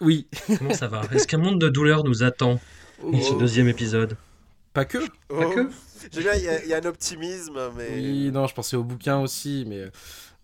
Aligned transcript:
Oui. 0.00 0.26
comment 0.58 0.74
ça 0.74 0.88
va 0.88 1.02
Est-ce 1.12 1.26
qu'un 1.26 1.38
monde 1.38 1.60
de 1.60 1.68
douleur 1.68 2.04
nous 2.04 2.22
attend 2.22 2.60
pour 3.00 3.22
ce 3.22 3.32
Oh. 3.32 3.38
deuxième 3.38 3.68
épisode 3.68 4.16
Pas 4.72 4.84
que. 4.84 4.98
Pas 5.28 5.46
que 5.54 5.68
J'aime 6.12 6.22
bien, 6.22 6.34
il 6.34 6.44
y, 6.44 6.48
a- 6.48 6.62
il 6.64 6.68
y 6.68 6.74
a 6.74 6.78
un 6.78 6.84
optimisme, 6.86 7.58
mais. 7.76 7.88
Oui, 7.94 8.30
non, 8.32 8.46
je 8.46 8.54
pensais 8.54 8.76
au 8.76 8.84
bouquin 8.84 9.20
aussi, 9.20 9.64
mais, 9.68 9.84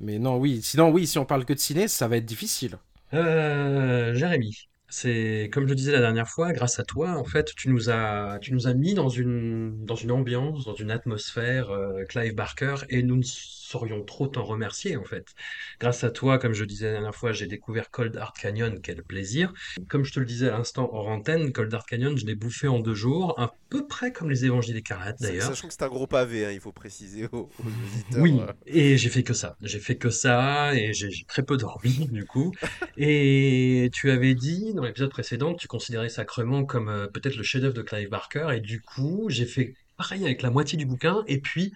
mais 0.01 0.19
non, 0.19 0.37
oui. 0.39 0.61
Sinon, 0.63 0.91
oui, 0.91 1.07
si 1.07 1.19
on 1.19 1.25
parle 1.27 1.45
que 1.45 1.53
de 1.53 1.59
ciné, 1.59 1.89
ça 1.89 2.09
va 2.09 2.17
être 2.17 2.25
difficile. 2.25 2.79
Euh, 3.13 4.15
Jérémy, 4.15 4.69
c'est 4.89 5.51
comme 5.53 5.65
je 5.65 5.71
le 5.71 5.75
disais 5.75 5.93
la 5.93 6.01
dernière 6.01 6.29
fois, 6.29 6.53
grâce 6.53 6.79
à 6.79 6.85
toi, 6.85 7.11
en 7.17 7.25
fait, 7.25 7.53
tu 7.57 7.69
nous 7.69 7.91
as, 7.91 8.39
tu 8.41 8.53
nous 8.55 8.67
as 8.69 8.75
mis 8.75 8.95
dans 8.95 9.09
une, 9.09 9.85
dans 9.85 9.97
une 9.97 10.13
ambiance, 10.13 10.65
dans 10.65 10.75
une 10.75 10.91
atmosphère, 10.91 11.71
euh, 11.71 12.05
Clive 12.09 12.35
Barker, 12.35 12.77
et 12.89 13.03
nous 13.03 13.17
ne 13.17 13.23
saurions 13.71 14.03
trop 14.03 14.27
t'en 14.27 14.45
remercier, 14.45 14.97
en 14.97 15.05
fait. 15.05 15.35
Grâce 15.79 16.03
à 16.05 16.11
toi, 16.11 16.39
comme 16.39 16.55
je 16.55 16.65
disais 16.65 16.87
la 16.87 16.93
dernière 16.93 17.15
fois, 17.15 17.33
j'ai 17.33 17.47
découvert 17.47 17.91
Cold 17.91 18.17
Hard 18.17 18.37
Canyon, 18.37 18.81
quel 18.83 19.03
plaisir. 19.03 19.53
Comme 19.89 20.05
je 20.05 20.13
te 20.13 20.21
le 20.21 20.27
disais 20.27 20.49
à 20.49 20.59
l'instant 20.59 20.89
hors 20.93 21.09
antenne, 21.09 21.53
Cold 21.53 21.73
Hard 21.73 21.87
Canyon, 21.87 22.17
je 22.17 22.27
l'ai 22.27 22.35
bouffé 22.35 22.69
en 22.69 22.81
deux 22.81 22.95
jours, 22.95 23.39
à 23.39 23.55
peu 23.69 23.87
près 23.87 24.13
comme 24.13 24.31
les 24.31 24.45
Évangiles 24.45 24.77
écarlates, 24.77 25.21
d'ailleurs. 25.21 25.49
Sachant 25.49 25.69
que 25.69 25.75
c'est 25.75 25.83
un 25.83 25.89
gros 25.89 26.07
pavé, 26.07 26.47
hein, 26.47 26.51
il 26.51 26.61
faut 26.61 26.73
préciser 26.73 27.27
aux, 27.33 27.51
aux 27.59 27.67
auditeurs. 27.67 28.23
Oui, 28.23 28.41
euh. 28.41 28.53
et 28.67 28.97
j'ai 28.97 29.09
fait 29.09 29.23
que 29.23 29.35
ça. 29.35 29.57
J'ai 29.63 29.79
fait 29.79 29.97
que 29.97 30.11
ça, 30.11 30.75
et 30.75 30.93
j'ai 30.93 31.11
j'ai 31.11 31.25
très 31.25 31.43
peu 31.43 31.57
dormi, 31.57 32.09
du 32.13 32.25
coup. 32.25 32.53
Et 32.97 33.91
tu 33.93 34.11
avais 34.11 34.35
dit, 34.35 34.73
dans 34.75 34.85
l'épisode 34.85 35.11
précédent, 35.11 35.55
que 35.55 35.61
tu 35.61 35.69
considérais 35.69 36.09
Sacrement 36.09 36.65
comme 36.65 36.89
euh, 36.89 37.07
peut-être 37.07 37.37
le 37.37 37.43
chef-d'œuvre 37.43 37.75
de 37.75 37.83
Clive 37.83 38.09
Barker, 38.09 38.49
et 38.55 38.61
du 38.61 38.81
coup, 38.81 39.27
j'ai 39.29 39.47
fait 39.47 39.75
pareil 39.97 40.25
avec 40.25 40.43
la 40.43 40.51
moitié 40.51 40.79
du 40.79 40.87
bouquin, 40.87 41.23
et 41.27 41.41
puis, 41.41 41.73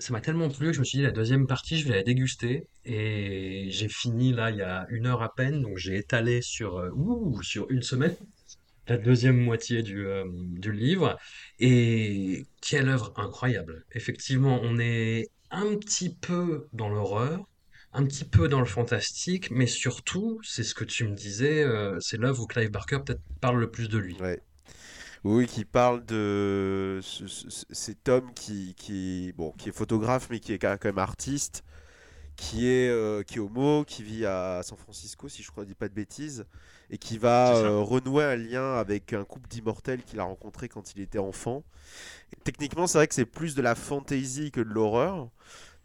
ça 0.00 0.12
m'a 0.12 0.20
tellement 0.20 0.48
plu 0.48 0.68
que 0.68 0.72
je 0.72 0.80
me 0.80 0.84
suis 0.84 0.98
dit, 0.98 1.04
la 1.04 1.10
deuxième 1.12 1.46
partie, 1.46 1.78
je 1.78 1.88
vais 1.88 1.94
la 1.94 2.02
déguster, 2.02 2.66
et 2.84 3.68
j'ai 3.70 3.88
fini 3.88 4.32
là, 4.32 4.50
il 4.50 4.56
y 4.56 4.62
a 4.62 4.86
une 4.90 5.06
heure 5.06 5.22
à 5.22 5.34
peine, 5.34 5.62
donc 5.62 5.76
j'ai 5.76 5.96
étalé 5.96 6.42
sur, 6.42 6.78
euh, 6.78 6.90
ouh, 6.94 7.42
sur 7.42 7.70
une 7.70 7.82
semaine 7.82 8.16
la 8.90 8.98
deuxième 8.98 9.38
moitié 9.38 9.82
du, 9.82 10.06
euh, 10.06 10.24
du 10.34 10.72
livre. 10.72 11.16
Et 11.60 12.44
quelle 12.60 12.88
œuvre 12.88 13.12
incroyable. 13.16 13.84
Effectivement, 13.92 14.60
on 14.62 14.78
est 14.78 15.28
un 15.50 15.76
petit 15.76 16.14
peu 16.14 16.66
dans 16.72 16.88
l'horreur, 16.88 17.44
un 17.92 18.04
petit 18.04 18.24
peu 18.24 18.48
dans 18.48 18.60
le 18.60 18.66
fantastique, 18.66 19.50
mais 19.50 19.66
surtout, 19.66 20.40
c'est 20.42 20.64
ce 20.64 20.74
que 20.74 20.84
tu 20.84 21.04
me 21.04 21.14
disais, 21.14 21.62
euh, 21.62 21.98
c'est 22.00 22.16
l'œuvre 22.16 22.42
où 22.42 22.46
Clive 22.46 22.70
Barker 22.70 22.98
peut-être 23.04 23.22
parle 23.40 23.60
le 23.60 23.70
plus 23.70 23.88
de 23.88 23.98
lui. 23.98 24.16
Ouais. 24.20 24.40
Oui, 25.24 25.46
qui 25.46 25.64
parle 25.66 26.04
de 26.06 26.98
ce- 27.02 27.26
ce- 27.26 27.66
cet 27.70 28.08
homme 28.08 28.32
qui, 28.34 28.74
qui, 28.74 29.32
bon, 29.36 29.52
qui 29.52 29.68
est 29.68 29.72
photographe, 29.72 30.28
mais 30.30 30.40
qui 30.40 30.52
est 30.54 30.58
quand 30.58 30.82
même 30.84 30.98
artiste, 30.98 31.62
qui 32.36 32.68
est, 32.68 32.88
euh, 32.90 33.22
qui 33.24 33.36
est 33.36 33.40
homo, 33.40 33.84
qui 33.86 34.02
vit 34.04 34.26
à 34.26 34.62
San 34.64 34.78
Francisco, 34.78 35.28
si 35.28 35.42
je 35.42 35.50
crois, 35.50 35.64
dis 35.66 35.74
pas 35.74 35.88
de 35.88 35.94
bêtises, 35.94 36.46
et 36.90 36.98
qui 36.98 37.18
va 37.18 37.56
euh, 37.56 37.80
renouer 37.80 38.24
un 38.24 38.36
lien 38.36 38.74
avec 38.76 39.12
un 39.14 39.24
couple 39.24 39.48
d'immortels 39.48 40.02
qu'il 40.04 40.20
a 40.20 40.24
rencontré 40.24 40.68
quand 40.68 40.94
il 40.94 41.02
était 41.02 41.18
enfant. 41.20 41.64
Et 42.32 42.36
techniquement, 42.44 42.86
c'est 42.86 42.98
vrai 42.98 43.08
que 43.08 43.14
c'est 43.14 43.26
plus 43.26 43.54
de 43.56 43.62
la 43.62 43.74
fantasy 43.76 44.50
que 44.52 44.60
de 44.60 44.70
l'horreur. 44.70 45.30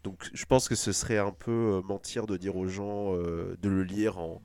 Donc, 0.04 0.28
je 0.34 0.44
pense 0.46 0.68
que 0.68 0.76
ce 0.76 0.92
serait 0.92 1.18
un 1.18 1.32
peu 1.32 1.52
euh, 1.52 1.82
mentir 1.82 2.26
de 2.26 2.36
dire 2.36 2.56
aux 2.56 2.68
gens 2.68 3.14
euh, 3.16 3.56
de 3.62 3.68
le 3.70 3.84
lire 3.84 4.18
en, 4.18 4.42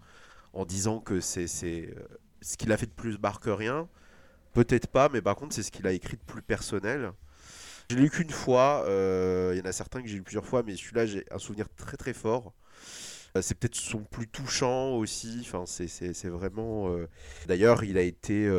en 0.53 0.65
disant 0.65 0.99
que 0.99 1.21
c'est 1.21 1.47
ce 1.47 2.57
qu'il 2.57 2.71
a 2.71 2.77
fait 2.77 2.87
de 2.87 2.91
plus 2.91 3.17
barkerien. 3.17 3.87
Peut-être 4.53 4.87
pas, 4.87 5.09
mais 5.09 5.21
par 5.21 5.35
contre, 5.35 5.55
c'est 5.55 5.63
ce 5.63 5.71
qu'il 5.71 5.87
a 5.87 5.91
écrit 5.93 6.17
de 6.17 6.23
plus 6.23 6.41
personnel. 6.41 7.11
Je 7.89 7.95
l'ai 7.95 8.03
lu 8.03 8.09
qu'une 8.09 8.29
fois, 8.29 8.83
euh, 8.87 9.51
il 9.53 9.59
y 9.59 9.61
en 9.61 9.65
a 9.65 9.71
certains 9.71 10.01
que 10.01 10.07
j'ai 10.07 10.15
lu 10.15 10.23
plusieurs 10.23 10.45
fois, 10.45 10.63
mais 10.63 10.75
celui-là, 10.75 11.05
j'ai 11.05 11.25
un 11.31 11.39
souvenir 11.39 11.67
très 11.75 11.97
très 11.97 12.13
fort. 12.13 12.53
Euh, 13.37 13.41
C'est 13.41 13.55
peut-être 13.55 13.75
son 13.75 13.99
plus 14.03 14.27
touchant 14.27 14.91
aussi, 14.95 15.39
enfin, 15.41 15.63
c'est- 15.65 16.27
vraiment... 16.29 16.89
euh, 16.91 17.07
D'ailleurs, 17.47 17.83
il 17.83 17.97
a 17.97 18.01
été, 18.01 18.49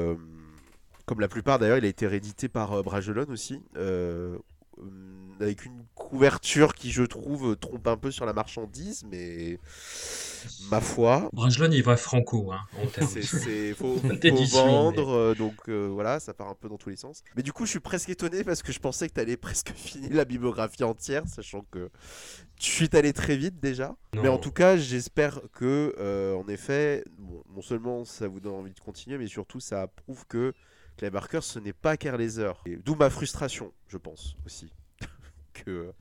comme 1.06 1.20
la 1.20 1.28
plupart 1.28 1.58
d'ailleurs, 1.58 1.78
il 1.78 1.84
a 1.84 1.88
été 1.88 2.06
réédité 2.06 2.48
par 2.48 2.82
Bragelonne 2.82 3.30
aussi, 3.30 3.60
avec 5.40 5.64
une 5.66 5.84
couverture 5.94 6.74
qui, 6.74 6.90
je 6.90 7.02
trouve, 7.02 7.56
trompe 7.56 7.86
un 7.86 7.96
peu 7.96 8.10
sur 8.10 8.26
la 8.26 8.32
marchandise, 8.32 9.04
mais 9.10 9.58
ma 10.70 10.80
foi, 10.80 11.28
Bragelonne, 11.32 11.72
il 11.72 11.82
va 11.82 11.96
franco, 11.96 12.52
hein, 12.52 12.60
c'est, 13.08 13.74
faut, 13.74 13.96
faut 13.98 14.44
vendre, 14.52 15.10
euh, 15.10 15.34
donc 15.34 15.54
euh, 15.68 15.88
voilà, 15.92 16.20
ça 16.20 16.34
part 16.34 16.48
un 16.48 16.54
peu 16.54 16.68
dans 16.68 16.78
tous 16.78 16.90
les 16.90 16.96
sens. 16.96 17.22
Mais 17.36 17.42
du 17.42 17.52
coup, 17.52 17.66
je 17.66 17.70
suis 17.70 17.80
presque 17.80 18.08
étonné 18.08 18.44
parce 18.44 18.62
que 18.62 18.72
je 18.72 18.78
pensais 18.78 19.08
que 19.08 19.14
tu 19.14 19.20
allais 19.20 19.36
presque 19.38 19.72
finir 19.72 20.10
la 20.12 20.24
bibliographie 20.24 20.84
entière, 20.84 21.24
sachant 21.26 21.64
que 21.70 21.90
tu 22.56 22.84
es 22.84 22.96
allé 22.96 23.12
très 23.12 23.36
vite 23.36 23.60
déjà. 23.60 23.94
Non. 24.14 24.22
Mais 24.22 24.28
en 24.28 24.38
tout 24.38 24.52
cas, 24.52 24.76
j'espère 24.76 25.40
que, 25.52 25.94
euh, 25.98 26.34
en 26.34 26.48
effet, 26.48 27.04
bon, 27.18 27.42
non 27.54 27.62
seulement 27.62 28.04
ça 28.04 28.28
vous 28.28 28.40
donne 28.40 28.54
envie 28.54 28.72
de 28.72 28.80
continuer, 28.80 29.18
mais 29.18 29.26
surtout 29.26 29.60
ça 29.60 29.86
prouve 29.86 30.26
que 30.26 30.54
Clive 30.96 31.12
Barker, 31.12 31.40
ce 31.42 31.58
n'est 31.58 31.72
pas 31.72 31.96
Carl 31.96 32.20
Laser. 32.20 32.60
Et 32.66 32.76
D'où 32.76 32.94
ma 32.94 33.10
frustration, 33.10 33.72
je 33.88 33.96
pense 33.96 34.36
aussi. 34.46 34.72
que 35.52 35.92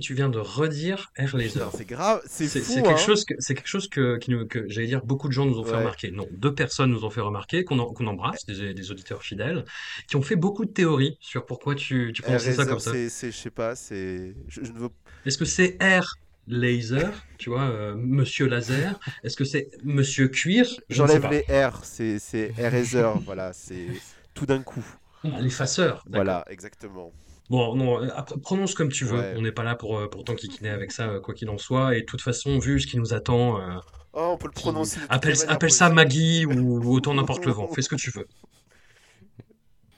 Tu 0.00 0.14
viens 0.14 0.28
de 0.28 0.38
redire 0.38 1.10
Air 1.16 1.36
Laser. 1.36 1.72
c'est 1.76 1.84
grave, 1.84 2.22
c'est 2.26 2.46
fou. 2.46 2.58
c'est 2.74 2.82
quelque 2.82 2.90
hein. 2.92 2.96
chose 2.96 3.24
que 3.24 3.34
quelque 3.34 3.66
chose 3.66 3.88
que, 3.88 4.20
j'allais 4.68 4.86
dire 4.86 5.04
beaucoup 5.04 5.26
de 5.26 5.32
gens 5.32 5.46
nous 5.46 5.58
ont 5.58 5.64
fait 5.64 5.72
Ouais. 5.72 5.78
remarquer. 5.78 6.12
Non, 6.12 6.28
deux 6.30 6.54
personnes 6.54 6.90
nous 6.92 7.04
ont 7.04 7.10
fait 7.10 7.20
remarquer 7.20 7.64
qu'on 7.64 7.78
embrasse, 7.80 8.46
des, 8.46 8.72
des 8.72 8.90
auditeurs 8.92 9.22
fidèles, 9.22 9.64
qui 10.06 10.14
ont 10.14 10.22
fait 10.22 10.36
beaucoup 10.36 10.64
de 10.64 10.70
théories 10.70 11.16
sur 11.20 11.44
pourquoi 11.44 11.74
tu, 11.74 12.12
tu 12.14 12.22
Air 12.22 12.26
prononçais 12.26 12.52
ça 12.52 12.58
Laser, 12.62 12.68
comme 12.68 12.78
ça. 12.78 12.92
c'est, 13.08 13.32
je 13.32 13.36
sais 13.36 13.50
pas, 13.50 13.74
c'est, 13.74 14.34
je, 14.46 14.62
je 14.62 14.72
veux 14.72 14.90
Est-ce 15.26 15.38
que 15.38 15.44
c'est 15.44 15.76
Air 15.80 16.14
Laser, 16.46 17.12
tu 17.38 17.50
vois, 17.50 17.62
euh, 17.62 17.94
Monsieur 17.96 18.46
Laser? 18.46 18.98
Est-ce 19.24 19.36
que 19.36 19.44
c'est 19.44 19.70
Monsieur 19.82 20.28
Cuir? 20.28 20.66
Je 20.88 20.94
J'enlève 20.94 21.20
pas. 21.22 21.30
les 21.30 21.42
R, 21.66 21.80
c'est 21.84 22.52
Eraser, 22.58 23.10
voilà, 23.24 23.52
c'est 23.52 23.86
tout 24.34 24.46
d'un 24.46 24.62
coup. 24.62 24.84
Ah, 25.24 25.40
L'effaceur. 25.40 26.04
Voilà, 26.08 26.44
exactement. 26.48 27.12
Bon, 27.50 27.74
non, 27.74 28.00
euh, 28.00 28.08
prononce 28.42 28.74
comme 28.74 28.90
tu 28.90 29.04
veux. 29.04 29.18
Ouais. 29.18 29.34
On 29.36 29.42
n'est 29.42 29.50
pas 29.52 29.64
là 29.64 29.74
pour, 29.74 29.98
euh, 29.98 30.08
pour 30.08 30.22
t'enquiquiner 30.22 30.70
avec 30.70 30.92
ça, 30.92 31.08
euh, 31.08 31.20
quoi 31.20 31.34
qu'il 31.34 31.50
en 31.50 31.58
soit. 31.58 31.96
Et 31.96 32.02
de 32.02 32.06
toute 32.06 32.20
façon, 32.20 32.58
vu 32.60 32.78
ce 32.78 32.86
qui 32.86 32.96
nous 32.96 33.12
attend, 33.12 33.60
euh, 33.60 33.74
Oh, 34.12 34.30
on 34.32 34.36
peut 34.36 34.46
le 34.48 34.52
prononcer. 34.52 34.96
de 34.96 35.02
toutes 35.02 35.12
appelle, 35.48 35.70
ça. 35.70 35.88
Maggie 35.90 36.46
ou, 36.46 36.80
ou 36.82 36.94
autant 36.94 37.14
n'importe 37.14 37.44
le 37.44 37.52
vent. 37.52 37.66
Fais 37.74 37.82
ce 37.82 37.88
que 37.88 37.96
tu 37.96 38.10
veux. 38.10 38.26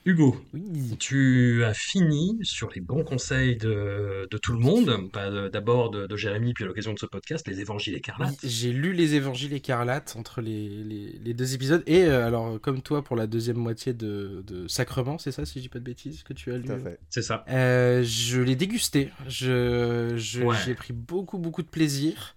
Hugo, 0.05 0.35
Oui. 0.53 0.97
tu 0.99 1.63
as 1.63 1.73
fini 1.73 2.37
sur 2.41 2.69
les 2.75 2.81
bons 2.81 3.05
conseils 3.05 3.55
de, 3.55 4.27
de 4.29 4.37
tout 4.37 4.51
le 4.51 4.59
monde, 4.59 5.09
d'abord 5.53 5.91
de, 5.91 6.07
de 6.07 6.15
Jérémy, 6.17 6.53
puis 6.53 6.65
à 6.65 6.67
l'occasion 6.67 6.91
de 6.93 6.99
ce 6.99 7.05
podcast, 7.05 7.47
les 7.47 7.61
évangiles 7.61 7.95
écarlates. 7.95 8.35
Oui, 8.43 8.49
J'ai 8.49 8.73
lu 8.73 8.91
les 8.91 9.15
évangiles 9.15 9.53
écarlates 9.53 10.15
entre 10.17 10.41
les, 10.41 10.67
les, 10.67 11.19
les 11.23 11.33
deux 11.33 11.53
épisodes. 11.55 11.83
Et 11.87 12.03
euh, 12.03 12.27
alors, 12.27 12.59
comme 12.59 12.81
toi, 12.81 13.01
pour 13.01 13.15
la 13.15 13.27
deuxième 13.27 13.55
moitié 13.55 13.93
de, 13.93 14.43
de 14.45 14.67
Sacrement, 14.67 15.17
c'est 15.19 15.31
ça, 15.31 15.45
si 15.45 15.59
je 15.59 15.63
dis 15.63 15.69
pas 15.69 15.79
de 15.79 15.85
bêtises, 15.85 16.23
que 16.23 16.33
tu 16.33 16.51
as 16.51 16.57
lu? 16.57 16.67
C'est 17.09 17.21
ça. 17.21 17.45
Euh, 17.49 18.03
je 18.03 18.41
l'ai 18.41 18.57
dégusté. 18.57 19.09
Je, 19.29 20.15
je- 20.17 20.43
Ouais. 20.43 20.57
j'ai 20.65 20.73
pris 20.75 20.91
beaucoup, 20.91 21.37
beaucoup 21.37 21.61
de 21.61 21.67
plaisir. 21.69 22.35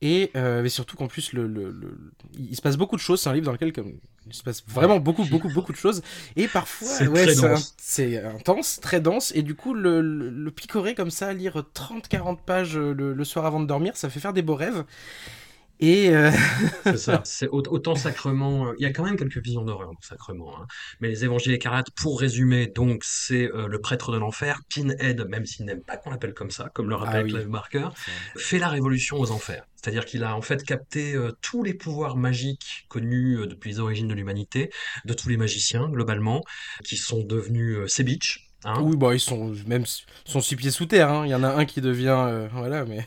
Et 0.00 0.30
euh, 0.36 0.62
mais 0.62 0.68
surtout 0.68 0.96
qu'en 0.96 1.08
plus, 1.08 1.32
le, 1.32 1.46
le- 1.48 1.70
le- 1.72 1.98
il 2.38 2.54
se 2.54 2.62
passe 2.62 2.76
beaucoup 2.76 2.94
de 2.96 3.00
choses. 3.00 3.20
C'est 3.20 3.28
un 3.30 3.32
livre 3.32 3.46
dans 3.46 3.52
lequel 3.52 3.72
comme, 3.72 3.94
il 4.26 4.34
se 4.34 4.44
passe 4.44 4.62
vraiment 4.68 4.98
beaucoup, 4.98 5.24
beaucoup, 5.24 5.48
beaucoup 5.48 5.72
de 5.72 5.76
choses. 5.76 6.02
Et 6.36 6.46
parfois, 6.46 6.86
C'est 6.88 7.08
ouais, 7.08 7.26
un- 7.44 8.36
intense, 8.36 8.78
très 8.80 9.00
dense. 9.00 9.32
Et 9.34 9.42
du 9.42 9.54
coup, 9.56 9.74
le, 9.74 10.00
le, 10.00 10.30
le 10.30 10.50
picorer 10.52 10.94
comme 10.94 11.10
ça, 11.10 11.32
lire 11.32 11.64
30-40 11.74 12.38
pages 12.46 12.76
euh, 12.76 12.92
le, 12.94 13.12
le 13.12 13.24
soir 13.24 13.44
avant 13.44 13.58
de 13.58 13.66
dormir, 13.66 13.96
ça 13.96 14.08
fait 14.08 14.20
faire 14.20 14.32
des 14.32 14.42
beaux 14.42 14.54
rêves. 14.54 14.84
Et 15.80 16.10
euh, 16.10 16.30
C'est 16.84 16.96
ça. 16.98 17.22
C'est 17.24 17.48
au- 17.48 17.62
autant 17.68 17.94
Sacrement. 17.94 18.68
euh, 18.68 18.74
Il 18.78 18.82
y 18.82 18.86
a 18.86 18.92
quand 18.92 19.04
même 19.04 19.16
quelques 19.16 19.38
visions 19.38 19.62
d'horreur 19.64 19.88
dans 19.92 20.00
Sacrement. 20.00 20.60
hein. 20.62 20.66
Mais 21.00 21.08
les 21.08 21.24
évangiles 21.24 21.52
écarlates, 21.52 21.90
pour 21.92 22.20
résumer, 22.20 22.66
donc 22.66 23.02
c'est 23.04 23.50
euh, 23.52 23.68
le 23.68 23.80
prêtre 23.80 24.10
de 24.12 24.18
l'enfer, 24.18 24.60
Pinhead, 24.68 25.26
même 25.28 25.46
s'il 25.46 25.66
n'aime 25.66 25.82
pas 25.82 25.96
qu'on 25.96 26.10
l'appelle 26.10 26.34
comme 26.34 26.50
ça, 26.50 26.70
comme 26.74 26.88
le 26.88 26.96
rappelle 26.96 27.20
Ah 27.20 27.24
oui. 27.24 27.32
Clive 27.32 27.48
Barker, 27.48 27.88
fait 28.36 28.58
la 28.58 28.68
révolution 28.68 29.18
aux 29.18 29.30
enfers. 29.30 29.64
C'est-à-dire 29.76 30.04
qu'il 30.04 30.24
a 30.24 30.34
en 30.34 30.42
fait 30.42 30.64
capté 30.64 31.14
euh, 31.14 31.30
tous 31.40 31.62
les 31.62 31.74
pouvoirs 31.74 32.16
magiques 32.16 32.86
connus 32.88 33.38
euh, 33.38 33.46
depuis 33.46 33.70
les 33.70 33.78
origines 33.80 34.08
de 34.08 34.14
l'humanité, 34.14 34.70
de 35.04 35.14
tous 35.14 35.28
les 35.28 35.36
magiciens 35.36 35.88
globalement, 35.88 36.42
qui 36.84 36.96
sont 36.96 37.22
devenus 37.22 37.76
euh, 37.78 37.86
ses 37.86 38.02
bitches. 38.02 38.47
Hein, 38.64 38.80
oui, 38.82 38.96
bah 38.96 39.14
ils 39.14 39.20
sont 39.20 39.54
même 39.68 39.84
sont 40.24 40.40
six 40.40 40.56
pieds 40.56 40.72
sous 40.72 40.86
terre. 40.86 41.10
hein. 41.10 41.24
Il 41.24 41.30
y 41.30 41.34
en 41.34 41.44
a 41.44 41.48
un 41.48 41.64
qui 41.64 41.80
devient 41.80 42.16
euh, 42.28 42.48
voilà, 42.52 42.84
mais 42.84 43.06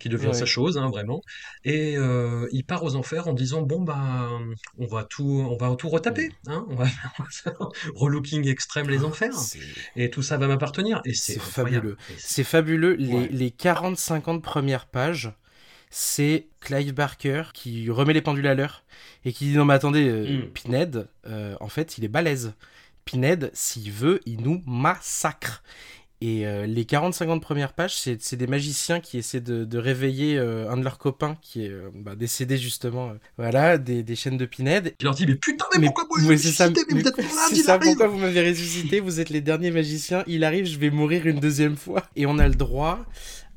qui 0.00 0.08
devient 0.08 0.26
Ouais. 0.28 0.32
sa 0.32 0.44
chose, 0.44 0.76
hein, 0.76 0.88
vraiment. 0.90 1.22
Et 1.64 1.96
euh, 1.96 2.48
il 2.50 2.64
part 2.64 2.82
aux 2.82 2.96
enfers 2.96 3.28
en 3.28 3.32
disant 3.32 3.62
bon 3.62 3.80
bah 3.82 4.28
on 4.76 4.86
va 4.86 5.04
tout, 5.04 5.46
on 5.48 5.56
va 5.56 5.74
tout 5.76 5.88
retaper, 5.88 6.30
on 6.48 6.74
va 6.74 6.86
faire 7.30 7.56
relooking 7.94 8.48
extrême 8.48 8.88
les 8.90 9.04
enfers, 9.04 9.34
c'est 9.34 9.60
et 9.94 10.10
tout 10.10 10.22
ça 10.22 10.36
va 10.36 10.48
m'appartenir. 10.48 11.00
Et 11.04 11.14
c'est 11.14 11.38
fabuleux. 11.38 11.96
C'est- 12.18 12.42
fabuleux. 12.44 12.94
Les, 12.94 13.12
Ouais. 13.14 13.28
les 13.30 13.50
40-50 13.50 14.40
premières 14.42 14.86
pages, 14.86 15.32
c'est 15.90 16.48
Clive 16.60 16.92
Barker 16.92 17.44
qui 17.54 17.88
remet 17.90 18.12
les 18.12 18.20
pendules 18.22 18.46
à 18.48 18.54
l'heure 18.54 18.82
et 19.24 19.32
qui 19.32 19.44
dit 19.46 19.56
non 19.56 19.64
mais 19.64 19.74
attendez, 19.74 20.08
euh, 20.08 20.38
Mm. 20.44 20.50
Pinhead, 20.52 21.08
euh, 21.26 21.54
en 21.60 21.68
fait 21.68 21.98
il 21.98 22.04
est 22.04 22.08
balèze. 22.08 22.52
Pinhead, 23.08 23.50
s'il 23.54 23.90
veut, 23.90 24.20
il 24.26 24.42
nous 24.42 24.62
massacre. 24.66 25.62
Et 26.20 26.46
euh, 26.48 26.66
les 26.66 26.82
40-50 26.84 27.38
premières 27.40 27.72
pages, 27.72 27.94
c'est 27.96 28.34
des 28.34 28.48
magiciens 28.48 28.98
qui 28.98 29.18
essaient 29.18 29.40
de, 29.40 29.64
de 29.64 29.78
réveiller 29.78 30.36
euh, 30.36 30.68
un 30.68 30.76
de 30.76 30.82
leurs 30.82 30.98
copains 30.98 31.36
qui 31.40 31.64
est 31.64 31.70
euh, 31.70 31.90
bah, 31.94 32.16
décédé 32.16 32.58
justement, 32.58 33.12
voilà, 33.36 33.78
des, 33.78 34.02
des 34.02 34.16
chaînes 34.16 34.36
de 34.36 34.44
Pinhead. 34.44 34.94
Il 35.00 35.04
leur 35.04 35.14
dit 35.14 35.26
mais 35.26 35.36
putain 35.36 35.64
mais, 35.74 35.78
Mais- 35.82 35.86
pourquoi 35.86 36.04
moi 36.20 36.34
je 36.36 36.48
ça, 36.48 36.68
mais 36.70 36.74
vous 36.90 37.06
êtes 37.06 37.14
il 37.52 37.62
ça, 37.62 37.74
arrive. 37.74 37.84
pourquoi 37.90 38.08
vous 38.08 38.18
m'avez 38.18 38.48
ressuscité, 38.50 38.98
vous 38.98 39.20
êtes 39.20 39.30
les 39.30 39.40
derniers 39.40 39.70
magiciens, 39.70 40.24
il 40.26 40.42
arrive, 40.42 40.66
je 40.66 40.78
vais 40.78 40.90
mourir 40.90 41.24
une 41.26 41.38
deuxième 41.38 41.76
fois. 41.76 42.02
Et 42.16 42.26
on 42.26 42.38
a 42.40 42.48
le 42.48 42.56
droit 42.56 42.98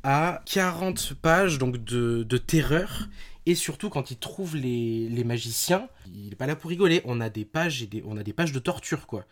à 0.03 0.41
40 0.45 1.13
pages 1.19 1.57
donc 1.57 1.83
de, 1.83 2.21
de 2.23 2.37
terreur. 2.37 3.07
Et 3.45 3.55
surtout, 3.55 3.89
quand 3.89 4.11
il 4.11 4.17
trouve 4.17 4.55
les, 4.55 5.23
magiciens, 5.23 5.89
il 6.13 6.33
est 6.33 6.35
pas 6.35 6.45
là 6.47 6.55
pour 6.55 6.69
rigoler. 6.69 7.01
On 7.05 7.21
a 7.21 7.29
des 7.29 7.45
pages 7.45 7.81
et 7.83 7.89
on 8.05 8.17
a 8.17 8.23
des 8.23 8.33
pages 8.33 8.51
de 8.51 8.59
torture, 8.59 9.07
quoi. 9.07 9.25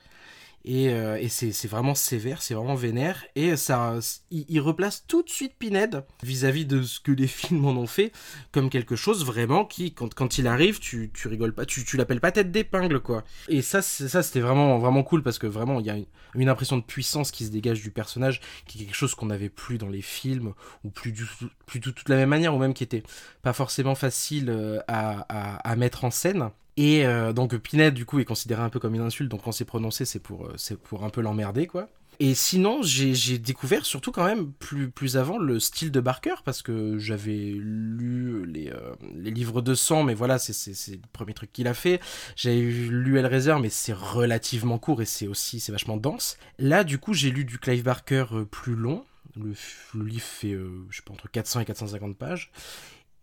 Et, 0.66 0.90
euh, 0.90 1.26
c'est 1.30 1.68
vraiment 1.68 1.96
sévère, 1.96 2.42
c'est 2.42 2.54
vraiment 2.54 2.76
vénère. 2.76 3.26
Et 3.36 3.56
ça, 3.56 3.98
il, 4.32 4.60
replace 4.60 5.06
tout 5.08 5.24
de 5.24 5.30
suite 5.30 5.54
Pinhead 5.58 6.04
vis-à-vis 6.24 6.66
de 6.66 6.82
ce 6.82 7.00
que 7.00 7.12
les 7.12 7.28
films 7.40 7.66
en 7.66 7.72
ont 7.72 7.88
fait 7.88 8.12
comme 8.52 8.70
quelque 8.70 8.96
chose 8.96 9.26
vraiment 9.26 9.66
qui, 9.66 9.94
quand, 9.94 10.14
quand 10.14 10.38
il 10.38 10.48
arrive, 10.48 10.80
tu, 10.80 11.12
tu 11.14 11.28
rigoles 11.28 11.54
pas, 11.54 11.66
tu, 11.66 11.86
tu 11.86 11.98
l'appelles 11.98 12.22
pas 12.22 12.32
tête 12.32 12.52
d'épingle, 12.52 13.00
quoi. 13.00 13.24
Et 13.48 13.62
ça, 13.62 13.82
c'était 13.82 14.42
vraiment, 14.42 14.80
vraiment 14.80 15.04
cool 15.04 15.24
parce 15.24 15.40
que 15.40 15.48
vraiment, 15.48 15.80
il 15.80 15.86
y 15.86 15.90
a 15.90 15.98
une, 16.36 16.50
impression 16.50 16.78
de 16.78 16.84
puissance 16.84 17.32
qui 17.32 17.46
se 17.46 17.52
dégage 17.52 17.82
du 17.82 17.92
personnage, 17.92 18.42
qui 18.66 18.82
est 18.82 18.86
quelque 18.86 18.96
chose 18.96 19.16
qu'on 19.16 19.28
n'avait 19.28 19.50
plus 19.50 19.78
dans 19.78 19.90
les 19.90 20.02
films, 20.02 20.54
ou 20.84 20.90
plus 20.90 21.12
du 21.12 21.26
plus 21.66 21.80
tout 21.80 21.92
de 21.92 22.10
la 22.10 22.16
même 22.16 22.30
manière, 22.30 22.56
ou 22.56 22.58
même 22.58 22.74
qui 22.74 22.84
était 22.84 23.04
pas 23.44 23.54
forcément 23.54 23.96
facile 23.96 24.50
euh, 24.50 24.80
à, 24.88 25.56
à 25.70 25.76
mettre 25.76 26.04
en 26.04 26.12
scène. 26.12 26.50
Et 26.80 27.06
euh, 27.06 27.34
donc 27.34 27.58
Pinhead, 27.58 27.94
du 27.94 28.06
coup, 28.06 28.20
est 28.20 28.26
considéré 28.26 28.62
un 28.62 28.70
peu 28.70 28.80
comme 28.80 28.96
une 28.96 29.02
insulte, 29.02 29.30
donc 29.30 29.44
quand 29.44 29.52
c'est 29.52 29.66
prononcé, 29.66 30.06
c'est 30.06 30.20
pour, 30.20 30.46
euh, 30.46 30.76
pour 30.86 31.04
un 31.04 31.10
peu 31.10 31.20
l'emmerder, 31.20 31.68
quoi. 31.68 31.90
Et 32.22 32.34
sinon, 32.34 32.81
j'ai 32.84 33.38
découvert 33.38 33.86
surtout 33.86 34.14
quand 34.14 34.24
même 34.24 34.54
plus, 34.54 34.90
plus 34.90 35.18
avant 35.18 35.38
le 35.38 35.60
style 35.60 35.92
de 35.92 36.00
Barker, 36.00 36.36
parce 36.46 36.62
que 36.62 36.98
j'avais 36.98 37.52
lu 37.54 38.46
les, 38.46 38.70
euh, 38.70 38.94
les 39.14 39.31
livres 39.31 39.62
de 39.62 39.76
sang, 39.76 40.04
mais 40.04 40.14
voilà, 40.14 40.40
c'est 40.40 40.72
le 40.92 41.02
premier 41.12 41.34
truc 41.34 41.52
qu'il 41.52 41.68
a 41.68 41.74
fait. 41.74 42.00
J'avais 42.38 42.62
lu 42.62 43.20
Hellraiser, 43.20 43.56
mais 43.62 43.70
c'est 43.70 43.94
relativement 43.94 44.78
court 44.78 45.02
et 45.02 45.06
c'est 45.06 45.28
aussi, 45.28 45.60
c'est 45.60 45.74
vachement 45.74 45.98
dense. 45.98 46.38
Là, 46.60 46.86
du 46.86 46.98
coup, 46.98 47.14
j'ai 47.14 47.30
lu 47.30 47.44
du 47.44 47.60
Clive 47.60 47.84
Barker 47.84 48.26
plus 48.50 48.76
long. 48.76 49.04
Le, 49.36 49.54
le 49.96 50.06
livre 50.06 50.26
fait, 50.26 50.54
euh, 50.54 50.86
je 50.90 50.98
sais 50.98 51.04
pas, 51.04 51.14
entre 51.14 51.30
400 51.30 51.60
et 51.60 51.66
450 51.66 52.18
pages. 52.18 52.52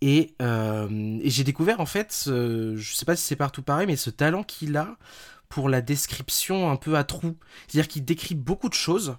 Et, 0.03 0.35
euh, 0.43 1.19
et 1.23 1.31
j'ai 1.31 1.45
découvert 1.45 1.81
en 1.81 1.87
fait, 1.87 2.25
je 2.27 2.93
sais 2.95 3.05
pas 3.05 3.17
si 3.17 3.25
c'est 3.25 3.37
partout 3.37 3.63
pareil, 3.63 3.87
mais 3.87 3.97
ce 3.97 4.11
talent 4.11 4.43
qu'il 4.43 4.77
a 4.77 4.97
pour 5.49 5.69
la 5.69 5.81
description 5.81 6.71
un 6.71 6.77
peu 6.77 6.97
à 6.97 7.05
trous. 7.05 7.37
C'est-à-dire 7.67 7.89
qu'il 7.89 8.05
décrit 8.05 8.35
beaucoup 8.35 8.69
de 8.69 8.75
choses, 8.75 9.17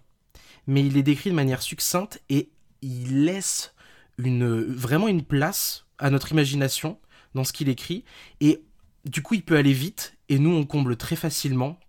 mais 0.67 0.85
il 0.85 0.93
les 0.93 1.03
décrit 1.03 1.29
de 1.29 1.35
manière 1.35 1.61
succincte 1.61 2.21
et 2.29 2.49
il 2.81 3.25
laisse 3.25 3.73
vraiment 4.17 5.07
une 5.07 5.23
place 5.23 5.85
à 5.99 6.09
notre 6.09 6.31
imagination 6.31 6.99
dans 7.33 7.43
ce 7.43 7.53
qu'il 7.53 7.69
écrit. 7.69 8.03
Et 8.41 8.63
du 9.05 9.21
coup, 9.21 9.35
il 9.35 9.43
peut 9.43 9.57
aller 9.57 9.73
vite 9.73 10.17
et 10.29 10.39
nous, 10.39 10.51
on 10.51 10.65
comble 10.65 10.97
très 10.97 11.15
facilement. 11.15 11.79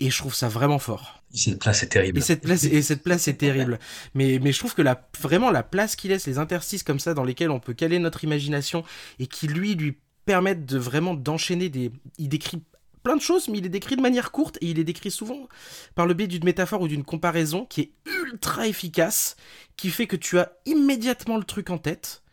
Et 0.00 0.10
je 0.10 0.18
trouve 0.18 0.34
ça 0.34 0.48
vraiment 0.48 0.78
fort. 0.80 1.22
Cette 1.34 1.58
place 1.58 1.82
est 1.82 1.88
terrible. 1.88 2.18
Et 2.18 2.20
cette 2.20 2.42
place, 2.42 2.64
et 2.64 2.82
cette 2.82 3.02
place 3.02 3.28
est 3.28 3.34
terrible. 3.34 3.78
Mais, 4.14 4.38
mais 4.40 4.52
je 4.52 4.58
trouve 4.58 4.74
que 4.74 4.82
la, 4.82 5.08
vraiment 5.20 5.50
la 5.50 5.62
place 5.62 5.96
qu'il 5.96 6.10
laisse, 6.10 6.26
les 6.26 6.38
interstices 6.38 6.82
comme 6.82 7.00
ça 7.00 7.12
dans 7.12 7.24
lesquels 7.24 7.50
on 7.50 7.60
peut 7.60 7.74
caler 7.74 7.98
notre 7.98 8.24
imagination 8.24 8.84
et 9.18 9.26
qui 9.26 9.48
lui 9.48 9.74
lui 9.74 9.98
permettent 10.26 10.64
de 10.64 10.78
vraiment 10.78 11.14
d'enchaîner 11.14 11.68
des. 11.68 11.90
Il 12.18 12.28
décrit 12.28 12.62
plein 13.02 13.16
de 13.16 13.20
choses, 13.20 13.48
mais 13.48 13.58
il 13.58 13.64
les 13.64 13.68
décrit 13.68 13.96
de 13.96 14.00
manière 14.00 14.32
courte 14.32 14.58
et 14.60 14.66
il 14.66 14.76
les 14.76 14.84
décrit 14.84 15.10
souvent 15.10 15.48
par 15.94 16.06
le 16.06 16.14
biais 16.14 16.26
d'une 16.26 16.44
métaphore 16.44 16.80
ou 16.80 16.88
d'une 16.88 17.04
comparaison 17.04 17.66
qui 17.66 17.82
est 17.82 17.92
ultra 18.24 18.66
efficace, 18.66 19.36
qui 19.76 19.90
fait 19.90 20.06
que 20.06 20.16
tu 20.16 20.38
as 20.38 20.52
immédiatement 20.66 21.36
le 21.36 21.44
truc 21.44 21.70
en 21.70 21.78
tête. 21.78 22.23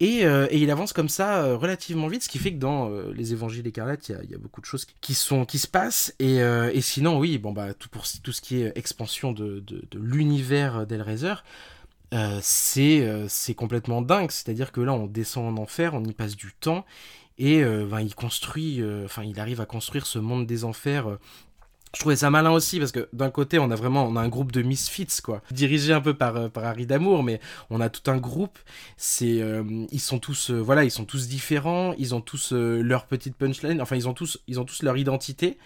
Et, 0.00 0.24
euh, 0.24 0.48
et 0.50 0.58
il 0.58 0.70
avance 0.70 0.92
comme 0.92 1.08
ça 1.08 1.44
euh, 1.44 1.56
relativement 1.56 2.08
vite, 2.08 2.24
ce 2.24 2.28
qui 2.28 2.38
fait 2.38 2.52
que 2.52 2.58
dans 2.58 2.90
euh, 2.90 3.12
les 3.14 3.32
évangiles 3.32 3.66
écarlates, 3.66 4.08
il 4.08 4.30
y 4.30 4.34
a, 4.34 4.38
beaucoup 4.38 4.60
de 4.60 4.66
choses 4.66 4.84
qui, 5.00 5.14
sont, 5.14 5.44
qui 5.44 5.58
se 5.58 5.68
passent. 5.68 6.14
Et, 6.18 6.38
et 6.38 6.80
sinon, 6.80 7.18
oui, 7.18 7.38
bon, 7.38 7.52
bah, 7.52 7.74
tout, 7.74 7.88
tout 8.22 8.32
ce 8.32 8.40
qui 8.40 8.62
est 8.62 8.72
expansion 8.76 9.32
de, 9.32 9.60
de, 9.60 9.84
de 9.90 9.98
l'univers 9.98 10.86
d'Hellraiser, 10.86 11.34
c'est 12.40 13.54
complètement 13.54 14.02
dingue. 14.02 14.30
C'est-à-dire 14.30 14.72
que 14.72 14.80
là, 14.80 14.92
on 14.92 15.06
descend 15.06 15.56
en 15.56 15.62
enfer, 15.62 15.94
on 15.94 16.04
y 16.04 16.12
passe 16.12 16.36
du 16.36 16.52
temps, 16.52 16.84
et 17.38 17.62
ben, 17.62 18.00
il 18.00 18.14
construit, 18.14 18.82
enfin, 19.04 19.22
il 19.22 19.38
arrive 19.38 19.60
à 19.60 19.66
construire 19.66 20.06
ce 20.06 20.18
monde 20.18 20.46
des 20.46 20.64
enfers. 20.64 21.18
Je 21.94 22.00
trouvais 22.00 22.16
ça 22.16 22.30
malin 22.30 22.50
aussi 22.52 22.78
parce 22.78 22.92
que 22.92 23.08
d'un 23.12 23.30
côté 23.30 23.58
on 23.58 23.70
a 23.70 23.76
vraiment 23.76 24.06
on 24.06 24.16
a 24.16 24.20
un 24.20 24.28
groupe 24.28 24.50
de 24.50 24.62
misfits 24.62 25.20
quoi. 25.22 25.42
Dirigé 25.50 25.92
un 25.92 26.00
peu 26.00 26.14
par 26.14 26.36
euh, 26.36 26.48
par 26.48 26.64
Harry 26.64 26.86
Damour 26.86 27.22
mais 27.22 27.40
on 27.70 27.80
a 27.80 27.90
tout 27.90 28.10
un 28.10 28.16
groupe. 28.16 28.58
C'est 28.96 29.42
euh, 29.42 29.62
ils 29.90 30.00
sont 30.00 30.18
tous 30.18 30.50
euh, 30.50 30.58
voilà 30.60 30.84
ils 30.84 30.90
sont 30.90 31.04
tous 31.04 31.28
différents 31.28 31.94
ils 31.98 32.14
ont 32.14 32.20
tous 32.22 32.52
euh, 32.52 32.80
leur 32.82 33.06
petite 33.06 33.36
punchline 33.36 33.80
enfin 33.82 33.96
ils 33.96 34.08
ont 34.08 34.14
tous 34.14 34.38
ils 34.48 34.58
ont 34.58 34.64
tous 34.64 34.82
leur 34.82 34.96
identité. 34.96 35.58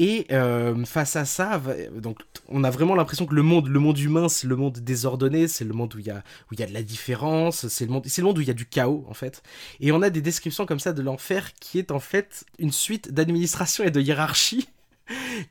Et 0.00 0.26
euh, 0.30 0.84
face 0.84 1.16
à 1.16 1.24
ça, 1.24 1.60
donc 1.96 2.20
on 2.48 2.62
a 2.62 2.70
vraiment 2.70 2.94
l'impression 2.94 3.26
que 3.26 3.34
le 3.34 3.42
monde, 3.42 3.66
le 3.66 3.80
monde 3.80 3.98
humain, 3.98 4.28
c'est 4.28 4.46
le 4.46 4.54
monde 4.54 4.78
désordonné, 4.78 5.48
c'est 5.48 5.64
le 5.64 5.72
monde 5.72 5.92
où 5.96 5.98
il 5.98 6.06
y 6.06 6.10
a 6.10 6.18
où 6.18 6.54
il 6.54 6.60
y 6.60 6.62
a 6.62 6.66
de 6.66 6.72
la 6.72 6.84
différence, 6.84 7.66
c'est 7.66 7.84
le 7.84 7.90
monde, 7.90 8.04
c'est 8.06 8.20
le 8.20 8.28
monde 8.28 8.38
où 8.38 8.40
il 8.40 8.46
y 8.46 8.50
a 8.50 8.54
du 8.54 8.66
chaos 8.66 9.04
en 9.08 9.14
fait. 9.14 9.42
Et 9.80 9.90
on 9.90 10.00
a 10.02 10.10
des 10.10 10.20
descriptions 10.20 10.66
comme 10.66 10.78
ça 10.78 10.92
de 10.92 11.02
l'enfer 11.02 11.52
qui 11.54 11.80
est 11.80 11.90
en 11.90 11.98
fait 11.98 12.44
une 12.60 12.70
suite 12.70 13.12
d'administration 13.12 13.82
et 13.82 13.90
de 13.90 14.00
hiérarchie 14.00 14.68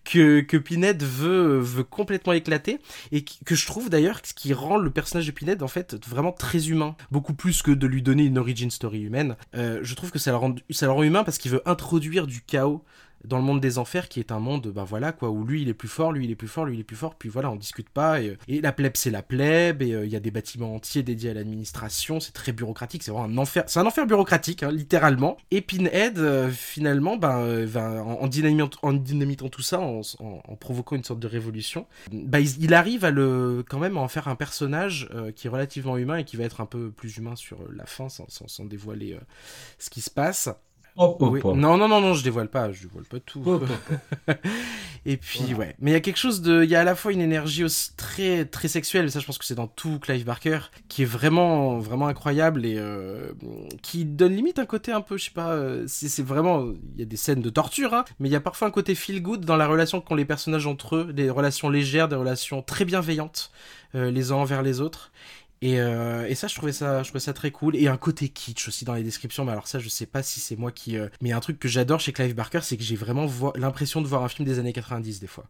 que, 0.04 0.42
que 0.42 0.58
Pinhead 0.58 1.04
veut, 1.04 1.64
complètement 1.90 2.34
éclater 2.34 2.80
et 3.12 3.24
que 3.24 3.56
je 3.56 3.66
trouve 3.66 3.90
d'ailleurs 3.90 4.20
ce 4.24 4.34
qui 4.34 4.54
rend 4.54 4.78
le 4.78 4.90
personnage 4.90 5.28
de 5.28 5.32
Pinhead 5.32 5.64
en 5.64 5.68
fait 5.68 5.96
vraiment 6.08 6.32
très 6.32 6.70
humain. 6.70 6.96
Beaucoup 7.12 7.34
plus 7.34 7.62
que 7.62 7.72
de 7.72 7.88
lui 7.88 8.02
donner 8.02 8.26
une 8.26 8.38
origin 8.38 8.70
story 8.70 9.02
humaine. 9.02 9.36
Euh, 9.56 9.80
je 9.82 9.96
trouve 9.96 10.12
que 10.12 10.20
ça 10.20 10.36
rend, 10.36 10.56
ça 10.70 10.86
le 10.86 10.92
rend 10.92 11.04
humain 11.04 11.24
parce 11.24 11.38
qu'il 11.38 11.52
veut 11.52 11.62
introduire 11.66 12.28
du 12.28 12.42
chaos 12.42 12.84
dans 13.24 13.38
le 13.38 13.44
monde 13.44 13.60
des 13.60 13.78
enfers 13.78 14.10
qui 14.10 14.20
est 14.20 14.32
un 14.32 14.40
monde 14.40 14.68
bah 14.68 14.84
voilà 14.84 15.12
quoi 15.12 15.30
où 15.30 15.46
lui 15.46 15.62
il 15.62 15.70
est 15.70 15.74
plus 15.74 15.88
fort 15.88 16.12
lui 16.12 16.26
il 16.26 16.32
est 16.32 16.36
plus 16.36 16.48
fort 16.48 16.66
lui 16.66 16.76
il 16.76 16.80
est 16.80 16.84
plus 16.84 16.96
fort 16.96 17.16
puis 17.16 17.30
voilà 17.30 17.52
on 17.52 17.56
discute 17.56 17.90
pas 17.90 18.22
et, 18.22 18.38
et 18.48 18.62
la 18.62 18.72
plèbe 18.72 18.94
c'est 18.96 19.12
la 19.12 19.22
plèbe 19.22 19.82
et 19.82 19.88
il 19.88 19.96
euh, 19.96 20.06
y 20.06 20.16
a 20.16 20.20
des 20.20 20.32
bâtiments 20.32 20.76
entiers 20.76 21.04
dédiés 21.04 21.32
à 21.32 21.34
l'administration 21.34 22.20
c'est 22.20 22.34
très 22.34 22.52
bureaucratique 22.52 23.04
c'est 23.04 23.12
vraiment 23.12 23.26
un 23.26 23.38
enfer 23.38 23.64
c'est 23.68 23.80
un 23.80 23.86
enfer 23.86 24.06
bureaucratique 24.06 24.64
hein, 24.64 24.72
littéralement. 24.72 25.38
Et 25.52 25.62
Pinhead 25.62 26.18
euh, 26.18 26.50
finalement 26.50 27.18
va, 27.18 27.38
en, 28.04 28.28
dynamitant, 28.28 28.80
en, 28.82 28.94
dynamitant, 28.94 29.50
tout 29.50 29.62
ça 29.62 29.80
en, 29.80 30.02
provoquant 30.60 30.96
une 30.96 31.04
sorte 31.04 31.20
de 31.20 31.28
révolution 31.28 31.86
bah 32.12 32.40
il, 32.40 32.64
il, 32.64 32.74
arrive 32.74 33.06
à 33.06 33.12
le 33.12 33.64
quand 33.70 33.80
même 33.80 33.98
à 33.98 34.02
en 34.02 34.08
faire 34.08 34.28
un 34.28 34.36
personnage 34.36 35.10
euh, 35.14 35.32
qui 35.32 35.48
est 35.48 35.50
relativement 35.50 35.98
humain 35.98 36.18
et 36.18 36.24
qui 36.24 36.38
va 36.38 36.44
être 36.44 36.62
un 36.62 36.66
peu 36.66 36.92
plus 36.92 37.18
humain 37.18 37.36
sur 37.36 37.60
la 37.72 37.86
fin 37.86 38.10
sans, 38.10 38.26
sans, 38.30 38.48
sans 38.48 38.66
dévoiler 38.66 39.14
euh, 39.14 39.20
ce 39.80 39.90
qui 39.90 40.02
se 40.02 40.10
passe 40.10 40.50
Oui. 40.98 41.42
Non, 41.56 41.78
non, 41.78 41.88
non, 41.88 42.02
non, 42.02 42.14
je 42.14 42.24
dévoile 42.24 42.50
pas, 42.50 42.72
je 42.72 42.84
dévoile 42.84 43.06
pas 43.06 43.20
tout. 43.20 43.62
Et 45.06 45.16
puis, 45.16 45.40
voilà. 45.54 45.60
ouais. 45.60 45.76
Mais 45.80 45.92
il 45.92 45.94
y 45.94 45.98
a 45.98 46.02
quelque 46.02 46.18
chose 46.18 46.42
de. 46.42 46.64
Il 46.64 46.70
y 46.70 46.76
a 46.76 46.82
à 46.82 46.84
la 46.84 46.96
fois 46.96 47.14
une 47.14 47.22
énergie 47.22 47.64
aussi 47.64 47.96
très, 47.96 48.46
très 48.46 48.68
sexuelle, 48.68 49.06
et 49.06 49.10
ça, 49.10 49.20
je 49.20 49.26
pense 49.26 49.38
que 49.38 49.46
c'est 49.46 49.56
dans 49.56 49.68
tout 49.68 50.00
Clive 50.00 50.26
Barker, 50.26 50.60
qui 50.90 51.04
est 51.04 51.06
vraiment, 51.06 51.78
vraiment 51.78 52.08
incroyable 52.08 52.66
et 52.66 52.76
euh, 52.78 53.32
qui 53.82 54.06
donne 54.06 54.36
limite 54.36 54.60
un 54.60 54.66
côté 54.66 54.92
un 54.92 55.02
peu, 55.02 55.18
je 55.18 55.26
sais 55.26 55.32
pas, 55.32 55.52
euh, 55.52 55.86
c'est 55.88 56.24
vraiment. 56.24 56.66
Il 56.96 57.00
y 57.00 57.04
a 57.04 57.06
des 57.06 57.16
scènes 57.16 57.42
de 57.42 57.50
torture, 57.50 57.94
hein, 57.94 58.04
mais 58.20 58.28
il 58.28 58.32
y 58.32 58.36
a 58.36 58.42
parfois 58.42 58.68
un 58.68 58.72
côté 58.72 58.96
feel 58.96 59.22
good 59.22 59.46
dans 59.46 59.56
la 59.56 59.68
relation 59.68 60.02
qu'ont 60.02 60.16
les 60.16 60.26
personnages 60.26 60.68
entre 60.68 60.96
eux, 60.98 61.14
des 61.14 61.30
relations 61.30 61.70
légères, 61.70 62.08
des 62.08 62.16
relations 62.16 62.62
très 62.62 62.86
bienveillantes, 62.86 63.52
euh, 63.96 64.12
les 64.12 64.32
uns 64.32 64.36
envers 64.36 64.62
les 64.62 64.82
autres. 64.82 65.12
Et, 65.62 65.80
euh, 65.80 66.28
et 66.28 66.36
ça, 66.36 66.48
je 66.48 66.56
trouvais 66.56 66.72
ça, 66.72 67.02
je 67.04 67.10
trouvais 67.10 67.20
ça 67.20 67.34
très 67.34 67.52
cool. 67.52 67.76
Et 67.76 67.88
un 67.88 67.98
côté 67.98 68.30
kitsch 68.30 68.68
aussi 68.68 68.86
dans 68.86 68.94
les 68.94 69.04
descriptions. 69.04 69.44
Mais 69.46 69.52
alors 69.52 69.68
ça, 69.68 69.80
je 69.80 69.90
sais 69.90 70.06
pas 70.06 70.22
si 70.24 70.40
c'est 70.40 70.56
moi 70.56 70.72
qui. 70.72 70.98
euh, 70.98 71.10
Mais 71.22 71.32
un 71.32 71.40
truc 71.40 71.60
que 71.60 71.68
j'adore 71.68 72.00
chez 72.00 72.14
Clive 72.14 72.36
Barker, 72.36 72.60
c'est 72.62 72.78
que 72.78 72.84
j'ai 72.84 72.96
vraiment 72.96 73.26
vo- 73.26 73.54
l'impression 73.56 74.02
de 74.02 74.08
voir 74.08 74.24
un 74.24 74.30
film 74.30 74.48
des 74.48 74.60
années 74.60 74.74
90 74.74 75.20
des 75.20 75.28
fois. 75.28 75.46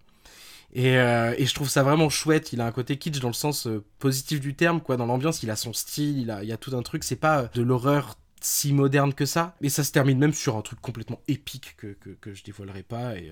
Et, 0.74 0.98
euh, 0.98 1.34
et 1.38 1.46
je 1.46 1.54
trouve 1.56 1.70
ça 1.70 1.84
vraiment 1.84 2.10
chouette. 2.10 2.54
Il 2.54 2.62
a 2.62 2.66
un 2.66 2.72
côté 2.72 2.98
kitsch 2.98 3.20
dans 3.20 3.30
le 3.30 3.34
sens 3.34 3.68
positif 4.00 4.40
du 4.42 4.54
terme, 4.56 4.82
quoi. 4.82 4.98
Dans 4.98 5.06
l'ambiance, 5.06 5.44
il 5.44 5.50
a 5.52 5.56
son 5.56 5.74
style, 5.74 6.20
il 6.20 6.32
a, 6.32 6.44
il 6.44 6.50
y 6.50 6.54
a 6.54 6.58
tout 6.58 6.76
un 6.76 6.84
truc. 6.84 7.04
C'est 7.04 7.16
pas 7.18 7.50
de 7.54 7.62
l'horreur 7.62 8.16
si 8.40 8.72
moderne 8.74 9.14
que 9.14 9.26
ça. 9.26 9.56
Et 9.62 9.70
ça 9.70 9.84
se 9.84 9.92
termine 9.92 10.20
même 10.20 10.34
sur 10.34 10.56
un 10.58 10.62
truc 10.62 10.80
complètement 10.82 11.20
épique 11.28 11.76
que, 11.78 11.88
que, 11.94 12.12
que 12.12 12.34
je 12.34 12.44
dévoilerai 12.44 12.84
pas. 12.84 13.18
Et, 13.18 13.32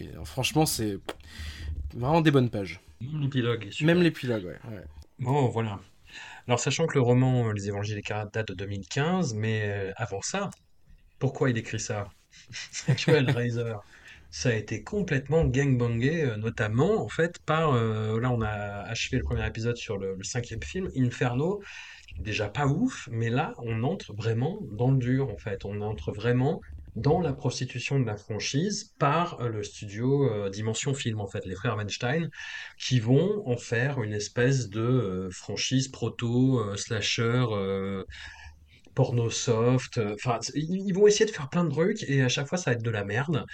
et, 0.00 0.10
franchement, 0.24 0.66
c'est 0.66 0.98
vraiment 1.94 2.20
des 2.20 2.30
bonnes 2.30 2.50
pages. 2.50 2.80
L'épilogue. 3.00 3.68
Même 3.82 4.02
l'épilogue, 4.02 4.44
ouais. 4.44 4.58
ouais. 4.70 4.84
Bon, 5.18 5.48
voilà. 5.48 5.80
Alors, 6.50 6.58
sachant 6.58 6.88
que 6.88 6.94
le 6.94 7.00
roman 7.00 7.46
euh, 7.46 7.52
Les 7.52 7.68
Évangiles 7.68 7.94
des 7.94 8.02
Carates 8.02 8.34
date 8.34 8.48
de 8.48 8.54
2015, 8.54 9.34
mais 9.34 9.62
euh, 9.66 9.92
avant 9.94 10.20
ça, 10.20 10.50
pourquoi 11.20 11.48
il 11.48 11.56
écrit 11.56 11.78
ça? 11.78 12.08
Reiser. 13.06 13.74
Ça 14.32 14.48
a 14.48 14.54
été 14.54 14.82
complètement 14.82 15.44
gangbangé, 15.44 16.24
euh, 16.24 16.36
notamment, 16.36 17.04
en 17.04 17.08
fait, 17.08 17.38
par... 17.46 17.74
là, 17.74 18.32
on 18.32 18.40
a 18.42 18.82
achevé 18.82 19.18
le 19.18 19.22
premier 19.22 19.46
épisode 19.46 19.76
sur 19.76 19.96
le, 19.96 20.16
le 20.16 20.24
cinquième 20.24 20.60
film, 20.64 20.88
Inferno. 20.96 21.62
Déjà 22.18 22.48
pas 22.48 22.66
ouf, 22.66 23.08
mais 23.12 23.30
là, 23.30 23.52
on 23.58 23.84
entre 23.84 24.12
vraiment 24.12 24.58
dans 24.72 24.90
le 24.90 24.98
dur, 24.98 25.28
en 25.28 25.36
fait. 25.36 25.64
On 25.64 25.80
entre 25.80 26.10
vraiment 26.10 26.60
dans 26.96 27.20
la 27.20 27.32
prostitution 27.32 28.00
de 28.00 28.04
la 28.06 28.16
franchise 28.16 28.94
par 28.98 29.40
euh, 29.40 29.48
le 29.48 29.62
studio 29.62 30.28
euh, 30.30 30.50
Dimension 30.50 30.94
Film, 30.94 31.20
en 31.20 31.26
fait, 31.28 31.44
les 31.46 31.54
frères 31.54 31.76
Weinstein, 31.76 32.28
qui 32.78 33.00
vont 33.00 33.42
en 33.46 33.56
faire 33.56 34.02
une 34.02 34.12
espèce 34.12 34.68
de 34.68 34.80
euh, 34.80 35.30
franchise 35.30 35.88
proto, 35.88 36.76
slasher, 36.76 37.44
porno 38.94 39.30
soft. 39.30 39.98
Enfin, 40.14 40.38
ils 40.54 40.92
vont 40.92 41.06
essayer 41.06 41.26
de 41.26 41.30
faire 41.30 41.48
plein 41.48 41.64
de 41.64 41.70
trucs 41.70 42.02
et 42.08 42.22
à 42.22 42.28
chaque 42.28 42.48
fois, 42.48 42.58
ça 42.58 42.70
va 42.70 42.74
être 42.76 42.82
de 42.82 42.90
la 42.90 43.04
merde. 43.04 43.44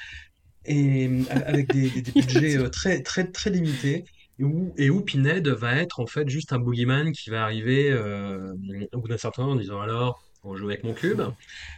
Et 0.66 1.10
avec 1.30 1.70
des, 1.70 1.90
des- 1.90 2.02
des 2.02 2.12
budgets 2.12 2.56
euh, 2.58 2.70
très, 2.70 3.02
très, 3.02 3.30
très 3.30 3.50
limités. 3.50 4.04
Et 4.38 4.44
où, 4.44 4.74
et 4.76 4.90
où 4.90 5.00
Pinhead 5.00 5.48
va 5.48 5.76
être 5.76 6.00
en 6.00 6.06
fait 6.06 6.28
juste 6.28 6.52
un 6.52 6.58
boogeyman 6.58 7.12
qui 7.12 7.30
va 7.30 7.42
arriver 7.42 7.90
euh, 7.90 8.52
au 8.92 9.00
bout 9.00 9.08
d'un 9.08 9.16
certain 9.16 9.42
temps 9.42 9.52
en 9.52 9.56
disant 9.56 9.80
alors, 9.80 10.22
on 10.46 10.56
joue 10.56 10.68
avec 10.68 10.84
mon 10.84 10.94
cube. 10.94 11.22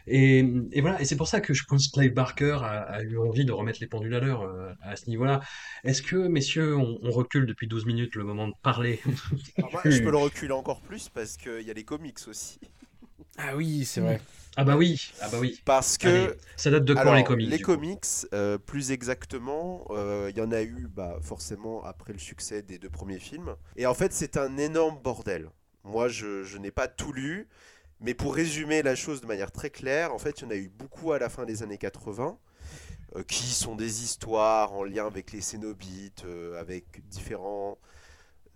Et, 0.06 0.44
et 0.72 0.80
voilà, 0.80 1.00
et 1.00 1.04
c'est 1.04 1.16
pour 1.16 1.28
ça 1.28 1.40
que 1.40 1.54
je 1.54 1.64
pense 1.64 1.88
que 1.88 1.98
Clive 1.98 2.12
Barker 2.12 2.58
a, 2.62 2.80
a 2.82 3.02
eu 3.02 3.18
envie 3.18 3.44
de 3.44 3.52
remettre 3.52 3.78
les 3.80 3.86
pendules 3.86 4.14
à 4.14 4.20
l'heure 4.20 4.42
euh, 4.42 4.72
à 4.82 4.96
ce 4.96 5.08
niveau-là. 5.08 5.40
Est-ce 5.84 6.02
que, 6.02 6.16
messieurs, 6.16 6.76
on, 6.76 6.98
on 7.02 7.10
recule 7.10 7.46
depuis 7.46 7.66
12 7.66 7.86
minutes 7.86 8.14
le 8.14 8.24
moment 8.24 8.48
de 8.48 8.54
parler? 8.62 9.00
Alors 9.56 9.72
moi, 9.72 9.82
je 9.84 10.02
peux 10.02 10.10
le 10.10 10.16
reculer 10.18 10.52
encore 10.52 10.80
plus 10.82 11.08
parce 11.08 11.36
qu'il 11.36 11.62
y 11.62 11.70
a 11.70 11.74
les 11.74 11.84
comics 11.84 12.18
aussi. 12.28 12.60
Ah 13.38 13.57
oui, 13.57 13.85
c'est 13.85 14.00
vrai. 14.00 14.21
Ah 14.57 14.64
bah 14.64 14.76
oui, 14.76 15.12
ah 15.21 15.28
bah 15.30 15.38
oui. 15.40 15.62
Parce 15.64 15.97
que 15.99 16.09
Allez, 16.09 16.35
ça 16.57 16.71
date 16.71 16.85
de 16.85 16.95
quand 16.95 17.00
Alors, 17.00 17.14
les 17.14 17.23
comics 17.23 17.49
Les 17.49 17.61
comics, 17.61 18.04
euh, 18.35 18.59
plus 18.59 18.90
exactement, 18.90 19.87
euh, 19.90 20.30
il 20.30 20.37
y 20.37 20.40
en 20.40 20.50
a 20.50 20.62
eu 20.62 20.88
bah, 20.88 21.18
forcément 21.23 21.85
après 21.85 22.12
le 22.12 22.18
succès 22.18 22.62
des 22.62 22.78
deux 22.78 22.90
premiers 22.90 23.21
films. 23.21 23.54
Et 23.76 23.87
en 23.87 23.95
fait, 23.95 24.12
c'est 24.12 24.37
un 24.37 24.57
énorme 24.59 24.99
bordel. 25.00 25.50
Moi, 25.85 26.09
je, 26.09 26.42
je 26.42 26.59
n'ai 26.59 26.73
pas 26.73 26.88
tout 26.88 27.12
lu, 27.12 27.49
mais 28.00 28.14
pour 28.14 28.35
résumer 28.35 28.83
la 28.83 28.97
chose 28.97 29.21
de 29.21 29.26
manière 29.26 29.52
très 29.52 29.71
claire, 29.71 30.12
en 30.12 30.18
fait, 30.18 30.40
il 30.40 30.45
y 30.45 30.47
en 30.49 30.50
a 30.50 30.57
eu 30.57 30.68
beaucoup 30.68 31.12
à 31.12 31.21
la 31.21 31.28
fin 31.28 31.45
des 31.47 31.62
années 31.62 31.78
80, 31.78 32.38
euh, 33.16 33.23
qui 33.25 33.47
sont 33.47 33.76
des 33.76 34.02
histoires 34.04 34.73
en 34.75 34.85
lien 34.85 35.07
avec 35.07 35.33
les 35.33 35.40
Cénobites, 35.40 36.25
euh, 36.26 36.61
avec 36.61 37.07
différents, 37.09 37.78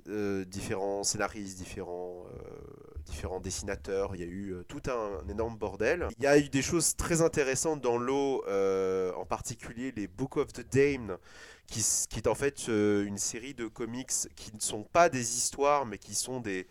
euh, 0.09 0.45
différents 0.45 1.05
scénaristes, 1.05 1.59
différents, 1.59 2.27
euh, 2.35 2.92
différents 3.05 3.41
dessinateurs. 3.41 4.15
Il 4.15 4.21
y 4.21 4.25
a 4.25 4.27
eu 4.27 4.55
euh, 4.55 4.65
tout 4.65 4.83
un, 4.89 5.27
énorme 5.29 5.57
bordel. 5.57 6.09
Il 6.19 6.25
y 6.25 6.27
a 6.27 6.39
eu 6.39 6.49
des 6.49 6.63
choses 6.63 6.97
très 6.97 7.23
intéressantes 7.23 7.81
dans 7.81 7.99
l'eau, 7.99 8.45
euh, 8.49 9.13
en 9.15 9.25
particulier 9.25 9.93
les 9.97 10.07
Book 10.07 10.37
of 10.37 10.53
the 10.53 10.65
Damned, 10.73 11.19
qui, 11.67 11.81
est 12.17 12.27
en 12.27 12.35
fait 12.35 12.69
euh, 12.69 13.05
une 13.05 13.19
série 13.19 13.55
de 13.55 13.67
comics 13.67 14.13
qui 14.37 14.55
ne 14.55 14.61
sont 14.61 14.85
pas 14.85 15.09
des 15.09 15.37
histoires, 15.37 15.87
mais 15.87 15.99
qui 15.99 16.15
sont 16.15 16.41
des 16.41 16.67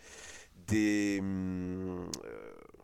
des 0.68 1.18
hum, 1.20 2.08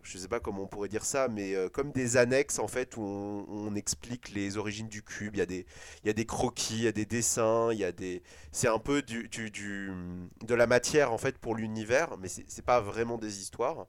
je 0.09 0.17
sais 0.17 0.29
pas 0.29 0.41
comment 0.41 0.63
on 0.63 0.67
pourrait 0.67 0.89
dire 0.89 1.05
ça, 1.05 1.29
mais 1.29 1.55
euh, 1.55 1.69
comme 1.69 1.93
des 1.93 2.17
annexes 2.17 2.59
en 2.59 2.69
fait 2.69 2.97
où 2.97 3.03
on, 3.03 3.75
explique 3.75 4.31
les 4.31 4.57
origines 4.57 4.89
du 4.89 5.03
cube. 5.03 5.37
Il 5.37 5.39
y 5.39 5.43
a 5.43 5.47
des, 5.47 5.67
il 6.03 6.07
y 6.07 6.11
a 6.11 6.15
des 6.15 6.25
croquis, 6.25 6.77
il 6.77 6.83
y 6.85 6.89
a 6.89 6.93
des 6.93 7.05
dessins, 7.05 7.71
il 7.73 7.79
y 7.79 7.85
a 7.85 7.93
des, 7.93 8.23
c'est 8.51 8.69
un 8.69 8.79
peu 8.79 9.03
du, 9.03 9.29
du, 9.29 9.51
de 9.51 10.55
la 10.55 10.67
matière 10.67 11.13
en 11.13 11.19
fait 11.19 11.39
pour 11.39 11.55
l'univers, 11.55 12.17
mais 12.19 12.29
c'est 12.29 12.65
pas 12.65 12.81
vraiment 12.81 13.19
des 13.19 13.41
histoires. 13.41 13.87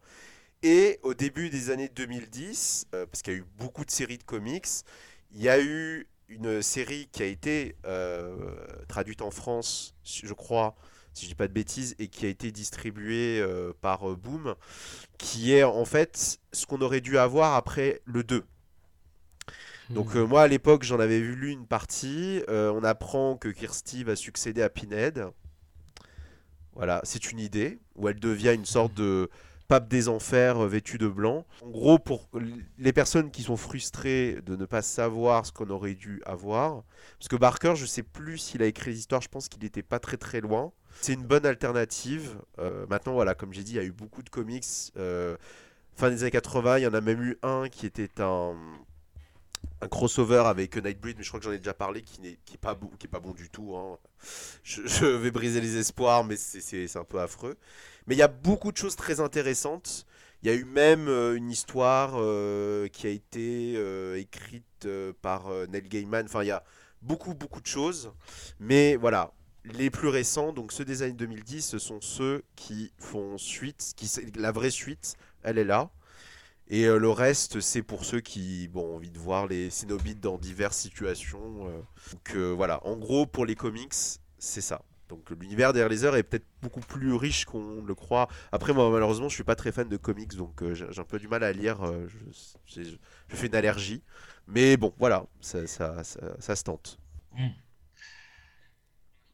Et 0.61 0.99
au 1.03 1.13
début 1.13 1.49
des 1.49 1.69
années 1.69 1.89
2010, 1.89 2.87
euh, 2.93 3.05
parce 3.05 3.21
qu'il 3.21 3.33
y 3.33 3.35
a 3.37 3.39
eu 3.39 3.45
beaucoup 3.57 3.85
de 3.85 3.91
séries 3.91 4.17
de 4.17 4.23
comics, 4.23 4.67
il 5.31 5.41
y 5.41 5.47
a 5.49 5.61
eu 5.61 6.07
une 6.27 6.61
série 6.61 7.07
qui 7.11 7.23
a 7.23 7.25
été 7.25 7.75
euh, 7.85 8.35
traduite 8.87 9.21
en 9.21 9.31
France, 9.31 9.95
je 10.03 10.33
crois, 10.33 10.75
si 11.19 11.25
je 11.25 11.31
dis 11.31 11.35
pas 11.35 11.47
de 11.47 11.53
bêtises, 11.53 11.95
et 11.99 12.07
qui 12.07 12.25
a 12.25 12.29
été 12.29 12.51
distribuée 12.51 13.39
euh, 13.41 13.73
par 13.81 14.09
euh, 14.09 14.15
Boom, 14.15 14.55
qui 15.17 15.53
est 15.53 15.63
en 15.63 15.85
fait 15.85 16.39
ce 16.53 16.65
qu'on 16.65 16.81
aurait 16.81 17.01
dû 17.01 17.17
avoir 17.17 17.55
après 17.55 18.01
le 18.05 18.23
2. 18.23 18.43
Donc 19.89 20.15
euh, 20.15 20.23
moi 20.23 20.43
à 20.43 20.47
l'époque 20.47 20.83
j'en 20.83 20.99
avais 20.99 21.19
vu 21.19 21.35
lu 21.35 21.51
une 21.51 21.65
partie, 21.65 22.43
Euh, 22.49 22.71
on 22.71 22.83
apprend 22.83 23.37
que 23.37 23.49
Kirsty 23.49 24.03
va 24.03 24.15
succéder 24.15 24.61
à 24.61 24.69
Pinhead. 24.69 25.25
Voilà, 26.73 27.01
c'est 27.03 27.31
une 27.31 27.39
idée, 27.39 27.79
où 27.95 28.07
elle 28.07 28.19
devient 28.19 28.53
une 28.55 28.65
sorte 28.65 28.93
de 28.93 29.29
pape 29.67 29.87
des 29.87 30.07
enfers 30.07 30.63
euh, 30.63 30.67
vêtu 30.67 30.97
de 30.97 31.07
blanc. 31.07 31.45
En 31.61 31.69
gros, 31.69 31.99
pour 31.99 32.29
les 32.77 32.93
personnes 32.93 33.31
qui 33.31 33.43
sont 33.43 33.57
frustrées 33.57 34.39
de 34.45 34.55
ne 34.55 34.65
pas 34.65 34.81
savoir 34.81 35.45
ce 35.45 35.51
qu'on 35.51 35.69
aurait 35.69 35.95
dû 35.95 36.21
avoir, 36.25 36.83
parce 37.19 37.27
que 37.27 37.35
Barker, 37.35 37.75
je 37.75 37.85
sais 37.85 38.03
plus 38.03 38.37
s'il 38.37 38.63
a 38.63 38.65
écrit 38.67 38.91
les 38.91 38.99
histoires, 38.99 39.21
je 39.21 39.29
pense 39.29 39.49
qu'il 39.49 39.61
n'était 39.63 39.83
pas 39.83 39.99
très 39.99 40.17
très 40.17 40.41
loin. 40.41 40.71
C'est 41.01 41.13
une 41.13 41.23
bonne 41.25 41.45
alternative. 41.45 42.37
Euh, 42.59 42.85
maintenant, 42.89 43.13
voilà, 43.13 43.35
comme 43.35 43.53
j'ai 43.53 43.63
dit, 43.63 43.73
il 43.73 43.75
y 43.75 43.79
a 43.79 43.83
eu 43.83 43.91
beaucoup 43.91 44.21
de 44.23 44.29
comics. 44.29 44.65
euh, 44.97 45.37
fin 45.95 46.09
des 46.09 46.23
années 46.23 46.31
80, 46.31 46.79
il 46.79 46.83
y 46.83 46.87
en 46.87 46.93
a 46.93 47.01
même 47.01 47.21
eu 47.21 47.37
un 47.43 47.69
qui 47.69 47.85
était 47.85 48.21
un, 48.21 48.55
un 49.81 49.87
crossover 49.87 50.43
avec 50.45 50.75
Nightbreed, 50.77 51.17
mais 51.17 51.23
je 51.23 51.29
crois 51.29 51.39
que 51.39 51.45
j'en 51.45 51.51
ai 51.51 51.57
déjà 51.57 51.73
parlé, 51.73 52.01
qui 52.01 52.21
n'est 52.21 52.37
qui 52.45 52.55
est 52.55 52.57
pas, 52.57 52.75
bon, 52.75 52.89
pas 53.11 53.19
bon 53.19 53.31
du 53.31 53.49
tout. 53.49 53.75
hein. 53.77 53.97
Je, 54.63 55.05
vais 55.05 55.31
briser 55.31 55.61
les 55.61 55.77
espoirs, 55.77 56.23
mais 56.25 56.35
c'est- 56.37 56.97
un 56.97 57.03
peu 57.05 57.19
affreux. 57.21 57.55
Mais 58.07 58.15
il 58.15 58.17
y 58.17 58.21
a 58.23 58.27
beaucoup 58.27 58.71
de 58.71 58.77
choses 58.77 58.95
très 58.95 59.19
intéressantes. 59.19 60.05
Il 60.43 60.49
y 60.49 60.51
a 60.51 60.55
eu 60.55 60.65
même 60.65 61.07
euh, 61.09 61.35
une 61.35 61.49
histoire 61.51 62.11
qui 62.91 63.07
a 63.07 63.09
été 63.09 63.73
écrite 64.19 64.87
par 65.21 65.49
Neil 65.69 65.83
Gaiman. 65.83 66.25
Enfin, 66.25 66.43
il 66.43 66.47
y 66.47 66.51
a 66.51 66.63
beaucoup, 67.01 67.33
beaucoup 67.33 67.61
de 67.61 67.67
choses. 67.67 68.11
Mais 68.59 68.95
voilà, 68.97 69.31
les 69.73 69.89
plus 69.89 70.07
récents, 70.07 70.53
donc 70.53 70.71
ceux 70.71 70.85
des 70.85 71.01
années 71.01 71.13
2010, 71.13 71.65
ce 71.65 71.79
sont 71.79 72.01
ceux 72.01 72.43
qui 72.55 72.91
font 72.97 73.37
suite. 73.37 73.95
La 74.35 74.51
vraie 74.51 74.69
suite, 74.69 75.15
elle 75.43 75.57
est 75.57 75.63
là. 75.63 75.91
Et 76.69 76.85
euh, 76.85 76.97
le 76.97 77.09
reste, 77.09 77.59
c'est 77.61 77.81
pour 77.81 78.05
ceux 78.05 78.19
qui 78.19 78.69
ont 78.75 78.95
envie 78.95 79.09
de 79.09 79.17
voir 79.17 79.47
les 79.47 79.69
Cénobites 79.69 80.19
dans 80.19 80.37
diverses 80.37 80.77
situations. 80.77 81.67
euh. 81.67 81.81
Donc 82.11 82.35
euh, 82.35 82.51
voilà, 82.51 82.85
en 82.85 82.95
gros, 82.95 83.25
pour 83.25 83.45
les 83.45 83.55
comics, 83.55 83.93
c'est 84.37 84.61
ça. 84.61 84.83
Donc 85.07 85.31
l'univers 85.31 85.73
les 85.73 86.03
heures 86.03 86.15
est 86.15 86.21
peut-être 86.21 86.45
beaucoup 86.61 86.81
plus 86.81 87.13
riche 87.13 87.45
qu'on 87.45 87.81
le 87.81 87.95
croit. 87.95 88.27
Après, 88.51 88.73
moi, 88.73 88.91
malheureusement, 88.91 89.27
je 89.27 89.33
suis 89.33 89.43
pas 89.43 89.55
très 89.55 89.71
fan 89.71 89.89
de 89.89 89.97
comics, 89.97 90.35
donc 90.35 90.63
j'ai 90.73 90.85
un 90.99 91.03
peu 91.03 91.17
du 91.17 91.27
mal 91.27 91.43
à 91.43 91.51
lire. 91.51 91.79
je, 92.67 92.83
fais 93.27 93.47
une 93.47 93.55
allergie. 93.55 94.03
Mais 94.47 94.77
bon, 94.77 94.93
voilà, 94.99 95.25
ça, 95.41 95.65
se 95.67 96.63
tente. 96.63 96.99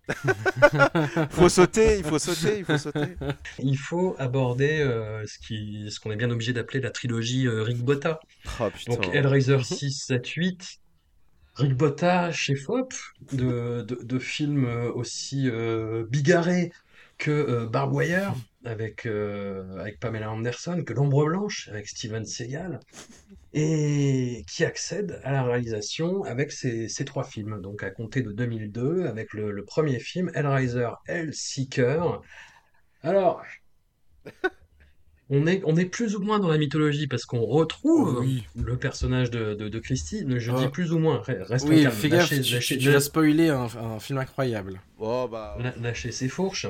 faut 1.29 1.49
sauter, 1.49 1.97
il 1.97 2.03
faut 2.03 2.19
sauter, 2.19 2.59
il 2.59 2.65
faut 2.65 2.77
sauter. 2.77 3.15
Il 3.59 3.77
faut 3.77 4.15
aborder 4.19 4.79
euh, 4.79 5.25
ce 5.25 5.39
qui, 5.39 5.89
ce 5.89 5.99
qu'on 5.99 6.11
est 6.11 6.15
bien 6.15 6.29
obligé 6.29 6.53
d'appeler 6.53 6.79
la 6.79 6.91
trilogie 6.91 7.47
euh, 7.47 7.63
Rick 7.63 7.83
Botta. 7.83 8.19
Oh. 8.59 8.69
Donc 8.87 9.07
Hellraiser 9.13 9.63
6, 9.63 10.05
7, 10.05 10.27
8. 10.27 10.79
Rick 11.55 11.75
Botta 11.75 12.31
chez 12.31 12.55
Fop, 12.55 12.93
de, 13.31 13.81
de, 13.81 13.99
de 14.03 14.19
films 14.19 14.65
euh, 14.65 14.91
aussi 14.91 15.49
euh, 15.49 16.05
bigarrés 16.09 16.71
que 17.17 17.31
euh, 17.31 17.65
Barb 17.65 17.93
Wire 17.93 18.33
avec, 18.67 19.05
euh, 19.05 19.77
avec 19.79 19.99
Pamela 19.99 20.31
Anderson, 20.31 20.83
que 20.85 20.93
L'Ombre 20.93 21.25
Blanche 21.25 21.67
avec 21.69 21.87
Steven 21.87 22.25
Seagal, 22.25 22.79
et 23.53 24.43
qui 24.49 24.63
accède 24.65 25.19
à 25.23 25.31
la 25.31 25.43
réalisation 25.43 26.23
avec 26.23 26.51
ces, 26.51 26.87
ces 26.89 27.05
trois 27.05 27.23
films. 27.23 27.61
Donc 27.61 27.83
à 27.83 27.89
compter 27.91 28.21
de 28.21 28.31
2002, 28.31 29.05
avec 29.05 29.33
le, 29.33 29.51
le 29.51 29.63
premier 29.65 29.99
film, 29.99 30.31
Hellraiser 30.33 30.89
Hellseeker. 31.07 32.21
Alors, 33.01 33.41
on 35.29 35.47
est, 35.47 35.61
on 35.65 35.75
est 35.75 35.85
plus 35.85 36.15
ou 36.15 36.19
moins 36.21 36.39
dans 36.39 36.49
la 36.49 36.57
mythologie 36.59 37.07
parce 37.07 37.25
qu'on 37.25 37.41
retrouve 37.41 38.17
Oh 38.17 38.21
oui. 38.21 38.45
le 38.55 38.77
personnage 38.77 39.31
de, 39.31 39.55
de, 39.55 39.69
de 39.69 39.79
Christie. 39.79 40.23
Je 40.27 40.51
Ah. 40.51 40.59
dis 40.59 40.67
plus 40.67 40.91
ou 40.93 40.99
moins, 40.99 41.17
Re- 41.21 41.41
restons 41.41 41.69
Oui, 41.69 41.81
calmes. 41.83 41.91
fais 41.95 42.09
gaffe, 42.09 42.29
Lâchez, 42.29 42.41
tu, 42.41 42.53
lâchez- 42.53 42.77
tu 42.77 42.99
spoiler 43.01 43.49
un, 43.49 43.63
un 43.77 43.99
film 43.99 44.19
incroyable. 44.19 44.79
Oh 44.99 45.27
bah. 45.31 45.57
lâchez 45.81 46.11
ses 46.11 46.27
fourches. 46.29 46.67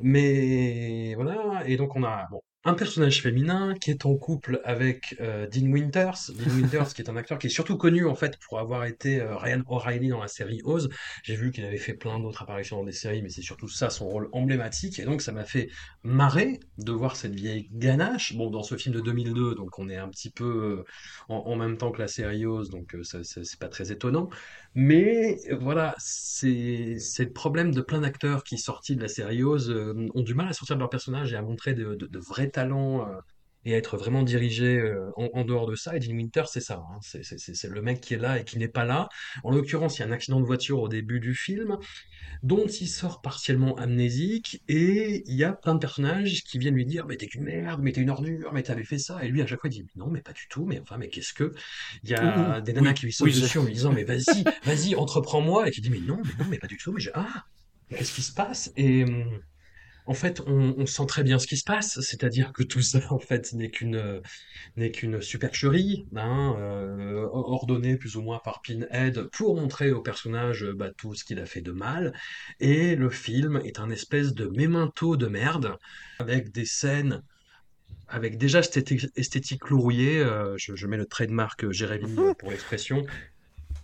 Mais 0.00 1.14
voilà, 1.14 1.62
et 1.66 1.76
donc 1.76 1.96
on 1.96 2.04
a 2.04 2.28
un 2.64 2.74
personnage 2.74 3.22
féminin 3.22 3.74
qui 3.74 3.90
est 3.90 4.06
en 4.06 4.16
couple 4.16 4.60
avec 4.64 5.16
euh, 5.20 5.48
Dean 5.48 5.72
Winters. 5.72 6.30
Dean 6.30 6.60
Winters, 6.60 6.94
qui 6.94 7.02
est 7.02 7.10
un 7.10 7.16
acteur 7.16 7.38
qui 7.38 7.48
est 7.48 7.50
surtout 7.50 7.76
connu 7.76 8.06
en 8.06 8.14
fait 8.14 8.38
pour 8.38 8.60
avoir 8.60 8.84
été 8.84 9.20
euh, 9.20 9.36
Ryan 9.36 9.62
O'Reilly 9.66 10.08
dans 10.08 10.20
la 10.20 10.28
série 10.28 10.60
Oz. 10.64 10.88
J'ai 11.24 11.34
vu 11.34 11.50
qu'il 11.50 11.64
avait 11.64 11.78
fait 11.78 11.94
plein 11.94 12.20
d'autres 12.20 12.42
apparitions 12.42 12.76
dans 12.76 12.84
des 12.84 12.92
séries, 12.92 13.20
mais 13.20 13.30
c'est 13.30 13.42
surtout 13.42 13.68
ça 13.68 13.90
son 13.90 14.08
rôle 14.08 14.28
emblématique. 14.32 15.00
Et 15.00 15.04
donc 15.04 15.22
ça 15.22 15.32
m'a 15.32 15.44
fait 15.44 15.70
marrer 16.04 16.60
de 16.78 16.92
voir 16.92 17.16
cette 17.16 17.34
vieille 17.34 17.68
ganache. 17.72 18.36
Bon, 18.36 18.48
dans 18.48 18.62
ce 18.62 18.76
film 18.76 18.94
de 18.94 19.00
2002, 19.00 19.56
donc 19.56 19.78
on 19.80 19.88
est 19.88 19.96
un 19.96 20.08
petit 20.08 20.30
peu 20.30 20.44
euh, 20.44 21.34
en, 21.34 21.56
même 21.56 21.76
temps 21.78 21.90
que 21.90 22.00
la 22.00 22.08
série 22.08 22.46
Oz, 22.46 22.70
donc 22.70 22.94
euh, 22.94 23.02
c'est 23.02 23.58
pas 23.58 23.68
très 23.68 23.90
étonnant. 23.90 24.28
Mais 24.74 25.38
voilà, 25.60 25.94
c'est 25.98 26.96
le 27.18 27.32
problème 27.32 27.72
de 27.72 27.82
plein 27.82 28.00
d'acteurs 28.00 28.42
qui, 28.42 28.56
sortis 28.56 28.96
de 28.96 29.02
la 29.02 29.08
série 29.08 29.42
Oz, 29.42 29.70
euh, 29.70 30.08
ont 30.14 30.22
du 30.22 30.32
mal 30.34 30.48
à 30.48 30.54
sortir 30.54 30.76
de 30.76 30.80
leur 30.80 30.88
personnage 30.90 31.32
et 31.32 31.36
à 31.36 31.42
montrer 31.42 31.74
de, 31.74 31.94
de- 31.94 32.06
de 32.06 32.18
vrais 32.18 32.48
talents 32.50 33.06
euh, 33.06 33.20
et 33.64 33.72
être 33.72 33.96
vraiment 33.96 34.22
dirigés 34.22 34.78
euh, 34.78 35.10
en, 35.16 35.28
en 35.34 35.44
dehors 35.44 35.66
de 35.66 35.74
ça. 35.76 35.96
Et 35.96 36.00
Dean 36.00 36.12
Winter, 36.14 36.44
c'est 36.46 36.60
ça. 36.60 36.82
hein. 36.90 36.98
C'est 37.02 37.68
le 37.68 37.82
mec 37.82 38.00
qui 38.00 38.14
est 38.14 38.18
là 38.18 38.38
et 38.40 38.44
qui 38.44 38.58
n'est 38.58 38.68
pas 38.68 38.84
là. 38.84 39.08
En 39.44 39.50
l'occurrence, 39.50 39.98
il 39.98 40.02
y 40.02 40.04
a 40.04 40.08
un 40.08 40.12
accident 40.12 40.40
de 40.40 40.46
voiture 40.46 40.80
au 40.80 40.88
début 40.88 41.20
du 41.20 41.34
film 41.34 41.76
dont 42.42 42.66
il 42.66 42.88
sort 42.88 43.20
partiellement 43.22 43.74
amnésique 43.76 44.62
et 44.68 45.22
il 45.26 45.34
y 45.36 45.44
a 45.44 45.52
plein 45.52 45.74
de 45.74 45.78
personnages 45.80 46.42
qui 46.44 46.58
viennent 46.58 46.74
lui 46.74 46.86
dire 46.86 47.06
mais 47.06 47.16
t'es 47.16 47.26
qu'une 47.26 47.44
merde, 47.44 47.80
mais 47.82 47.92
t'es 47.92 48.00
une 48.00 48.10
ordure, 48.10 48.52
mais 48.52 48.62
t'avais 48.62 48.84
fait 48.84 48.98
ça. 48.98 49.24
Et 49.24 49.28
lui, 49.28 49.42
à 49.42 49.46
chaque 49.46 49.60
fois, 49.60 49.70
il 49.70 49.72
dit 49.84 49.86
non, 49.96 50.08
mais 50.08 50.22
pas 50.22 50.32
du 50.32 50.46
tout, 50.48 50.64
mais 50.66 50.80
enfin, 50.80 50.96
mais 50.98 51.08
qu'est-ce 51.08 51.32
que? 51.32 51.52
Il 52.02 52.10
y 52.10 52.14
a 52.14 52.60
Ouh, 52.60 52.60
des 52.60 52.72
nanas 52.72 52.92
oui, 52.92 52.94
qui 52.94 53.06
lui 53.06 53.12
sautent 53.12 53.34
oui, 53.34 53.34
dessus 53.34 53.58
en 53.58 53.64
lui 53.64 53.72
disant 53.74 53.92
mais 53.92 54.04
vas-y, 54.04 54.44
vas-y, 54.64 54.94
entreprends-moi. 54.94 55.68
Et 55.68 55.70
qui 55.70 55.80
dit 55.80 55.90
mais 55.90 56.00
non, 56.00 56.20
mais 56.24 56.32
non, 56.38 56.46
mais 56.50 56.58
pas 56.58 56.66
du 56.66 56.76
tout. 56.78 56.92
Mais 56.92 57.00
je... 57.00 57.10
ah, 57.14 57.44
qu'est-ce 57.94 58.14
qui 58.14 58.22
se 58.22 58.32
passe? 58.32 58.72
Et 58.76 59.04
hum, 59.04 59.40
en 60.06 60.14
fait, 60.14 60.40
on, 60.46 60.74
on 60.76 60.86
sent 60.86 61.06
très 61.06 61.22
bien 61.22 61.38
ce 61.38 61.46
qui 61.46 61.56
se 61.56 61.64
passe, 61.64 62.00
c'est-à-dire 62.00 62.52
que 62.52 62.62
tout 62.62 62.82
ça, 62.82 63.00
en 63.10 63.18
fait, 63.18 63.52
n'est 63.52 63.70
qu'une 63.70 64.20
n'est 64.76 64.90
qu'une 64.90 65.20
supercherie, 65.20 66.06
hein, 66.16 66.56
euh, 66.58 67.26
ordonnée 67.32 67.96
plus 67.96 68.16
ou 68.16 68.22
moins 68.22 68.40
par 68.42 68.60
Pinhead 68.62 69.28
pour 69.32 69.56
montrer 69.56 69.92
au 69.92 70.00
personnage 70.00 70.66
bah, 70.74 70.90
tout 70.96 71.14
ce 71.14 71.24
qu'il 71.24 71.38
a 71.38 71.46
fait 71.46 71.60
de 71.60 71.72
mal. 71.72 72.12
Et 72.60 72.96
le 72.96 73.10
film 73.10 73.60
est 73.64 73.78
un 73.78 73.90
espèce 73.90 74.34
de 74.34 74.46
mémento 74.46 75.16
de 75.16 75.26
merde, 75.26 75.76
avec 76.18 76.50
des 76.52 76.66
scènes, 76.66 77.22
avec 78.08 78.38
déjà 78.38 78.60
esthétique 79.16 79.68
lourouillée, 79.68 80.18
euh, 80.18 80.54
je, 80.58 80.74
je 80.74 80.86
mets 80.86 80.96
le 80.96 81.06
trademark 81.06 81.64
euh, 81.64 81.72
Jérémy 81.72 82.16
pour 82.38 82.50
l'expression, 82.50 83.04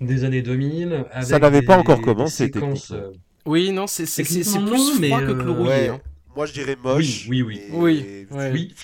des 0.00 0.24
années 0.24 0.42
2000. 0.42 1.06
Ça 1.22 1.38
n'avait 1.38 1.62
pas 1.62 1.78
encore 1.78 2.00
commencé, 2.00 2.46
séquences, 2.46 2.88
techniquement. 2.88 3.12
Euh, 3.46 3.50
Oui, 3.50 3.72
non, 3.72 3.86
c'est 3.86 4.04
plus 4.04 5.00
mais, 5.00 5.08
froid 5.08 5.20
que 5.22 5.32
euh, 5.32 5.34
Clourouillé. 5.34 5.70
Ouais. 5.70 5.88
hein. 5.88 6.00
Moi, 6.36 6.46
je 6.46 6.52
dirais 6.52 6.76
moche. 6.76 7.26
Oui, 7.28 7.42
oui, 7.42 7.60
oui. 7.72 8.26
Ouais. 8.30 8.50
Oui, 8.52 8.74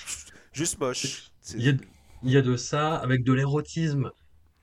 Juste 0.53 0.79
moche. 0.79 1.31
Il 1.55 1.63
y 1.65 1.69
a, 1.69 1.73
il 2.23 2.31
y 2.31 2.37
a 2.37 2.41
de 2.41 2.55
ça, 2.55 2.95
avec 2.95 3.23
de 3.23 3.33
l'érotisme 3.33 4.09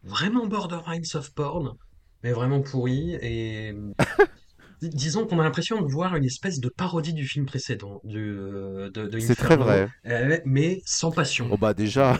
vraiment 0.05 0.47
borderline 0.47 1.05
soft 1.05 1.35
porn, 1.35 1.75
mais 2.23 2.33
vraiment 2.33 2.63
pourri. 2.63 3.15
Et 3.23 3.75
dis- 4.81 4.91
disons 4.91 5.27
qu'on 5.27 5.39
a 5.41 5.45
l'impression 5.45 5.81
de 5.81 5.91
voir 5.91 6.17
une 6.17 6.25
espèce 6.25 6.61
de 6.61 6.69
parodie 6.69 7.13
du 7.15 7.27
film 7.27 7.47
précédent, 7.47 8.01
du, 8.05 8.19
euh, 8.19 8.91
de, 8.91 9.07
de 9.07 9.19
C'est 9.19 9.35
très 9.37 9.55
Inferno, 9.55 9.65
vrai. 9.65 9.89
euh, 10.07 10.39
mais 10.45 10.83
sans 10.85 11.11
passion. 11.13 11.49
Bon 11.49 11.57
bah 11.57 11.75
déjà, 11.75 12.19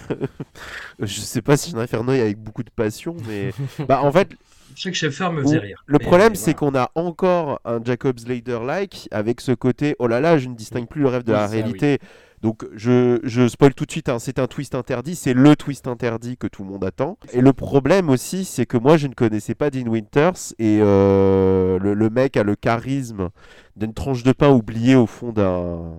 je 1.01 1.21
sais 1.21 1.43
pas 1.43 1.57
si 1.57 1.75
un 1.75 1.79
Inferno 1.81 2.13
est 2.13 2.21
avec 2.21 2.39
beaucoup 2.39 2.63
de 2.63 2.71
passion, 2.71 3.17
mais 3.27 3.53
bah 3.89 4.03
en 4.03 4.13
fait 4.13 4.37
Je 4.75 4.83
sais 4.83 4.91
que 4.91 4.97
Schaeffer 4.97 5.31
me 5.33 5.43
faisait 5.43 5.59
rire. 5.59 5.83
le 5.87 5.99
mais- 6.01 6.05
problème 6.07 6.35
c'est 6.35 6.57
voilà. 6.59 6.87
qu'on 6.89 7.01
a 7.01 7.03
encore 7.07 7.61
un 7.65 7.81
Jacob 7.85 8.19
Slater-like 8.19 9.09
avec 9.11 9.41
ce 9.41 9.53
côté 9.53 9.97
oh 9.99 10.07
là 10.07 10.21
là 10.21 10.39
je 10.39 10.49
ne 10.49 10.55
distingue 10.55 10.89
plus 10.89 11.03
le 11.03 11.09
rêve 11.09 11.25
de 11.25 11.33
Oui, 11.33 11.39
la 11.39 11.47
ça, 11.49 11.55
oui. 11.55 11.61
réalité. 11.63 11.99
Donc 12.41 12.65
je, 12.75 13.21
je 13.23 13.47
spoil 13.47 13.73
tout 13.73 13.87
de 13.87 13.91
suite, 13.93 14.09
hein, 14.09 14.19
c'est 14.19 14.41
un 14.41 14.49
twist 14.49 14.75
interdit, 14.75 15.15
c'est 15.15 15.33
le 15.33 15.55
twist 15.55 15.87
interdit 15.87 16.37
que 16.37 16.49
tout 16.49 16.65
le 16.65 16.71
monde 16.71 16.85
attend. 16.85 17.17
Et 17.33 17.41
le 17.41 17.53
problème 17.53 18.09
aussi 18.11 18.45
c'est 18.45 18.67
que 18.67 18.77
moi 18.77 18.97
je 18.97 19.07
ne 19.07 19.15
connaissais 19.15 19.55
pas 19.55 19.71
Dean 19.71 19.87
Winters 19.89 20.53
et 20.59 20.81
euh, 20.81 21.79
le, 21.79 21.95
le 21.95 22.11
mec 22.11 22.37
a 22.37 22.43
le 22.43 22.57
charisme 22.57 23.29
d'une 23.77 23.95
tranche 23.95 24.25
de 24.25 24.33
pain 24.33 24.51
oubliée 24.51 24.97
au 24.97 25.07
fond 25.07 25.31
d'un 25.33 25.95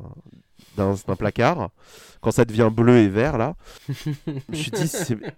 d'un 0.75 1.15
placard. 1.17 1.69
Quand 2.21 2.31
ça 2.31 2.45
devient 2.45 2.69
bleu 2.71 2.99
et 2.99 3.09
vert 3.09 3.38
là, 3.38 3.55
je 3.89 4.31
me 4.49 4.55
suis 4.55 4.71
dit 4.71 4.89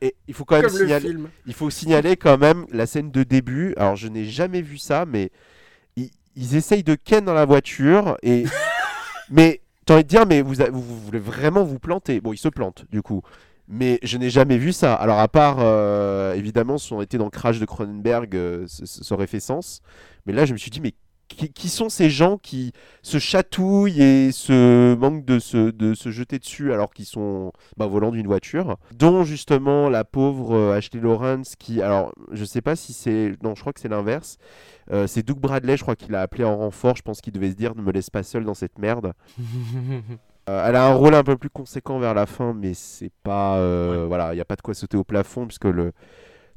et 0.01 0.15
il 0.27 0.33
faut 0.35 0.45
quand 0.45 0.55
même 0.55 0.65
Comme 0.65 0.77
le 0.77 0.85
signaler, 0.85 1.15
il 1.47 1.53
faut 1.53 1.69
signaler 1.71 2.15
quand 2.15 2.37
même 2.37 2.65
la 2.71 2.85
scène 2.85 3.09
de 3.09 3.23
début. 3.23 3.73
Alors, 3.77 3.95
je 3.95 4.07
n'ai 4.07 4.25
jamais 4.25 4.61
vu 4.61 4.77
ça, 4.77 5.05
mais 5.05 5.31
ils, 5.95 6.11
ils 6.35 6.55
essayent 6.55 6.83
de 6.83 6.95
ken 6.95 7.25
dans 7.25 7.33
la 7.33 7.45
voiture. 7.45 8.17
Et... 8.21 8.45
mais 9.31 9.61
j'ai 9.87 9.93
envie 9.93 10.03
de 10.03 10.09
dire, 10.09 10.25
mais 10.25 10.41
vous, 10.41 10.53
vous, 10.53 10.81
vous 10.81 10.99
voulez 10.99 11.19
vraiment 11.19 11.63
vous 11.63 11.79
planter? 11.79 12.19
Bon, 12.19 12.33
ils 12.33 12.37
se 12.37 12.49
plantent, 12.49 12.85
du 12.91 13.01
coup. 13.01 13.21
Mais 13.67 13.99
je 14.03 14.17
n'ai 14.17 14.29
jamais 14.29 14.57
vu 14.57 14.73
ça. 14.73 14.93
Alors, 14.93 15.19
à 15.19 15.27
part, 15.27 15.57
euh, 15.59 16.33
évidemment, 16.33 16.77
si 16.77 16.93
on 16.93 17.01
était 17.01 17.17
dans 17.17 17.29
Crash 17.29 17.59
de 17.59 17.65
Cronenberg, 17.65 18.35
euh, 18.35 18.65
ça, 18.67 18.85
ça 18.85 19.15
aurait 19.15 19.27
fait 19.27 19.39
sens. 19.39 19.81
Mais 20.25 20.33
là, 20.33 20.45
je 20.45 20.53
me 20.53 20.57
suis 20.57 20.71
dit, 20.71 20.81
mais 20.81 20.93
qui, 21.27 21.51
qui 21.51 21.69
sont 21.69 21.89
ces 21.89 22.09
gens 22.09 22.37
qui 22.37 22.71
se 23.01 23.19
chatouillent 23.19 24.01
et 24.01 24.31
se 24.31 24.95
manquent 24.95 25.25
de 25.25 25.39
se, 25.39 25.71
de 25.71 25.93
se 25.93 26.09
jeter 26.11 26.39
dessus 26.39 26.73
alors 26.73 26.93
qu'ils 26.93 27.05
sont 27.05 27.51
bah, 27.77 27.87
volant 27.87 28.11
d'une 28.11 28.27
voiture 28.27 28.77
Dont 28.93 29.23
justement 29.23 29.89
la 29.89 30.03
pauvre 30.03 30.55
euh, 30.55 30.77
Ashley 30.77 30.99
Lawrence 30.99 31.55
qui, 31.55 31.81
alors 31.81 32.13
je 32.31 32.45
sais 32.45 32.61
pas 32.61 32.75
si 32.75 32.93
c'est, 32.93 33.33
non 33.43 33.55
je 33.55 33.61
crois 33.61 33.73
que 33.73 33.79
c'est 33.79 33.89
l'inverse, 33.89 34.37
Euh, 34.91 35.07
c'est 35.07 35.23
Doug 35.23 35.39
Bradley 35.39 35.77
je 35.77 35.81
crois 35.81 35.95
qu'il 35.95 36.13
a 36.13 36.21
appelé 36.21 36.43
en 36.43 36.57
renfort, 36.57 36.95
je 36.95 37.01
pense 37.01 37.19
qu'il 37.19 37.33
devait 37.33 37.49
se 37.49 37.55
dire 37.55 37.73
ne 37.75 37.81
me 37.81 37.91
laisse 37.91 38.11
pas 38.11 38.23
seul 38.23 38.43
dans 38.45 38.53
cette 38.53 38.77
merde. 38.79 39.13
Euh, 40.47 40.63
elle 40.67 40.75
a 40.75 40.85
un 40.85 40.93
rôle 40.93 41.15
un 41.15 41.23
peu 41.23 41.37
plus 41.37 41.49
conséquent 41.49 41.97
vers 41.97 42.13
la 42.13 42.27
fin 42.27 42.53
mais 42.53 42.75
c'est 42.75 43.11
pas, 43.23 43.57
euh, 43.57 44.05
voilà, 44.07 44.31
il 44.31 44.35
n'y 44.35 44.41
a 44.41 44.45
pas 44.45 44.55
de 44.55 44.61
quoi 44.61 44.75
sauter 44.75 44.95
au 44.95 45.03
plafond 45.03 45.47
puisque 45.47 45.65
le, 45.65 45.91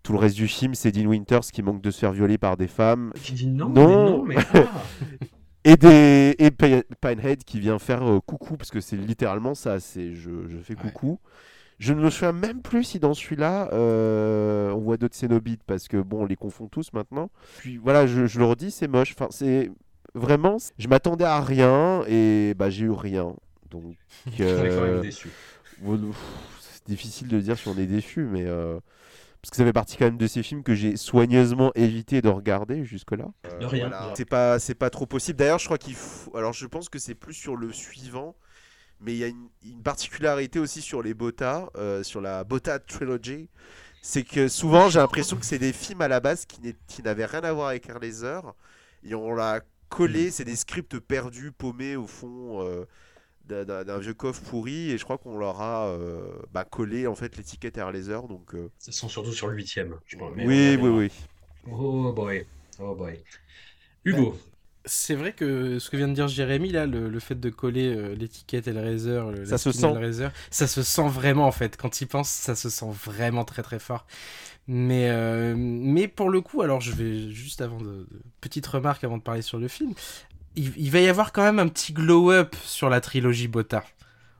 tout 0.03 0.13
le 0.13 0.19
reste 0.19 0.37
du 0.37 0.49
film 0.49 0.75
c'est 0.75 0.93
Dean 0.93 1.07
Winters 1.07 1.41
qui 1.53 1.63
manque 1.63 1.83
de 1.83 1.91
se 1.91 1.99
faire 1.99 2.13
violer 2.13 2.39
par 2.39 2.57
des 2.57 2.69
femmes 2.69 3.13
Qui 3.23 3.33
dit 3.33 3.47
non, 3.49 3.69
Non. 3.69 4.25
mais 4.25 4.37
non, 4.37 4.45
mais 4.45 4.59
ah. 4.67 4.83
et 5.65 5.77
des 5.77 6.35
et 6.39 6.51
Pinehead 6.51 7.45
qui 7.45 7.59
vient 7.61 7.79
faire 7.79 8.03
euh, 8.09 8.21
coucou 8.21 8.57
parce 8.57 8.71
que 8.71 8.81
c'est 8.81 8.97
littéralement 8.97 9.55
ça 9.55 9.81
c'est 9.81 10.15
je, 10.15 10.31
je 10.49 10.59
fais 10.59 10.75
Ouais. 10.77 10.83
coucou 10.83 11.19
je 11.79 11.93
ne 11.93 12.01
me 12.01 12.11
souviens 12.11 12.33
même 12.33 12.61
plus 12.63 12.85
si 12.85 12.99
dans 12.99 13.15
celui-là 13.15 13.69
euh, 13.73 14.71
on 14.73 14.79
voit 14.79 14.97
d'autres 14.97 15.15
Cénobites 15.17 15.63
parce 15.67 15.89
que 15.89 15.97
bon 15.97 16.23
on 16.23 16.27
les 16.27 16.37
confond 16.37 16.69
tous 16.69 16.93
maintenant 16.93 17.31
puis 17.59 17.77
voilà 17.77 18.07
je, 18.07 18.27
je 18.27 18.39
le 18.39 18.45
redis 18.47 18.71
c'est 18.71 18.89
moche 18.89 19.15
enfin 19.17 19.29
c'est 19.31 19.71
vraiment 20.15 20.57
je 20.79 20.89
m'attendais 20.89 21.25
à 21.25 21.41
rien 21.41 22.03
et 22.09 22.55
bah 22.57 22.71
j'ai 22.71 22.87
eu 22.87 22.91
rien 22.91 23.35
donc 23.71 23.83
On 24.27 24.31
est 24.33 24.37
quand 24.39 24.45
euh, 24.45 24.93
même 24.95 25.03
déçu. 25.03 25.29
bon, 25.83 25.99
pff, 25.99 26.17
c'est 26.61 26.87
difficile 26.87 27.29
de 27.29 27.39
dire 27.41 27.59
si 27.59 27.69
on 27.69 27.77
est 27.77 27.87
déçu 27.87 28.23
mais 28.23 28.45
euh, 28.47 28.79
parce 29.43 29.51
que 29.51 29.57
ça 29.57 29.65
fait 29.65 29.73
partie 29.73 29.97
quand 29.97 30.05
même 30.07 30.17
de 30.19 30.27
ces 30.27 30.43
films 30.43 30.63
que 30.63 30.75
j'ai 30.75 30.97
soigneusement 30.97 31.73
évité 31.75 32.21
de 32.23 32.29
regarder 32.29 32.85
jusque-là. 32.85 33.27
De 33.61 33.67
rien. 33.67 33.89
Voilà. 33.89 34.13
C'est 34.17 34.25
pas, 34.25 34.59
c'est 34.59 34.75
pas 34.75 34.91
trop 34.91 35.07
possible. 35.07 35.39
D'ailleurs, 35.39 35.59
je 35.59 35.65
crois 35.67 35.79
qu'il 35.79 35.95
faut. 35.95 36.37
Alors, 36.37 36.53
je 36.53 36.67
pense 36.67 36.89
que 36.89 36.99
c'est 36.99 37.15
plus 37.15 37.35
sur 37.35 37.57
le 37.57 37.73
suivant, 37.73 38.35
mais 39.01 39.13
il 39.13 39.19
y 39.19 39.25
a 39.25 39.29
une, 39.29 39.49
une 39.65 39.83
particularité 39.83 40.59
aussi 40.59 40.83
sur 40.83 41.03
les 41.03 41.15
Bota, 41.15 41.71
euh, 41.77 42.03
sur 42.03 42.21
la 42.21 42.43
Bota 42.45 42.79
Trilogy. 42.79 43.49
C'est 44.03 44.23
que 44.25 44.49
souvent, 44.49 44.89
j'ai 44.89 44.99
l'impression 45.01 45.37
que 45.37 45.45
c'est 45.47 45.59
des 45.59 45.73
films 45.73 46.01
à 46.03 46.09
la 46.09 46.21
base 46.21 46.47
qui 46.47 46.61
n'est- 46.61 46.77
qui 46.87 47.03
n'avaient 47.03 47.27
rien 47.27 47.41
à 47.43 47.53
voir 47.53 47.69
avec 47.69 47.89
Laser 47.89 48.43
et 49.05 49.15
on 49.15 49.35
l'a 49.35 49.61
collé. 49.89 50.31
C'est 50.31 50.45
des 50.45 50.57
scripts 50.57 50.99
perdus, 50.99 51.53
paumés 51.53 51.97
au 51.97 52.07
fond. 52.07 52.63
euh, 52.63 52.85
d'un- 53.49 53.99
vieux 53.99 54.15
coffre 54.15 54.43
pourri 54.43 54.91
et 54.91 54.99
je 54.99 55.05
crois 55.05 55.19
qu'on 55.19 55.39
leur 55.39 55.61
a 55.61 55.89
euh, 55.89 56.21
bah, 56.53 56.65
collé 56.65 57.07
en 57.07 57.15
fait 57.15 57.37
l'étiquette 57.37 57.79
Air 57.79 57.93
Laser 57.93 58.29
donc 58.29 58.55
euh, 58.55 58.69
Ça 58.79 58.93
sent 58.93 59.09
surtout 59.09 59.33
sur 59.33 59.49
le 59.49 59.57
huitième. 59.57 59.97
je 60.07 60.17
pense, 60.17 60.33
oui 60.37 60.77
oui 60.81 60.89
oui 60.89 61.11
Oh 61.71 62.13
boy, 62.13 62.47
oh 62.81 62.95
boy. 62.95 63.23
Hugo, 64.05 64.37
C'est 64.85 65.15
vrai 65.15 65.33
que 65.35 65.79
ce 65.79 65.91
que 65.91 65.97
vient 65.99 66.09
de 66.09 66.15
dire 66.15 66.29
Jérémy, 66.29 66.71
là, 66.71 66.87
le, 66.87 67.11
le 67.11 67.21
fait 67.21 67.35
de 67.39 67.51
coller 67.51 67.95
euh, 67.95 68.15
l'étiquette 68.15 68.69
Hellraiser, 68.69 69.21
le, 69.37 69.45
Ça 69.45 69.59
se 69.59 69.71
sent. 69.71 69.87
Hellraiser, 69.87 70.29
ça 70.51 70.67
se 70.67 70.83
sent 70.83 71.09
vraiment 71.09 71.47
en 71.47 71.53
fait. 71.53 71.77
Quand 71.77 72.01
il 72.01 72.07
pense, 72.07 72.31
ça 72.31 72.55
se 72.55 72.71
sent 72.71 72.87
vraiment 72.91 73.45
très 73.45 73.63
très 73.63 73.79
fort. 73.79 74.07
Mais, 74.69 75.11
euh, 75.11 75.55
mais 75.59 76.09
pour 76.09 76.31
le 76.31 76.41
coup, 76.43 76.63
alors 76.63 76.81
je 76.81 76.93
vais 76.93 77.31
juste 77.31 77.61
avant 77.63 77.79
de, 77.81 77.87
de- 78.11 78.23
petite 78.41 78.67
remarque 78.67 79.05
avant 79.05 79.19
de 79.19 79.23
parler 79.23 79.43
sur 79.43 79.59
le 79.59 79.69
film, 79.69 79.95
il, 80.57 80.73
il 80.77 80.91
va 80.91 81.01
y 81.01 81.09
avoir 81.09 81.33
quand 81.33 81.43
même 81.43 81.59
un 81.59 81.69
petit 81.69 81.93
glow-up 81.93 82.55
sur 82.65 82.89
la 82.91 83.01
trilogie 83.01 83.49
Bota. 83.49 83.85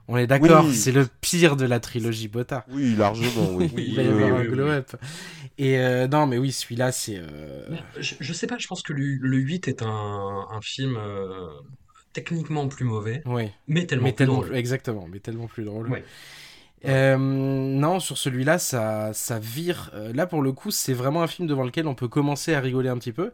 On 0.07 0.17
est 0.17 0.25
d'accord, 0.27 0.65
Oui. 0.65 0.75
c'est 0.75 0.91
le 0.91 1.07
pire 1.21 1.55
de 1.55 1.65
la 1.65 1.79
trilogie 1.79 2.27
Bota. 2.27 2.65
oui 2.69 2.95
largement 2.95 3.49
oui, 3.53 3.71
Oui, 3.75 3.85
il 3.89 3.95
va 3.95 4.01
y 4.03 4.07
oui, 4.07 4.11
avoir 4.13 4.29
oui, 4.29 4.35
un 4.35 4.39
oui, 4.41 4.47
oui. 4.47 4.53
glow-up. 4.53 4.95
Et 5.59 5.77
euh, 5.79 6.07
non, 6.07 6.25
mais 6.25 6.37
oui, 6.37 6.51
celui-là, 6.51 6.91
c'est. 6.91 7.17
euh, 7.17 7.67
je, 7.99 8.15
je 8.19 8.33
sais 8.33 8.47
pas, 8.47 8.57
je 8.57 8.67
pense 8.67 8.81
que 8.81 8.93
le, 8.93 9.17
le 9.21 9.37
8 9.37 9.67
est 9.67 9.83
un, 9.83 10.45
un 10.51 10.61
film 10.61 10.95
euh, 10.97 11.47
techniquement 12.13 12.67
plus 12.67 12.85
mauvais, 12.85 13.21
Ouais. 13.25 13.53
mais 13.67 13.85
tellement 13.85 14.05
mais 14.05 14.11
plus 14.13 14.17
tellement 14.17 14.41
drôle. 14.41 14.55
exactement 14.55 15.07
mais 15.11 15.19
tellement 15.19 15.45
plus 15.47 15.63
drôle 15.63 15.89
Ouais. 15.91 16.03
Euh, 16.85 17.17
non 17.17 17.99
sur 17.99 18.17
celui-là 18.17 18.57
ça 18.57 19.11
ça 19.13 19.37
vire 19.37 19.91
Euh, 19.93 20.13
là 20.13 20.25
pour 20.25 20.41
le 20.41 20.53
coup 20.53 20.71
c'est 20.71 20.93
vraiment 20.93 21.21
un 21.21 21.27
film 21.27 21.45
devant 21.45 21.65
lequel 21.65 21.87
on 21.87 21.93
peut 21.93 22.07
commencer 22.07 22.53
à 22.53 22.61
rigoler 22.61 22.87
un 22.87 22.97
petit 22.97 23.11
peu 23.11 23.33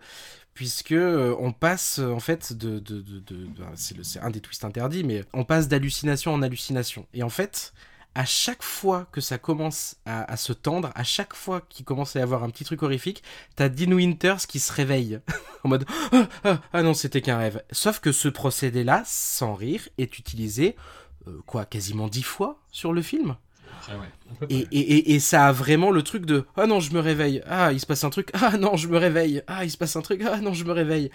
puisque 0.55 0.93
euh, 0.93 1.35
on 1.39 1.51
passe 1.53 1.99
euh, 1.99 2.11
en 2.11 2.19
fait 2.19 2.53
de, 2.53 2.79
de, 2.79 3.01
de, 3.01 3.19
de- 3.19 3.47
c'est 3.75 3.95
le- 3.97 4.03
c'est 4.03 4.19
un 4.21 4.31
des 4.31 4.41
twists 4.41 4.65
interdits, 4.65 5.03
mais 5.03 5.23
on 5.33 5.43
passe 5.45 5.67
d'hallucination 5.67 6.33
en 6.33 6.41
hallucination. 6.41 7.05
Et 7.13 7.23
en 7.23 7.29
fait, 7.29 7.73
à 8.15 8.25
chaque 8.25 8.63
fois 8.63 9.07
que 9.11 9.21
ça 9.21 9.37
commence 9.37 9.97
à, 10.05 10.23
à 10.31 10.37
se 10.37 10.53
tendre, 10.53 10.91
à 10.95 11.03
chaque 11.03 11.35
fois 11.35 11.61
qu'il 11.69 11.85
commence 11.85 12.15
à 12.15 12.19
y 12.19 12.23
avoir 12.23 12.43
un 12.43 12.49
petit 12.49 12.63
truc 12.63 12.81
horrifique, 12.83 13.21
t'as 13.55 13.69
Dean 13.69 13.91
Winters 13.91 14.47
qui 14.47 14.59
se 14.59 14.73
réveille 14.73 15.19
en 15.65 15.69
mode 15.69 15.85
ah, 16.13 16.27
ah, 16.45 16.61
ah 16.73 16.81
non 16.83 16.93
c'était 16.95 17.21
qu'un 17.21 17.37
rêve. 17.37 17.61
Sauf 17.71 17.99
que 17.99 18.11
ce 18.13 18.29
procédé-là, 18.29 19.03
sans 19.05 19.53
rire, 19.53 19.87
est 19.97 20.17
utilisé 20.17 20.75
euh, 21.27 21.41
quoi 21.45 21.65
quasiment 21.65 22.07
dix 22.07 22.23
fois 22.23 22.59
sur 22.71 22.93
le 22.93 23.01
film. 23.01 23.35
Après, 23.87 23.95
ouais, 23.97 24.47
Et, 24.49 24.59
et, 24.71 24.79
et, 24.79 25.15
et 25.15 25.19
ça 25.19 25.47
a 25.47 25.51
vraiment 25.51 25.91
le 25.91 26.01
truc 26.03 26.25
de 26.25 26.45
Ah 26.55 26.65
non, 26.67 26.79
je 26.79 26.91
me 26.93 26.99
réveille. 26.99 27.41
Ah, 27.47 27.71
il 27.71 27.79
se 27.79 27.85
passe 27.85 28.03
un 28.03 28.09
truc. 28.09 28.29
Ah 28.33 28.57
non, 28.57 28.75
je 28.75 28.87
me 28.87 28.97
réveille. 28.97 29.43
Ah, 29.47 29.63
il 29.63 29.71
se 29.71 29.77
passe 29.77 29.95
un 29.95 30.01
truc. 30.01 30.21
Ah 30.25 30.39
non, 30.41 30.53
je 30.53 30.63
me 30.65 30.71
réveille. 30.71 31.11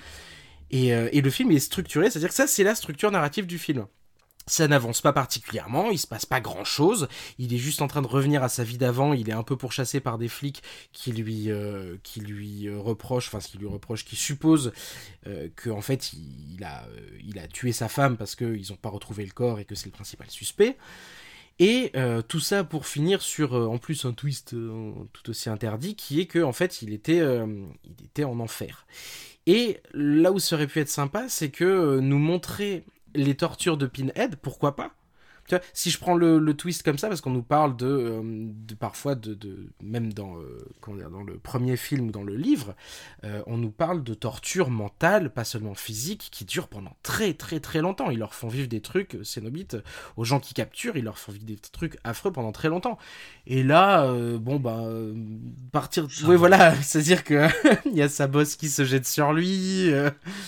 Et, 0.71 0.95
euh, 0.95 1.09
et 1.13 1.21
le 1.21 1.31
film 1.31 1.51
est 1.51 1.59
structuré, 1.59 2.11
c'est-à-dire 2.11 2.29
que 2.29 2.35
ça, 2.35 2.47
c'est 2.47 2.63
la 2.65 2.75
structure 2.77 3.11
narrative 3.11 3.47
du 3.47 3.59
film. 3.59 3.87
Ça 4.47 4.67
n'avance 4.67 5.01
pas 5.01 5.13
particulièrement, 5.13 5.91
il 5.91 5.99
se 5.99 6.09
passe 6.09 6.27
pas 6.27 6.41
grand 6.41 6.65
chose. 6.65 7.09
Il 7.39 7.55
est 7.55 7.59
juste 7.59 7.83
en 7.83 7.89
train 7.89 8.03
de 8.03 8.09
revenir 8.09 8.43
à 8.43 8.49
sa 8.49 8.65
vie 8.65 8.79
d'avant. 8.79 9.13
Il 9.13 9.29
est 9.29 9.33
un 9.35 9.45
peu 9.45 9.57
pourchassé 9.57 10.01
par 10.01 10.19
des 10.19 10.29
flics 10.29 10.63
qui 10.93 11.13
lui, 11.13 11.51
euh, 11.51 11.97
qui 12.03 12.21
lui 12.21 12.67
euh, 12.67 12.79
reprochent, 12.79 13.29
enfin, 13.29 13.39
ce 13.41 13.49
qui 13.49 13.59
lui 13.59 13.69
reprochent, 13.69 14.05
qui 14.05 14.17
supposent 14.17 14.73
euh, 15.29 15.49
que 15.55 15.71
en 15.71 15.83
fait, 15.83 16.13
il, 16.15 16.55
il 16.57 16.65
a, 16.65 16.85
euh, 16.85 17.09
il 17.25 17.39
a 17.39 17.47
tué 17.47 17.71
sa 17.73 17.89
femme 17.89 18.17
parce 18.17 18.35
qu'ils 18.35 18.67
n'ont 18.71 18.77
pas 18.77 18.89
retrouvé 18.89 19.25
le 19.25 19.31
corps 19.33 19.61
et 19.61 19.65
que 19.65 19.77
c'est 19.77 19.87
le 19.87 19.93
principal 19.93 20.29
suspect. 20.31 20.77
Et 21.61 21.92
euh, 21.94 22.23
tout 22.23 22.40
ça 22.40 22.64
pour 22.64 22.87
finir 22.87 23.20
sur 23.20 23.55
euh, 23.55 23.66
en 23.66 23.77
plus 23.77 24.07
un 24.07 24.12
twist 24.12 24.55
euh, 24.55 24.92
tout 25.12 25.29
aussi 25.29 25.51
interdit 25.51 25.94
qui 25.94 26.18
est 26.18 26.25
que 26.25 26.42
en 26.42 26.53
fait 26.53 26.81
il 26.81 26.94
était, 26.94 27.18
il 27.18 28.05
était 28.07 28.25
en 28.25 28.40
enfer. 28.40 28.87
Et 29.46 29.81
là 29.92 30.33
où 30.33 30.38
ça 30.38 30.57
aurait 30.57 30.66
pu 30.66 30.81
être 30.81 30.88
sympa, 30.88 31.29
c'est 31.29 31.51
que 31.51 32.01
nous 32.01 32.18
montrer 32.18 32.85
les 33.14 33.35
tortures 33.35 33.77
de 33.77 33.87
Pinhead, 33.87 34.37
pourquoi 34.37 34.75
pas 34.75 34.94
tu 35.51 35.57
vois, 35.57 35.65
si 35.75 35.91
je 35.91 35.99
prends 35.99 36.15
le, 36.17 36.39
le 36.39 36.55
twist 36.55 36.83
comme 36.83 36.97
ça, 36.99 37.09
parce 37.09 37.21
qu'on 37.21 37.31
nous 37.31 37.43
parle 37.43 37.77
de, 37.77 37.87
euh, 37.87 38.21
de 38.25 38.75
parfois 38.75 39.15
de, 39.15 39.35
de 39.35 39.67
même 39.83 40.13
dans 40.13 40.37
euh, 40.39 40.59
comment 40.81 40.97
dire, 40.97 41.11
dans 41.11 41.23
le 41.23 41.39
premier 41.39 41.77
film, 41.77 42.11
dans 42.11 42.23
le 42.23 42.37
livre, 42.37 42.75
euh, 43.25 43.43
on 43.47 43.57
nous 43.59 43.71
parle 43.71 44.03
de 44.03 44.15
torture 44.15 44.71
mentale, 44.71 45.31
pas 45.33 45.45
seulement 45.45 45.75
physique, 45.75 46.29
qui 46.31 46.45
dure 46.45 46.69
pendant 46.69 46.97
très 47.03 47.35
très 47.35 47.61
très 47.61 47.81
longtemps. 47.81 48.11
Ils 48.11 48.19
leur 48.19 48.33
font 48.35 48.49
vivre 48.49 48.69
des 48.69 48.81
trucs, 48.81 49.17
euh, 49.17 49.25
Cénobites, 49.25 49.77
aux 50.17 50.25
gens 50.25 50.41
qui 50.41 50.55
capturent, 50.55 50.97
ils 50.97 51.05
leur 51.05 51.19
font 51.19 51.33
vivre 51.33 51.45
des 51.45 51.57
trucs 51.57 51.99
affreux 52.05 52.33
pendant 52.33 52.53
très 52.53 52.69
longtemps. 52.69 52.97
Et 53.47 53.63
là, 53.63 54.07
bon 54.39 54.59
bah 54.61 54.85
partir, 55.73 56.11
Ça 56.11 56.25
oui 56.27 56.33
va. 56.33 56.37
voilà, 56.37 56.75
c'est-à-dire 56.83 57.25
que 57.25 57.47
il 57.87 57.97
y 57.97 58.03
a 58.03 58.09
sa 58.09 58.27
bosse 58.27 58.57
qui 58.57 58.69
se 58.69 58.85
jette 58.85 59.07
sur 59.07 59.33
lui. 59.33 59.91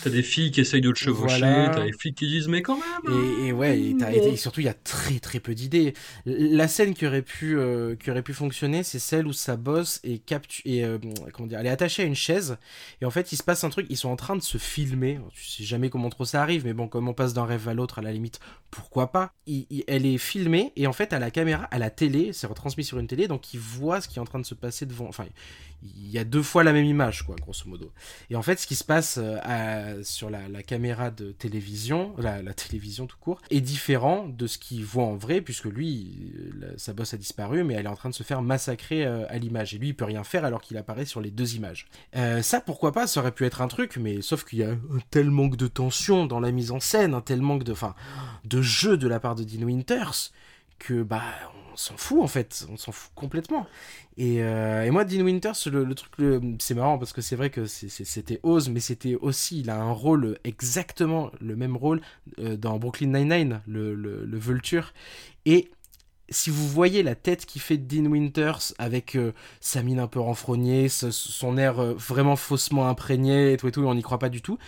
T'as 0.03 0.11
des 0.11 0.23
filles 0.23 0.51
qui 0.51 0.61
essayent 0.61 0.81
de 0.81 0.89
le 0.89 0.95
chevaucher, 0.95 1.39
Voilà. 1.41 1.71
t'as 1.71 1.85
des 1.85 1.93
flics 1.93 2.17
qui 2.17 2.29
disent 2.29 2.49
mais 2.49 2.63
quand 2.63 2.77
même. 2.77 3.39
Et, 3.43 3.49
et 3.49 3.53
ouais, 3.53 3.79
et, 3.79 3.97
et 4.17 4.37
surtout 4.37 4.61
il 4.61 4.67
y 4.67 4.69
a 4.69 4.75
très 4.93 5.21
très 5.21 5.41
peu 5.41 5.55
d'idées. 5.55 5.95
La 6.27 6.69
scène 6.69 6.93
qui 6.93 7.07
aurait 7.07 7.23
pu 7.23 7.59
euh, 7.59 7.97
qui 7.97 8.11
aurait 8.11 8.23
pu 8.23 8.35
fonctionner, 8.35 8.83
c'est 8.83 8.99
celle 8.99 9.27
où 9.27 9.33
sa 9.33 9.57
bosse 9.57 10.01
est 10.05 10.23
et 10.67 10.85
euh, 10.85 10.99
comment 11.33 11.47
dire, 11.47 11.61
elle 11.61 11.67
est 11.67 11.71
attachée 11.71 12.03
à 12.03 12.05
une 12.05 12.15
chaise 12.15 12.59
et 13.01 13.07
en 13.07 13.11
fait 13.11 13.33
il 13.33 13.37
se 13.37 13.43
passe 13.43 13.65
un 13.65 13.71
truc, 13.71 13.87
ils 13.89 13.97
sont 13.97 14.11
en 14.11 14.17
train 14.17 14.37
de 14.37 14.43
se 14.43 14.59
filmer. 14.59 15.19
Tu 15.33 15.47
sais 15.47 15.65
jamais 15.65 15.89
comment 15.89 16.11
trop 16.11 16.27
ça 16.27 16.43
arrive, 16.43 16.67
mais 16.67 16.75
bon 16.75 16.89
comme 16.89 17.09
on 17.09 17.15
passe 17.15 17.33
d'un 17.33 17.47
rêve 17.47 17.67
à 17.69 17.75
l'autre, 17.75 18.01
à 18.01 18.03
la 18.03 18.13
limite, 18.13 18.39
pourquoi 18.71 19.13
pas. 19.13 19.33
Elle 19.87 20.05
est 20.05 20.19
filmée 20.19 20.73
et 20.77 20.87
en 20.87 20.93
fait 20.93 21.15
à 21.15 21.19
la 21.19 21.31
caméra, 21.31 21.65
à 21.71 21.79
la 21.79 21.89
télé, 21.89 22.35
c'est 22.35 22.47
retransmis 22.47 22.85
sur 22.85 22.99
une 22.99 23.07
télé, 23.07 23.29
donc 23.29 23.55
il 23.55 23.61
voit 23.61 24.03
ce 24.03 24.09
qui 24.09 24.19
est 24.19 24.23
en 24.23 24.27
train 24.27 24.41
de 24.41 24.47
se 24.47 24.55
passer 24.55 24.85
devant. 24.85 25.09
Enfin, 25.09 25.25
il 25.85 26.11
y 26.11 26.19
a 26.19 26.25
deux 26.25 26.43
fois 26.43 26.63
la 26.65 26.73
même 26.73 26.85
image 26.85 27.23
quoi, 27.23 27.37
grosso 27.37 27.65
modo. 27.67 27.93
Et 28.31 28.37
en 28.37 28.43
fait, 28.43 28.59
ce 28.61 28.67
qui 28.67 28.75
se 28.75 28.85
passe 28.85 29.19
euh, 29.21 30.03
sur 30.03 30.31
la, 30.31 30.63
caméra 30.63 31.11
de 31.11 31.33
télévision, 31.33 32.15
la, 32.19 32.43
télévision 32.55 33.07
tout 33.07 33.17
court, 33.19 33.41
est 33.51 33.61
différent 33.61 34.27
de 34.29 34.47
ce 34.47 34.59
qu'il 34.59 34.85
voit 34.85 35.05
en 35.05 35.17
vrai, 35.17 35.41
puisque 35.41 35.65
lui, 35.65 36.33
euh, 36.63 36.75
sa 36.77 36.93
bosse 36.93 37.15
a 37.15 37.17
disparu, 37.17 37.65
mais 37.65 37.75
elle 37.75 37.87
est 37.87 37.91
en 37.91 37.97
train 37.97 38.11
de 38.11 38.15
se 38.15 38.23
faire 38.23 38.43
massacrer 38.43 39.05
euh, 39.05 39.25
à 39.29 39.39
l'image. 39.39 39.75
Et 39.75 39.79
lui, 39.79 39.89
il 39.89 39.97
peut 39.97 40.05
rien 40.05 40.25
faire 40.25 40.45
alors 40.45 40.61
qu'il 40.61 40.77
apparaît 40.77 41.07
sur 41.07 41.21
les 41.21 41.31
deux 41.31 41.55
images. 41.55 41.87
Ça, 42.43 42.61
pourquoi 42.61 42.93
pas, 42.93 43.07
ça 43.07 43.21
aurait 43.21 43.33
pu 43.33 43.45
être 43.45 43.63
un 43.63 43.69
truc, 43.69 43.97
mais 43.97 44.23
sauf 44.23 44.45
qu'il 44.45 44.61
y 44.61 44.65
a 44.65 44.71
un 44.71 45.01
tel 45.11 45.31
manque 45.31 45.57
de 45.57 45.67
tension 45.67 46.27
dans 46.27 46.41
la 46.41 46.53
mise 46.53 46.71
en 46.71 46.81
scène, 46.81 47.15
un 47.15 47.21
tel 47.21 47.41
manque 47.41 47.65
de, 47.65 47.73
enfin, 47.73 47.95
de 48.45 48.63
jeu 48.63 48.97
de 48.97 49.09
la 49.09 49.21
part 49.21 49.35
de 49.35 49.45
Dean 49.45 49.67
Winters, 49.67 50.33
que 50.79 51.03
bah 51.03 51.23
on 51.55 51.62
s'en 51.77 51.97
fout 51.97 52.21
en 52.21 52.27
fait, 52.27 52.67
on 52.71 52.77
s'en 52.77 52.93
fout 52.93 53.13
complètement. 53.15 53.67
Et, 54.17 54.43
euh, 54.43 54.85
et 54.85 54.91
moi, 54.91 55.05
Dean 55.05 55.25
Winters, 55.25 55.57
le, 55.67 55.95
truc, 55.95 56.13
c'est 56.59 56.75
marrant 56.75 56.99
parce 56.99 57.13
que 57.13 57.21
c'est 57.21 57.37
vrai 57.37 57.51
que 57.51 57.67
c'était 57.67 58.41
Oz, 58.43 58.69
mais 58.69 58.81
c'était 58.81 59.15
aussi, 59.15 59.61
il 59.61 59.71
a 59.71 59.81
un 59.81 59.93
rôle 59.93 60.39
exactement 60.45 61.31
le 61.41 61.57
même 61.57 61.77
rôle 61.77 62.01
euh, 62.39 62.57
dans 62.57 62.79
Brooklyn 62.79 63.09
Nine-Nine, 63.09 63.63
le, 63.67 63.95
le, 63.95 64.39
Vulture. 64.39 64.93
Et 65.47 65.71
si 66.29 66.51
vous 66.51 66.69
voyez 66.69 67.03
la 67.03 67.15
tête 67.15 67.47
qui 67.47 67.59
fait 67.59 67.79
de 67.79 67.85
Dean 67.85 68.11
Winters 68.11 68.73
avec 68.79 69.17
euh, 69.17 69.33
sa 69.61 69.83
mine 69.83 69.99
un 69.99 70.09
peu 70.09 70.21
renfrognée, 70.21 70.89
son 70.89 71.57
air 71.57 71.83
vraiment 71.95 72.37
faussement 72.37 72.89
imprégné 72.89 73.53
et 73.53 73.57
tout 73.57 73.69
et 73.69 73.73
tout, 73.73 73.83
on 73.83 73.95
n'y 73.95 74.03
croit 74.03 74.19
pas 74.19 74.31
du 74.31 74.43
tout. 74.43 74.59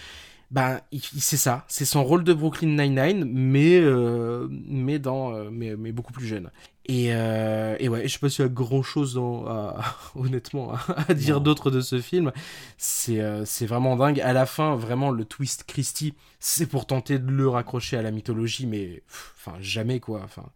Ben, 0.55 0.81
c'est 1.19 1.37
ça, 1.37 1.65
c'est 1.67 1.85
son 1.85 2.05
rôle 2.05 2.23
de 2.23 2.33
Brooklyn 2.33 2.69
Nine-Nine, 2.81 3.25
mais, 3.25 3.81
euh, 3.81 4.47
mais, 4.51 5.01
dans, 5.01 5.35
euh, 5.35 5.49
mais, 5.51 5.75
mais 5.75 5.91
beaucoup 5.91 6.13
plus 6.13 6.29
jeune. 6.29 6.53
Et, 6.87 7.13
euh, 7.13 7.75
et 7.81 7.89
ouais, 7.89 8.07
je 8.07 8.13
sais 8.13 8.21
pas 8.21 8.29
s'il 8.29 8.45
y 8.45 8.47
a 8.47 8.49
grand 8.49 8.85
chose 8.85 9.15
dans, 9.15 9.47
à- 9.49 9.83
honnêtement 10.15 10.75
à, 11.09 11.13
dire 11.15 11.41
d'autre 11.41 11.73
de 11.73 11.81
ce 11.81 12.01
film. 12.01 12.31
C'est 12.79 13.19
vraiment 13.67 13.97
dingue. 13.97 14.21
À 14.21 14.33
la 14.33 14.47
fin, 14.47 14.77
vraiment, 14.77 15.11
le 15.11 15.25
twist 15.25 15.65
Christie, 15.65 16.15
c'est 16.39 16.67
pour 16.67 16.87
tenter 16.87 17.19
de 17.19 17.33
le 17.33 17.49
raccrocher 17.49 17.97
à 17.97 18.03
la 18.03 18.13
mythologie, 18.13 18.67
mais 18.67 19.03
pff, 19.09 19.35
enfin, 19.37 19.57
jamais 19.61 19.99
quoi. 19.99 20.21
Enfin, 20.23 20.47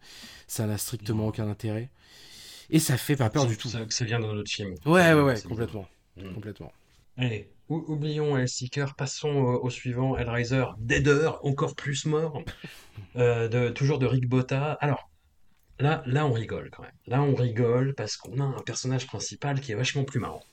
ça 0.47 0.65
n'a 0.65 0.77
strictement 0.77 1.23
Non. 1.23 1.29
aucun 1.29 1.49
intérêt. 1.49 1.89
Et 2.69 2.79
ça 2.79 2.95
fait 2.95 3.17
pas 3.17 3.29
peur 3.29 3.47
du 3.47 3.57
tout. 3.57 3.67
Ça, 3.67 3.83
que 3.83 3.93
ça 3.93 4.05
vient 4.05 4.21
dans 4.21 4.33
notre 4.33 4.49
film. 4.49 4.75
Ouais, 4.85 5.13
ouais, 5.13 5.21
ouais, 5.23 5.41
complètement. 5.41 5.89
Mm. 6.15 6.33
Complètement. 6.35 6.71
Allez, 7.17 7.49
ou- 7.69 7.85
oublions 7.87 8.37
Hellseeker, 8.37 8.95
passons 8.95 9.29
au, 9.29 9.63
au 9.65 9.69
suivant, 9.69 10.17
Hellraiser, 10.17 10.65
Deader, 10.79 11.31
encore 11.43 11.75
plus 11.75 12.05
mort, 12.05 12.43
euh, 13.17 13.47
de, 13.47 13.69
toujours 13.69 13.99
de 13.99 14.05
Rick 14.07 14.27
Botta. 14.27 14.73
Alors, 14.81 15.09
là, 15.79 16.03
là, 16.05 16.25
on 16.25 16.33
rigole 16.33 16.69
quand 16.71 16.83
même. 16.83 16.91
Là, 17.07 17.21
on 17.23 17.35
rigole 17.35 17.95
parce 17.95 18.17
qu'on 18.17 18.39
a 18.39 18.43
un 18.43 18.61
personnage 18.63 19.07
principal 19.07 19.61
qui 19.61 19.71
est 19.71 19.75
vachement 19.75 20.03
plus 20.05 20.19
marrant, 20.19 20.43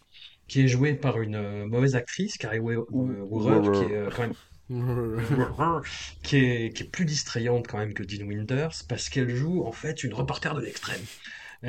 qui 0.48 0.62
est 0.62 0.68
joué 0.68 0.94
par 0.94 1.20
une 1.20 1.36
euh, 1.36 1.66
mauvaise 1.66 1.96
actrice, 1.96 2.38
Carrie 2.38 2.58
euh, 2.60 2.84
Woorer, 2.90 3.70
qui 3.72 3.84
est 3.84 3.94
euh, 3.96 4.10
quand 4.14 4.22
même 4.22 4.34
qui 6.22 6.36
est, 6.38 6.76
qui 6.76 6.82
est 6.84 6.90
plus 6.90 7.04
distrayante 7.04 7.66
quand 7.68 7.78
même 7.78 7.94
que 7.94 8.02
Dean 8.02 8.26
Winters 8.26 8.72
parce 8.88 9.08
qu'elle 9.08 9.34
joue 9.34 9.64
en 9.64 9.72
fait 9.72 10.02
une 10.04 10.14
reporter 10.14 10.54
de 10.54 10.60
l'extrême. 10.60 11.08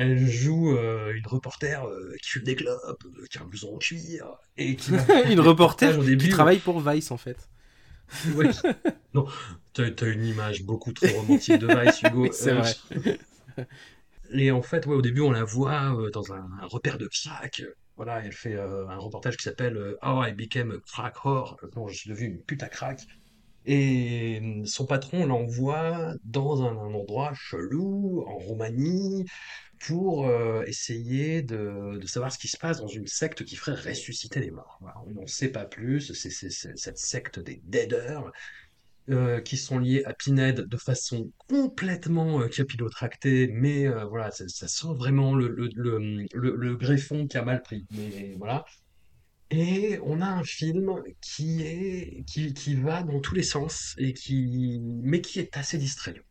Elle 0.00 0.28
joue 0.28 0.76
euh, 0.76 1.12
une 1.12 1.26
reporter 1.26 1.84
euh, 1.84 2.14
qui 2.22 2.30
fume 2.30 2.44
des 2.44 2.54
clopes, 2.54 3.04
euh, 3.04 3.26
qui 3.28 3.38
a 3.38 3.42
un 3.42 3.46
blouson 3.46 3.74
en 3.74 3.78
cuir 3.78 4.28
et 4.56 4.76
qui 4.76 4.92
Une 5.28 5.40
reporter 5.40 5.98
début. 5.98 6.26
qui 6.26 6.30
travaille 6.30 6.60
pour 6.60 6.78
Vice 6.78 7.10
en 7.10 7.16
fait. 7.16 7.48
Ouais. 8.34 8.50
Non, 9.14 9.26
t'as, 9.72 9.90
t'as 9.90 10.06
une 10.06 10.24
image 10.24 10.62
beaucoup 10.62 10.92
trop 10.92 11.08
romantique 11.08 11.58
de 11.58 11.66
Vice, 11.66 12.00
Hugo. 12.02 12.28
C'est 12.32 12.52
vrai. 12.52 12.72
Et 14.30 14.52
en 14.52 14.62
fait, 14.62 14.86
ouais, 14.86 14.94
au 14.94 15.02
début, 15.02 15.22
on 15.22 15.32
la 15.32 15.42
voit 15.42 15.96
dans 16.12 16.32
un, 16.32 16.46
un 16.62 16.66
repère 16.66 16.98
de 16.98 17.08
crack. 17.08 17.62
Voilà, 17.96 18.22
elle 18.24 18.32
fait 18.32 18.54
un 18.54 18.98
reportage 18.98 19.36
qui 19.36 19.42
s'appelle 19.42 19.96
How 20.02 20.26
I 20.26 20.32
Became 20.32 20.70
a 20.70 20.78
Crack 20.86 21.24
Whore, 21.24 21.56
comment 21.72 21.88
je 21.88 21.96
suis 21.96 22.10
devenu 22.10 22.28
une 22.28 22.38
pute 22.42 22.62
à 22.62 22.68
crack. 22.68 23.00
Et 23.66 24.62
son 24.64 24.86
patron 24.86 25.26
l'envoie 25.26 26.14
dans 26.24 26.62
un 26.62 26.76
endroit 26.76 27.32
chelou, 27.34 28.24
en 28.26 28.38
Roumanie, 28.38 29.26
pour 29.80 30.26
euh, 30.28 30.62
essayer 30.66 31.42
de, 31.42 31.98
de 31.98 32.06
savoir 32.06 32.32
ce 32.32 32.38
qui 32.38 32.48
se 32.48 32.56
passe 32.56 32.80
dans 32.80 32.88
une 32.88 33.06
secte 33.06 33.44
qui 33.44 33.56
ferait 33.56 33.74
ressusciter 33.74 34.40
les 34.40 34.50
morts. 34.50 34.80
On 35.06 35.10
n'en 35.12 35.26
sait 35.26 35.48
pas 35.50 35.64
plus, 35.64 36.12
c'est 36.14 36.30
cette 36.30 36.98
secte 36.98 37.38
des 37.40 37.60
Deaders 37.64 38.30
euh, 39.10 39.40
qui 39.40 39.56
sont 39.56 39.78
liés 39.78 40.02
à 40.04 40.12
Pinhead 40.14 40.60
de 40.68 40.76
façon 40.76 41.32
complètement 41.48 42.40
euh, 42.40 42.48
capillotractée, 42.48 43.48
mais 43.48 43.86
voilà, 44.10 44.30
ça, 44.30 44.44
ça 44.48 44.68
sent 44.68 44.94
vraiment 44.94 45.34
le, 45.34 45.48
le, 45.48 45.68
le, 45.74 46.26
le- 46.34 46.56
le 46.56 46.76
greffon 46.76 47.26
qui 47.26 47.38
a 47.38 47.44
mal 47.44 47.62
pris. 47.62 47.86
Mais 47.90 48.34
voilà. 48.38 48.64
Et 49.50 49.98
on 50.02 50.20
a 50.20 50.26
un 50.26 50.44
film 50.44 51.02
qui 51.22 51.62
est 51.62 52.24
qui, 52.26 52.52
qui 52.52 52.74
va 52.74 53.02
dans 53.02 53.20
tous 53.20 53.34
les 53.34 53.42
sens 53.42 53.94
et 53.98 54.12
qui 54.12 54.78
mais 54.82 55.22
qui 55.22 55.40
est 55.40 55.56
assez 55.56 55.78
distrayant. 55.78 56.22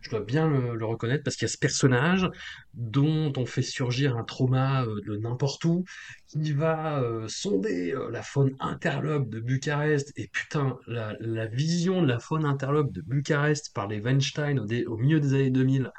Je 0.00 0.10
dois 0.10 0.20
bien 0.20 0.48
le, 0.48 0.84
reconnaître 0.84 1.24
parce 1.24 1.36
qu'il 1.36 1.46
y 1.46 1.50
a 1.50 1.52
ce 1.52 1.58
personnage 1.58 2.28
dont 2.74 3.32
on 3.36 3.46
fait 3.46 3.62
surgir 3.62 4.16
un 4.16 4.24
trauma 4.24 4.84
euh, 4.84 5.00
de 5.06 5.16
n'importe 5.16 5.64
où, 5.64 5.84
qui 6.28 6.52
va 6.52 7.00
euh, 7.02 7.26
sonder 7.28 7.92
euh, 7.92 8.10
la 8.10 8.22
faune 8.22 8.54
interlope 8.60 9.28
de 9.28 9.40
Bucarest. 9.40 10.12
Et 10.16 10.28
putain, 10.28 10.78
la, 10.86 11.46
vision 11.46 12.02
de 12.02 12.06
la 12.06 12.18
faune 12.18 12.44
interlope 12.44 12.92
de 12.92 13.02
Bucarest 13.02 13.72
par 13.74 13.88
les 13.88 14.00
Weinstein 14.00 14.60
au 14.86 14.96
milieu 14.96 15.20
des 15.20 15.34
années 15.34 15.50
2000, 15.50 15.90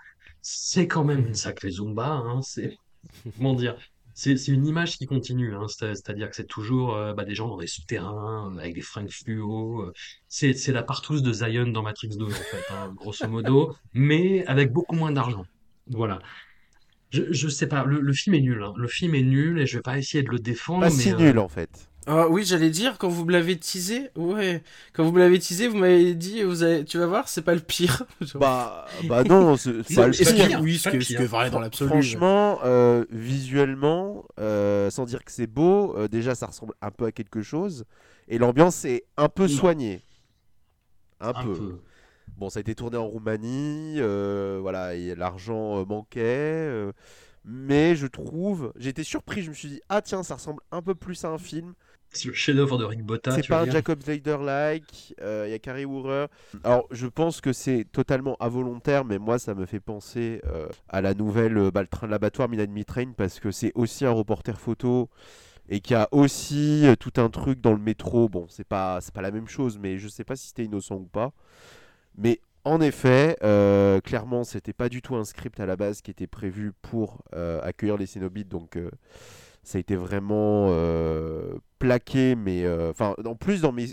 c'est 0.41 0.87
quand 0.87 1.03
même 1.03 1.27
une 1.27 1.35
sacrée 1.35 1.71
Zumba. 1.71 2.09
Hein, 2.09 2.41
c'est 2.41 2.77
comment 3.37 3.53
dire, 3.53 3.77
C'est 4.21 4.47
une 4.49 4.65
image 4.65 4.97
qui 4.97 5.05
continue, 5.05 5.55
hein, 5.55 5.67
c'est- 5.69 5.95
c'est-à-dire 5.95 6.29
que 6.29 6.35
c'est 6.35 6.47
toujours 6.47 6.93
euh, 6.95 7.13
bah, 7.13 7.23
des 7.25 7.35
gens 7.35 7.47
dans 7.47 7.57
des 7.57 7.67
souterrains, 7.67 8.51
euh, 8.55 8.59
avec 8.59 8.73
des 8.75 8.81
fringues 8.81 9.09
fluo. 9.09 9.81
euh, 9.83 9.93
C'est 10.27 10.53
c'est 10.53 10.73
la 10.73 10.83
partouze 10.83 11.23
de 11.23 11.31
Zion 11.31 11.67
dans 11.67 11.83
Matrix 11.83 12.09
2, 12.17 12.25
en 12.25 12.29
fait, 12.29 12.65
hein, 12.73 12.91
grosso 12.95 13.27
modo, 13.29 13.73
mais 13.93 14.45
avec 14.47 14.71
beaucoup 14.73 14.95
moins 14.95 15.11
d'argent. 15.11 15.45
Voilà. 15.87 16.19
Je, 17.11 17.23
je 17.31 17.47
sais 17.47 17.67
pas, 17.67 17.85
le, 17.85 18.01
le 18.01 18.13
film 18.13 18.35
est 18.35 18.41
nul, 18.41 18.61
hein. 18.63 18.73
Le 18.77 18.87
film 18.87 19.15
est 19.15 19.23
nul 19.23 19.59
et 19.59 19.65
je 19.65 19.77
vais 19.77 19.81
pas 19.81 19.97
essayer 19.97 20.23
de 20.23 20.29
le 20.29 20.39
défendre, 20.39 20.81
Pas 20.81 20.89
mais 20.89 20.95
si 20.95 21.13
nul 21.15 21.39
en 21.39 21.47
fait. 21.47 21.88
Ah 22.11 22.27
oui, 22.27 22.43
j'allais 22.43 22.71
dire, 22.71 22.97
quand 22.97 23.07
vous 23.07 23.23
me 23.23 23.31
l'avez 23.31 23.55
teasé, 23.59 24.09
ouais, 24.15 24.63
quand 24.93 25.03
vous 25.03 25.11
me 25.11 25.19
l'avez 25.19 25.37
teasé, 25.37 25.67
vous 25.67 25.77
m'avez 25.77 26.15
dit, 26.15 26.41
vous 26.41 26.63
avez, 26.63 26.83
tu 26.83 26.97
vas 26.97 27.05
voir, 27.05 27.29
c'est 27.29 27.43
pas 27.43 27.53
le 27.53 27.59
pire. 27.61 28.03
Bah, 28.33 28.85
bah 29.07 29.23
non, 29.23 29.55
c'est 29.57 29.73
pas 29.95 30.07
le 30.07 30.13
que- 30.13 30.47
pire, 30.47 30.59
oui, 30.63 30.79
ce 30.79 30.89
pire. 30.89 31.19
que 31.19 31.23
vrai 31.25 31.51
dans 31.51 31.59
l'absolu. 31.59 31.89
Franchement, 31.91 32.59
euh, 32.63 33.05
visuellement, 33.11 34.25
euh, 34.39 34.89
sans 34.89 35.05
dire 35.05 35.23
que 35.23 35.31
c'est 35.31 35.45
beau, 35.45 35.95
euh, 35.97 36.07
déjà 36.07 36.33
ça 36.33 36.47
ressemble 36.47 36.73
un 36.81 36.89
peu 36.89 37.05
à 37.05 37.11
quelque 37.11 37.43
chose. 37.43 37.85
Et 38.27 38.39
l'ambiance 38.39 38.85
est 38.85 39.03
un 39.17 39.29
peu 39.29 39.43
Non. 39.43 39.49
soignée. 39.49 40.01
Un, 41.19 41.29
un 41.29 41.43
peu. 41.43 41.53
peu. 41.53 41.79
Bon, 42.37 42.49
ça 42.49 42.57
a 42.57 42.61
été 42.61 42.73
tourné 42.73 42.97
en 42.97 43.05
Roumanie, 43.05 43.95
euh, 43.97 44.57
voilà, 44.61 44.95
et 44.95 45.13
l'argent 45.13 45.85
manquait. 45.85 46.21
euh, 46.23 46.91
mais 47.45 47.95
je 47.95 48.07
trouve, 48.07 48.73
j'ai 48.77 48.89
été 48.89 49.03
surpris, 49.03 49.41
je 49.43 49.49
me 49.49 49.55
suis 49.55 49.69
dit, 49.69 49.81
ah 49.89 50.01
tiens, 50.01 50.23
ça 50.23 50.35
ressemble 50.35 50.61
un 50.71 50.81
peu 50.81 50.95
plus 50.95 51.23
à 51.23 51.29
un 51.29 51.37
film. 51.37 51.73
C'est 52.11 52.27
le 52.27 52.33
chef-d'œuvre 52.33 52.77
de 52.77 52.85
Rick 52.85 53.03
Botta, 53.03 53.31
C'est 53.31 53.47
pas 53.47 53.61
un 53.61 53.69
Jacob 53.69 54.01
Snyder-like, 54.01 55.13
euh, 55.21 55.45
il 55.47 55.51
y 55.51 55.53
a 55.53 55.59
Carrie 55.59 55.85
Woorer. 55.85 56.25
Alors, 56.63 56.87
je 56.89 57.05
pense 57.05 57.39
que 57.39 57.53
c'est 57.53 57.85
totalement 57.91 58.35
involontaire, 58.39 59.05
mais 59.05 59.19
moi, 59.19 59.37
ça 59.37 59.53
me 59.53 59.65
fait 59.65 59.79
penser 59.79 60.41
euh, 60.45 60.67
à 60.87 61.01
la 61.01 61.13
nouvelle 61.13 61.57
euh, 61.57 61.71
bah, 61.71 61.81
Le 61.81 61.87
train 61.87 62.07
de 62.07 62.11
l'abattoir, 62.11 62.49
Midnight 62.49 62.87
Train, 62.87 63.11
parce 63.15 63.39
que 63.39 63.51
c'est 63.51 63.71
aussi 63.75 64.05
un 64.05 64.11
reporter 64.11 64.59
photo 64.59 65.09
et 65.69 65.81
qui 65.81 65.93
a 65.93 66.09
aussi 66.11 66.85
tout 66.99 67.13
un 67.17 67.29
truc 67.29 67.61
dans 67.61 67.73
le 67.73 67.79
métro. 67.79 68.27
Bon, 68.27 68.47
c'est 68.49 68.67
pas, 68.67 68.99
c'est 69.01 69.13
pas 69.13 69.21
la 69.21 69.31
même 69.31 69.47
chose, 69.47 69.77
mais 69.77 69.99
je 69.99 70.07
sais 70.07 70.23
pas 70.23 70.35
si 70.35 70.47
c'était 70.47 70.65
innocent 70.65 70.95
ou 70.95 71.05
pas. 71.05 71.31
Mais 72.17 72.41
en 72.63 72.81
effet, 72.81 73.37
euh, 73.43 74.01
clairement, 74.01 74.43
c'était 74.43 74.73
pas 74.73 74.89
du 74.89 75.03
tout 75.03 75.15
un 75.15 75.25
script 75.25 75.59
à 75.59 75.67
la 75.67 75.75
base 75.75 76.01
qui 76.01 76.09
était 76.09 76.25
prévu 76.25 76.73
pour 76.81 77.19
accueillir 77.31 77.97
les 77.97 78.07
Cénobites, 78.07 78.49
donc 78.49 78.79
ça 79.69 79.77
a 79.77 79.81
été 79.81 79.95
vraiment 79.95 80.69
euh, 80.71 81.59
plaqué, 81.77 82.35
mais 82.35 82.63
euh, 82.63 82.89
enfin, 82.89 83.13
en 83.23 83.35
plus 83.35 83.61
dans 83.61 83.71
mes, 83.71 83.85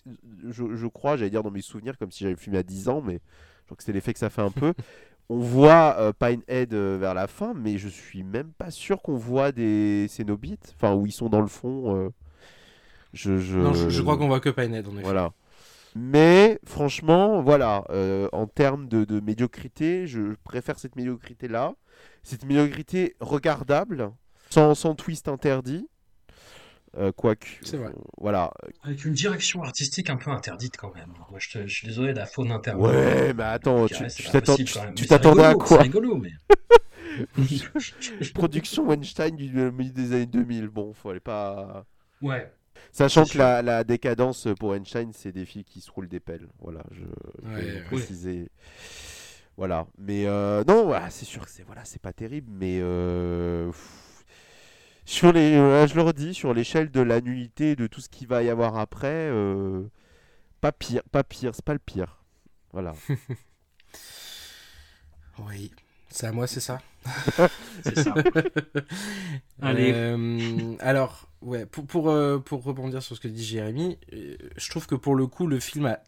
je, 0.48 0.74
je 0.74 0.86
crois, 0.86 1.18
j'allais 1.18 1.28
dire 1.28 1.42
dans 1.42 1.50
mes 1.50 1.60
souvenirs, 1.60 1.98
comme 1.98 2.10
si 2.10 2.24
j'avais 2.24 2.36
filmé 2.36 2.56
à 2.56 2.62
10 2.62 2.88
ans, 2.88 3.02
mais 3.02 3.20
je 3.60 3.64
crois 3.66 3.76
que 3.76 3.82
c'est 3.82 3.92
l'effet 3.92 4.14
que 4.14 4.18
ça 4.18 4.30
fait 4.30 4.40
un 4.40 4.50
peu. 4.50 4.72
On 5.28 5.38
voit 5.38 5.96
euh, 5.98 6.12
Pinehead 6.18 6.72
euh, 6.72 6.96
vers 6.98 7.12
la 7.12 7.26
fin, 7.26 7.52
mais 7.52 7.76
je 7.76 7.88
suis 7.88 8.22
même 8.22 8.52
pas 8.56 8.70
sûr 8.70 9.02
qu'on 9.02 9.16
voit 9.16 9.52
des 9.52 10.06
Cénobites, 10.08 10.74
enfin 10.76 10.94
où 10.94 11.04
ils 11.04 11.12
sont 11.12 11.28
dans 11.28 11.42
le 11.42 11.46
fond. 11.46 12.10
je, 13.12 13.36
je... 13.36 13.58
Non, 13.58 13.74
je, 13.74 13.90
je 13.90 14.02
crois 14.02 14.16
qu'on 14.16 14.28
voit 14.28 14.40
que 14.40 14.48
Pinehead, 14.48 14.88
en 14.88 14.92
effet. 14.92 15.02
Voilà. 15.02 15.32
Mais 15.94 16.58
franchement, 16.64 17.42
voilà, 17.42 17.84
en 18.32 18.46
termes 18.46 18.88
de, 18.88 19.04
de 19.04 19.20
médiocrité, 19.20 20.06
je 20.06 20.36
préfère 20.42 20.78
cette 20.78 20.96
médiocrité-là. 20.96 21.74
Cette 22.22 22.46
médiocrité 22.46 23.14
regardable, 23.20 24.10
sans, 24.50 24.74
sans 24.74 24.94
twist 24.94 25.28
interdit. 25.28 25.88
Euh, 26.98 27.12
quoique, 27.12 27.46
C'est 27.62 27.76
vrai. 27.76 27.88
euh, 27.88 27.92
voilà. 28.16 28.50
Avec 28.82 29.04
une 29.04 29.12
direction 29.12 29.62
artistique 29.62 30.08
un 30.08 30.16
peu 30.16 30.30
interdite 30.30 30.78
quand 30.78 30.94
même. 30.94 31.12
Moi, 31.30 31.38
je, 31.38 31.50
te- 31.50 31.66
je 31.66 31.74
suis 31.74 31.86
désolé 31.86 32.14
de 32.14 32.18
la 32.18 32.24
faune 32.26 32.50
interne. 32.50 32.80
Ouais, 32.80 33.34
mais 33.34 33.42
attends, 33.42 33.86
Je 33.86 34.94
tu 34.94 35.06
t'attendais 35.06 35.44
à 35.44 35.54
quoi? 35.54 35.66
C'est 35.76 35.82
rigolo, 35.82 36.16
mais. 36.16 36.30
Production 38.34 38.86
Weinstein 38.86 39.36
du 39.36 39.50
milieu 39.72 39.90
des 39.92 40.12
années 40.12 40.26
2000. 40.26 40.68
Bon, 40.68 40.92
faut 40.94 41.10
aller 41.10 41.20
pas. 41.20 41.84
Ouais. 42.22 42.50
Sachant 42.92 43.24
que 43.24 43.36
la, 43.36 43.62
la 43.62 43.84
décadence 43.84 44.48
pour 44.58 44.70
Weinstein, 44.70 45.10
c'est 45.12 45.32
des 45.32 45.44
filles 45.44 45.64
qui 45.64 45.80
se 45.80 45.90
roulent 45.90 46.08
des 46.08 46.20
pelles. 46.20 46.48
Voilà, 46.60 46.82
je, 46.92 47.04
je 47.44 47.48
Ouais, 47.48 47.60
vais 47.62 47.72
ouais. 47.72 47.80
préciser. 47.82 48.48
Voilà, 49.56 49.86
mais 49.98 50.26
euh, 50.26 50.62
non, 50.68 50.84
voilà, 50.84 51.08
c'est 51.10 51.24
sûr 51.24 51.44
que 51.44 51.50
c'est 51.50 51.62
voilà, 51.62 51.82
c'est 51.86 52.00
pas 52.00 52.12
terrible, 52.12 52.50
mais 52.52 52.78
euh, 52.82 53.68
pff, 53.68 54.05
sur 55.06 55.32
les, 55.32 55.56
voilà, 55.58 55.86
je 55.86 55.94
le 55.94 56.02
redis, 56.02 56.34
sur 56.34 56.52
l'échelle 56.52 56.90
de 56.90 57.00
la 57.00 57.20
nullité, 57.22 57.76
de 57.76 57.86
tout 57.86 58.00
ce 58.02 58.08
qu'il 58.08 58.28
va 58.28 58.42
y 58.42 58.50
avoir 58.50 58.76
après, 58.76 59.08
euh, 59.08 59.84
pas 60.60 60.72
pire, 60.72 61.02
pas 61.10 61.24
pire, 61.24 61.54
c'est 61.54 61.64
pas 61.64 61.72
le 61.72 61.78
pire. 61.78 62.22
Voilà. 62.72 62.94
Oui, 65.38 65.70
c'est 66.08 66.26
à 66.26 66.32
moi, 66.32 66.46
c'est 66.46 66.60
ça? 66.60 66.80
C'est 67.84 67.98
ça. 67.98 68.14
Allez. 69.62 69.92
Euh, 69.94 70.74
alors, 70.80 71.28
ouais, 71.42 71.66
pour, 71.66 71.86
pour, 71.86 72.10
euh, 72.10 72.38
pour 72.38 72.64
rebondir 72.64 73.02
sur 73.02 73.14
ce 73.14 73.20
que 73.20 73.28
dit 73.28 73.44
Jérémy, 73.44 73.98
euh, 74.12 74.36
je 74.56 74.70
trouve 74.70 74.86
que 74.86 74.94
pour 74.94 75.14
le 75.14 75.26
coup, 75.26 75.46
le 75.46 75.60
film 75.60 75.86
a 75.86 76.00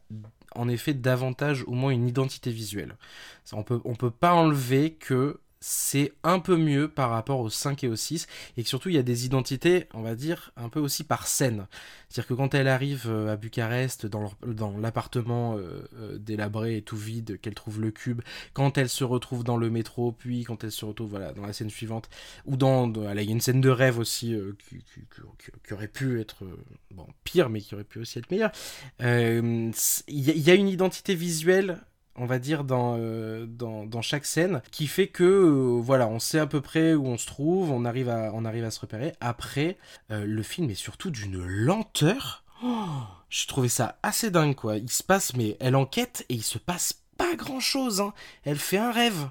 en 0.55 0.69
effet 0.69 0.95
davantage 0.95 1.63
au 1.69 1.73
moins 1.73 1.91
une 1.91 2.09
identité 2.09 2.51
visuelle. 2.51 2.97
Ça, 3.45 3.57
On 3.57 3.63
peut, 3.63 3.81
on 3.85 3.95
peut 3.95 4.11
pas 4.11 4.33
enlever 4.33 4.95
que 4.95 5.41
c'est 5.61 6.13
un 6.23 6.39
peu 6.39 6.57
mieux 6.57 6.89
par 6.89 7.11
rapport 7.11 7.41
au 7.41 7.51
5 7.51 7.85
et 7.85 7.89
au 7.89 7.97
6 7.97 8.27
et 8.57 8.63
que 8.63 8.69
surtout 8.69 8.89
il 8.89 8.95
y 8.95 8.99
a 8.99 9.03
des 9.03 9.27
identités, 9.27 9.89
on 9.95 10.03
va 10.03 10.15
dire, 10.15 10.53
un 10.57 10.69
peu 10.69 10.81
aussi 10.81 11.05
par 11.05 11.27
scène. 11.27 11.67
C'est-à-dire 12.09 12.29
que 12.29 12.35
quand 12.35 12.55
elle 12.55 12.69
arrive 12.69 13.07
euh, 13.09 13.33
à 13.33 13.37
Bucarest 13.37 14.07
dans 14.07 14.77
l'appartement 14.79 15.57
euh, 15.57 15.83
euh, 15.97 16.19
délabré 16.19 16.77
et 16.77 16.83
tout 16.83 16.97
vide, 16.97 17.41
qu'elle 17.41 17.55
trouve 17.55 17.81
le 17.81 17.91
cube, 17.91 18.23
quand 18.53 18.79
elle 18.79 18.89
se 18.89 19.05
retrouve 19.05 19.45
dans 19.45 19.57
le 19.57 19.69
métro, 19.69 20.13
puis 20.13 20.45
quand 20.45 20.65
elle 20.65 20.73
se 20.73 20.85
retrouve 20.85 21.11
voilà, 21.11 21.33
dans 21.33 21.45
la 21.45 21.53
scène 21.53 21.71
suivante, 21.71 22.09
ou 22.47 22.57
dans, 22.57 22.93
il 22.93 23.25
y 23.25 23.29
a 23.29 23.33
une 23.33 23.41
scène 23.41 23.61
de 23.61 23.69
rêve 23.69 23.99
aussi 23.99 24.37
qui, 24.69 25.73
aurait 25.73 25.89
pu 25.89 26.21
être 26.21 26.45
bon, 26.91 27.07
pire, 27.25 27.51
mais 27.51 27.61
qui 27.61 27.75
aurait 27.75 27.85
pu 27.85 27.99
aussi 27.99 28.19
être 28.19 28.31
meilleure. 28.31 28.53
Il 29.01 29.73
y 30.09 30.51
a 30.51 30.55
une 30.55 30.69
identité 30.69 31.15
visuelle, 31.15 31.81
on 32.19 32.27
va 32.27 32.39
dire, 32.39 32.65
dans, 32.65 32.97
euh, 32.99 33.47
dans, 33.47 33.85
dans 33.87 34.03
chaque 34.03 34.25
scène, 34.27 34.63
qui 34.71 34.87
fait 34.87 35.07
que, 35.09 35.25
euh, 35.25 35.81
voilà, 35.81 36.07
on 36.09 36.19
sait 36.19 36.39
à 36.39 36.47
peu 36.47 36.61
près 36.61 36.95
où 36.95 37.07
on 37.07 37.17
se 37.19 37.27
trouve, 37.27 37.71
on 37.71 37.85
arrive 37.85 38.09
à, 38.09 38.31
on 38.35 38.45
arrive 38.45 38.65
à 38.65 38.71
se 38.71 38.81
repérer. 38.81 39.13
Après, 39.21 39.77
euh, 40.11 40.25
le 40.27 40.43
film 40.43 40.71
est 40.71 40.75
surtout 40.75 41.11
d'une 41.11 41.45
lenteur. 41.47 42.45
Oh, 42.65 42.85
J'ai 43.31 43.47
trouvé 43.47 43.69
ça 43.69 43.99
assez 44.03 44.31
dingue, 44.31 44.55
quoi. 44.55 44.77
Il 44.79 44.91
se 44.91 45.03
passe, 45.03 45.35
mais 45.37 45.57
elle 45.61 45.77
enquête 45.77 46.25
et 46.29 46.35
il 46.35 46.43
se 46.43 46.57
passe 46.59 46.95
pas 47.19 47.35
grand 47.37 47.61
chose. 47.61 48.03
Elle 48.45 48.59
fait 48.59 48.79
un 48.79 48.91
rêve. 48.93 49.29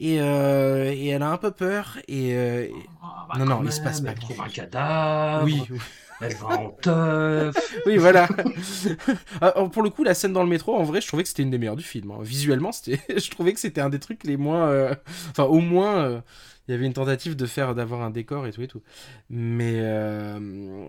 Et, 0.00 0.20
euh, 0.20 0.90
et 0.92 1.08
elle 1.08 1.22
a 1.22 1.30
un 1.30 1.36
peu 1.36 1.50
peur. 1.52 1.98
Et, 2.08 2.34
euh, 2.34 2.68
Ah, 3.02 3.26
bah, 3.28 3.38
Non, 3.38 3.44
non, 3.44 3.62
il 3.64 3.70
se 3.70 3.80
passe 3.80 4.00
pas 4.00 4.10
Elle 4.10 4.18
trouve 4.18 4.40
un 4.40 4.48
cadavre. 4.48 5.44
oui. 5.44 5.62
oui, 7.86 7.96
voilà. 7.96 8.28
Alors, 9.40 9.70
pour 9.70 9.82
le 9.82 9.90
coup, 9.90 10.04
la 10.04 10.14
scène 10.14 10.32
dans 10.32 10.42
le 10.42 10.48
métro, 10.48 10.74
en 10.76 10.82
vrai, 10.84 11.00
je 11.00 11.06
trouvais 11.08 11.22
que 11.22 11.28
c'était 11.28 11.42
une 11.42 11.50
des 11.50 11.58
meilleures 11.58 11.76
du 11.76 11.84
film. 11.84 12.10
hein. 12.10 12.18
Visuellement, 12.20 12.72
c'était, 12.72 13.00
je 13.20 13.30
trouvais 13.30 13.52
que 13.52 13.60
c'était 13.60 13.80
un 13.80 13.90
des 13.90 13.98
trucs 13.98 14.24
les 14.24 14.36
moins, 14.36 14.68
euh, 14.68 14.94
enfin, 15.30 15.44
au 15.44 15.60
moins, 15.60 15.96
euh, 16.04 16.20
il 16.66 16.72
y 16.72 16.74
avait 16.74 16.86
une 16.86 16.94
tentative 16.94 17.36
de 17.36 17.46
faire, 17.46 17.74
d'avoir 17.74 18.02
un 18.02 18.10
décor 18.10 18.46
et 18.46 18.52
tout 18.52 18.62
et 18.62 18.68
tout. 18.68 18.82
Mais, 19.28 19.80
euh, 19.80 20.38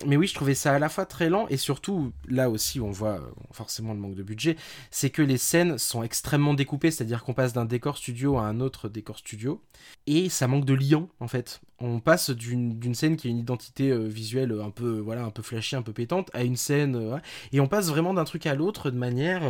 mais 0.05 0.15
oui, 0.15 0.27
je 0.27 0.33
trouvais 0.33 0.55
ça 0.55 0.73
à 0.73 0.79
la 0.79 0.88
fois 0.88 1.05
très 1.05 1.29
lent 1.29 1.47
et 1.49 1.57
surtout, 1.57 2.13
là 2.27 2.49
aussi, 2.49 2.79
on 2.79 2.91
voit 2.91 3.15
euh, 3.15 3.31
forcément 3.51 3.93
le 3.93 3.99
manque 3.99 4.15
de 4.15 4.23
budget, 4.23 4.55
c'est 4.89 5.09
que 5.09 5.21
les 5.21 5.38
scènes 5.38 5.77
sont 5.77 6.03
extrêmement 6.03 6.53
découpées, 6.53 6.91
c'est-à-dire 6.91 7.23
qu'on 7.23 7.33
passe 7.33 7.53
d'un 7.53 7.65
décor 7.65 7.97
studio 7.97 8.38
à 8.38 8.43
un 8.43 8.61
autre 8.61 8.88
décor 8.88 9.17
studio 9.17 9.61
et 10.07 10.29
ça 10.29 10.47
manque 10.47 10.65
de 10.65 10.73
lien 10.73 11.07
en 11.19 11.27
fait. 11.27 11.61
On 11.79 11.99
passe 11.99 12.29
d'une 12.29 12.95
scène 12.95 13.17
qui 13.17 13.27
a 13.27 13.31
une 13.31 13.39
identité 13.39 13.89
euh, 13.91 14.07
visuelle 14.07 14.57
un 14.63 14.69
peu 14.69 14.99
voilà 14.99 15.25
un 15.25 15.29
peu 15.29 15.41
flashy, 15.41 15.75
un 15.75 15.81
peu 15.81 15.91
pétante 15.91 16.29
à 16.33 16.43
une 16.43 16.55
scène 16.55 17.19
et 17.51 17.59
on 17.59 17.67
passe 17.67 17.89
vraiment 17.89 18.13
d'un 18.13 18.23
truc 18.23 18.45
à 18.45 18.55
l'autre 18.55 18.91
de 18.91 18.97
manière 18.97 19.41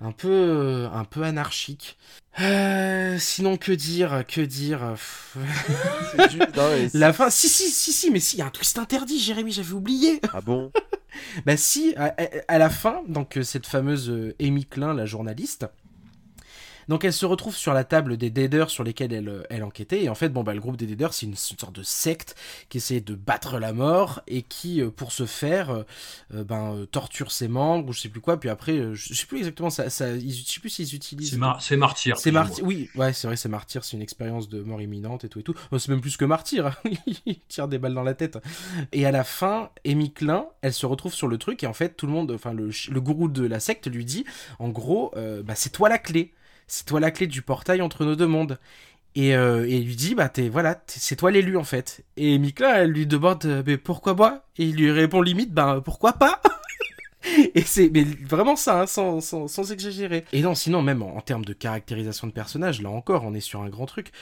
un 0.00 0.12
peu 0.12 0.28
euh, 0.30 0.88
un 0.90 1.04
peu 1.04 1.22
anarchique. 1.22 1.96
Euh, 2.40 3.18
sinon 3.18 3.56
que 3.56 3.72
dire 3.72 4.24
que 4.28 4.42
dire 4.42 4.94
non, 6.18 6.88
La 6.92 7.12
fin 7.14 7.30
si 7.30 7.48
si 7.48 7.70
si 7.70 7.92
si 7.92 8.10
mais 8.10 8.20
si 8.20 8.36
il 8.36 8.40
y 8.40 8.42
a 8.42 8.46
un 8.46 8.50
twist 8.50 8.78
interdit 8.78 9.18
Jérémy 9.18 9.52
j'avais 9.52 9.72
oublié. 9.72 10.20
Ah 10.34 10.40
bon? 10.42 10.70
Bah 11.46 11.56
si, 11.56 11.94
à, 11.96 12.14
à- 12.48 12.58
la 12.58 12.68
fin, 12.68 13.02
donc 13.08 13.38
euh, 13.38 13.42
cette 13.42 13.66
fameuse 13.66 14.34
Amy 14.38 14.66
Klein, 14.66 14.92
la 14.92 15.06
journaliste, 15.06 15.66
donc 16.88 17.04
elle 17.04 17.12
se 17.12 17.26
retrouve 17.26 17.56
sur 17.56 17.72
la 17.72 17.84
table 17.84 18.16
des 18.16 18.30
Deaders 18.30 18.70
sur 18.70 18.84
lesquels 18.84 19.12
elle, 19.12 19.28
euh, 19.28 19.42
elle 19.50 19.64
enquêtait, 19.64 20.04
et 20.04 20.08
en 20.08 20.14
fait, 20.14 20.28
bon 20.28 20.42
bah 20.42 20.54
le 20.54 20.60
groupe 20.60 20.76
des 20.76 20.86
Deaders, 20.86 21.14
c'est 21.14 21.26
une, 21.26 21.36
sorte 21.36 21.74
de 21.74 21.82
secte 21.82 22.34
qui 22.68 22.78
essaie 22.78 23.00
de 23.00 23.14
battre 23.14 23.58
la 23.58 23.72
mort, 23.72 24.20
et 24.26 24.42
qui, 24.42 24.80
euh, 24.80 24.90
pour 24.90 25.12
ce 25.12 25.26
faire, 25.26 25.70
euh, 25.70 26.44
ben, 26.44 26.86
torture 26.90 27.32
ses 27.32 27.48
membres, 27.48 27.88
ou 27.88 27.92
je 27.92 28.00
sais 28.00 28.08
plus 28.08 28.20
quoi, 28.20 28.38
puis 28.38 28.48
après, 28.48 28.94
je 28.94 29.14
sais 29.14 29.26
plus 29.26 29.38
exactement, 29.38 29.70
ça, 29.70 29.90
ça, 29.90 30.18
je 30.18 30.28
sais 30.28 30.60
plus 30.60 30.70
s'ils 30.70 30.94
utilisent... 30.94 31.30
C'est 31.30 31.36
mar- 31.36 31.62
c'est 31.62 31.76
martyr. 31.76 32.16
C'est 32.18 32.30
martyr, 32.30 32.64
oui, 32.64 32.90
ouais, 32.94 33.12
c'est 33.12 33.26
vrai, 33.26 33.36
c'est 33.36 33.48
martyr, 33.48 33.84
c'est 33.84 33.96
une 33.96 34.02
expérience 34.02 34.48
de 34.48 34.62
mort 34.62 34.80
imminente 34.80 35.24
et 35.24 35.28
tout 35.28 35.40
et 35.40 35.42
tout. 35.42 35.54
Oh, 35.70 35.78
c'est 35.78 35.88
même 35.88 36.00
plus 36.00 36.16
que 36.16 36.24
martyr, 36.24 36.66
hein. 36.66 36.74
il 37.26 37.40
tire 37.48 37.68
des 37.68 37.78
balles 37.78 37.94
dans 37.94 38.02
la 38.02 38.14
tête. 38.14 38.38
Et 38.92 39.06
à 39.06 39.10
la 39.10 39.24
fin, 39.24 39.70
Amy 39.86 40.12
Klein, 40.12 40.46
elle 40.62 40.72
se 40.72 40.86
retrouve 40.86 41.14
sur 41.14 41.28
le 41.28 41.38
truc 41.38 41.62
et 41.62 41.66
en 41.66 41.72
fait, 41.72 41.96
tout 41.96 42.06
le 42.06 42.12
monde, 42.12 42.32
enfin, 42.32 42.52
le, 42.52 42.70
le 42.90 43.00
gourou 43.00 43.28
de 43.28 43.46
la 43.46 43.60
secte 43.60 43.86
lui 43.86 44.04
dit, 44.04 44.24
en 44.58 44.68
gros, 44.68 45.12
euh, 45.16 45.42
bah, 45.42 45.54
c'est 45.54 45.70
toi 45.70 45.88
la 45.88 45.98
clé. 45.98 46.32
C'est 46.66 46.86
toi 46.86 47.00
la 47.00 47.10
clé 47.10 47.26
du 47.26 47.42
portail 47.42 47.80
entre 47.82 48.04
nos 48.04 48.16
deux 48.16 48.26
mondes. 48.26 48.58
Et, 49.16 49.34
euh, 49.34 49.66
et 49.66 49.78
il 49.78 49.86
lui 49.86 49.96
dit, 49.96 50.14
bah, 50.14 50.28
t'es, 50.28 50.50
voilà, 50.50 50.78
c'est 50.86 51.16
toi 51.16 51.30
l'élu 51.30 51.56
en 51.56 51.64
fait. 51.64 52.04
Et 52.18 52.36
Mikla, 52.38 52.82
elle 52.82 52.90
lui 52.90 53.06
demande, 53.06 53.46
euh, 53.46 53.62
mais 53.66 53.78
pourquoi 53.78 54.14
moi? 54.14 54.44
Et 54.58 54.64
il 54.64 54.76
lui 54.76 54.90
répond 54.90 55.22
limite, 55.22 55.52
bah, 55.52 55.80
pourquoi 55.82 56.12
pas? 56.12 56.40
Et 57.54 57.62
c'est 57.62 57.90
mais 57.92 58.04
vraiment 58.04 58.56
ça, 58.56 58.82
hein, 58.82 58.86
sans, 58.86 59.20
sans, 59.20 59.48
sans 59.48 59.72
exagérer. 59.72 60.24
Et 60.32 60.42
non, 60.42 60.54
sinon, 60.54 60.82
même 60.82 61.02
en, 61.02 61.20
termes 61.22 61.44
de 61.44 61.54
caractérisation 61.54 62.26
de 62.26 62.32
personnage, 62.32 62.82
là 62.82 62.90
encore, 62.90 63.24
on 63.24 63.34
est 63.34 63.40
sur 63.40 63.62
un 63.62 63.68
grand 63.68 63.86
truc. 63.86 64.12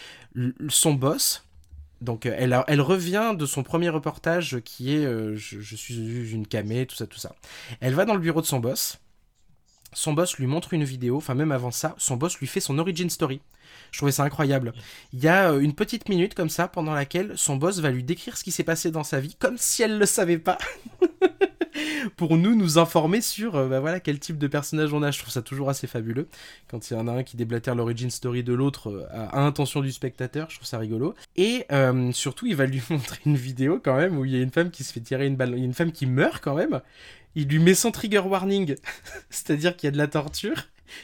Son 0.68 0.94
boss, 0.94 1.44
donc 2.00 2.24
euh, 2.24 2.34
elle, 2.38 2.58
elle 2.66 2.80
revient 2.80 3.34
de 3.36 3.46
son 3.46 3.62
premier 3.62 3.88
reportage 3.88 4.60
qui 4.64 4.94
est 4.94 5.04
je, 5.36 5.60
je 5.60 5.76
suis 5.76 6.30
une 6.32 6.46
camée, 6.46 6.86
tout 6.86 6.96
ça, 6.96 7.06
tout 7.06 7.18
ça. 7.18 7.34
Elle 7.80 7.94
va 7.94 8.04
dans 8.04 8.14
le 8.14 8.20
bureau 8.20 8.40
de 8.40 8.46
son 8.46 8.60
boss. 8.60 9.00
Son 9.94 10.12
boss 10.12 10.36
lui 10.38 10.46
montre 10.46 10.74
une 10.74 10.84
vidéo, 10.84 11.16
enfin 11.16 11.34
même 11.34 11.52
avant 11.52 11.70
ça, 11.70 11.94
son 11.98 12.16
boss 12.16 12.38
lui 12.38 12.46
fait 12.46 12.60
son 12.60 12.78
origin 12.78 13.08
story. 13.08 13.40
Je 13.92 13.98
trouvais 13.98 14.12
ça 14.12 14.24
incroyable. 14.24 14.72
Il 15.12 15.20
y 15.20 15.28
a 15.28 15.52
euh, 15.52 15.60
une 15.60 15.72
petite 15.72 16.08
minute 16.08 16.34
comme 16.34 16.48
ça 16.48 16.66
pendant 16.66 16.94
laquelle 16.94 17.32
son 17.36 17.56
boss 17.56 17.78
va 17.78 17.90
lui 17.90 18.02
décrire 18.02 18.36
ce 18.36 18.44
qui 18.44 18.50
s'est 18.50 18.64
passé 18.64 18.90
dans 18.90 19.04
sa 19.04 19.20
vie 19.20 19.36
comme 19.38 19.56
si 19.56 19.82
elle 19.82 19.98
le 19.98 20.06
savait 20.06 20.38
pas. 20.38 20.58
Pour 22.16 22.36
nous, 22.36 22.54
nous 22.54 22.78
informer 22.78 23.20
sur 23.20 23.56
euh, 23.56 23.68
bah 23.68 23.80
voilà, 23.80 23.98
quel 23.98 24.18
type 24.18 24.36
de 24.38 24.46
personnage 24.46 24.92
on 24.92 25.02
a. 25.02 25.10
Je 25.10 25.18
trouve 25.20 25.32
ça 25.32 25.42
toujours 25.42 25.70
assez 25.70 25.86
fabuleux. 25.86 26.28
Quand 26.68 26.90
il 26.90 26.94
y 26.94 26.96
en 26.96 27.06
a 27.06 27.12
un 27.12 27.22
qui 27.22 27.36
déblatère 27.36 27.74
l'origin 27.74 28.10
story 28.10 28.42
de 28.42 28.52
l'autre 28.52 28.90
euh, 28.90 29.06
à, 29.10 29.40
intention 29.40 29.80
du 29.80 29.92
spectateur, 29.92 30.50
je 30.50 30.56
trouve 30.56 30.66
ça 30.66 30.78
rigolo. 30.78 31.14
Et 31.36 31.66
surtout, 32.12 32.46
il 32.46 32.56
va 32.56 32.66
lui 32.66 32.82
montrer 32.90 33.20
une 33.26 33.36
vidéo 33.36 33.80
quand 33.82 33.96
même 33.96 34.18
où 34.18 34.24
il 34.24 34.32
y 34.32 34.36
a 34.36 34.40
une 34.40 34.50
femme 34.50 34.70
qui 34.70 34.82
se 34.82 34.92
fait 34.92 35.00
tirer 35.00 35.26
une 35.26 35.36
balle. 35.36 35.52
Il 35.54 35.58
y 35.60 35.62
a 35.62 35.64
une 35.64 35.74
femme 35.74 35.92
qui 35.92 36.06
meurt 36.06 36.42
quand 36.42 36.54
même. 36.54 36.80
Il 37.36 37.48
lui 37.48 37.58
met 37.58 37.74
son 37.74 37.90
trigger 37.90 38.20
warning. 38.20 38.76
C'est-à-dire 39.30 39.76
qu'il 39.76 39.86
y 39.86 39.88
a 39.88 39.90
de 39.92 39.98
la 39.98 40.06
torture. 40.08 40.56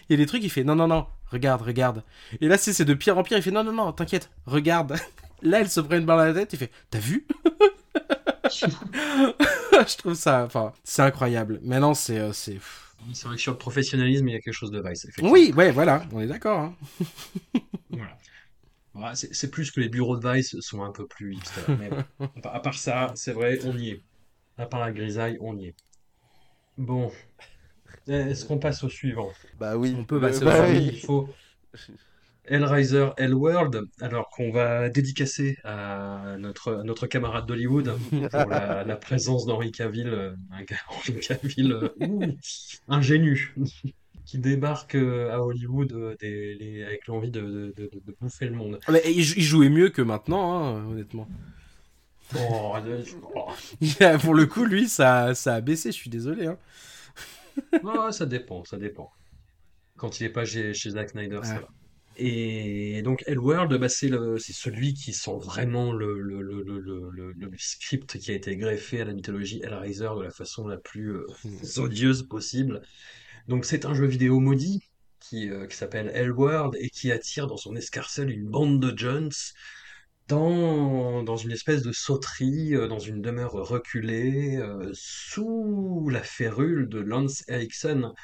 Il 0.09 0.13
y 0.13 0.15
a 0.15 0.17
des 0.19 0.27
trucs, 0.27 0.43
il 0.45 0.51
fait 0.51 0.65
non, 0.65 0.75
non, 0.77 0.87
non, 0.87 1.07
regarde, 1.31 1.63
regarde. 1.63 2.05
Et 2.41 2.49
là, 2.49 2.59
c'est 2.59 2.85
de 2.85 2.95
pire 2.95 3.19
en 3.19 3.23
pire. 3.23 3.39
Il 3.39 3.43
fait 3.43 3.51
non, 3.51 3.65
non, 3.65 3.73
non, 3.73 3.93
t'inquiète, 3.93 4.31
regarde. 4.47 4.97
Là, 5.43 5.61
elle 5.61 5.71
se 5.71 5.81
prend 5.81 5.97
une 5.97 6.05
balle 6.05 6.21
à 6.21 6.27
la 6.27 6.35
tête. 6.35 6.53
Il 6.53 6.59
fait 6.59 6.71
t'as 6.91 6.99
vu? 6.99 7.27
Je 8.53 9.97
trouve 9.97 10.15
ça, 10.15 10.45
enfin, 10.45 10.73
c'est 10.85 11.03
incroyable. 11.03 11.61
Maintenant, 11.63 11.95
c'est, 11.95 12.19
euh, 12.19 12.33
c'est. 12.33 12.59
C'est 13.15 13.27
vrai 13.27 13.37
que 13.37 13.43
sur 13.43 13.53
le 13.53 13.59
professionnalisme, 13.59 14.29
il 14.29 14.33
y 14.33 14.37
a 14.37 14.41
quelque 14.41 14.53
chose 14.53 14.71
de 14.71 14.83
Vice. 14.87 15.07
Oui, 15.23 15.55
ouais, 15.57 15.71
voilà, 15.71 16.05
on 16.13 16.21
est 16.21 16.27
d'accord. 16.27 16.61
hein. 16.61 16.75
Voilà. 17.89 18.19
Voilà, 18.93 19.15
c'est 19.15 19.33
c'est 19.35 19.51
plus 19.51 19.71
que 19.71 19.81
les 19.81 19.89
bureaux 19.89 20.19
de 20.19 20.29
Vice 20.31 20.57
sont 20.61 20.83
un 20.83 20.91
peu 20.93 21.07
plus 21.07 21.35
hipster. 21.37 21.63
Mais 21.79 21.91
à 22.45 22.61
part 22.61 22.75
ça, 22.75 23.13
c'est 23.15 23.33
vrai, 23.33 23.59
on 23.65 23.79
y 23.79 23.91
est. 23.91 24.03
À 24.59 24.67
part 24.67 24.81
la 24.81 24.93
grisaille, 24.93 25.39
on 25.41 25.57
y 25.57 25.69
est. 25.69 25.75
Bon. 26.79 27.11
Est-ce 28.09 28.45
qu'on 28.47 28.59
passe 28.59 28.83
au 28.83 28.89
suivant? 28.89 29.31
Bah 29.59 29.77
oui. 29.77 29.95
On 29.97 30.05
peut 30.05 30.19
Bah, 30.19 30.29
passer 30.29 30.43
au 30.43 30.47
bah 30.47 30.67
suivant. 30.67 30.79
oui. 30.81 30.91
Il 30.95 31.01
faut 31.01 31.29
Hellraiser 32.47 33.11
Hellworld, 33.17 33.83
alors 34.01 34.29
qu'on 34.31 34.51
va 34.51 34.89
dédicacer 34.89 35.59
à 35.63 36.37
notre, 36.39 36.73
à 36.81 36.83
notre 36.83 37.07
camarade 37.07 37.47
d'Hollywood 37.47 37.97
pour 38.11 38.49
la, 38.49 38.83
la 38.83 38.97
présence 38.97 39.47
d'Henri 39.47 39.71
Cavill, 39.71 40.09
euh, 40.09 40.33
un 40.51 40.63
gars- 40.65 40.77
Henri 40.89 41.21
Cavill, 41.21 41.73
euh, 41.73 42.33
ingénu, 42.89 43.55
qui 44.25 44.39
débarque 44.39 44.97
euh, 44.97 45.31
à 45.33 45.41
Hollywood 45.43 45.93
euh, 45.93 46.17
des- 46.19 46.55
les- 46.55 46.83
avec 46.85 47.07
l'envie 47.07 47.31
de, 47.31 47.73
de- 47.77 47.91
de- 47.93 48.01
de 48.05 48.17
bouffer 48.21 48.47
le 48.47 48.55
monde. 48.57 48.81
Mais 48.91 49.03
il 49.07 49.23
jouait 49.23 49.69
mieux 49.71 49.91
que 49.91 50.03
maintenant, 50.03 50.55
hein, 50.77 50.87
honnêtement. 50.91 51.29
Oh, 52.37 52.75
a- 54.01 54.19
Pour 54.19 54.35
le 54.35 54.47
coup, 54.47 54.65
lui, 54.65 54.89
ça, 54.89 55.35
ça 55.35 55.55
a 55.57 55.61
baissé, 55.61 55.91
je 55.93 55.97
suis 55.97 56.11
désolé. 56.11 56.47
Hein. 56.47 56.59
Ça 58.13 58.27
dépend, 58.27 58.65
ça 58.65 58.77
dépend. 58.79 59.11
Quand 59.97 60.21
il 60.21 60.27
est 60.27 60.31
pas 60.31 60.45
chez, 60.45 60.75
chez 60.75 60.91
Zack 60.91 61.11
Snyder, 61.11 61.41
ça 61.45 61.61
va. 61.61 61.69
Et 62.17 63.03
donc 63.03 63.23
Hellworld, 63.27 63.75
bah, 63.79 63.89
c'est 63.89 64.11
celui 64.53 64.95
qui 64.95 65.13
sent 65.15 65.39
vraiment 65.43 65.93
le, 65.93 66.21
le, 66.21 66.43
le, 66.43 66.63
le, 66.63 66.79
le, 66.81 67.11
le- 67.11 67.33
le 67.33 67.51
script 67.59 68.19
qui 68.19 68.31
a 68.33 68.35
été 68.35 68.57
greffé 68.57 69.01
à 69.01 69.05
la 69.07 69.15
mythologie 69.15 69.61
Hellraiser 69.65 70.09
de 70.17 70.23
la 70.23 70.31
façon 70.31 70.67
la 70.69 70.77
plus 70.79 71.15
euh, 71.17 71.27
odieuse 71.79 72.25
possible. 72.29 72.83
Donc 73.49 73.65
c'est 73.65 73.87
un 73.87 73.95
jeu 73.95 74.07
vidéo 74.07 74.41
maudit 74.41 74.83
qui, 75.21 75.51
euh, 75.51 75.67
qui 75.67 75.77
s'appelle 75.77 76.11
Hellworld 76.15 76.77
et 76.81 76.91
qui 76.91 77.13
attire 77.13 77.47
dans 77.47 77.57
son 77.59 77.77
escarcelle 77.77 78.31
une 78.31 78.47
bande 78.49 78.81
de 78.81 78.97
Jones 78.99 79.33
dans, 80.31 81.23
dans 81.23 81.37
une 81.37 81.53
espèce 81.53 81.83
de 81.83 81.93
sauterie, 81.93 82.75
euh, 82.75 82.89
dans 82.89 82.99
une 82.99 83.21
demeure 83.23 83.53
reculée, 83.53 84.57
euh, 84.59 84.91
sous 84.95 86.09
la 86.11 86.23
férule 86.23 86.89
de 86.89 87.01
Lance 87.01 87.45
Erickson. 87.49 88.15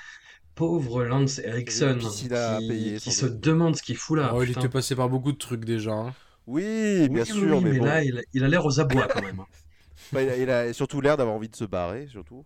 Pauvre 0.54 1.04
Lance 1.04 1.38
Erickson, 1.40 1.98
qui, 1.98 2.28
payer, 2.68 2.98
qui 2.98 3.00
sans 3.00 3.12
se 3.12 3.26
doute. 3.26 3.40
demande 3.40 3.76
ce 3.76 3.82
qu'il 3.82 3.96
fout 3.96 4.18
là. 4.18 4.34
Oh, 4.34 4.42
il 4.42 4.50
était 4.50 4.68
passé 4.68 4.94
par 4.96 5.08
beaucoup 5.08 5.32
de 5.32 5.38
trucs 5.38 5.64
déjà. 5.64 5.92
hein. 5.92 6.14
Oui, 6.46 7.08
bien 7.08 7.24
Oui, 7.24 7.32
sûr, 7.32 7.60
oui, 7.60 7.64
mais, 7.64 7.72
mais 7.72 7.78
bon. 7.78 7.86
là, 7.86 8.02
il, 8.04 8.22
il 8.32 8.44
a 8.44 8.48
l'air 8.48 8.64
aux 8.64 8.80
abois 8.80 9.08
quand 9.08 9.20
même. 9.22 9.40
hein. 9.40 9.46
Bah, 10.12 10.22
il, 10.22 10.28
a, 10.30 10.36
il 10.36 10.50
a 10.50 10.72
surtout 10.72 11.00
l'air 11.00 11.16
d'avoir 11.16 11.36
envie 11.36 11.48
de 11.48 11.56
se 11.56 11.64
barrer, 11.64 12.06
surtout. 12.08 12.44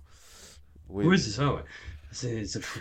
Oui, 0.88 1.06
Oui, 1.08 1.18
c'est 1.18 1.30
ça, 1.30 1.52
ouais. 1.54 1.62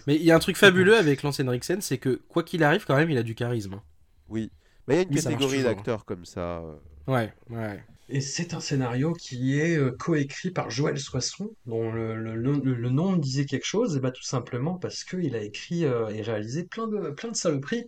Mais 0.07 0.15
il 0.15 0.23
y 0.23 0.31
a 0.31 0.35
un 0.35 0.39
truc 0.39 0.57
fabuleux 0.57 0.97
avec 0.97 1.23
l'ancien 1.23 1.49
Rixen, 1.49 1.81
c'est 1.81 1.97
que 1.97 2.21
quoi 2.27 2.43
qu'il 2.43 2.63
arrive, 2.63 2.85
quand 2.85 2.95
même, 2.95 3.09
il 3.09 3.17
a 3.17 3.23
du 3.23 3.35
charisme. 3.35 3.75
hein. 3.75 3.83
oui. 4.29 4.51
Mais 4.89 4.95
il 4.95 4.97
y 4.97 4.99
a 4.99 5.04
une 5.04 5.10
Oui, 5.15 5.21
catégorie 5.23 5.58
toujours. 5.60 5.63
d'acteurs 5.75 6.06
comme 6.06 6.25
ça. 6.25 6.60
euh. 6.60 6.75
Ouais, 7.08 7.34
ouais. 7.49 7.84
Et 8.10 8.21
c'est 8.21 8.54
un 8.56 8.60
scénario 8.60 9.13
qui 9.13 9.60
est 9.60 9.78
euh, 9.78 9.91
coécrit 9.91 10.52
par 10.52 10.69
Joël 10.71 10.97
Soisson, 10.99 11.52
dont 11.67 11.91
le, 11.91 12.15
le- 12.15 12.36
le- 12.36 12.73
le 12.75 12.89
nom 12.89 13.12
me 13.13 13.19
disait 13.19 13.45
quelque 13.45 13.65
chose, 13.65 13.95
et 13.95 13.99
bah 13.99 14.12
tout 14.12 14.23
simplement 14.23 14.75
parce 14.75 15.04
qu'il 15.04 15.36
a 15.36 15.41
écrit 15.43 15.86
euh, 15.86 16.08
et 16.10 16.21
réalisé 16.23 16.63
plein 16.63 16.88
de, 16.88 17.12
plein 17.12 17.30
de 17.30 17.36
saloperies. 17.36 17.86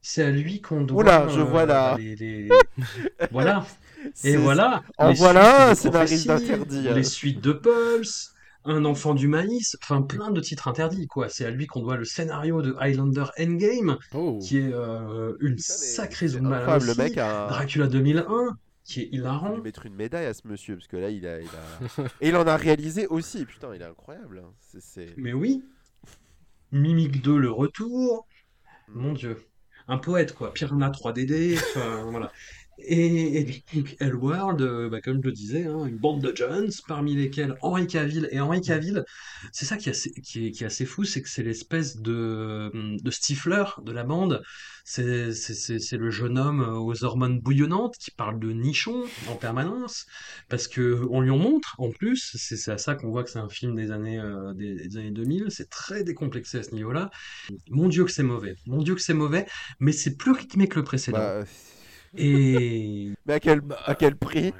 C'est 0.00 0.22
à 0.22 0.30
lui 0.30 0.60
qu'on 0.60 0.82
doit. 0.82 1.02
Oula, 1.02 1.28
je 1.28 1.40
euh, 1.40 1.44
vois 1.44 1.96
les- 1.98 2.14
les- 2.16 2.48
voilà. 3.32 3.66
Et 4.24 4.36
voilà. 4.36 4.84
En 4.96 5.12
voilà 5.12 5.70
un 5.70 5.74
scénariste 5.74 6.28
d'interdit, 6.28 6.88
hein. 6.88 6.94
Les 6.94 7.02
suites 7.02 7.40
de 7.40 7.52
Pulse, 7.52 8.32
Un 8.70 8.84
enfant 8.84 9.14
du 9.14 9.28
maïs, 9.28 9.78
enfin 9.82 10.02
plein 10.02 10.30
de 10.30 10.40
titres 10.42 10.68
interdits, 10.68 11.06
quoi. 11.06 11.28
C'est 11.30 11.46
à 11.46 11.50
lui 11.50 11.66
qu'on 11.66 11.80
doit 11.80 11.96
le 11.96 12.04
scénario 12.04 12.60
de 12.60 12.76
Highlander 12.78 13.24
Endgame, 13.40 13.96
Oh. 14.12 14.38
qui 14.42 14.58
est 14.58 14.70
euh, 14.72 15.36
une 15.40 15.56
sacrée 15.58 16.28
zoom 16.28 16.52
incroyable, 16.52 16.84
le 16.86 16.94
mec 16.94 17.16
a 17.16 17.48
Dracula 17.48 17.86
2001, 17.86 18.58
qui 18.84 19.00
est 19.00 19.08
hilarant. 19.10 19.54
lui 19.56 19.62
mettre 19.62 19.86
une 19.86 19.94
médaille 19.94 20.26
à 20.26 20.34
ce 20.34 20.46
monsieur 20.46 20.76
parce 20.76 20.86
que 20.86 20.96
là 20.98 21.08
il 21.08 21.26
a, 21.26 21.40
il 21.40 21.48
a... 21.48 22.04
et 22.20 22.28
il 22.28 22.36
en 22.36 22.46
a 22.46 22.56
réalisé 22.56 23.06
aussi 23.06 23.44
putain 23.46 23.74
il 23.74 23.80
est 23.80 23.86
incroyable 23.86 24.42
hein. 24.44 24.50
c'est- 24.80 25.14
Mais 25.16 25.32
oui. 25.32 25.62
Mimic 26.72 27.22
2, 27.22 27.38
le 27.38 27.50
retour. 27.50 28.26
Mon 28.88 29.12
Dieu. 29.14 29.42
Un 29.90 29.96
poète, 29.98 30.34
quoi. 30.34 30.52
Piranha 30.52 30.90
3DD. 30.90 31.56
Enfin, 31.56 32.04
voilà. 32.10 32.30
Et, 32.80 33.40
et 33.40 33.62
donc, 33.74 33.96
Hellworld, 33.98 34.62
euh, 34.62 34.88
bah, 34.88 35.00
comme 35.00 35.20
je 35.22 35.26
le 35.28 35.32
disais, 35.32 35.66
hein, 35.66 35.84
une 35.86 35.96
bande 35.98 36.20
de 36.22 36.32
Jones, 36.34 36.70
parmi 36.86 37.16
lesquels 37.16 37.56
Henri 37.60 37.86
Cavill. 37.88 38.28
Et 38.30 38.38
Henri 38.40 38.60
Cavill, 38.60 39.04
c'est 39.52 39.64
ça 39.66 39.76
qui 39.76 39.88
est 39.88 39.92
assez, 39.92 40.12
qui 40.12 40.46
est, 40.46 40.50
qui 40.52 40.62
est 40.62 40.66
assez 40.66 40.86
fou, 40.86 41.04
c'est 41.04 41.20
que 41.20 41.28
c'est 41.28 41.42
l'espèce 41.42 41.96
de, 41.96 42.70
de 43.02 43.10
stifler 43.10 43.64
de 43.82 43.90
la 43.92 44.04
bande. 44.04 44.42
C'est 44.84 45.32
c'est- 45.32 45.96
le 45.98 46.10
jeune 46.10 46.38
homme 46.38 46.60
aux 46.60 47.04
hormones 47.04 47.40
bouillonnantes 47.40 47.96
qui 47.98 48.10
parle 48.12 48.38
de 48.38 48.52
nichon 48.52 49.04
en 49.28 49.34
permanence, 49.34 50.06
parce 50.48 50.68
que 50.68 51.04
on 51.10 51.20
lui 51.20 51.30
en 51.30 51.38
montre 51.38 51.74
en 51.78 51.90
plus. 51.90 52.30
C'est 52.38 52.56
c'est 52.56 52.70
à 52.72 52.78
ça 52.78 52.94
qu'on 52.94 53.10
voit 53.10 53.24
que 53.24 53.30
c'est 53.30 53.38
un 53.40 53.48
film 53.48 53.74
des 53.74 53.90
années, 53.90 54.18
euh, 54.20 54.54
des, 54.54 54.74
des 54.88 54.96
années 54.96 55.10
2000. 55.10 55.46
C'est 55.50 55.68
très 55.68 56.04
décomplexé 56.04 56.58
à 56.58 56.62
ce 56.62 56.74
niveau-là. 56.74 57.10
Mon 57.70 57.88
Dieu 57.88 58.04
que 58.04 58.12
c'est 58.12 58.22
mauvais. 58.22 58.54
Mon 58.66 58.82
Dieu 58.82 58.94
que 58.94 59.00
c'est 59.02 59.14
mauvais, 59.14 59.46
mais 59.80 59.92
c'est 59.92 60.16
plus 60.16 60.32
rythmé 60.32 60.68
que 60.68 60.76
le 60.78 60.84
précédent. 60.84 61.18
Bah, 61.18 61.44
Et 62.18 63.12
mais 63.26 63.34
à 63.34 63.40
quel 63.40 63.62
à 63.86 63.94
quel 63.94 64.16
prix? 64.16 64.52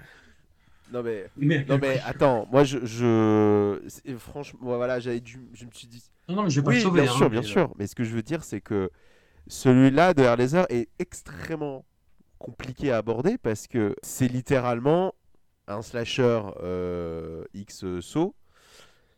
Non 0.93 1.03
mais 1.03 1.29
mais, 1.37 1.65
non 1.69 1.79
mais 1.79 2.01
attends 2.07 2.47
moi 2.51 2.65
je, 2.65 2.79
je... 2.85 3.79
franchement 4.19 4.61
voilà 4.63 5.01
j'avais 5.01 5.21
dû 5.21 5.39
je 5.53 5.67
me 5.67 5.71
suis 5.71 5.87
dit 5.87 6.03
non, 6.29 6.37
non, 6.37 6.43
mais 6.45 6.51
je 6.51 6.61
vais 6.61 6.65
pas 6.65 6.71
oui 6.71 6.77
le 6.77 6.83
sauver. 6.83 7.03
bien 7.03 7.11
hein, 7.11 7.15
sûr 7.17 7.31
bien 7.31 7.41
mais, 7.41 7.47
sûr. 7.47 7.75
Mais 7.79 7.87
ce 7.87 7.95
que 7.95 8.05
je 8.05 8.11
veux 8.15 8.23
dire 8.23 8.43
c'est 8.43 8.61
que 8.61 8.91
celui-là 9.49 10.15
de 10.15 10.23
Air 10.23 10.37
Laser 10.37 10.67
est 10.71 10.89
extrêmement 10.99 11.85
compliqué 12.39 12.91
à 12.91 12.99
aborder 12.99 13.37
parce 13.39 13.67
que 13.67 13.95
c'est 14.03 14.29
littéralement 14.29 15.15
un 15.67 15.83
slasher 15.83 16.41
euh, 16.63 17.45
X 17.53 17.85
saut 18.01 18.35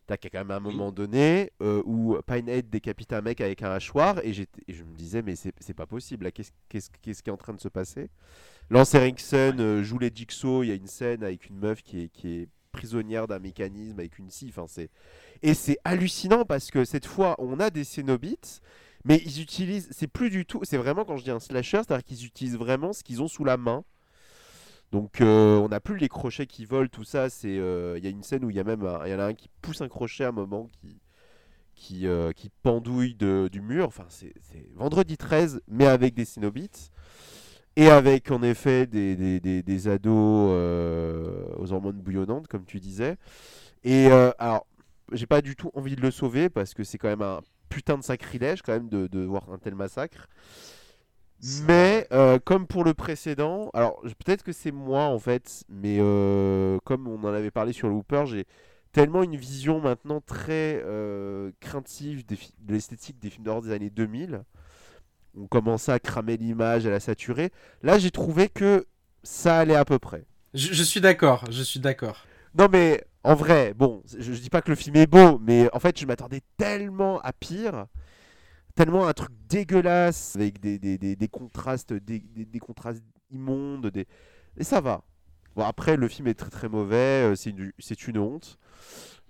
T'as 0.07 0.17
quand 0.17 0.39
même 0.39 0.51
un 0.51 0.59
moment 0.59 0.91
donné 0.91 1.51
euh, 1.61 1.81
où 1.85 2.17
Pinehead 2.25 2.69
décapite 2.69 3.13
un 3.13 3.21
mec 3.21 3.39
avec 3.39 3.61
un 3.61 3.71
hachoir 3.71 4.19
et, 4.25 4.33
je 4.33 4.43
me 4.83 4.95
disais 4.95 5.21
mais 5.21 5.35
c'est 5.35 5.73
pas 5.73 5.85
possible 5.85 6.31
qu'est-ce 6.31 6.51
qu'est-ce- 6.67 6.89
qu'est-ce 7.01 7.23
qui 7.23 7.29
est 7.29 7.33
en 7.33 7.37
train 7.37 7.53
de 7.53 7.61
se 7.61 7.69
passer? 7.69 8.09
Lance 8.69 8.93
Erickson 8.93 9.55
euh, 9.59 9.83
joue 9.83 9.99
les 9.99 10.11
jigsaw, 10.13 10.63
il 10.63 10.69
y 10.69 10.71
a 10.71 10.75
une 10.75 10.87
scène 10.87 11.23
avec 11.23 11.47
une 11.47 11.57
meuf 11.57 11.81
qui 11.81 12.03
est, 12.03 12.09
qui 12.09 12.29
est 12.29 12.49
prisonnière 12.71 13.27
d'un 13.27 13.39
mécanisme 13.39 13.99
avec 13.99 14.17
une 14.17 14.29
scie, 14.29 14.47
enfin, 14.49 14.65
c'est... 14.67 14.89
et 15.43 15.53
c'est 15.53 15.77
hallucinant 15.83 16.45
parce 16.45 16.71
que 16.71 16.83
cette 16.83 17.05
fois 17.05 17.35
on 17.37 17.59
a 17.59 17.69
des 17.69 17.83
Cénobites 17.83 18.61
mais 19.03 19.21
ils 19.25 19.41
utilisent, 19.41 19.87
c'est 19.91 20.07
plus 20.07 20.29
du 20.29 20.45
tout, 20.45 20.59
c'est 20.63 20.77
vraiment 20.77 21.05
quand 21.05 21.17
je 21.17 21.23
dis 21.23 21.31
un 21.31 21.39
slasher, 21.39 21.77
c'est-à-dire 21.85 22.03
qu'ils 22.03 22.25
utilisent 22.25 22.57
vraiment 22.57 22.93
ce 22.93 23.03
qu'ils 23.03 23.21
ont 23.21 23.27
sous 23.27 23.43
la 23.43 23.57
main. 23.57 23.83
Donc 24.91 25.21
euh, 25.21 25.57
on 25.57 25.69
n'a 25.69 25.79
plus 25.79 25.97
les 25.97 26.09
crochets 26.09 26.47
qui 26.47 26.65
volent, 26.65 26.89
tout 26.91 27.03
ça. 27.03 27.29
C'est, 27.29 27.57
euh, 27.57 27.97
il 27.97 28.03
y 28.03 28.07
a 28.07 28.09
une 28.09 28.23
scène 28.23 28.43
où 28.43 28.49
il 28.49 28.55
y 28.55 28.59
a 28.59 28.63
même, 28.63 28.81
y 28.81 29.13
en 29.13 29.19
a 29.19 29.25
un 29.25 29.33
qui 29.33 29.49
pousse 29.61 29.81
un 29.81 29.87
crochet 29.87 30.25
à 30.25 30.29
un 30.29 30.33
moment 30.33 30.67
qui, 30.81 30.99
qui, 31.75 32.07
euh, 32.07 32.31
pendouille 32.61 33.15
du 33.15 33.61
mur. 33.61 33.87
Enfin 33.87 34.05
c'est, 34.09 34.33
Vendredi 34.75 35.17
13, 35.17 35.61
mais 35.67 35.87
avec 35.87 36.13
des 36.13 36.25
Cénobites. 36.25 36.91
Et 37.77 37.87
avec 37.87 38.31
en 38.31 38.43
effet 38.43 38.85
des, 38.85 39.87
ados 39.87 40.51
aux 41.57 41.71
hormones 41.71 42.01
bouillonnantes, 42.01 42.47
comme 42.47 42.65
tu 42.65 42.81
disais. 42.81 43.15
Et 43.85 44.07
alors, 44.39 44.67
j'ai 45.13 45.25
pas 45.25 45.41
du 45.41 45.55
tout 45.55 45.71
envie 45.73 45.95
de 45.95 46.01
le 46.01 46.11
sauver 46.11 46.49
parce 46.49 46.73
que 46.73 46.83
c'est 46.83 46.97
quand 46.97 47.07
même 47.07 47.21
un 47.21 47.39
putain 47.69 47.97
de 47.97 48.03
sacrilège 48.03 48.61
quand 48.61 48.73
même 48.73 48.89
de 48.89 49.23
voir 49.23 49.49
un 49.53 49.57
tel 49.57 49.75
massacre. 49.75 50.27
Mais 51.63 52.07
euh, 52.11 52.37
comme 52.39 52.67
pour 52.67 52.83
le 52.83 52.93
précédent, 52.93 53.71
alors 53.73 53.99
peut-être 54.23 54.43
que 54.43 54.51
c'est 54.51 54.71
moi 54.71 55.05
en 55.05 55.17
fait, 55.17 55.63
mais 55.69 55.97
euh, 55.99 56.77
comme 56.83 57.07
on 57.07 57.23
en 57.23 57.33
avait 57.33 57.49
parlé 57.51 57.73
sur 57.73 57.89
Looper, 57.89 58.25
j'ai 58.27 58.45
tellement 58.91 59.23
une 59.23 59.35
vision 59.35 59.79
maintenant 59.79 60.21
très 60.21 60.81
euh, 60.85 61.51
craintive 61.59 62.25
des 62.25 62.37
de 62.59 62.73
l'esthétique 62.73 63.19
des 63.19 63.29
films 63.29 63.45
d'horreur 63.45 63.63
des 63.63 63.71
années 63.71 63.89
2000. 63.89 64.43
On 65.35 65.47
commençait 65.47 65.93
à 65.93 65.99
cramer 65.99 66.37
l'image, 66.37 66.85
à 66.85 66.89
la 66.89 66.99
saturer. 66.99 67.51
Là, 67.83 67.97
j'ai 67.97 68.11
trouvé 68.11 68.49
que 68.49 68.85
ça 69.23 69.59
allait 69.59 69.75
à 69.75 69.85
peu 69.85 69.97
près. 69.97 70.25
Je, 70.53 70.73
je 70.73 70.83
suis 70.83 71.01
d'accord, 71.01 71.45
je 71.49 71.63
suis 71.63 71.79
d'accord. 71.79 72.25
Non 72.53 72.67
mais 72.71 73.03
en 73.23 73.33
vrai, 73.33 73.73
bon, 73.73 74.03
je, 74.05 74.33
je 74.33 74.41
dis 74.41 74.49
pas 74.49 74.61
que 74.61 74.69
le 74.69 74.75
film 74.75 74.95
est 74.97 75.07
beau, 75.07 75.39
mais 75.39 75.69
en 75.73 75.79
fait 75.79 75.99
je 75.99 76.05
m'attendais 76.05 76.41
tellement 76.57 77.19
à 77.21 77.33
pire, 77.33 77.85
tellement 78.75 79.07
un 79.07 79.13
truc 79.13 79.31
dégueulasse 79.47 80.35
avec 80.35 80.59
des, 80.59 80.79
des, 80.79 80.97
des, 80.97 81.27
contrastes, 81.27 81.93
des, 81.93 82.23
contrastes 82.59 83.03
immondes, 83.31 83.87
des... 83.87 84.07
et 84.57 84.63
ça 84.63 84.81
va. 84.81 85.03
Bon 85.55 85.63
après 85.63 85.97
le 85.97 86.07
film 86.07 86.27
est 86.27 86.33
très 86.33 86.49
très 86.49 86.69
mauvais, 86.69 87.31
euh, 87.31 87.35
c'est 87.35 87.49
une, 87.49 87.71
une 88.07 88.17
honte, 88.17 88.57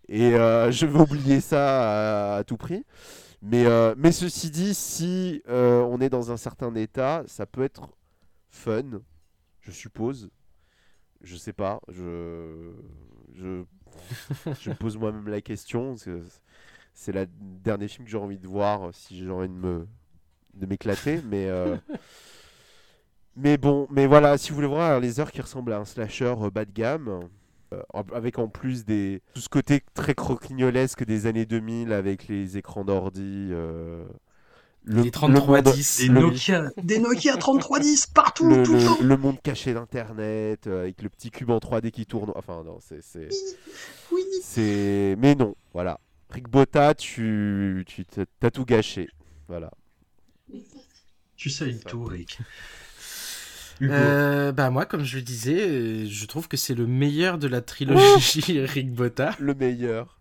et 0.08 0.36
euh, 0.36 0.72
je 0.72 0.86
vais 0.86 1.00
oublier 1.00 1.42
ça 1.42 2.38
à, 2.38 2.44
tout 2.44 2.58
prix. 2.58 2.86
Mais, 3.44 3.66
euh, 3.66 3.96
mais 3.98 4.12
ceci 4.12 4.52
dit, 4.52 4.76
si 4.76 5.42
on 5.48 6.00
est 6.00 6.10
dans 6.10 6.32
un 6.32 6.38
certain 6.38 6.74
état, 6.76 7.24
ça 7.26 7.48
peut 7.48 7.64
être 7.64 7.89
fun, 8.50 9.02
je 9.62 9.72
suppose. 9.72 10.30
Je 11.24 11.36
sais 11.36 11.54
pas, 11.54 11.80
je, 11.88 12.72
je, 13.34 13.64
pose 14.80 14.98
moi-même 14.98 15.28
la 15.28 15.42
question. 15.42 15.96
C'est 16.94 17.12
le 17.12 17.28
dernier 17.42 17.88
film 17.88 18.06
que 18.06 18.12
j'ai 18.12 18.18
envie 18.18 18.38
de 18.39 18.48
voir 18.48 18.88
euh, 18.88 18.92
si 18.94 19.18
j'ai 19.18 19.30
envie 19.30 19.48
de 19.50 19.54
me 19.54 19.88
de 20.54 20.66
m'éclater, 20.66 21.22
mais 21.30 21.48
euh, 21.50 21.78
mais 23.36 23.58
bon, 23.58 23.88
mais 23.89 24.08
voilà, 24.08 24.38
si 24.38 24.50
vous 24.50 24.56
voulez 24.56 24.68
voir 24.68 25.00
les 25.00 25.20
heures 25.20 25.32
qui 25.32 25.42
ressemblent 25.42 25.72
à 25.74 25.80
un 25.80 25.86
slasher 25.86 26.34
euh, 26.42 26.50
bas 26.50 26.66
de 26.66 26.72
gamme, 26.72 27.22
euh, 27.74 27.82
avec 28.14 28.38
en 28.39 28.50
plus 28.50 28.84
des 28.84 29.22
tout 29.34 29.42
ce 29.42 29.48
côté 29.50 29.82
très 29.94 30.14
croquignolesque 30.14 31.06
des 31.06 31.26
années 31.28 31.46
2000 31.46 31.94
avec 31.94 32.28
les 32.28 32.58
écrans 32.58 32.84
d'ordi. 32.84 33.50
euh, 33.52 34.04
le, 34.84 34.98
Les 34.98 35.04
le 35.06 35.12
3310. 35.12 35.98
Des 36.02 36.08
le- 36.10 36.20
Nokia, 36.22 36.64
des 36.84 37.00
Nokia 37.00 37.38
3310 37.38 38.08
partout, 38.08 38.50
le, 38.50 38.64
tout 38.64 38.74
le 38.74 38.80
temps. 38.84 38.98
le- 39.00 39.08
le 39.08 39.18
monde 39.18 39.39
caché 39.42 39.74
d'Internet, 39.76 40.66
euh, 40.68 40.82
avec 40.82 41.02
le 41.04 41.10
petit 41.10 41.30
cube 41.32 41.52
en 41.52 41.60
3D 41.60 41.92
qui 41.92 42.06
tourne. 42.08 42.32
Enfin, 42.36 42.64
non, 42.66 42.80
c'est. 42.82 43.02
c'est- 43.04 43.30
Oui. 44.12 44.24
C'est. 44.42 45.16
Mais 45.20 45.36
non, 45.36 45.56
voilà. 45.72 46.00
Rick 46.32 46.48
Botta, 46.50 46.94
tu, 46.94 47.84
tu 47.88 48.06
t'as- 48.06 48.52
tout 48.52 48.66
gâché. 48.66 49.10
Voilà. 49.48 49.72
Tu 51.36 51.50
sais 51.50 51.78
tout, 51.80 52.04
Rick. 52.04 52.38
Euh, 53.82 54.52
bah 54.52 54.70
moi, 54.70 54.86
comme 54.86 55.04
je 55.04 55.18
le 55.18 55.24
disais, 55.24 56.06
je 56.06 56.26
trouve 56.28 56.48
que 56.48 56.56
c'est 56.58 56.76
le 56.76 56.86
meilleur 56.86 57.38
de 57.40 57.48
la 57.48 57.62
trilogie 57.62 58.60
Rick 58.66 58.92
Botta. 58.94 59.36
Le 59.40 59.56
meilleur. 59.56 60.20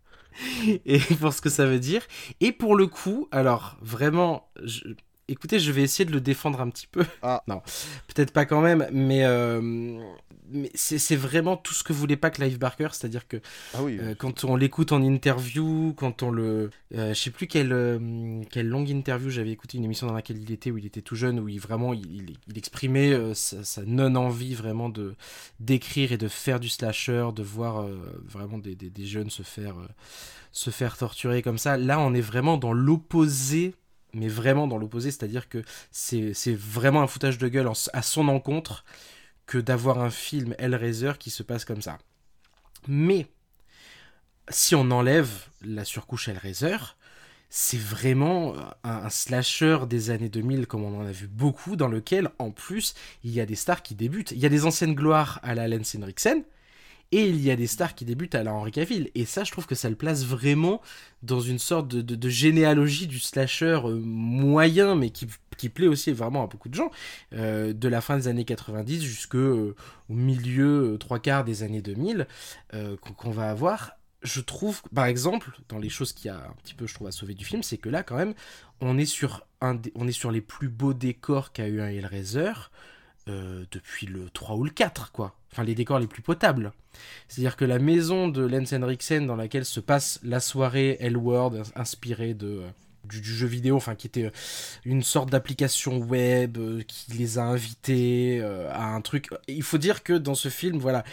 et 0.85 0.99
pour 1.19 1.33
ce 1.33 1.41
que 1.41 1.49
ça 1.49 1.65
veut 1.65 1.79
dire. 1.79 2.01
Et 2.39 2.51
pour 2.51 2.75
le 2.75 2.87
coup, 2.87 3.27
alors 3.31 3.77
vraiment, 3.81 4.49
je- 4.63 4.81
écoutez, 5.27 5.59
je 5.59 5.71
vais 5.71 5.83
essayer 5.83 6.05
de 6.05 6.11
le 6.11 6.21
défendre 6.21 6.59
un 6.61 6.69
petit 6.69 6.87
peu. 6.87 7.05
Ah. 7.21 7.43
Non, 7.47 7.61
peut-être 8.07 8.31
pas 8.31 8.45
quand 8.45 8.61
même, 8.61 8.87
mais, 8.91 9.25
euh, 9.25 9.99
mais 10.51 10.69
c'est 10.75 11.15
vraiment 11.15 11.57
tout 11.57 11.73
ce 11.73 11.83
que 11.83 11.93
voulait 11.93 12.17
pas 12.17 12.29
Clive 12.29 12.57
Barker, 12.59 12.89
c'est-à-dire 12.91 13.27
que 13.27 13.37
Ah 13.73 13.83
oui. 13.83 13.97
euh, 13.99 14.15
quand 14.15 14.43
on 14.43 14.55
l'écoute 14.55 14.91
en 14.91 15.01
interview, 15.01 15.93
quand 15.97 16.23
on 16.23 16.31
le, 16.31 16.69
euh, 16.95 17.13
je 17.13 17.19
sais 17.19 17.29
plus 17.31 17.47
quelle 17.47 17.71
euh, 17.73 18.41
quelle 18.49 18.67
longue 18.67 18.89
interview 18.89 19.29
j'avais 19.29 19.51
écouté 19.51 19.77
une 19.77 19.83
émission 19.85 20.07
dans 20.07 20.13
laquelle 20.13 20.37
il 20.41 20.51
était 20.51 20.71
où 20.71 20.77
il 20.77 20.85
était 20.85 21.01
tout 21.01 21.15
jeune 21.15 21.39
où 21.39 21.47
il 21.49 21.59
vraiment 21.59 21.93
il, 21.93 22.05
il- 22.05 22.37
il 22.47 22.57
exprimait 22.57 23.13
euh, 23.13 23.33
sa, 23.33 23.63
sa 23.63 23.83
non 23.83 24.15
envie 24.15 24.53
vraiment 24.55 24.89
de 24.89 25.15
d'écrire 25.59 26.11
et 26.11 26.17
de 26.17 26.27
faire 26.27 26.59
du 26.59 26.69
slasher, 26.69 27.27
de 27.35 27.43
voir 27.43 27.85
vraiment 28.25 28.57
des, 28.57 28.75
des, 28.75 28.89
des 28.89 29.05
jeunes 29.05 29.29
se 29.29 29.43
faire 29.43 29.75
se 30.51 30.69
faire 30.69 30.97
torturer 30.97 31.41
comme 31.41 31.57
ça. 31.57 31.77
Là, 31.77 31.99
on 31.99 32.13
est 32.13 32.21
vraiment 32.21 32.57
dans 32.57 32.73
l'opposé. 32.73 33.73
Mais 34.13 34.27
vraiment 34.27 34.67
dans 34.67 34.77
l'opposé, 34.77 35.09
c'est-à-dire 35.09 35.47
que 35.47 35.63
c'est 35.89 36.33
c'est 36.33 36.53
vraiment 36.53 37.01
un 37.01 37.07
foutage 37.07 37.37
de 37.37 37.47
gueule 37.47 37.67
en- 37.69 37.89
à 37.93 38.01
son 38.01 38.27
encontre 38.27 38.83
que 39.45 39.57
d'avoir 39.57 39.99
un 39.99 40.09
film 40.09 40.55
Hellraiser 40.57 41.13
qui 41.19 41.29
se 41.29 41.43
passe 41.43 41.65
comme 41.65 41.81
ça. 41.81 41.97
Mais 42.87 43.27
si 44.49 44.75
on 44.75 44.89
enlève 44.91 45.29
la 45.61 45.85
surcouche 45.85 46.29
Hellraiser, 46.29 46.77
c'est 47.49 47.79
vraiment 47.79 48.55
un, 48.83 49.09
slasher 49.09 49.79
des 49.87 50.09
années 50.09 50.29
2000 50.29 50.67
comme 50.67 50.85
on 50.85 51.01
en 51.01 51.05
a 51.05 51.11
vu 51.11 51.27
beaucoup, 51.27 51.75
dans 51.75 51.89
lequel 51.89 52.29
en 52.39 52.49
plus 52.49 52.93
il 53.25 53.31
y 53.31 53.41
a 53.41 53.45
des 53.45 53.55
stars 53.55 53.83
qui 53.83 53.93
débutent. 53.93 54.31
Il 54.31 54.39
y 54.39 54.45
a 54.45 54.49
des 54.49 54.65
anciennes 54.65 54.95
gloires 54.95 55.39
à 55.43 55.53
la 55.53 55.67
Lance 55.67 55.95
Henriksen, 55.95 56.43
et 57.11 57.27
il 57.27 57.41
y 57.41 57.51
a 57.51 57.57
des 57.57 57.67
stars 57.67 57.93
qui 57.93 58.05
débutent 58.05 58.35
à 58.35 58.43
la 58.43 58.53
Henry 58.53 58.71
Cavill. 58.71 59.11
Et 59.15 59.25
ça, 59.25 59.43
je 59.43 59.51
trouve 59.51 59.65
que 59.65 59.75
ça 59.75 59.89
le 59.89 59.97
place 59.97 60.23
vraiment 60.23 60.81
dans 61.23 61.41
une 61.41 61.59
sorte 61.59 61.89
de 61.89 62.29
généalogie 62.29 63.07
du 63.07 63.19
slasher 63.19 63.81
euh, 63.83 63.99
moyen, 64.01 64.95
mais 64.95 65.09
qui, 65.09 65.27
qui 65.61 65.69
plaît 65.69 65.87
aussi 65.87 66.11
vraiment 66.11 66.43
à 66.43 66.47
beaucoup 66.47 66.69
de 66.69 66.73
gens, 66.75 66.91
euh, 67.33 67.71
de 67.73 67.87
la 67.87 68.01
fin 68.01 68.17
des 68.17 68.27
années 68.27 68.45
90 68.45 69.01
jusqu'au 69.01 69.75
au 70.09 70.13
milieu, 70.13 70.93
euh, 70.93 70.97
trois 70.97 71.19
quarts 71.19 71.43
des 71.43 71.63
années 71.63 71.81
2000, 71.81 72.27
euh, 72.73 72.97
qu'on 72.97 73.31
va 73.31 73.49
avoir. 73.49 73.93
Je 74.23 74.41
trouve, 74.41 74.81
par 74.93 75.05
exemple, 75.05 75.51
dans 75.69 75.79
les 75.79 75.89
choses 75.89 76.13
qui 76.13 76.29
a 76.29 76.35
un 76.37 76.53
petit 76.63 76.73
peu, 76.75 76.85
je 76.87 76.93
trouve, 76.93 77.07
à 77.07 77.11
sauver 77.11 77.33
du 77.33 77.45
film, 77.45 77.63
c'est 77.63 77.77
que 77.77 77.89
là, 77.89 78.03
quand 78.03 78.17
même, 78.17 78.33
on 78.79 78.97
est 78.97 79.05
sur, 79.05 79.45
un 79.61 79.79
on 79.95 80.07
est 80.07 80.11
sur 80.11 80.29
les 80.31 80.41
plus 80.41 80.69
beaux 80.69 80.93
décors 80.93 81.51
qu'a 81.53 81.67
eu 81.67 81.81
un 81.81 81.87
Hellraiser 81.87 82.51
euh, 83.27 83.65
depuis 83.71 84.07
le 84.07 84.29
3 84.29 84.55
ou 84.57 84.63
le 84.63 84.69
4, 84.71 85.11
quoi. 85.11 85.35
Enfin, 85.51 85.63
les 85.63 85.75
décors 85.75 85.99
les 85.99 86.07
plus 86.07 86.21
potables. 86.21 86.71
C'est-à-dire 87.27 87.55
que 87.55 87.65
la 87.65 87.79
maison 87.79 88.27
de 88.27 88.41
Lance 88.45 88.73
Henriksen 88.73 89.25
dans 89.27 89.35
laquelle 89.35 89.65
se 89.65 89.79
passe 89.79 90.19
la 90.23 90.39
soirée 90.39 90.97
Hellworld, 90.99 91.55
ins- 91.61 91.71
inspirée 91.81 92.33
de, 92.33 92.47
euh, 92.47 92.69
du, 93.05 93.23
jeu 93.23 93.47
vidéo, 93.47 93.75
enfin 93.75 93.95
qui 93.95 94.07
était 94.07 94.25
euh, 94.25 94.31
une 94.85 95.03
sorte 95.03 95.29
d'application 95.29 95.97
web 95.97 96.57
euh, 96.57 96.81
qui 96.87 97.11
les 97.13 97.37
a 97.37 97.43
invités 97.43 98.39
euh, 98.41 98.69
à 98.71 98.85
un 98.85 99.01
truc. 99.01 99.29
Il 99.47 99.63
faut 99.63 99.77
dire 99.77 100.03
que 100.03 100.13
dans 100.13 100.35
ce 100.35 100.49
film, 100.49 100.77
voilà, 100.77 101.03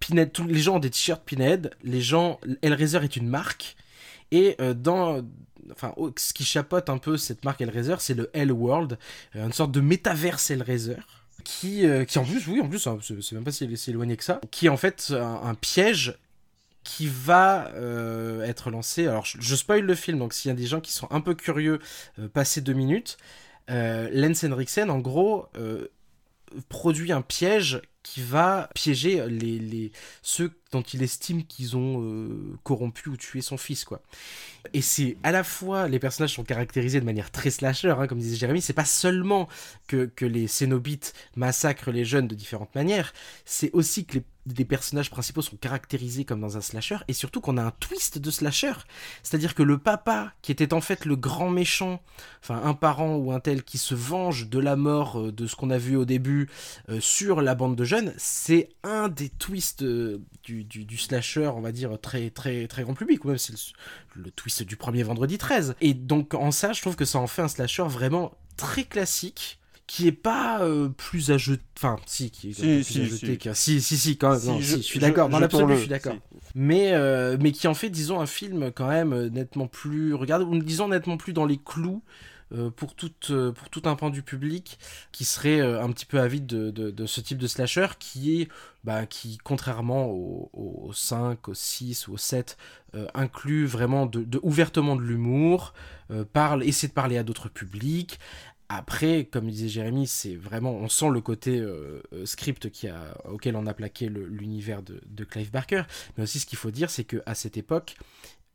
Pinhead, 0.00 0.32
tous 0.32 0.46
les 0.46 0.60
gens 0.60 0.76
ont 0.76 0.80
des 0.80 0.90
t-shirts 0.90 1.22
Pinhead, 1.24 1.70
les 1.82 2.00
gens, 2.00 2.40
Hellraiser 2.62 3.00
est 3.02 3.16
une 3.16 3.28
marque, 3.28 3.76
et 4.30 4.56
dans 4.76 5.22
enfin, 5.72 5.94
ce 6.16 6.32
qui 6.32 6.44
chapote 6.44 6.88
un 6.88 6.98
peu 6.98 7.16
cette 7.16 7.44
marque 7.44 7.60
Hellraiser, 7.60 7.96
c'est 7.98 8.14
le 8.14 8.30
Hellworld, 8.32 8.98
une 9.34 9.52
sorte 9.52 9.70
de 9.70 9.80
métaverse 9.80 10.50
Hellraiser. 10.50 10.96
Qui, 11.44 11.84
qui 12.08 12.18
en 12.18 12.24
plus, 12.24 12.46
oui, 12.46 12.60
en 12.62 12.68
plus, 12.68 12.86
hein, 12.86 12.98
c'est 13.02 13.32
même 13.32 13.44
pas 13.44 13.52
si, 13.52 13.76
si 13.76 13.90
éloigné 13.90 14.16
que 14.16 14.24
ça, 14.24 14.40
qui 14.50 14.66
est 14.66 14.70
en 14.70 14.78
fait 14.78 15.12
un 15.12 15.54
piège 15.54 16.16
qui 16.84 17.06
va 17.08 17.70
euh, 17.74 18.44
être 18.44 18.70
lancé. 18.70 19.06
Alors, 19.06 19.24
je, 19.24 19.38
je 19.40 19.56
spoil 19.56 19.84
le 19.84 19.94
film, 19.94 20.18
donc 20.18 20.34
s'il 20.34 20.50
y 20.50 20.52
a 20.52 20.56
des 20.56 20.66
gens 20.66 20.80
qui 20.80 20.92
sont 20.92 21.08
un 21.10 21.20
peu 21.20 21.34
curieux, 21.34 21.80
euh, 22.18 22.28
passez 22.28 22.60
deux 22.60 22.74
minutes. 22.74 23.16
Euh, 23.70 24.08
Lance 24.12 24.44
Henriksen, 24.44 24.90
en 24.90 24.98
gros, 24.98 25.46
euh, 25.56 25.88
produit 26.68 27.12
un 27.12 27.22
piège 27.22 27.80
qui 28.02 28.20
va 28.20 28.68
piéger 28.74 29.26
les, 29.28 29.58
les, 29.58 29.90
ceux 30.20 30.52
dont 30.72 30.82
il 30.82 31.02
estime 31.02 31.44
qu'ils 31.44 31.74
ont 31.74 32.02
euh, 32.02 32.54
corrompu 32.62 33.08
ou 33.08 33.16
tué 33.16 33.40
son 33.40 33.56
fils, 33.56 33.84
quoi. 33.84 34.02
Et 34.74 34.82
c'est 34.82 35.16
à 35.22 35.32
la 35.32 35.42
fois, 35.42 35.88
les 35.88 35.98
personnages 35.98 36.34
sont 36.34 36.44
caractérisés 36.44 37.00
de 37.00 37.06
manière 37.06 37.30
très 37.30 37.50
slasher, 37.50 37.94
hein, 37.98 38.06
comme 38.06 38.18
disait 38.18 38.36
Jérémy, 38.36 38.60
c'est 38.60 38.74
pas 38.74 38.84
seulement 38.84 39.48
que, 39.88 40.04
que 40.04 40.26
les 40.26 40.46
Cénobites 40.48 41.14
massacrent 41.34 41.90
les 41.90 42.04
jeunes 42.04 42.28
de 42.28 42.34
différentes 42.34 42.74
manières, 42.74 43.14
c'est 43.46 43.70
aussi 43.72 44.04
que 44.04 44.18
les, 44.18 44.24
les 44.46 44.64
personnages 44.64 45.10
principaux 45.10 45.42
sont 45.42 45.56
caractérisés 45.56 46.24
comme 46.24 46.40
dans 46.40 46.56
un 46.56 46.60
slasher, 46.60 46.98
et 47.08 47.12
surtout 47.12 47.40
qu'on 47.40 47.56
a 47.56 47.62
un 47.62 47.70
twist 47.72 48.18
de 48.18 48.30
slasher. 48.30 48.72
C'est-à-dire 49.22 49.54
que 49.54 49.62
le 49.62 49.78
papa, 49.78 50.32
qui 50.42 50.52
était 50.52 50.74
en 50.74 50.80
fait 50.80 51.04
le 51.04 51.16
grand 51.16 51.50
méchant, 51.50 52.02
enfin 52.42 52.60
un 52.62 52.74
parent 52.74 53.16
ou 53.16 53.32
un 53.32 53.40
tel 53.40 53.62
qui 53.62 53.78
se 53.78 53.94
venge 53.94 54.48
de 54.48 54.58
la 54.58 54.76
mort 54.76 55.20
euh, 55.20 55.32
de 55.32 55.46
ce 55.46 55.56
qu'on 55.56 55.70
a 55.70 55.78
vu 55.78 55.96
au 55.96 56.04
début 56.04 56.48
euh, 56.88 57.00
sur 57.00 57.40
la 57.40 57.54
bande 57.54 57.76
de 57.76 57.84
jeunes, 57.84 58.12
c'est 58.18 58.68
un 58.82 59.08
des 59.08 59.30
twists 59.30 59.82
euh, 59.82 60.20
du, 60.42 60.64
du, 60.64 60.84
du 60.84 60.98
slasher, 60.98 61.48
on 61.48 61.60
va 61.60 61.72
dire, 61.72 61.98
très 62.00 62.30
très 62.30 62.66
très 62.66 62.82
grand 62.82 62.94
public, 62.94 63.24
ou 63.24 63.28
même 63.28 63.38
c'est 63.38 63.54
le, 63.54 64.24
le 64.24 64.30
twist 64.30 64.62
du 64.62 64.76
premier 64.76 65.02
vendredi 65.02 65.38
13. 65.38 65.76
Et 65.80 65.94
donc 65.94 66.34
en 66.34 66.50
ça, 66.50 66.72
je 66.72 66.80
trouve 66.82 66.96
que 66.96 67.04
ça 67.04 67.18
en 67.18 67.26
fait 67.26 67.42
un 67.42 67.48
slasher 67.48 67.84
vraiment 67.84 68.32
très 68.56 68.84
classique 68.84 69.58
qui 69.86 70.06
est 70.08 70.12
pas 70.12 70.62
euh, 70.62 70.88
plus 70.88 71.30
à 71.30 71.38
jeter 71.38 71.62
enfin 71.76 71.96
si 72.06 72.30
qui 72.30 72.50
est 72.50 72.52
Si, 72.52 72.60
peu 72.60 72.84
plus 72.84 72.84
si, 72.84 73.00
à 73.00 73.04
jeter 73.04 73.36
si. 73.36 73.38
qu'un- 73.38 73.54
si 73.54 73.80
si 73.82 73.98
si 73.98 74.16
quand 74.16 74.30
même 74.30 74.40
Si, 74.40 74.46
non, 74.46 74.60
je- 74.60 74.76
si, 74.76 74.76
je 74.76 74.82
suis 74.82 75.00
je- 75.00 75.00
d'accord 75.00 75.28
dans 75.28 75.38
l'absolu 75.38 75.74
je 75.74 75.80
suis 75.80 75.88
d'accord 75.90 76.16
si. 76.40 76.54
mais 76.54 76.92
euh, 76.94 77.36
mais 77.40 77.52
qui 77.52 77.66
en 77.68 77.74
fait 77.74 77.90
disons 77.90 78.20
un 78.20 78.26
film 78.26 78.70
quand 78.72 78.88
même 78.88 79.12
euh, 79.12 79.28
nettement 79.28 79.66
plus 79.66 80.14
regarde 80.14 80.42
ou 80.42 80.58
disons 80.58 80.88
nettement 80.88 81.16
plus 81.16 81.32
dans 81.32 81.44
les 81.46 81.58
clous 81.58 82.02
euh, 82.52 82.70
pour, 82.70 82.94
tout, 82.94 83.10
euh, 83.30 83.52
pour 83.52 83.70
tout 83.70 83.82
un 83.86 83.96
pan 83.96 84.10
du 84.10 84.22
public 84.22 84.78
qui 85.12 85.24
serait 85.24 85.60
un 85.60 85.90
petit 85.90 86.06
peu 86.06 86.20
avide 86.20 86.46
de, 86.46 86.70
de, 86.70 86.90
de 86.90 87.06
ce 87.06 87.20
type 87.20 87.38
de 87.38 87.46
slasher 87.46 87.86
qui 87.98 88.42
est, 88.42 88.48
bah, 88.84 89.06
qui 89.06 89.38
contrairement 89.42 90.06
au, 90.10 90.50
au 90.52 90.92
5, 90.92 91.48
au 91.48 91.54
6 91.54 92.06
ou 92.06 92.12
au 92.14 92.16
7, 92.18 92.56
euh, 92.94 93.06
inclut 93.14 93.66
vraiment 93.66 94.06
de, 94.06 94.22
de- 94.22 94.40
ouvertement 94.42 94.94
de 94.94 95.02
l'humour, 95.02 95.72
euh, 96.10 96.24
parle, 96.30 96.62
essaie 96.64 96.88
de 96.88 96.92
parler 96.92 97.16
à 97.16 97.22
d'autres 97.24 97.48
publics. 97.48 98.18
Après, 98.68 99.26
comme 99.26 99.50
disait 99.50 99.68
Jérémy, 99.68 100.06
c'est 100.06 100.36
vraiment, 100.36 100.72
on 100.72 100.88
sent 100.88 101.10
le 101.10 101.20
côté 101.20 101.58
euh, 101.58 102.02
euh, 102.12 102.24
script 102.24 102.70
qui 102.70 102.88
a, 102.88 103.16
auquel 103.30 103.56
on 103.56 103.66
a 103.66 103.74
plaqué 103.74 104.08
l'univers 104.08 104.82
de, 104.82 105.00
de 105.06 105.24
Clive 105.24 105.50
Barker. 105.50 105.82
Mais 106.16 106.24
aussi, 106.24 106.40
ce 106.40 106.46
qu'il 106.46 106.58
faut 106.58 106.70
dire, 106.70 106.88
c'est 106.88 107.04
qu'à 107.04 107.34
cette 107.34 107.56
époque, 107.56 107.96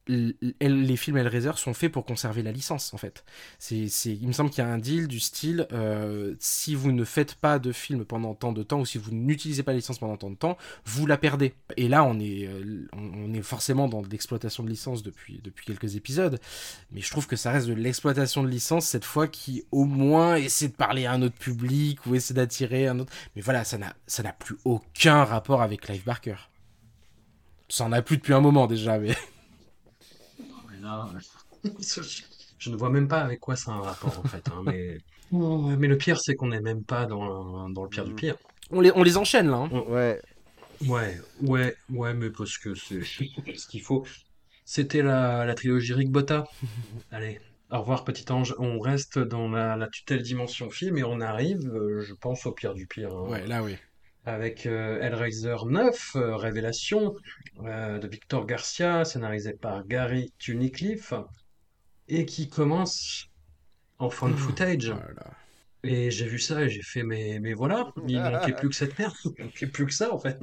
les 0.10 0.97
films 0.97 1.18
Hellraiser 1.18 1.51
sont 1.55 1.74
faits 1.74 1.91
pour 1.91 2.05
conserver 2.05 2.41
la 2.41 2.51
licence, 2.51 2.93
en 2.93 2.97
fait. 2.97 3.24
C'est, 3.60 3.88
il 4.05 4.28
me 4.28 4.34
semble 4.34 4.49
qu'il 4.49 4.64
y 4.64 4.68
a 4.68 4.70
un 4.70 4.78
deal 4.80 5.07
du 5.07 5.20
style, 5.20 5.68
euh, 5.72 6.36
si 6.39 6.74
vous 6.74 6.91
ne 6.91 7.03
faites 7.03 7.36
pas 7.36 7.60
de 7.60 7.72
film 7.72 8.05
pendant 8.05 8.34
tant 8.34 8.51
de 8.51 8.64
temps, 8.64 8.80
ou 8.80 8.86
si 8.86 8.97
vous 8.97 9.12
n'utilisez 9.12 9.62
pas 9.62 9.72
la 9.72 9.78
licence 9.78 9.99
pendant 9.99 10.18
tant 10.18 10.32
de 10.32 10.36
temps, 10.36 10.57
vous 10.86 11.05
la 11.05 11.18
perdez. 11.18 11.53
Et 11.78 11.88
là, 11.88 12.03
on 12.03 12.20
est, 12.20 12.47
euh, 12.47 12.88
on 12.93 13.34
est 13.34 13.41
forcément 13.41 13.88
dans 13.88 14.01
l'exploitation 14.01 14.64
de 14.64 14.70
licence 14.70 15.03
depuis, 15.03 15.41
depuis 15.43 15.66
quelques 15.66 15.95
épisodes, 15.95 16.39
mais 16.91 17.01
je 17.01 17.12
trouve 17.12 17.28
que 17.28 17.36
ça 17.36 17.51
reste 17.51 17.68
de 17.68 17.74
l'exploitation 17.74 18.43
de 18.43 18.49
licence, 18.49 18.86
cette 18.86 19.05
fois, 19.05 19.28
qui 19.28 19.64
au 19.72 19.86
moins 19.86 20.36
essaie 20.36 20.70
de 20.70 20.74
parler 20.74 21.05
à 21.05 21.12
un 21.12 21.22
autre 21.22 21.38
public, 21.38 22.05
ou 22.07 22.16
essaie 22.16 22.34
d'attirer 22.34 22.88
un 22.88 22.99
autre... 22.99 23.14
Mais 23.36 23.41
voilà, 23.41 23.64
ça 23.64 23.78
n'a, 23.78 23.95
ça 24.07 24.24
n'a 24.24 24.34
plus 24.34 24.57
aucun 24.66 25.24
rapport 25.24 25.62
avec 25.62 25.82
Clive 25.82 26.03
Barker. 26.03 26.36
Ça 27.68 27.86
en 27.86 27.91
a 27.91 28.01
plus 28.01 28.18
depuis 28.18 28.34
un 28.34 28.41
moment 28.41 28.66
déjà, 28.66 28.97
mais... 28.97 29.16
Là, 30.90 31.10
je 32.58 32.70
ne 32.70 32.76
vois 32.76 32.90
même 32.90 33.08
pas 33.08 33.22
avec 33.22 33.40
quoi 33.40 33.56
ça 33.56 33.72
a 33.72 33.76
un 33.76 33.82
rapport 33.82 34.18
en 34.20 34.24
fait. 34.24 34.48
hein, 34.50 34.62
mais... 34.66 34.98
Mais 35.32 35.88
le 35.88 35.96
pire, 35.96 36.20
c'est 36.20 36.34
qu'on 36.34 36.48
n'est 36.48 36.60
même 36.62 36.84
pas 36.84 37.06
dans, 37.06 37.70
dans 37.70 37.84
le 37.84 37.90
pire 37.90 38.04
du 38.04 38.16
pire. 38.16 38.36
On 38.72 38.82
les, 38.82 38.92
on 38.96 39.04
les 39.04 39.16
enchaîne 39.18 39.48
là. 39.48 39.58
hein. 39.58 39.70
Ouais. 39.88 40.20
Ouais, 40.88 41.20
ouais, 41.42 41.76
ouais, 41.92 42.14
mais 42.16 42.32
parce 42.32 42.58
que 42.58 42.74
c'est 42.74 43.02
ce 43.56 43.68
qu'il 43.68 43.82
faut. 43.84 44.06
C'était 44.66 45.04
la, 45.04 45.46
la 45.46 45.54
trilogie 45.54 45.94
Rick 45.94 46.10
Botta. 46.10 46.46
Allez, 47.12 47.40
au 47.70 47.80
revoir 47.80 48.06
petit 48.06 48.32
ange. 48.32 48.56
On 48.58 48.80
reste 48.80 49.20
dans 49.20 49.50
la, 49.50 49.76
la 49.76 49.88
tutelle 49.88 50.24
dimension 50.24 50.72
film 50.72 50.98
et 50.98 51.04
on 51.04 51.22
arrive, 51.22 51.60
euh, 51.68 52.02
je 52.02 52.14
pense, 52.16 52.48
au 52.48 52.52
pire 52.52 52.74
du 52.74 52.88
pire. 52.88 53.12
hein. 53.16 53.30
Ouais, 53.30 53.46
là 53.46 53.62
oui. 53.62 53.76
Avec 54.26 54.65
euh, 54.65 54.99
Hellraiser 55.01 55.55
9, 55.65 56.15
euh, 56.15 56.36
Révélation, 56.36 57.13
euh, 57.65 57.99
de 57.99 58.07
Victor 58.07 58.45
Garcia, 58.45 59.05
scénarisé 59.05 59.53
par 59.53 59.86
Gary 59.88 60.34
Tunnicliffe, 60.39 61.13
et 62.07 62.26
qui 62.26 62.49
commence 62.49 63.28
en 63.99 64.09
fan 64.11 64.38
footage. 64.38 64.91
Voilà. 64.91 65.32
Et 65.84 66.11
j'ai 66.11 66.28
vu 66.28 66.39
ça 66.39 66.63
et 66.63 66.70
j'ai 66.70 66.84
fait, 66.84 67.03
mais, 67.03 67.39
mais 67.41 67.53
voilà, 67.53 67.93
il 68.07 68.24
manquait 68.24 68.53
plus 68.53 68.70
que 68.70 68.76
cette 68.76 68.99
merde, 68.99 69.15
il 69.38 69.45
manquait 69.45 69.67
plus 69.67 69.88
que 69.88 69.93
ça 69.93 70.13
en 70.13 70.20
fait, 70.20 70.39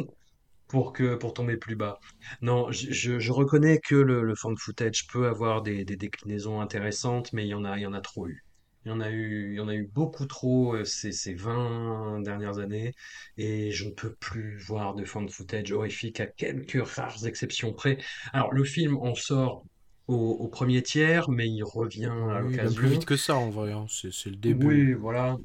pour, 0.69 0.93
que, 0.95 1.17
pour 1.17 1.35
tomber 1.35 1.59
plus 1.59 1.77
bas. 1.77 2.01
Non, 2.43 2.73
je, 2.73 2.93
je- 2.93 3.21
je 3.21 3.33
reconnais 3.33 3.81
que 3.81 3.97
le, 3.97 4.25
le 4.25 4.37
fan 4.37 4.57
footage 4.59 5.09
peut 5.09 5.29
avoir 5.29 5.63
des, 5.63 5.85
des 5.87 5.97
déclinaisons 5.97 6.61
intéressantes, 6.63 7.33
mais 7.35 7.47
il 7.47 7.51
y 7.51 7.55
en 7.55 7.65
a, 7.67 7.79
il 7.79 7.83
y 7.83 7.87
en 7.87 7.95
a 7.95 8.03
trop 8.03 8.29
eu. 8.29 8.46
Il 8.87 8.91
y 8.91 8.93
en 8.93 9.01
a 9.01 9.11
eu, 9.11 9.51
il 9.53 9.57
y 9.57 9.61
en 9.61 9.69
a 9.69 9.75
eu 9.75 9.87
beaucoup 9.93 10.27
trop 10.27 10.77
euh, 10.77 10.85
ces, 10.85 11.13
ces 11.13 11.35
20 11.35 12.21
dernières 12.23 12.59
années, 12.59 12.95
et 13.37 13.73
je 13.73 13.85
ne 13.87 13.91
peux 13.91 14.15
plus 14.15 14.59
voir 14.59 14.95
de 14.95 15.05
fan 15.05 15.29
footage 15.29 15.73
horrifique 15.73 16.21
à 16.21 16.27
quelques 16.27 16.87
rares 16.87 17.27
exceptions 17.27 17.73
près. 17.75 17.99
Alors, 18.33 18.53
le 18.55 18.65
film 18.65 18.97
en 18.99 19.15
sort 19.17 19.65
au, 20.07 20.15
au 20.17 20.49
premier 20.49 20.83
tiers, 20.83 21.29
mais 21.31 21.49
il 21.49 21.65
revient 21.65 22.07
à 22.31 22.41
Oui, 22.41 22.43
l'occasion. 22.43 22.81
plus 22.81 22.89
vite 22.91 23.05
que 23.05 23.17
ça 23.17 23.37
en 23.37 23.51
vrai. 23.51 23.73
hein. 23.73 23.87
C'est, 23.89 24.31
le 24.31 24.37
début. 24.37 24.67
Oui, 24.67 24.93
voilà. 24.95 25.37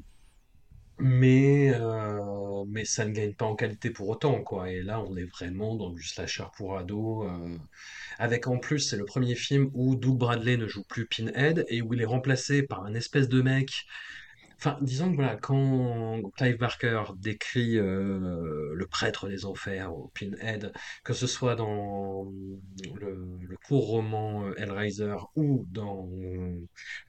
Mais, 0.98 1.72
euh, 1.74 2.64
mais 2.68 2.84
ça 2.84 3.04
ne 3.04 3.10
gagne 3.12 3.34
pas 3.34 3.46
en 3.46 3.56
qualité 3.56 3.90
pour 3.90 4.08
autant, 4.08 4.42
quoi. 4.42 4.70
Et 4.70 4.82
là, 4.82 5.00
on 5.00 5.16
est 5.16 5.24
vraiment 5.24 5.74
dans 5.74 5.90
du 5.90 6.02
slasher 6.02 6.44
pour 6.56 6.76
ados. 6.78 7.26
euh, 7.28 7.56
avec 8.22 8.46
en 8.46 8.56
plus, 8.56 8.78
c'est 8.78 8.96
le 8.96 9.04
premier 9.04 9.34
film 9.34 9.68
où 9.74 9.96
Doug 9.96 10.16
Bradley 10.16 10.56
ne 10.56 10.68
joue 10.68 10.84
plus 10.84 11.06
Pinhead 11.06 11.64
et 11.66 11.82
où 11.82 11.92
il 11.92 12.00
est 12.00 12.06
remplacé 12.06 12.62
par 12.62 12.84
un 12.84 12.94
espèce 12.94 13.28
de 13.28 13.42
mec. 13.42 13.84
Enfin, 14.58 14.78
disons 14.80 15.10
que 15.10 15.16
voilà, 15.16 15.34
quand 15.34 16.20
Clive 16.36 16.56
Barker 16.56 17.02
décrit 17.16 17.78
euh, 17.78 18.70
le 18.74 18.86
prêtre 18.86 19.26
des 19.26 19.44
enfers 19.44 19.92
au 19.92 20.12
Pinhead, 20.14 20.72
que 21.02 21.14
ce 21.14 21.26
soit 21.26 21.56
dans 21.56 22.30
le, 22.94 23.56
court 23.66 23.88
roman 23.88 24.46
euh, 24.46 24.54
Hellraiser 24.56 25.16
ou 25.34 25.66
dans 25.72 26.08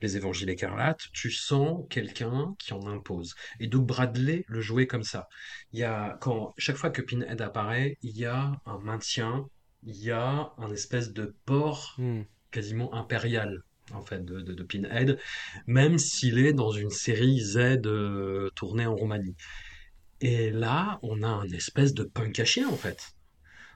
Les 0.02 0.18
Évangiles 0.18 0.50
écarlates, 0.50 1.04
tu 1.14 1.30
sens 1.30 1.86
quelqu'un 1.92 2.56
qui 2.58 2.74
en 2.74 2.88
impose. 2.88 3.36
Et 3.60 3.68
Doug 3.68 3.86
Bradley 3.86 4.46
le 4.48 4.60
jouait 4.60 4.88
comme 4.88 5.04
ça. 5.04 5.28
Il 5.74 5.80
y 5.80 5.84
a, 5.84 6.18
quand, 6.22 6.56
chaque 6.58 6.78
fois 6.78 6.90
que 6.90 7.04
Pinhead 7.04 7.40
apparaît, 7.40 8.00
il 8.02 8.18
y 8.18 8.26
a 8.26 8.60
un 8.66 8.80
maintien, 8.80 9.48
il 9.86 9.98
y 10.04 10.12
a 10.12 10.54
un 10.58 10.72
espèce 10.72 11.14
de 11.14 11.36
port 11.46 11.96
Hmm. 11.98 12.24
quasiment 12.52 12.94
impérial 12.94 13.64
en 13.94 14.02
fait 14.02 14.24
de, 14.26 14.42
de, 14.42 14.54
de 14.54 14.64
Pinhead, 14.64 15.20
même 15.68 15.98
s'il 15.98 16.40
est 16.40 16.54
dans 16.54 16.72
une 16.72 16.90
série 16.92 17.40
Z 17.42 17.58
euh, 17.86 18.50
tournée 18.56 18.86
en 18.86 18.96
Roumanie. 18.96 19.36
Et 20.22 20.52
là, 20.52 21.00
on 21.04 21.24
a 21.24 21.28
un 21.28 21.50
espèce 21.50 21.94
de 21.94 22.04
punk 22.04 22.40
à 22.40 22.46
chien 22.46 22.70
en 22.70 22.78
fait. 22.78 23.14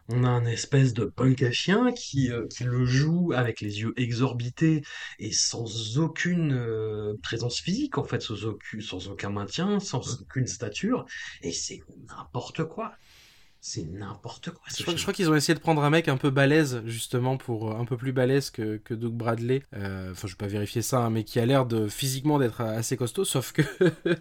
On 0.10 0.24
a 0.24 0.30
un 0.30 0.46
espèce 0.46 0.94
de 0.94 1.06
punk 1.06 1.42
à 1.44 1.52
chien 1.52 1.92
qui, 1.94 2.32
euh, 2.32 2.48
qui 2.48 2.64
le 2.64 2.86
joue 2.86 3.34
avec 3.36 3.62
les 3.62 3.82
yeux 3.82 3.94
exorbités 3.98 4.82
et 5.20 5.32
sans 5.34 5.98
aucune 6.00 6.54
euh, 6.54 7.16
présence 7.24 7.60
physique 7.60 7.98
en 7.98 8.04
fait, 8.06 8.22
sans 8.22 8.46
aucun, 8.46 8.80
sans 8.82 9.10
aucun 9.10 9.30
maintien, 9.32 9.80
sans 9.80 10.22
aucune 10.22 10.48
stature. 10.48 11.06
Et 11.42 11.52
c'est 11.52 11.82
n'importe 12.08 12.64
quoi. 12.66 12.94
C'est 13.70 13.84
n'importe 13.84 14.52
quoi. 14.52 14.62
ce 14.70 14.78
Je 14.78 14.84
crois, 14.84 14.96
je 14.96 15.02
crois 15.02 15.14
qu'ils 15.14 15.30
ont 15.30 15.36
essayé 15.36 15.54
de 15.54 15.60
prendre 15.60 15.84
un 15.84 15.90
mec 15.90 16.08
un 16.08 16.16
peu 16.16 16.30
balèze, 16.30 16.82
justement, 16.86 17.36
pour 17.36 17.70
euh, 17.70 17.76
un 17.78 17.84
peu 17.84 17.98
plus 17.98 18.14
balèze 18.14 18.50
que, 18.50 18.78
que 18.78 18.94
Doug 18.94 19.12
Bradley. 19.12 19.62
Euh, 19.76 20.14
Enfin, 20.14 20.26
je 20.26 20.34
vais 20.36 20.38
pas 20.38 20.48
vérifier 20.48 20.82
ça, 20.82 21.00
hein, 21.00 21.10
mais 21.10 21.26
qui 21.26 21.38
a 21.38 21.46
l'air 21.46 21.66
de 21.66 21.90
physiquement 21.90 22.40
d'être 22.40 22.62
assez 22.62 22.96
costaud, 22.96 23.26
sauf 23.26 23.52
que 23.52 23.64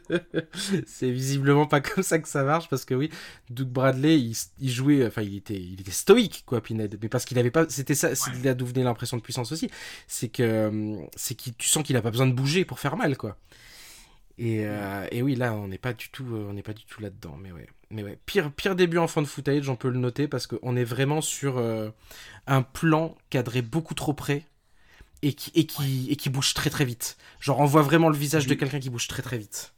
c'est 0.84 1.12
visiblement 1.12 1.66
pas 1.66 1.80
comme 1.80 2.02
ça 2.02 2.18
que 2.18 2.26
ça 2.26 2.42
marche, 2.42 2.68
parce 2.68 2.84
que 2.84 2.94
oui, 2.94 3.08
Doug 3.48 3.68
Bradley, 3.68 4.18
il, 4.18 4.36
il 4.58 4.68
jouait, 4.68 5.06
enfin, 5.06 5.22
il 5.22 5.36
était, 5.36 5.54
il 5.54 5.80
était 5.80 5.92
stoïque, 5.92 6.42
quoi, 6.44 6.60
Pinhead, 6.60 6.98
mais 7.00 7.08
parce 7.08 7.24
qu'il 7.24 7.38
avait 7.38 7.52
pas, 7.52 7.66
c'était 7.68 7.94
ça, 7.94 8.16
c'est 8.16 8.32
là 8.42 8.52
d'où 8.52 8.66
venait 8.66 8.82
l'impression 8.82 9.16
de 9.16 9.22
puissance 9.22 9.52
aussi, 9.52 9.70
c'est 10.08 10.28
que, 10.28 10.42
euh, 10.42 10.96
c'est 11.14 11.36
qu'il, 11.36 11.54
tu 11.54 11.68
sens 11.68 11.84
qu'il 11.84 11.96
a 11.96 12.02
pas 12.02 12.10
besoin 12.10 12.26
de 12.26 12.34
bouger 12.34 12.64
pour 12.64 12.80
faire 12.80 12.96
mal, 12.96 13.16
quoi. 13.16 13.38
Et, 14.38 14.66
euh, 14.66 15.06
et 15.10 15.22
oui, 15.22 15.34
là, 15.34 15.54
on 15.54 15.68
n'est 15.68 15.78
pas 15.78 15.94
du 15.94 16.10
tout, 16.10 16.24
euh, 16.34 16.46
on 16.48 16.52
n'est 16.52 16.62
pas 16.62 16.74
du 16.74 16.84
tout 16.84 17.00
là-dedans. 17.00 17.36
Mais 17.40 17.52
ouais, 17.52 17.66
mais 17.90 18.02
ouais, 18.02 18.18
pire, 18.26 18.52
pire 18.52 18.76
début 18.76 18.98
en 18.98 19.08
fan 19.08 19.24
footage, 19.26 19.68
on 19.68 19.76
peut 19.76 19.88
le 19.88 19.98
noter 19.98 20.28
parce 20.28 20.46
qu'on 20.46 20.76
est 20.76 20.84
vraiment 20.84 21.20
sur 21.22 21.56
euh, 21.58 21.90
un 22.46 22.62
plan 22.62 23.16
cadré 23.30 23.62
beaucoup 23.62 23.94
trop 23.94 24.14
près 24.14 24.44
et 25.22 25.34
qui, 25.34 25.52
et 25.54 25.66
qui, 25.66 26.08
et 26.10 26.16
qui 26.16 26.30
bouge 26.30 26.54
très 26.54 26.70
très 26.70 26.84
vite. 26.86 27.18
Genre, 27.40 27.60
on 27.60 27.66
voit 27.66 27.82
vraiment 27.82 28.10
le 28.10 28.16
visage 28.18 28.46
de 28.46 28.54
quelqu'un 28.54 28.80
qui 28.80 28.90
bouge 28.90 29.08
très 29.08 29.22
très 29.22 29.38
vite. 29.38 29.74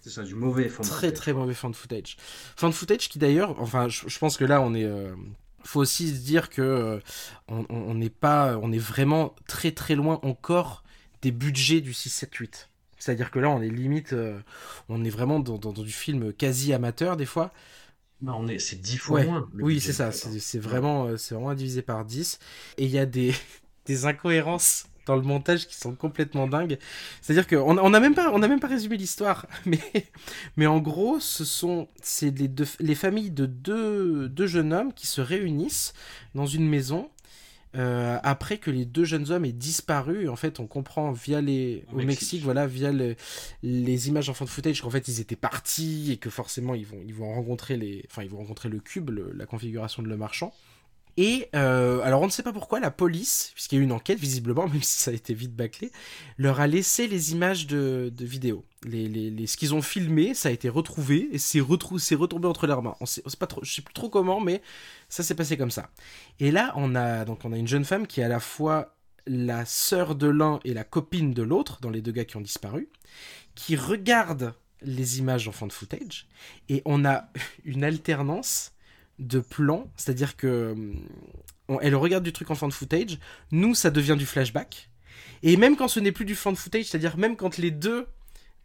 C'est 0.00 0.10
ça, 0.10 0.22
du 0.22 0.34
mauvais 0.34 0.64
de 0.64 0.68
Très 0.80 0.88
footage. 0.92 1.16
très 1.16 1.32
mauvais 1.32 1.54
fan 1.54 1.72
footage. 1.74 2.16
Fan 2.56 2.72
footage 2.72 3.08
qui 3.08 3.18
d'ailleurs, 3.18 3.60
enfin, 3.60 3.88
je, 3.88 4.08
je 4.08 4.18
pense 4.18 4.36
que 4.36 4.44
là, 4.44 4.60
on 4.60 4.74
est. 4.74 4.84
euh, 4.84 5.14
faut 5.64 5.80
aussi 5.80 6.08
se 6.08 6.20
dire 6.22 6.50
que 6.50 6.60
euh, 6.62 6.98
on 7.48 7.60
on- 7.70 7.90
on 7.90 7.94
n'est 7.94 8.10
pas, 8.10 8.58
on 8.60 8.72
est 8.72 8.78
vraiment 8.78 9.34
très 9.46 9.70
très 9.72 9.94
loin 9.94 10.18
encore 10.22 10.82
des 11.22 11.30
budgets 11.30 11.80
du 11.80 11.92
6, 11.94 12.10
7, 12.10 12.34
8. 12.34 12.68
C'est-à-dire 13.02 13.30
que 13.30 13.38
là, 13.40 13.50
on 13.50 13.60
est 13.62 13.68
limite, 13.68 14.12
euh, 14.12 14.38
on 14.88 15.04
est 15.04 15.10
vraiment 15.10 15.40
dans, 15.40 15.58
dans- 15.58 15.72
dans 15.72 15.82
du 15.82 15.92
film 15.92 16.32
quasi 16.32 16.72
amateur 16.72 17.16
des 17.16 17.26
fois. 17.26 17.52
Bah, 18.20 18.34
on 18.38 18.46
est, 18.46 18.58
c'est 18.60 18.80
dix 18.80 18.98
fois 18.98 19.20
Ouais. 19.20 19.26
moins. 19.26 19.48
Oui, 19.54 19.80
c'est 19.80 19.92
ça. 19.92 20.12
C'est 20.12 20.58
vraiment, 20.58 21.06
euh, 21.06 21.16
c'est 21.16 21.34
vraiment 21.34 21.54
divisé 21.54 21.82
par 21.82 22.04
10. 22.04 22.38
Et 22.78 22.84
il 22.84 22.90
y 22.90 22.98
a 22.98 23.06
des, 23.06 23.34
des 23.86 24.06
incohérences 24.06 24.86
dans 25.06 25.16
le 25.16 25.22
montage 25.22 25.66
qui 25.66 25.74
sont 25.74 25.96
complètement 25.96 26.46
dingues. 26.46 26.78
C'est-à-dire 27.20 27.48
qu'on 27.48 27.76
on 27.78 27.90
n'a 27.90 27.98
même 27.98 28.14
pas, 28.14 28.30
on 28.32 28.40
a 28.42 28.46
même 28.48 28.60
pas 28.60 28.68
résumé 28.68 28.96
l'histoire, 28.96 29.46
mais, 29.66 29.80
mais 30.56 30.66
en 30.66 30.78
gros, 30.78 31.18
ce 31.18 31.44
sont, 31.44 31.88
c'est 32.00 32.30
les 32.38 32.46
deux, 32.48 32.66
les 32.78 32.94
familles 32.94 33.32
de 33.32 33.46
deux, 33.46 34.28
deux 34.28 34.46
jeunes 34.46 34.72
hommes 34.72 34.92
qui 34.94 35.08
se 35.08 35.20
réunissent 35.20 35.92
dans 36.36 36.46
une 36.46 36.68
maison. 36.68 37.10
Euh, 37.74 38.18
après 38.22 38.58
que 38.58 38.70
les 38.70 38.84
deux 38.84 39.04
jeunes 39.04 39.30
hommes 39.30 39.44
aient 39.44 39.52
disparu, 39.52 40.28
en 40.28 40.36
fait, 40.36 40.60
on 40.60 40.66
comprend 40.66 41.10
via 41.12 41.40
les 41.40 41.84
Au 41.88 41.94
au 41.94 41.96
Mexique, 41.96 42.06
Mexique. 42.22 42.42
voilà, 42.42 42.66
via 42.66 42.92
le- 42.92 43.16
les 43.62 44.08
images 44.08 44.28
en 44.28 44.34
fond 44.34 44.44
de 44.44 44.50
footage 44.50 44.82
qu'en 44.82 44.90
fait 44.90 45.08
ils 45.08 45.20
étaient 45.20 45.36
partis 45.36 46.12
et 46.12 46.16
que 46.18 46.30
forcément 46.30 46.74
ils 46.74 46.86
vont 46.86 47.00
ils 47.06 47.14
vont 47.14 47.32
rencontrer 47.34 47.76
les, 47.76 48.04
enfin 48.10 48.22
ils 48.22 48.28
vont 48.30 48.38
rencontrer 48.38 48.68
le 48.68 48.78
cube, 48.80 49.10
le- 49.10 49.32
la 49.34 49.46
configuration 49.46 50.02
de 50.02 50.08
le 50.08 50.16
marchand. 50.16 50.52
Et 51.16 51.48
euh, 51.54 52.00
alors 52.02 52.22
on 52.22 52.26
ne 52.26 52.30
sait 52.30 52.42
pas 52.42 52.52
pourquoi 52.52 52.80
la 52.80 52.90
police, 52.90 53.50
puisqu'il 53.54 53.76
y 53.76 53.78
a 53.78 53.82
eu 53.82 53.84
une 53.84 53.92
enquête 53.92 54.18
visiblement, 54.18 54.66
même 54.72 54.82
si 54.82 54.98
ça 54.98 55.10
a 55.10 55.14
été 55.14 55.34
vite 55.34 55.54
bâclé, 55.54 55.92
leur 56.38 56.60
a 56.60 56.66
laissé 56.66 57.06
les 57.06 57.32
images 57.32 57.66
de, 57.66 58.12
de 58.14 58.24
vidéo. 58.24 58.64
Les, 58.84 59.46
ce 59.46 59.56
qu'ils 59.56 59.74
ont 59.74 59.82
filmé, 59.82 60.34
ça 60.34 60.48
a 60.48 60.52
été 60.52 60.68
retrouvé 60.68 61.28
et 61.30 61.38
c'est 61.38 61.60
retrou- 61.60 61.98
retombé 62.16 62.48
entre 62.48 62.66
leurs 62.66 62.82
mains. 62.82 62.96
On 63.00 63.06
sait, 63.06 63.22
on 63.24 63.28
sait 63.28 63.36
pas 63.36 63.46
trop, 63.46 63.62
je 63.62 63.72
sais 63.72 63.82
plus 63.82 63.94
trop 63.94 64.08
comment, 64.08 64.40
mais 64.40 64.62
ça 65.08 65.22
s'est 65.22 65.34
passé 65.34 65.56
comme 65.56 65.70
ça. 65.70 65.90
Et 66.40 66.50
là, 66.50 66.72
on 66.76 66.94
a 66.94 67.24
donc 67.24 67.44
on 67.44 67.52
a 67.52 67.58
une 67.58 67.68
jeune 67.68 67.84
femme 67.84 68.06
qui 68.06 68.20
est 68.20 68.24
à 68.24 68.28
la 68.28 68.40
fois 68.40 68.96
la 69.26 69.64
sœur 69.64 70.14
de 70.14 70.26
l'un 70.26 70.58
et 70.64 70.74
la 70.74 70.84
copine 70.84 71.32
de 71.32 71.42
l'autre, 71.42 71.78
dans 71.80 71.90
les 71.90 72.00
deux 72.02 72.12
gars 72.12 72.24
qui 72.24 72.36
ont 72.36 72.40
disparu, 72.40 72.88
qui 73.54 73.76
regardent 73.76 74.54
les 74.82 75.18
images 75.18 75.46
en 75.46 75.66
de 75.66 75.72
footage, 75.72 76.26
et 76.68 76.82
on 76.84 77.04
a 77.04 77.28
une 77.64 77.84
alternance 77.84 78.72
de 79.18 79.40
plans, 79.40 79.88
c'est-à-dire 79.96 80.36
que 80.36 80.74
on- 81.68 81.80
elle 81.80 81.94
regarde 81.94 82.24
du 82.24 82.32
truc 82.32 82.50
en 82.50 82.54
de 82.68 82.74
footage, 82.74 83.18
nous 83.50 83.74
ça 83.74 83.90
devient 83.90 84.16
du 84.18 84.26
flashback, 84.26 84.88
et 85.42 85.56
même 85.56 85.76
quand 85.76 85.88
ce 85.88 86.00
n'est 86.00 86.12
plus 86.12 86.24
du 86.24 86.34
de 86.52 86.58
footage, 86.58 86.86
c'est-à-dire 86.86 87.16
même 87.16 87.36
quand 87.36 87.58
les 87.58 87.70
deux 87.70 88.06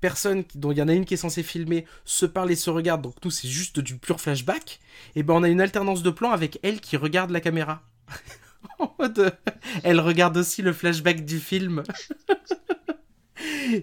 personnes 0.01 0.43
dont 0.55 0.71
il 0.71 0.77
y 0.77 0.81
en 0.81 0.87
a 0.87 0.93
une 0.93 1.05
qui 1.05 1.15
est 1.15 1.17
censée 1.17 1.43
filmer 1.43 1.85
se 2.05 2.25
parlent 2.25 2.51
et 2.51 2.55
se 2.55 2.69
regardent, 2.69 3.01
donc 3.01 3.19
tout 3.19 3.31
c'est 3.31 3.47
juste 3.47 3.79
du 3.79 3.97
pur 3.97 4.21
flashback, 4.21 4.79
et 5.15 5.23
ben 5.23 5.33
on 5.33 5.43
a 5.43 5.49
une 5.49 5.61
alternance 5.61 6.03
de 6.03 6.09
plans 6.09 6.31
avec 6.31 6.59
elle 6.63 6.79
qui 6.81 6.97
regarde 6.97 7.31
la 7.31 7.41
caméra. 7.41 7.81
mode, 8.99 9.35
elle 9.83 9.99
regarde 9.99 10.37
aussi 10.37 10.61
le 10.61 10.73
flashback 10.73 11.25
du 11.25 11.39
film. 11.39 11.83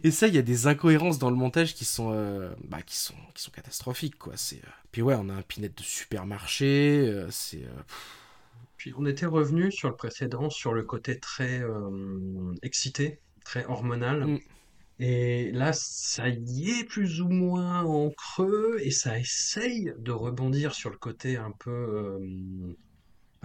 Et 0.03 0.11
ça, 0.11 0.29
il 0.29 0.35
y 0.35 0.39
a 0.39 0.43
des 0.43 0.67
incohérences 0.67 1.19
dans 1.19 1.31
le 1.31 1.37
montage 1.37 1.75
qui 1.75 1.85
sont, 1.85 2.13
euh, 2.13 2.55
bah, 2.65 2.83
qui 2.83 2.97
sont, 2.97 3.15
qui 3.35 3.43
sont 3.43 3.51
catastrophiques, 3.51 4.19
quoi. 4.19 4.35
C'est, 4.37 4.57
euh, 4.57 4.71
Puis 4.93 5.03
ouais, 5.03 5.15
on 5.19 5.29
a 5.29 5.35
un 5.35 5.43
pinette 5.43 5.77
de 5.77 5.83
supermarché. 5.83 7.07
euh, 7.07 7.31
c'est, 7.31 7.65
Puis 8.77 8.93
on 8.97 9.07
était 9.07 9.27
revenu 9.27 9.71
sur 9.71 9.89
le 9.89 9.97
précédent, 9.97 10.51
sur 10.51 10.73
le 10.73 10.83
côté 10.83 11.19
très 11.19 11.63
excité, 12.63 13.21
très 13.45 13.65
hormonal. 13.67 14.27
Mm. 14.27 14.39
Et 15.01 15.51
là, 15.53 15.73
ça 15.73 16.29
y 16.29 16.71
est 16.71 16.85
plus 16.85 17.21
ou 17.21 17.29
moins 17.29 17.83
en 17.83 18.11
creux, 18.11 18.79
et 18.81 18.93
ça 18.93 19.19
essaye 19.19 19.93
de 19.99 20.13
rebondir 20.13 20.73
sur 20.73 20.91
le 20.91 20.97
côté 20.97 21.37
un 21.37 21.51
peu 21.51 22.21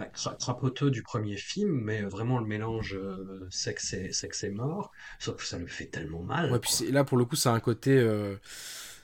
euh, 0.00 0.04
bah, 0.04 0.10
cra- 0.14 0.36
crapoteux 0.38 0.90
du 0.90 1.02
premier 1.02 1.36
film, 1.36 1.72
mais 1.72 2.02
vraiment 2.02 2.38
le 2.38 2.46
mélange 2.46 2.94
euh, 2.94 3.46
sexe 3.50 3.92
et, 3.94 4.12
sexe 4.12 4.44
et 4.44 4.50
mort. 4.50 4.90
Sauf 5.18 5.36
que 5.36 5.44
ça 5.44 5.58
le 5.58 5.66
fait 5.66 5.86
tellement 5.86 6.22
mal. 6.22 6.52
Ouais, 6.52 6.58
puis 6.58 6.90
là, 6.90 7.04
pour 7.04 7.18
le 7.18 7.24
coup, 7.24 7.36
ça 7.36 7.52
a 7.52 7.54
un 7.54 7.60
côté. 7.60 7.96
euh, 7.96 8.36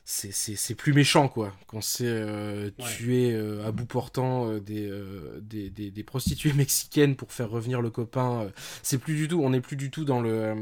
c'est- 0.09 0.75
plus 0.77 0.93
méchant, 0.93 1.29
quoi. 1.29 1.53
Quand 1.67 1.81
c'est 1.81 2.07
euh, 2.07 2.71
Ouais. 2.79 2.85
tuer 2.97 3.33
euh, 3.35 3.67
à 3.67 3.73
bout 3.73 3.87
portant 3.87 4.49
euh, 4.49 4.61
des, 4.61 4.87
euh, 4.89 5.41
des, 5.43 5.69
des- 5.69 5.91
des 5.91 6.03
prostituées 6.05 6.53
mexicaines 6.55 7.17
pour 7.17 7.33
faire 7.33 7.51
revenir 7.51 7.83
le 7.83 7.91
copain. 7.91 8.49
c'est 8.85 8.99
plus 8.99 9.17
du 9.17 9.27
tout. 9.27 9.41
On 9.43 9.51
n'est 9.51 9.61
plus 9.61 9.75
du 9.77 9.91
tout 9.91 10.05
dans 10.05 10.21
le. 10.21 10.55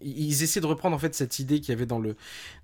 ils 0.00 0.42
essaient 0.42 0.60
de 0.62 0.66
reprendre 0.66 0.96
en 0.96 0.98
fait 0.98 1.14
cette 1.14 1.38
idée 1.38 1.60
qu'il 1.60 1.68
y 1.70 1.76
avait 1.76 1.84
dans 1.86 1.98
le, 1.98 2.16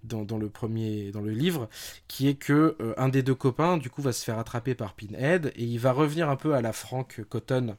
dans, 0.03 0.23
dans 0.25 0.39
le 0.39 0.49
premier. 0.49 1.11
dans 1.13 1.21
le 1.21 1.33
livre, 1.33 1.69
qui 2.09 2.27
est 2.29 2.35
que 2.37 2.77
un 2.97 3.11
des 3.11 3.23
deux 3.23 3.35
copains, 3.35 3.77
du 3.77 3.91
coup, 3.91 4.01
va 4.01 4.13
se 4.13 4.25
faire 4.25 4.39
attraper 4.39 4.75
par 4.75 4.95
Pinhead 4.95 5.53
et 5.57 5.65
il 5.65 5.79
va 5.79 5.93
revenir 5.93 6.31
un 6.31 6.37
peu 6.37 6.55
à 6.55 6.63
la 6.63 6.73
Frank 6.73 7.21
Cotton. 7.29 7.77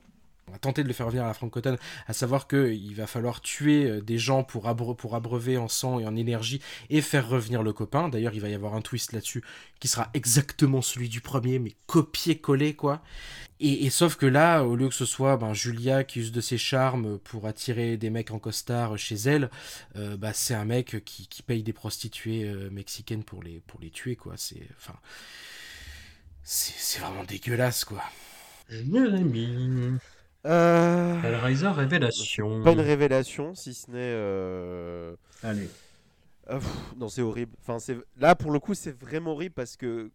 Tenter 0.59 0.83
de 0.83 0.87
le 0.87 0.93
faire 0.93 1.05
revenir 1.05 1.23
à 1.23 1.27
la 1.27 1.33
Frank 1.33 1.51
Cotton, 1.51 1.77
à 2.07 2.13
savoir 2.13 2.47
qu'il 2.47 2.95
va 2.95 3.07
falloir 3.07 3.41
tuer 3.41 3.85
euh, 3.85 4.01
des 4.01 4.17
gens 4.17 4.43
pour, 4.43 4.73
pour 4.97 5.15
abreuver 5.15 5.57
en 5.57 5.67
sang 5.67 5.99
et 5.99 6.05
en 6.05 6.15
énergie 6.15 6.61
et 6.89 7.01
faire 7.01 7.27
revenir 7.27 7.63
le 7.63 7.73
copain. 7.73 8.09
D'ailleurs, 8.09 8.33
il 8.33 8.41
va 8.41 8.49
y 8.49 8.53
avoir 8.53 8.75
un 8.75 8.81
twist 8.81 9.13
là-dessus 9.13 9.43
qui 9.79 9.87
sera 9.87 10.09
exactement 10.13 10.81
celui 10.81 11.09
du 11.09 11.21
premier, 11.21 11.59
mais 11.59 11.73
copié-collé, 11.87 12.75
quoi. 12.75 13.01
Et, 13.61 13.89
sauf 13.89 14.15
que 14.15 14.25
là, 14.25 14.63
au 14.63 14.75
lieu 14.75 14.89
que 14.89 14.95
ce 14.95 15.05
soit 15.05 15.37
ben, 15.37 15.53
Julia 15.53 16.03
qui 16.03 16.19
use 16.19 16.33
de 16.33 16.41
ses 16.41 16.57
charmes 16.57 17.19
pour 17.19 17.47
attirer 17.47 17.95
des 17.95 18.09
mecs 18.09 18.31
en 18.31 18.39
costard 18.39 18.97
chez 18.97 19.15
elle, 19.15 19.49
euh, 19.95 20.17
bah, 20.17 20.33
c'est 20.33 20.53
un 20.53 20.65
mec 20.65 21.03
qui, 21.05 21.27
qui 21.27 21.41
paye 21.41 21.63
des 21.63 21.71
prostituées 21.71 22.43
euh, 22.43 22.69
mexicaines 22.69 23.23
pour 23.23 23.41
les, 23.43 23.61
pour 23.61 23.79
les 23.79 23.91
tuer, 23.91 24.17
quoi. 24.17 24.33
C'est, 24.35 24.67
enfin, 24.77 24.99
c'est 26.43 26.99
vraiment 26.99 27.23
dégueulasse, 27.23 27.85
quoi. 27.85 28.03
Euh, 30.45 31.21
Hellraiser 31.23 31.67
Révélation. 31.69 32.61
Pas 32.63 32.71
une 32.73 32.79
révélation, 32.81 33.55
si 33.55 33.73
ce 33.73 33.89
n'est. 33.91 33.97
euh, 33.99 35.15
Allez. 35.43 35.69
Ah, 36.47 36.59
pff, 36.59 36.69
non, 36.97 37.09
c'est 37.09 37.23
horrible. 37.23 37.53
Enfin, 37.61 37.79
c'est 37.79 37.97
là 38.17 38.35
pour 38.35 38.51
le 38.51 38.59
coup, 38.59 38.75
c'est 38.75 38.95
vraiment 38.95 39.31
horrible 39.31 39.55
parce 39.55 39.75
que 39.77 40.11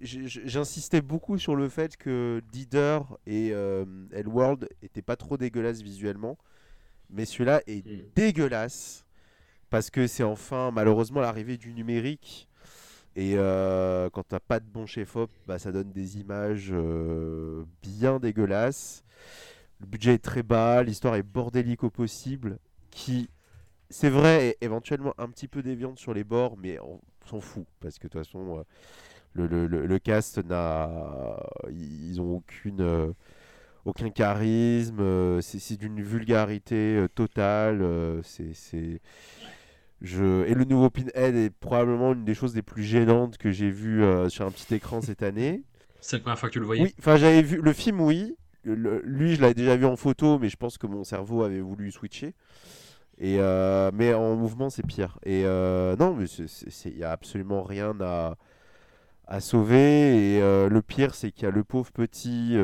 j'insistais 0.00 1.02
beaucoup 1.02 1.38
sur 1.38 1.54
le 1.54 1.68
fait 1.68 1.96
que 1.96 2.40
Dider 2.50 2.98
et 3.26 3.50
euh, 3.52 3.84
Hellworld 4.12 4.68
étaient 4.82 5.02
pas 5.02 5.16
trop 5.16 5.36
dégueulasses 5.36 5.82
visuellement, 5.82 6.36
mais 7.10 7.24
celui-là 7.24 7.60
est 7.66 7.86
Mm. 7.86 8.00
dégueulasse 8.16 9.04
parce 9.68 9.90
que 9.90 10.06
c'est 10.06 10.22
enfin 10.24 10.70
malheureusement 10.72 11.20
l'arrivée 11.20 11.56
du 11.58 11.72
numérique. 11.74 12.48
Et 13.16 13.34
euh, 13.36 14.08
quand 14.10 14.22
t'as 14.26 14.40
pas 14.40 14.58
de 14.60 14.66
bon 14.66 14.86
chef-op, 14.86 15.30
bah, 15.46 15.58
ça 15.58 15.70
donne 15.72 15.92
des 15.92 16.18
images 16.18 16.70
euh, 16.72 17.64
bien 17.82 18.18
dégueulasses. 18.18 19.04
Le 19.80 19.86
budget 19.86 20.14
est 20.14 20.18
très 20.18 20.42
bas, 20.42 20.82
l'histoire 20.82 21.14
est 21.16 21.22
bordélique 21.22 21.84
au 21.84 21.90
possible, 21.90 22.58
qui 22.90 23.30
c'est 23.90 24.10
vrai, 24.10 24.48
est 24.48 24.58
éventuellement 24.64 25.14
un 25.18 25.28
petit 25.28 25.48
peu 25.48 25.62
déviante 25.62 25.98
sur 25.98 26.14
les 26.14 26.24
bords, 26.24 26.56
mais 26.58 26.78
on 26.80 27.00
s'en 27.26 27.40
fout, 27.40 27.66
parce 27.80 27.98
que 27.98 28.08
de 28.08 28.12
toute 28.12 28.24
façon, 28.24 28.58
euh, 28.58 28.64
le, 29.34 29.46
le- 29.48 29.66
le- 29.68 29.86
le 29.86 29.98
cast 30.00 30.38
n'a... 30.44 31.38
Ils 31.70 32.20
ont 32.20 32.36
aucune, 32.36 32.80
euh, 32.82 33.12
aucun 33.84 34.10
charisme, 34.10 35.00
euh, 35.00 35.40
c'est 35.42 35.76
d'une 35.78 36.02
vulgarité 36.02 37.06
totale, 37.14 37.84
c'est... 38.24 38.54
c'est- 38.54 39.00
Je... 40.02 40.44
Et 40.46 40.54
le 40.54 40.64
nouveau 40.64 40.88
Pinhead 40.90 41.34
est 41.36 41.50
probablement 41.50 42.12
une 42.12 42.24
des 42.24 42.34
choses 42.34 42.54
les 42.54 42.62
plus 42.62 42.82
gênantes 42.82 43.36
que 43.38 43.50
j'ai 43.50 43.70
vues 43.70 44.02
euh, 44.02 44.28
sur 44.28 44.46
un 44.46 44.50
petit 44.50 44.74
écran 44.74 45.00
cette 45.00 45.22
année. 45.22 45.62
C'est 46.00 46.16
la 46.16 46.20
première 46.22 46.38
fois 46.38 46.48
que 46.48 46.54
tu 46.54 46.60
le 46.60 46.66
voyais? 46.66 46.82
Oui, 46.82 46.94
enfin 46.98 47.16
j'avais 47.16 47.42
vu 47.42 47.60
le 47.60 47.72
film, 47.72 48.00
oui. 48.00 48.36
Lui, 48.64 49.36
je 49.36 49.40
l'avais 49.40 49.54
déjà 49.54 49.76
vu 49.76 49.86
en 49.86 49.96
photo, 49.96 50.38
mais 50.38 50.48
je 50.48 50.56
pense 50.56 50.78
que 50.78 50.86
mon 50.86 51.04
cerveau 51.04 51.42
avait 51.42 51.60
voulu 51.60 51.90
switcher. 51.90 52.34
Et 53.18 53.36
euh, 53.40 53.90
mais 53.94 54.14
en 54.14 54.36
mouvement, 54.36 54.70
c'est 54.70 54.86
pire. 54.86 55.18
Et 55.24 55.44
euh, 55.44 55.96
non, 55.96 56.14
mais 56.14 56.26
il 56.26 56.96
n'y 56.96 57.04
a 57.04 57.12
absolument 57.12 57.62
rien 57.62 57.94
à, 58.00 58.36
à 59.26 59.40
sauver. 59.40 60.36
Et 60.36 60.42
euh, 60.42 60.68
le 60.68 60.82
pire, 60.82 61.14
c'est 61.14 61.30
qu'il 61.32 61.44
y 61.44 61.46
a 61.46 61.50
le 61.50 61.64
pauvre 61.64 61.92
petit 61.92 62.56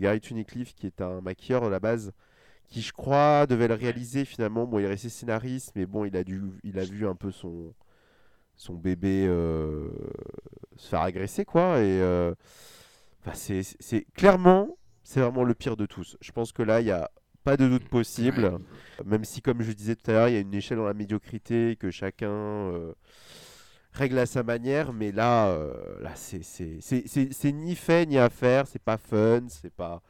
Gary 0.00 0.20
Tunnicliffe, 0.20 0.74
qui 0.74 0.86
est 0.86 1.00
un 1.02 1.20
maquilleur 1.20 1.64
à 1.64 1.70
la 1.70 1.80
base, 1.80 2.12
qui 2.68 2.82
je 2.82 2.92
crois 2.92 3.46
devait 3.46 3.68
le 3.68 3.74
réaliser 3.74 4.24
finalement. 4.24 4.66
Bon, 4.66 4.78
il 4.78 4.84
est 4.86 4.88
resté 4.88 5.08
scénariste, 5.10 5.72
mais 5.76 5.86
bon, 5.86 6.04
il 6.04 6.16
a, 6.16 6.24
dû, 6.24 6.42
il 6.64 6.78
a 6.78 6.84
vu 6.84 7.06
un 7.06 7.14
peu 7.14 7.30
son, 7.30 7.74
son 8.56 8.74
bébé 8.74 9.26
se 10.76 10.88
faire 10.88 11.02
agresser, 11.02 11.44
quoi. 11.44 11.80
Et 11.80 12.00
c'est- 13.34 14.06
clairement, 14.14 14.76
c'est 15.10 15.20
vraiment 15.20 15.42
le 15.42 15.54
pire 15.54 15.76
de 15.76 15.86
tous. 15.86 16.16
Je 16.20 16.30
pense 16.30 16.52
que 16.52 16.62
là, 16.62 16.80
il 16.80 16.84
n'y 16.84 16.92
a 16.92 17.10
pas 17.42 17.56
de 17.56 17.66
doute 17.68 17.88
possible. 17.88 18.58
Même 19.04 19.24
si, 19.24 19.42
comme 19.42 19.60
je 19.60 19.72
disais 19.72 19.96
tout 19.96 20.08
à 20.08 20.14
l'heure, 20.14 20.28
il 20.28 20.34
y 20.34 20.36
a 20.36 20.40
une 20.40 20.54
échelle 20.54 20.78
dans 20.78 20.84
la 20.84 20.94
médiocrité 20.94 21.76
que 21.80 21.90
chacun 21.90 22.28
euh, 22.30 22.92
règle 23.92 24.18
à 24.18 24.26
sa 24.26 24.44
manière, 24.44 24.92
mais 24.92 25.10
là, 25.10 25.48
euh, 25.48 25.72
là 26.00 26.12
c'est 26.14 26.44
c'est- 26.44 26.78
c'est- 26.80 27.02
c'est- 27.08 27.32
c'est 27.32 27.50
ni 27.50 27.74
fait 27.74 28.06
ni 28.06 28.18
à 28.18 28.30
faire, 28.30 28.68
c'est 28.68 28.82
pas 28.82 28.98
fun, 28.98 29.40
c'est 29.48 29.74
pas. 29.74 30.00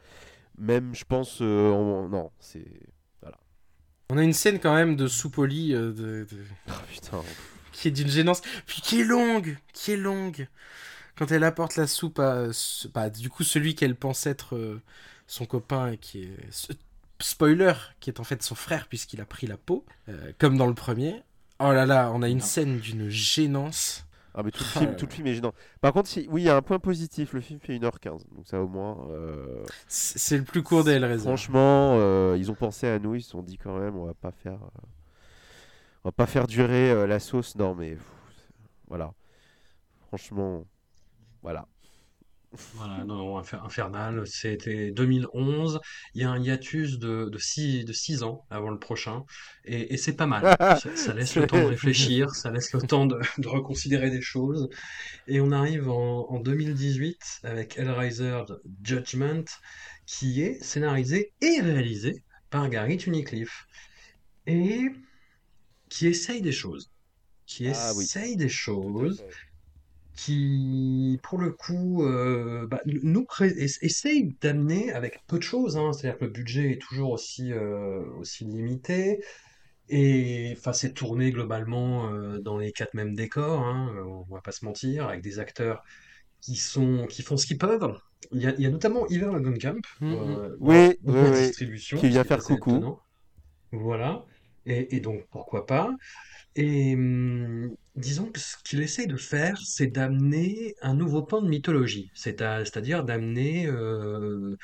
Même, 0.57 0.93
je 0.93 1.03
pense, 1.03 1.39
euh, 1.41 1.71
on- 1.71 2.07
non, 2.07 2.29
c'est. 2.39 2.67
On 4.13 4.17
a 4.17 4.23
une 4.23 4.33
scène 4.33 4.59
quand 4.59 4.75
même 4.75 4.97
de 4.97 5.05
euh, 5.05 5.93
de- 5.93 6.27
de- 6.29 6.43
Oh, 6.67 6.71
putain. 6.91 7.23
qui 7.71 7.87
est 7.87 7.91
d'une 7.91 8.09
gênance, 8.09 8.41
puis 8.67 8.81
qui 8.81 8.99
est 8.99 9.05
longue, 9.05 9.57
qui 9.73 9.93
est 9.93 9.97
longue. 9.97 10.47
Quand 11.21 11.31
elle 11.31 11.43
apporte 11.43 11.75
la 11.75 11.85
soupe 11.85 12.17
à, 12.17 12.51
ce- 12.51 12.87
bah, 12.87 13.11
du 13.11 13.29
coup, 13.29 13.43
celui 13.43 13.75
qu'elle 13.75 13.95
pense 13.95 14.25
être 14.25 14.55
euh, 14.55 14.81
son 15.27 15.45
copain 15.45 15.95
qui 15.95 16.23
est 16.23 16.35
ce- 16.49 16.73
spoiler, 17.19 17.73
qui 17.99 18.09
est 18.09 18.19
en 18.19 18.23
fait 18.23 18.41
son 18.41 18.55
frère 18.55 18.87
puisqu'il 18.87 19.21
a 19.21 19.25
pris 19.25 19.45
la 19.45 19.55
peau, 19.55 19.85
euh, 20.09 20.31
comme 20.39 20.57
dans 20.57 20.65
le 20.65 20.73
premier. 20.73 21.21
Oh 21.59 21.71
là 21.73 21.85
là, 21.85 22.09
on 22.11 22.23
a 22.23 22.27
une 22.27 22.39
Non. 22.39 22.43
scène 22.43 22.79
d'une 22.79 23.07
gênance. 23.09 24.07
Ah, 24.33 24.41
mais 24.41 24.49
tout 24.49 24.63
le, 24.63 24.69
Ah, 24.73 24.79
film, 24.79 24.95
tout 24.95 25.05
le 25.05 25.11
film 25.11 25.27
est 25.27 25.35
gênant. 25.35 25.53
Par 25.79 25.93
contre, 25.93 26.09
si- 26.09 26.25
oui, 26.31 26.41
il 26.41 26.45
y 26.45 26.49
a 26.49 26.55
un 26.55 26.63
point 26.63 26.79
positif 26.79 27.33
le 27.33 27.41
film 27.41 27.59
fait 27.59 27.75
1h15, 27.77 28.25
donc 28.35 28.47
ça 28.47 28.59
au 28.59 28.67
moins. 28.67 29.05
euh, 29.11 29.63
C'est 29.87 30.39
le 30.39 30.43
plus 30.43 30.63
court 30.63 30.83
des 30.83 30.93
Hellraiser. 30.93 31.21
Franchement, 31.25 31.97
euh, 31.99 32.35
ils 32.35 32.49
ont 32.49 32.55
pensé 32.55 32.87
à 32.87 32.97
nous, 32.97 33.13
ils 33.13 33.21
se 33.21 33.29
sont 33.29 33.43
dit 33.43 33.59
quand 33.59 33.77
même, 33.77 33.95
on 33.95 34.05
va 34.07 34.15
pas 34.15 34.31
faire, 34.31 34.53
euh, 34.53 34.81
on 36.03 36.07
va 36.07 36.13
pas 36.13 36.25
faire 36.25 36.47
durer 36.47 37.05
la 37.05 37.19
sauce. 37.19 37.55
Non, 37.57 37.75
mais 37.75 37.95
voilà. 38.87 39.13
Franchement, 40.07 40.65
voilà. 41.41 41.67
Voilà, 42.73 43.05
non, 43.05 43.15
non, 43.15 43.37
infer- 43.39 43.61
infernal. 43.63 44.27
C'était 44.27 44.91
2011. 44.91 45.79
Il 46.13 46.21
y 46.21 46.25
a 46.25 46.29
un 46.31 46.41
hiatus 46.43 46.99
de, 46.99 47.29
de, 47.31 47.37
six, 47.37 47.85
de 47.85 47.93
six 47.93 48.23
ans 48.23 48.45
avant 48.49 48.69
le 48.71 48.77
prochain. 48.77 49.23
Et, 49.63 49.93
et 49.93 49.97
c'est 49.97 50.15
pas 50.17 50.25
mal. 50.25 50.43
Ça, 50.59 50.93
ça 50.95 51.13
laisse 51.13 51.35
le 51.35 51.47
temps 51.47 51.61
de 51.61 51.65
réfléchir, 51.67 52.31
ça 52.35 52.51
laisse 52.51 52.73
le 52.73 52.81
temps 52.81 53.05
de, 53.05 53.17
de 53.37 53.47
reconsidérer 53.47 54.09
des 54.09 54.21
choses. 54.21 54.67
Et 55.27 55.39
on 55.41 55.51
arrive 55.51 55.89
en, 55.89 56.27
en 56.29 56.39
2018 56.41 57.19
avec 57.43 57.77
Hellraiser 57.77 58.41
Judgment, 58.83 59.45
qui 60.05 60.41
est 60.41 60.61
scénarisé 60.61 61.33
et 61.41 61.61
réalisé 61.61 62.23
par 62.49 62.69
Gary 62.69 62.97
Tunnicliffe. 62.97 63.65
Et 64.47 64.89
qui 65.89 66.07
essaye 66.07 66.41
des 66.41 66.51
choses. 66.51 66.91
Qui 67.45 67.67
Ah 67.73 67.93
oui. 67.95 68.03
essaye 68.05 68.35
des 68.37 68.49
choses. 68.49 69.23
Qui, 70.15 71.19
pour 71.23 71.39
le 71.39 71.51
coup, 71.51 72.03
euh, 72.05 72.67
bah, 72.67 72.81
nous 72.85 73.25
essaye 73.81 74.35
d'amener 74.41 74.91
avec 74.93 75.19
peu 75.27 75.37
de 75.37 75.43
choses, 75.43 75.77
hein, 75.77 75.93
c'est-à-dire 75.93 76.19
que 76.19 76.25
le 76.25 76.31
budget 76.31 76.71
est 76.73 76.81
toujours 76.81 77.11
aussi, 77.11 77.51
euh, 77.53 78.03
aussi 78.19 78.45
limité, 78.45 79.23
et 79.89 80.55
enfin, 80.57 80.73
c'est 80.73 80.93
tourné 80.93 81.31
globalement 81.31 82.11
euh, 82.13 82.39
dans 82.39 82.57
les 82.59 82.71
quatre 82.71 82.93
mêmes 82.95 83.15
décors, 83.15 83.61
hein, 83.65 83.93
on 84.07 84.33
va 84.35 84.41
pas 84.41 84.51
se 84.53 84.65
mentir, 84.65 85.07
avec 85.07 85.21
des 85.21 85.39
acteurs 85.39 85.83
qui 86.41 86.55
sont, 86.55 87.07
qui 87.07 87.23
font 87.23 87.37
ce 87.37 87.47
qu'ils 87.47 87.57
peuvent. 87.59 87.97
Il 88.31 88.41
y 88.41 88.47
a, 88.47 88.53
il 88.55 88.61
y 88.61 88.65
a 88.67 88.69
notamment 88.71 89.05
Oui, 90.01 90.09
dans, 90.09 90.41
oui, 90.59 90.97
dans 91.03 91.19
la 91.21 91.31
oui, 91.31 91.31
distribution, 91.31 91.99
qui 91.99 92.09
vient 92.09 92.23
faire 92.23 92.43
coucou. 92.43 92.83
étonnant. 92.83 92.99
Voilà. 93.71 94.25
Et, 94.65 94.95
et 94.95 94.99
donc, 94.99 95.25
pourquoi 95.31 95.65
pas? 95.65 95.91
Et 96.55 96.95
hum, 96.95 97.75
disons 97.95 98.25
que 98.31 98.39
ce 98.39 98.55
qu'il 98.63 98.81
essaye 98.81 99.07
de 99.07 99.17
faire, 99.17 99.57
c'est 99.63 99.87
d'amener 99.87 100.75
un 100.81 100.93
nouveau 100.93 101.23
pan 101.23 101.41
de 101.41 101.49
mythologie. 101.49 102.11
C'est-à-dire 102.13 103.03
d'amener 103.03 103.67
euh, 103.67 104.57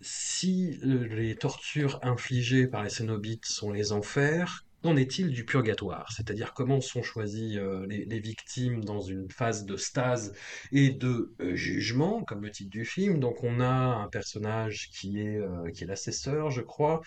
si 0.00 0.78
les 0.82 1.36
tortures 1.36 1.98
infligées 2.02 2.66
par 2.66 2.82
les 2.82 2.90
Cénobites 2.90 3.46
sont 3.46 3.70
les 3.70 3.92
enfers, 3.92 4.64
qu'en 4.82 4.96
est-il 4.96 5.30
du 5.30 5.44
purgatoire? 5.44 6.10
C'est-à-dire 6.12 6.52
comment 6.54 6.80
sont 6.80 7.02
choisies 7.02 7.58
euh, 7.58 7.86
les, 7.86 8.20
victimes 8.20 8.84
dans 8.84 9.00
une 9.00 9.30
phase 9.30 9.64
de 9.64 9.76
stase 9.76 10.34
et 10.72 10.90
de 10.90 11.34
euh, 11.40 11.54
jugement, 11.54 12.22
comme 12.24 12.42
le 12.42 12.50
titre 12.50 12.70
du 12.70 12.84
film? 12.84 13.20
Donc 13.20 13.44
on 13.44 13.60
a 13.60 13.66
un 13.66 14.08
personnage 14.08 14.90
qui 14.92 15.20
est 15.20 15.40
l'assesseur, 15.86 16.50
je 16.50 16.60
crois, 16.60 17.02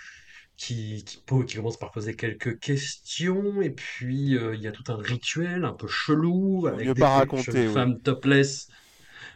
qui, 0.62 1.04
qui, 1.04 1.56
commence 1.56 1.80
par 1.80 1.92
poser 1.92 2.16
quelques 2.16 2.60
questions, 2.60 3.64
et 3.64 3.72
puis 3.72 4.38
euh, 4.38 4.54
il 4.54 4.62
y 4.62 4.68
a 4.68 4.72
tout 4.72 4.84
un 4.90 4.96
rituel 4.96 5.66
un 5.66 5.74
peu 5.74 5.88
chelou, 5.88 6.68
avec 6.68 6.88
des 6.88 7.00
pas 7.00 7.26
oui. 7.32 7.74
femmes 7.74 8.00
topless, 8.00 8.68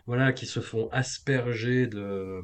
voilà, 0.06 0.34
qui 0.34 0.46
se 0.46 0.60
font 0.60 0.88
asperger 0.92 1.88
de, 1.88 2.42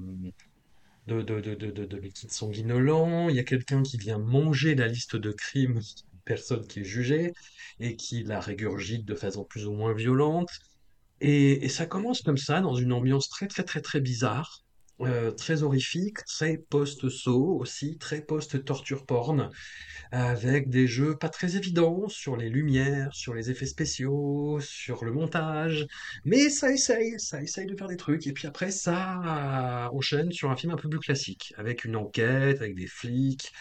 de, 1.05 1.21
de, 1.21 1.39
de, 1.39 1.53
de, 1.53 1.69
de, 1.69 1.85
de 1.85 1.97
liquide 1.97 2.31
sanguinolent. 2.31 3.29
Il 3.29 3.35
y 3.35 3.39
a 3.39 3.43
quelqu'un 3.43 3.83
qui 3.83 3.99
vient 3.99 4.17
manger 4.17 4.73
la 4.73 4.87
liste 4.87 5.15
de 5.15 5.31
crimes, 5.31 5.79
personne 6.25 6.65
qui 6.65 6.79
est 6.79 6.83
jugée, 6.83 7.33
et 7.79 7.95
qui 7.95 8.23
la 8.23 8.39
régurgite 8.39 9.05
de 9.05 9.13
façon 9.13 9.43
plus 9.43 9.67
ou 9.67 9.73
moins 9.73 9.93
violente. 9.93 10.49
Et, 11.19 11.63
et 11.63 11.69
ça 11.69 11.85
commence 11.85 12.23
comme 12.23 12.39
ça, 12.39 12.61
dans 12.61 12.73
une 12.73 12.93
ambiance 12.93 13.29
très 13.29 13.45
très 13.45 13.63
très 13.63 13.81
très 13.81 14.01
bizarre, 14.01 14.63
euh, 15.05 15.31
très 15.31 15.63
horrifique, 15.63 16.23
très 16.25 16.57
post-saut 16.57 17.57
aussi, 17.59 17.97
très 17.97 18.21
post-torture 18.21 19.05
porn, 19.05 19.49
avec 20.11 20.69
des 20.69 20.87
jeux 20.87 21.17
pas 21.17 21.29
très 21.29 21.57
évidents 21.57 22.07
sur 22.07 22.37
les 22.37 22.49
lumières, 22.49 23.13
sur 23.13 23.33
les 23.33 23.49
effets 23.51 23.65
spéciaux, 23.65 24.59
sur 24.61 25.05
le 25.05 25.11
montage, 25.11 25.87
mais 26.25 26.49
ça 26.49 26.71
essaye, 26.71 27.19
ça 27.19 27.41
essaye 27.41 27.65
de 27.67 27.75
faire 27.75 27.87
des 27.87 27.97
trucs, 27.97 28.27
et 28.27 28.33
puis 28.33 28.47
après 28.47 28.71
ça 28.71 29.89
enchaîne 29.93 30.31
sur 30.31 30.51
un 30.51 30.55
film 30.55 30.73
un 30.73 30.77
peu 30.77 30.89
plus 30.89 30.99
classique, 30.99 31.53
avec 31.57 31.85
une 31.85 31.95
enquête, 31.95 32.61
avec 32.61 32.75
des 32.75 32.87
flics, 32.87 33.51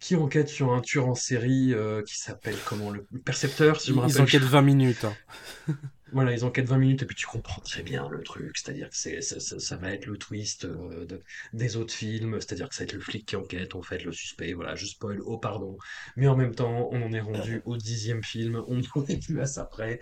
qui 0.00 0.16
enquêtent 0.16 0.48
sur 0.48 0.72
un 0.72 0.80
tueur 0.80 1.08
en 1.08 1.14
série 1.14 1.72
euh, 1.74 2.02
qui 2.02 2.16
s'appelle 2.18 2.62
comment, 2.64 2.90
le 2.90 3.06
le 3.10 3.20
Percepteur, 3.20 3.80
si 3.80 3.90
je 3.90 3.96
me 3.96 4.00
Ils 4.02 4.02
rappelle 4.02 4.22
enquêtent 4.22 4.42
20 4.44 4.60
minutes. 4.62 5.04
hein. 5.04 5.18
voilà, 6.12 6.32
ils 6.32 6.44
enquêtent 6.44 6.68
20 6.68 6.78
minutes 6.78 7.02
et 7.02 7.06
puis 7.06 7.16
tu 7.16 7.26
comprends 7.26 7.60
très 7.62 7.82
bien 7.82 8.08
le 8.08 8.22
truc, 8.22 8.56
c'est-à-dire 8.56 8.88
que 8.88 8.96
c'est, 8.96 9.20
ça, 9.22 9.40
ça- 9.40 9.58
ça 9.58 9.76
va 9.76 9.90
être 9.92 10.06
le 10.06 10.16
twist 10.16 10.64
euh, 10.64 11.04
de- 11.04 11.20
des 11.52 11.76
autres 11.76 11.92
films, 11.92 12.34
c'est-à-dire 12.40 12.68
que 12.68 12.76
ça 12.76 12.84
va 12.84 12.84
être 12.84 12.92
le 12.92 13.00
flic 13.00 13.26
qui 13.26 13.34
enquête, 13.34 13.74
en 13.74 13.82
fait, 13.82 14.04
le 14.04 14.12
suspect, 14.12 14.52
voilà, 14.52 14.76
je 14.76 14.86
spoil, 14.86 15.18
oh 15.24 15.38
pardon. 15.38 15.76
Mais 16.16 16.28
en 16.28 16.36
même 16.36 16.54
temps, 16.54 16.88
on 16.92 17.02
en 17.02 17.12
est 17.12 17.20
rendu 17.20 17.60
au 17.64 17.76
dixième 17.76 18.22
film, 18.22 18.62
on 18.68 18.76
n'en 18.96 19.04
est 19.06 19.20
plus 19.26 19.40
à 19.40 19.46
ça 19.46 19.64
près, 19.64 19.98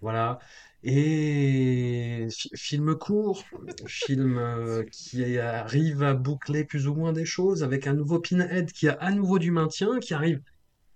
voilà. 0.00 0.38
Et 0.82 2.26
fi- 2.30 2.50
film 2.54 2.94
court, 2.96 3.44
film 3.86 4.38
euh, 4.38 4.84
qui 4.92 5.38
arrive 5.38 6.02
à 6.02 6.14
boucler 6.14 6.64
plus 6.64 6.86
ou 6.88 6.94
moins 6.94 7.12
des 7.12 7.24
choses 7.24 7.62
avec 7.64 7.86
un 7.86 7.94
nouveau 7.94 8.20
Pinhead 8.20 8.72
qui 8.72 8.88
a 8.88 8.92
à 8.94 9.10
nouveau 9.12 9.38
du 9.38 9.50
maintien, 9.50 9.98
qui 10.00 10.14
arrive 10.14 10.40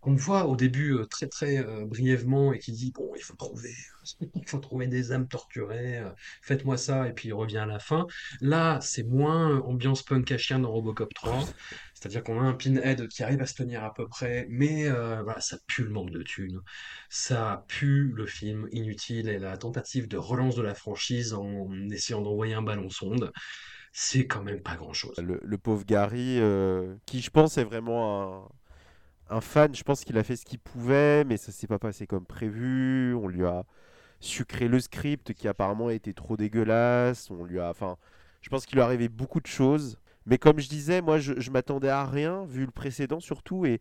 qu'on 0.02 0.14
voit 0.16 0.46
au 0.46 0.56
début 0.56 0.94
euh, 0.94 1.06
très 1.06 1.28
très 1.28 1.58
euh, 1.58 1.86
brièvement 1.86 2.52
et 2.52 2.58
qui 2.58 2.72
dit 2.72 2.90
bon 2.90 3.12
il 3.16 3.22
faut 3.22 3.36
trouver 3.36 3.72
il 4.20 4.46
faut 4.48 4.58
trouver 4.58 4.88
des 4.88 5.12
âmes 5.12 5.28
torturées 5.28 5.98
euh, 6.00 6.10
faites-moi 6.42 6.76
ça 6.76 7.08
et 7.08 7.12
puis 7.12 7.28
il 7.28 7.32
revient 7.32 7.58
à 7.58 7.66
la 7.66 7.78
fin. 7.78 8.06
Là 8.40 8.80
c'est 8.82 9.04
moins 9.04 9.60
ambiance 9.60 10.02
punk 10.02 10.30
à 10.32 10.38
chien 10.38 10.58
dans 10.58 10.72
Robocop 10.72 11.14
3 11.14 11.44
c'est-à-dire 11.94 12.24
qu'on 12.24 12.40
a 12.40 12.42
un 12.42 12.52
Pinhead 12.52 13.06
qui 13.06 13.22
arrive 13.22 13.40
à 13.42 13.46
se 13.46 13.54
tenir 13.54 13.84
à 13.84 13.94
peu 13.94 14.08
près 14.08 14.46
mais 14.50 14.88
ça 15.38 15.56
pue 15.68 15.84
le 15.84 15.90
manque 15.90 16.10
de 16.10 16.22
thunes. 16.24 16.60
Ça 17.08 17.64
pue 17.68 18.12
le 18.12 18.26
film 18.26 18.68
inutile 18.72 19.28
et 19.28 19.38
la 19.38 19.56
tentative 19.56 20.08
de 20.08 20.16
relance 20.16 20.56
de 20.56 20.62
la 20.62 20.74
franchise 20.74 21.32
en 21.32 21.70
essayant 21.90 22.20
d'envoyer 22.20 22.54
un 22.54 22.62
ballon 22.62 22.90
sonde. 22.90 23.32
C'est 23.92 24.26
quand 24.26 24.42
même 24.42 24.62
pas 24.62 24.74
grand-chose. 24.74 25.16
Le, 25.18 25.38
le 25.44 25.58
pauvre 25.58 25.84
Gary, 25.84 26.40
qui 27.06 27.20
je 27.20 27.30
pense 27.30 27.56
est 27.56 27.64
vraiment 27.64 28.42
un, 28.42 28.48
un 29.32 29.40
fan, 29.40 29.74
je 29.74 29.82
pense 29.82 30.04
qu'il 30.04 30.18
a 30.18 30.22
fait 30.22 30.36
ce 30.36 30.44
qu'il 30.44 30.58
pouvait, 30.58 31.24
mais 31.24 31.36
ça 31.36 31.52
s'est 31.52 31.66
pas 31.66 31.78
passé 31.78 32.06
comme 32.06 32.26
prévu. 32.26 33.14
On 33.14 33.28
lui 33.28 33.44
a 33.44 33.64
sucré 34.20 34.68
le 34.68 34.78
script 34.78 35.32
qui 35.32 35.48
apparemment 35.48 35.90
était 35.90 36.12
trop 36.12 36.36
dégueulasse. 36.36 37.30
On 37.30 37.44
lui 37.44 37.58
a, 37.58 37.70
enfin, 37.70 37.96
je 38.40 38.48
pense 38.48 38.66
qu'il 38.66 38.76
lui 38.76 38.82
est 38.82 38.84
arrivé 38.84 39.08
beaucoup 39.08 39.40
de 39.40 39.46
choses. 39.46 39.98
Mais 40.26 40.38
comme 40.38 40.60
je 40.60 40.68
disais, 40.68 41.00
moi, 41.00 41.18
je, 41.18 41.34
je 41.38 41.50
m'attendais 41.50 41.88
à 41.88 42.04
rien 42.04 42.44
vu 42.44 42.64
le 42.64 42.70
précédent 42.70 43.18
surtout, 43.18 43.66
et 43.66 43.80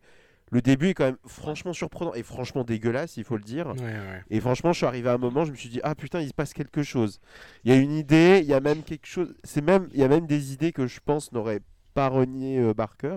le 0.50 0.60
début 0.60 0.88
est 0.88 0.94
quand 0.94 1.04
même 1.04 1.18
franchement 1.26 1.72
surprenant 1.72 2.12
et 2.14 2.22
franchement 2.22 2.64
dégueulasse, 2.64 3.16
il 3.16 3.24
faut 3.24 3.36
le 3.36 3.42
dire. 3.42 3.68
Ouais, 3.68 3.80
ouais. 3.80 4.22
Et 4.30 4.40
franchement, 4.40 4.72
je 4.72 4.78
suis 4.78 4.86
arrivé 4.86 5.08
à 5.08 5.14
un 5.14 5.18
moment, 5.18 5.44
je 5.44 5.52
me 5.52 5.56
suis 5.56 5.68
dit, 5.68 5.80
ah 5.82 5.94
putain, 5.94 6.20
il 6.20 6.28
se 6.28 6.34
passe 6.34 6.52
quelque 6.52 6.82
chose. 6.82 7.20
Il 7.64 7.72
y 7.72 7.74
a 7.74 7.78
une 7.78 7.92
idée, 7.92 8.40
il 8.42 8.48
y 8.48 8.52
a 8.52 8.60
même 8.60 8.82
quelque 8.82 9.06
chose. 9.06 9.34
C'est 9.44 9.62
même, 9.62 9.88
il 9.92 10.00
y 10.00 10.04
a 10.04 10.08
même 10.08 10.26
des 10.26 10.52
idées 10.52 10.72
que 10.72 10.86
je 10.86 11.00
pense 11.04 11.32
n'auraient 11.32 11.62
pas 11.94 12.08
renié 12.08 12.58
euh, 12.58 12.74
Barker. 12.74 13.16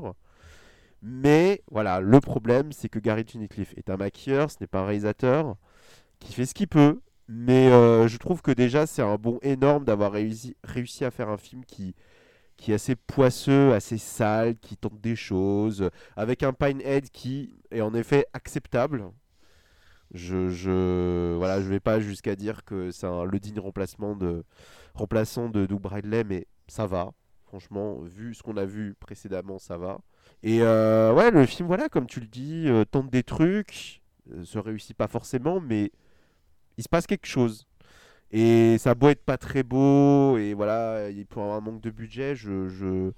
Mais 1.02 1.62
voilà, 1.72 2.00
le 2.00 2.20
problème, 2.20 2.72
c'est 2.72 2.89
que 2.89 3.00
Gary 3.00 3.26
Tunnicliffe 3.26 3.74
est 3.78 3.89
un 3.89 3.98
maquilleur, 3.98 4.50
ce 4.52 4.58
n'est 4.62 4.68
pas 4.68 4.80
un 4.80 4.86
réalisateur 4.86 5.56
qui 6.20 6.34
fait 6.34 6.46
ce 6.46 6.54
qu'il 6.54 6.68
peut. 6.68 7.02
Mais 7.28 7.72
euh, 7.72 8.08
je 8.08 8.18
trouve 8.18 8.41
que 8.41 8.52
déjà, 8.52 8.86
c'est 8.86 9.02
un 9.02 9.16
bon 9.18 9.39
énorme 9.41 9.86
d'avoir 9.86 10.12
réussi, 10.12 10.56
à 11.04 11.12
faire 11.12 11.30
un 11.30 11.38
film 11.38 11.66
qui, 11.66 11.96
qui 12.58 12.72
est 12.72 12.76
assez 12.76 12.96
poisseux, 12.96 13.74
assez 13.74 13.98
sale, 13.98 14.58
qui 14.58 14.78
tente 14.78 15.02
des 15.02 15.16
choses, 15.16 15.89
avec 16.16 16.43
un 16.43 16.54
Pinehead 16.54 17.10
qui 17.10 17.54
est 17.72 17.82
en 17.82 17.93
effet 17.93 18.28
acceptable. 18.34 19.12
Je, 20.14 21.36
voilà, 21.38 21.62
je 21.62 21.68
vais 21.68 21.80
pas 21.80 22.00
jusqu'à 22.00 22.36
dire 22.36 22.64
que 22.64 22.91
c'est 22.91 23.08
le 23.08 23.39
digne 23.39 23.60
remplacement 23.60 24.16
de, 24.16 24.43
remplaçant 24.93 25.50
de 25.50 25.66
Doug 25.66 25.82
Bradley, 25.82 26.24
mais 26.24 26.48
ça 26.68 26.86
va. 26.88 27.12
Franchement, 27.43 28.00
vu 28.02 28.34
ce 28.34 28.43
qu'on 28.43 28.58
a 28.58 28.66
vu 28.66 28.96
précédemment, 29.00 29.60
ça 29.60 29.78
va. 29.78 30.00
Et 30.46 30.62
euh, 30.62 31.12
ouais, 31.12 31.32
le 31.32 31.43
film, 31.48 31.68
voilà, 31.68 31.89
comme 31.89 32.06
tu 32.06 32.20
le 32.20 32.28
dis, 32.28 32.66
euh, 32.68 32.86
tente 32.86 33.10
des 33.10 33.24
trucs, 33.24 34.04
euh, 34.32 34.43
se 34.46 34.60
réussit 34.60 34.96
pas 34.96 35.08
forcément, 35.08 35.60
mais 35.60 35.91
il 36.78 36.84
se 36.84 36.89
passe 36.89 37.08
quelque 37.08 37.26
chose. 37.26 37.68
Et 38.32 38.78
ça 38.78 38.91
a 38.91 39.10
être 39.10 39.26
pas 39.26 39.38
très 39.39 39.64
beau, 39.64 40.38
et 40.38 40.54
voilà, 40.54 41.10
il 41.10 41.26
peut 41.26 41.39
avoir 41.39 41.58
un 41.58 41.62
manque 41.62 41.82
de 41.82 41.89
budget, 41.89 42.36
je, 42.36 42.70
je, 42.70 43.12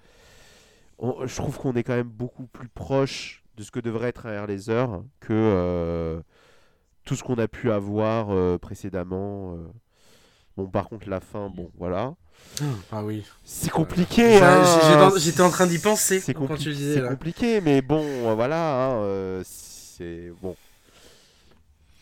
je 1.02 1.36
trouve 1.36 1.58
qu'on 1.58 1.74
est 1.74 1.84
quand 1.84 1.96
même 1.96 2.08
beaucoup 2.08 2.48
plus 2.48 2.70
proche 2.70 3.44
de 3.58 3.64
ce 3.64 3.72
que 3.72 3.82
devrait 3.82 4.08
être 4.08 4.26
un 4.28 4.32
Air 4.32 4.48
Laser 4.48 5.04
que 5.20 6.24
tout 7.04 7.16
ce 7.16 7.24
qu'on 7.24 7.36
a 7.36 7.48
pu 7.50 7.72
avoir 7.72 8.60
précédemment. 8.60 9.58
Euh. 10.58 10.62
Bon, 10.64 10.68
par 10.68 10.90
contre, 10.90 11.10
la 11.10 11.20
fin, 11.20 11.50
bon, 11.50 11.70
voilà. 11.78 12.14
Ah 12.92 13.04
oui. 13.04 13.24
C'est 13.44 13.70
compliqué, 13.72 14.40
Ça, 14.40 14.62
hein, 15.08 15.12
j'étais 15.18 15.42
en 15.42 15.50
train 15.50 15.68
d'y 15.68 15.80
penser 15.80 16.20
C'est 16.20 16.34
quand 16.34 16.46
compli- 16.48 16.58
tu 16.60 16.70
le 16.70 16.76
disais, 16.76 16.94
c'est 16.96 17.02
là. 17.02 17.10
compliqué, 17.10 17.62
mais 17.62 17.82
bon, 17.82 18.02
euh, 18.04 18.34
voilà, 18.36 18.86
hein, 18.86 18.94
euh, 19.04 19.42
c'est 19.46 20.32
bon. 20.42 20.56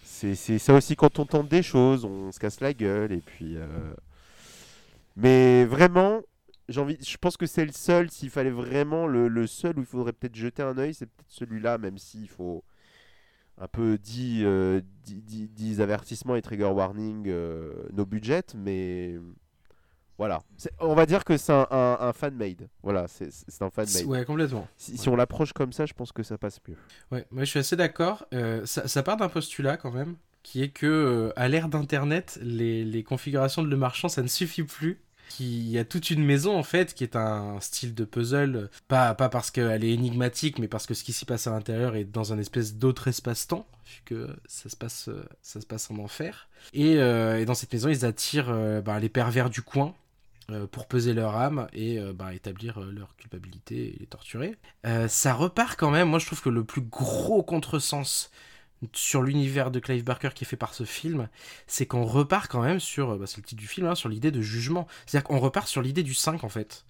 C'est 0.04 0.36
c'est 0.36 0.60
ça 0.60 0.74
aussi 0.74 0.96
quand 0.96 1.20
on 1.20 1.26
tente 1.26 1.50
des 1.50 1.62
choses, 1.64 2.06
on 2.06 2.32
se 2.32 2.40
casse 2.40 2.62
la 2.62 2.74
gueule 2.74 3.12
et 3.12 3.22
puis. 3.22 3.58
euh, 3.58 3.68
Mais 5.18 5.66
vraiment, 5.66 6.22
j'ai 6.70 6.80
envie, 6.82 6.98
je 7.06 7.18
pense 7.18 7.38
que 7.38 7.46
c'est 7.46 7.66
le 7.66 7.72
seul. 7.72 8.10
S'il 8.10 8.30
fallait 8.30 8.50
vraiment 8.50 9.08
le, 9.08 9.28
le 9.28 9.48
seul 9.48 9.78
où 9.78 9.82
il 9.82 9.86
faudrait 9.86 10.14
peut-être 10.14 10.36
jeter 10.36 10.64
un 10.64 10.78
œil, 10.78 10.94
c'est 10.94 11.06
peut-être 11.06 11.30
celui-là, 11.30 11.78
même 11.78 11.98
s'il 11.98 12.30
faut 12.30 12.64
un 13.58 13.68
peu 13.68 13.98
10, 13.98 14.42
euh, 14.44 14.82
10, 15.04 15.22
10 15.22 15.48
10 15.50 15.82
avertissements 15.82 16.36
et 16.36 16.42
trigger 16.42 16.66
warning, 16.66 17.26
euh, 17.28 17.74
no 17.94 18.06
budget, 18.06 18.44
mais 18.56 19.16
voilà. 20.18 20.42
On 20.80 20.96
va 20.96 21.06
dire 21.06 21.26
que 21.26 21.36
c'est 21.38 21.52
un, 21.52 21.68
un, 21.72 21.98
un 22.00 22.14
fan-made. 22.14 22.70
Voilà, 22.84 23.06
c'est 23.08 23.62
un 23.62 23.70
fan-made. 23.70 24.06
Ouais, 24.06 24.24
complètement. 24.26 24.68
Si, 24.78 24.98
si 24.98 25.10
on 25.10 25.16
l'approche 25.16 25.52
comme 25.54 25.74
ça, 25.74 25.86
je 25.86 25.94
pense 25.94 26.12
que 26.12 26.24
ça 26.24 26.38
passe 26.38 26.60
mieux. 26.68 26.78
Ouais, 27.12 27.26
moi 27.32 27.44
je 27.44 27.50
suis 27.50 27.60
assez 27.60 27.76
d'accord. 27.76 28.26
Euh, 28.34 28.66
ça, 28.66 28.88
ça 28.88 29.04
part 29.04 29.18
d'un 29.18 29.30
postulat 29.30 29.78
quand 29.78 29.92
même, 29.92 30.16
qui 30.44 30.62
est 30.64 30.70
que 30.70 30.86
euh, 30.86 31.34
à 31.36 31.48
l'ère 31.50 31.68
d'Internet, 31.68 32.40
les, 32.42 32.86
les 32.86 33.04
configurations 33.04 33.62
de 33.64 33.68
Le 33.68 33.78
Marchand, 33.78 34.08
ça 34.08 34.22
ne 34.22 34.28
suffit 34.28 34.64
plus. 34.64 35.02
Il 35.40 35.70
y 35.70 35.78
a 35.80 35.86
toute 35.86 36.10
une 36.12 36.24
maison 36.24 36.58
en 36.58 36.64
fait 36.64 36.94
qui 36.94 37.04
est 37.04 37.16
un 37.16 37.60
style 37.60 37.94
de 37.94 38.06
puzzle, 38.06 38.70
pas, 38.88 39.14
pas 39.16 39.30
parce 39.30 39.52
qu'elle 39.52 39.84
est 39.84 39.92
énigmatique, 39.92 40.60
mais 40.60 40.68
parce 40.68 40.86
que 40.86 40.94
ce 40.94 41.04
qui 41.04 41.14
s'y 41.14 41.26
passe 41.26 41.48
à 41.48 41.52
l'intérieur 41.52 41.96
est 41.96 42.06
dans 42.06 42.32
un 42.34 42.40
espèce 42.40 42.76
d'autre 42.76 43.08
espace-temps, 43.08 43.68
vu 43.86 44.02
que 44.06 44.36
ça 44.48 44.70
se 44.70 44.76
passe, 44.76 45.10
ça 45.42 45.62
se 45.62 45.66
passe 45.66 45.92
en 45.92 45.98
enfer. 46.00 46.48
Et, 46.74 46.98
euh, 46.98 47.40
et 47.40 47.46
dans 47.46 47.56
cette 47.56 47.74
maison, 47.74 47.90
ils 47.90 48.06
attirent 48.06 48.50
euh, 48.50 48.82
bah, 48.82 49.00
les 49.00 49.10
pervers 49.10 49.50
du 49.50 49.62
coin. 49.62 49.94
euh, 50.52 50.68
pour 50.68 50.88
peser 50.88 51.14
leur 51.14 51.36
âme 51.36 51.68
et 51.74 52.00
bah, 52.14 52.34
établir 52.34 52.80
leur 52.80 53.16
culpabilité 53.18 53.96
et 53.96 53.98
les 54.00 54.06
torturer. 54.06 54.56
Ça 55.08 55.34
repart 55.34 55.76
quand 55.78 55.90
même, 55.92 56.10
moi 56.10 56.20
je 56.20 56.28
trouve 56.28 56.42
que 56.42 56.50
le 56.50 56.64
plus 56.64 56.82
gros 56.82 57.42
contresens 57.44 58.30
sur 58.94 59.22
l'univers 59.22 59.72
de 59.72 59.80
Clive 59.80 60.04
Barker 60.04 60.30
qui 60.34 60.44
est 60.44 60.48
fait 60.48 60.56
par 60.56 60.74
ce 60.74 60.84
film, 60.84 61.30
c'est 61.68 61.86
qu'on 61.86 62.06
repart 62.06 62.50
quand 62.50 62.62
même 62.62 62.80
sur, 62.80 63.18
bah, 63.18 63.26
c'est 63.28 63.38
le 63.38 63.44
titre 63.44 63.60
du 63.60 63.68
film, 63.68 63.88
hein, 63.88 63.96
sur 63.96 64.10
l'idée 64.10 64.32
de 64.32 64.42
jugement. 64.42 64.88
C'est-à-dire 65.06 65.28
qu'on 65.28 65.40
repart 65.40 65.68
sur 65.68 65.82
l'idée 65.82 66.04
du 66.04 66.14
5 66.14 66.44
en 66.44 66.50
fait. 66.50 66.86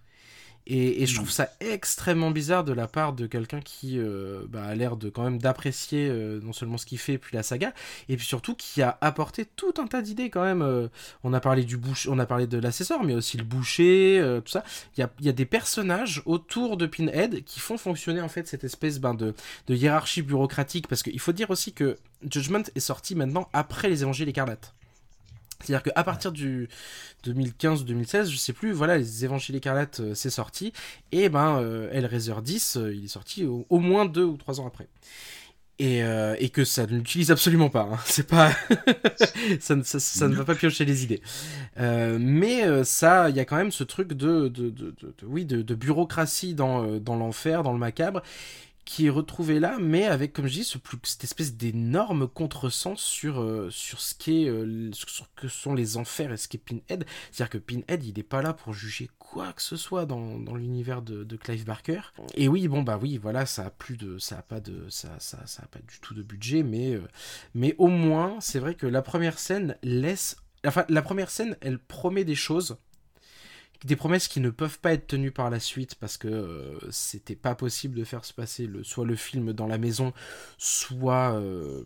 Et, 0.68 1.04
et 1.04 1.06
je 1.06 1.16
trouve 1.16 1.30
ça 1.30 1.50
extrêmement 1.60 2.32
bizarre 2.32 2.64
de 2.64 2.74
la 2.74 2.88
part 2.88 3.14
de 3.14 3.28
quelqu'un 3.28 3.60
qui 3.62 4.00
euh, 4.00 4.46
bah, 4.50 4.64
a 4.64 4.74
l'air 4.74 4.98
de 4.98 5.10
quand 5.10 5.24
même 5.24 5.38
d'apprécier 5.38 6.08
euh, 6.10 6.40
non 6.42 6.54
seulement 6.54 6.78
ce 6.78 6.88
qu'il 6.88 6.98
fait, 6.98 7.20
puis 7.20 7.36
la 7.36 7.44
saga, 7.44 7.72
et 8.10 8.18
puis 8.18 8.26
surtout 8.26 8.56
qui 8.56 8.82
a 8.82 8.98
apporté 9.02 9.46
tout 9.46 9.76
un 9.78 9.86
tas 9.86 10.02
d'idées 10.02 10.32
quand 10.32 10.44
même. 10.44 10.64
euh, 10.64 10.88
on 11.24 11.34
a 11.34 11.40
parlé 11.40 11.64
du 11.66 11.78
boucher, 11.78 12.10
on 12.10 12.18
a 12.18 12.26
parlé 12.26 12.48
de 12.48 12.58
l'assesseur, 12.58 13.04
mais 13.04 13.14
aussi 13.14 13.38
le 13.38 13.44
boucher, 13.44 14.20
tout 14.44 14.52
ça. 14.52 14.64
Il 14.98 15.02
y 15.02 15.04
a, 15.04 15.12
il 15.20 15.26
y 15.26 15.30
a 15.30 15.34
des 15.34 15.46
personnages 15.46 16.24
autour 16.26 16.78
de 16.78 16.88
Pinhead 16.88 17.44
qui 17.44 17.60
font 17.60 17.78
fonctionner 17.78 18.22
en 18.22 18.30
fait 18.30 18.48
cette 18.48 18.64
espèce 18.64 19.00
ben, 19.00 19.14
de, 19.14 19.34
de 19.68 19.76
hiérarchie 19.76 20.24
bureaucratique, 20.24 20.88
parce 20.88 21.04
qu'il 21.04 21.20
faut 21.20 21.32
dire 21.34 21.52
aussi 21.52 21.74
que 21.74 21.98
Judgment 22.30 22.64
est 22.76 22.80
sorti 22.80 23.14
maintenant 23.14 23.50
après 23.54 23.88
les 23.90 24.02
Évangiles 24.02 24.30
écarlates. 24.30 24.74
C'est-à-dire 25.64 25.84
qu'à 25.84 26.04
partir 26.04 26.32
du 26.32 26.68
2015 27.24 27.82
ou 27.82 27.86
2016, 27.86 28.30
je 28.30 28.38
sais 28.38 28.54
plus, 28.54 28.72
voilà, 28.72 28.98
les 28.98 29.24
Évangiles 29.26 29.56
écarlates, 29.56 30.00
euh, 30.02 30.14
c'est 30.14 30.30
sorti. 30.30 30.74
Et 31.12 31.30
ben, 31.30 31.60
euh, 31.60 31.90
Hellraiser 31.92 32.36
10, 32.44 32.78
euh, 32.78 32.94
il 32.94 33.06
est 33.06 33.08
sorti 33.08 33.46
au, 33.46 33.66
au 33.70 33.80
moins 33.80 34.06
deux 34.06 34.24
ou 34.26 34.38
trois 34.38 34.60
ans 34.60 34.68
après. 34.68 34.88
Et, 35.78 36.04
euh, 36.04 36.36
et 36.40 36.48
que 36.50 36.64
ça 36.64 36.86
ne 36.88 36.94
l'utilise 36.98 37.32
absolument 37.32 37.70
pas. 37.70 37.90
hein. 37.92 37.98
C'est 38.06 38.28
pas, 38.28 38.52
ça, 39.60 39.76
ne- 39.76 39.84
ça- 39.84 40.00
ça 40.00 40.28
ne 40.30 40.36
va 40.36 40.46
pas 40.46 40.56
piocher 40.56 40.86
les 40.86 41.04
idées. 41.04 41.22
Mais 41.78 42.84
ça, 42.86 43.30
il 43.30 43.36
y 43.36 43.40
a 43.40 43.46
quand 43.46 43.58
même 43.58 43.72
ce 43.72 43.84
truc 43.84 44.10
de, 44.14 44.48
de, 44.48 44.70
de, 44.70 44.96
de- 45.02 45.14
oui, 45.26 45.46
de, 45.46 45.76
bureaucratie 45.76 46.54
dans, 46.54 46.98
dans 47.00 47.16
l'enfer, 47.18 47.64
dans 47.64 47.74
le 47.74 47.80
macabre, 47.80 48.22
qui 48.86 49.08
est 49.08 49.10
retrouvé 49.10 49.60
là, 49.60 49.78
mais 49.80 50.06
avec, 50.06 50.32
comme 50.32 50.46
je 50.46 50.54
dis, 50.54 50.64
cette 51.04 51.24
espèce 51.24 51.56
d'énorme 51.56 52.28
contresens 52.28 53.02
sur, 53.02 53.42
euh, 53.42 53.70
sur 53.72 54.00
ce 54.00 54.14
qu'est, 54.14 54.48
euh, 54.48 54.92
ce 54.94 55.06
que 55.36 55.48
sont 55.48 55.74
les 55.74 55.98
enfers 55.98 56.32
et 56.32 56.38
ce 56.38 56.48
qu'est 56.48 56.60
Pinhead. 56.60 57.06
C'est-à-dire 57.32 57.50
que 57.50 57.58
Pinhead, 57.58 58.04
il 58.06 58.16
n'est 58.16 58.24
pas 58.24 58.44
là 58.44 58.54
pour 58.54 58.74
juger 58.74 59.10
quoi 59.18 59.54
que 59.54 59.64
ce 59.64 59.76
soit 59.76 60.06
dans, 60.06 60.38
dans 60.40 60.56
l'univers 60.56 61.02
de, 61.02 61.24
de 61.24 61.36
Clive 61.36 61.66
Barker. 61.66 62.02
Et 62.36 62.48
oui, 62.48 62.68
bon 62.68 62.84
bah 62.84 63.00
oui, 63.02 63.18
voilà, 63.18 63.48
ça 63.48 63.66
a 63.66 63.70
plus 63.72 63.98
de, 63.98 64.20
ça 64.20 64.38
a 64.38 64.42
pas 64.44 64.60
de, 64.60 64.88
ça, 64.90 65.10
ça, 65.20 65.46
ça 65.48 65.64
a 65.64 65.68
pas 65.68 65.80
du 65.80 66.00
tout 66.00 66.14
de 66.14 66.22
budget, 66.22 66.62
mais, 66.62 66.94
euh, 66.94 67.02
mais 67.56 67.74
au 67.80 67.88
moins, 67.88 68.38
c'est 68.40 68.60
vrai 68.60 68.76
que 68.76 68.86
la 68.86 69.02
première 69.02 69.40
scène 69.40 69.78
laisse, 69.82 70.38
enfin, 70.66 70.86
la 70.90 71.02
première 71.02 71.32
scène, 71.32 71.58
elle 71.62 71.80
promet 71.80 72.24
des 72.24 72.36
choses 72.36 72.78
des 73.84 73.96
promesses 73.96 74.28
qui 74.28 74.40
ne 74.40 74.50
peuvent 74.50 74.80
pas 74.80 74.94
être 74.94 75.08
tenues 75.08 75.32
par 75.32 75.50
la 75.50 75.60
suite 75.60 75.96
parce 75.96 76.18
que 76.18 76.28
euh, 76.28 76.80
c'était 76.92 77.36
pas 77.36 77.56
possible 77.56 77.96
de 77.98 78.04
faire 78.04 78.24
se 78.26 78.34
passer 78.34 78.68
le, 78.68 78.84
soit 78.84 79.06
le 79.06 79.16
film 79.16 79.54
dans 79.54 79.68
la 79.68 79.78
maison, 79.78 80.14
soit, 80.58 81.34
euh, 81.40 81.84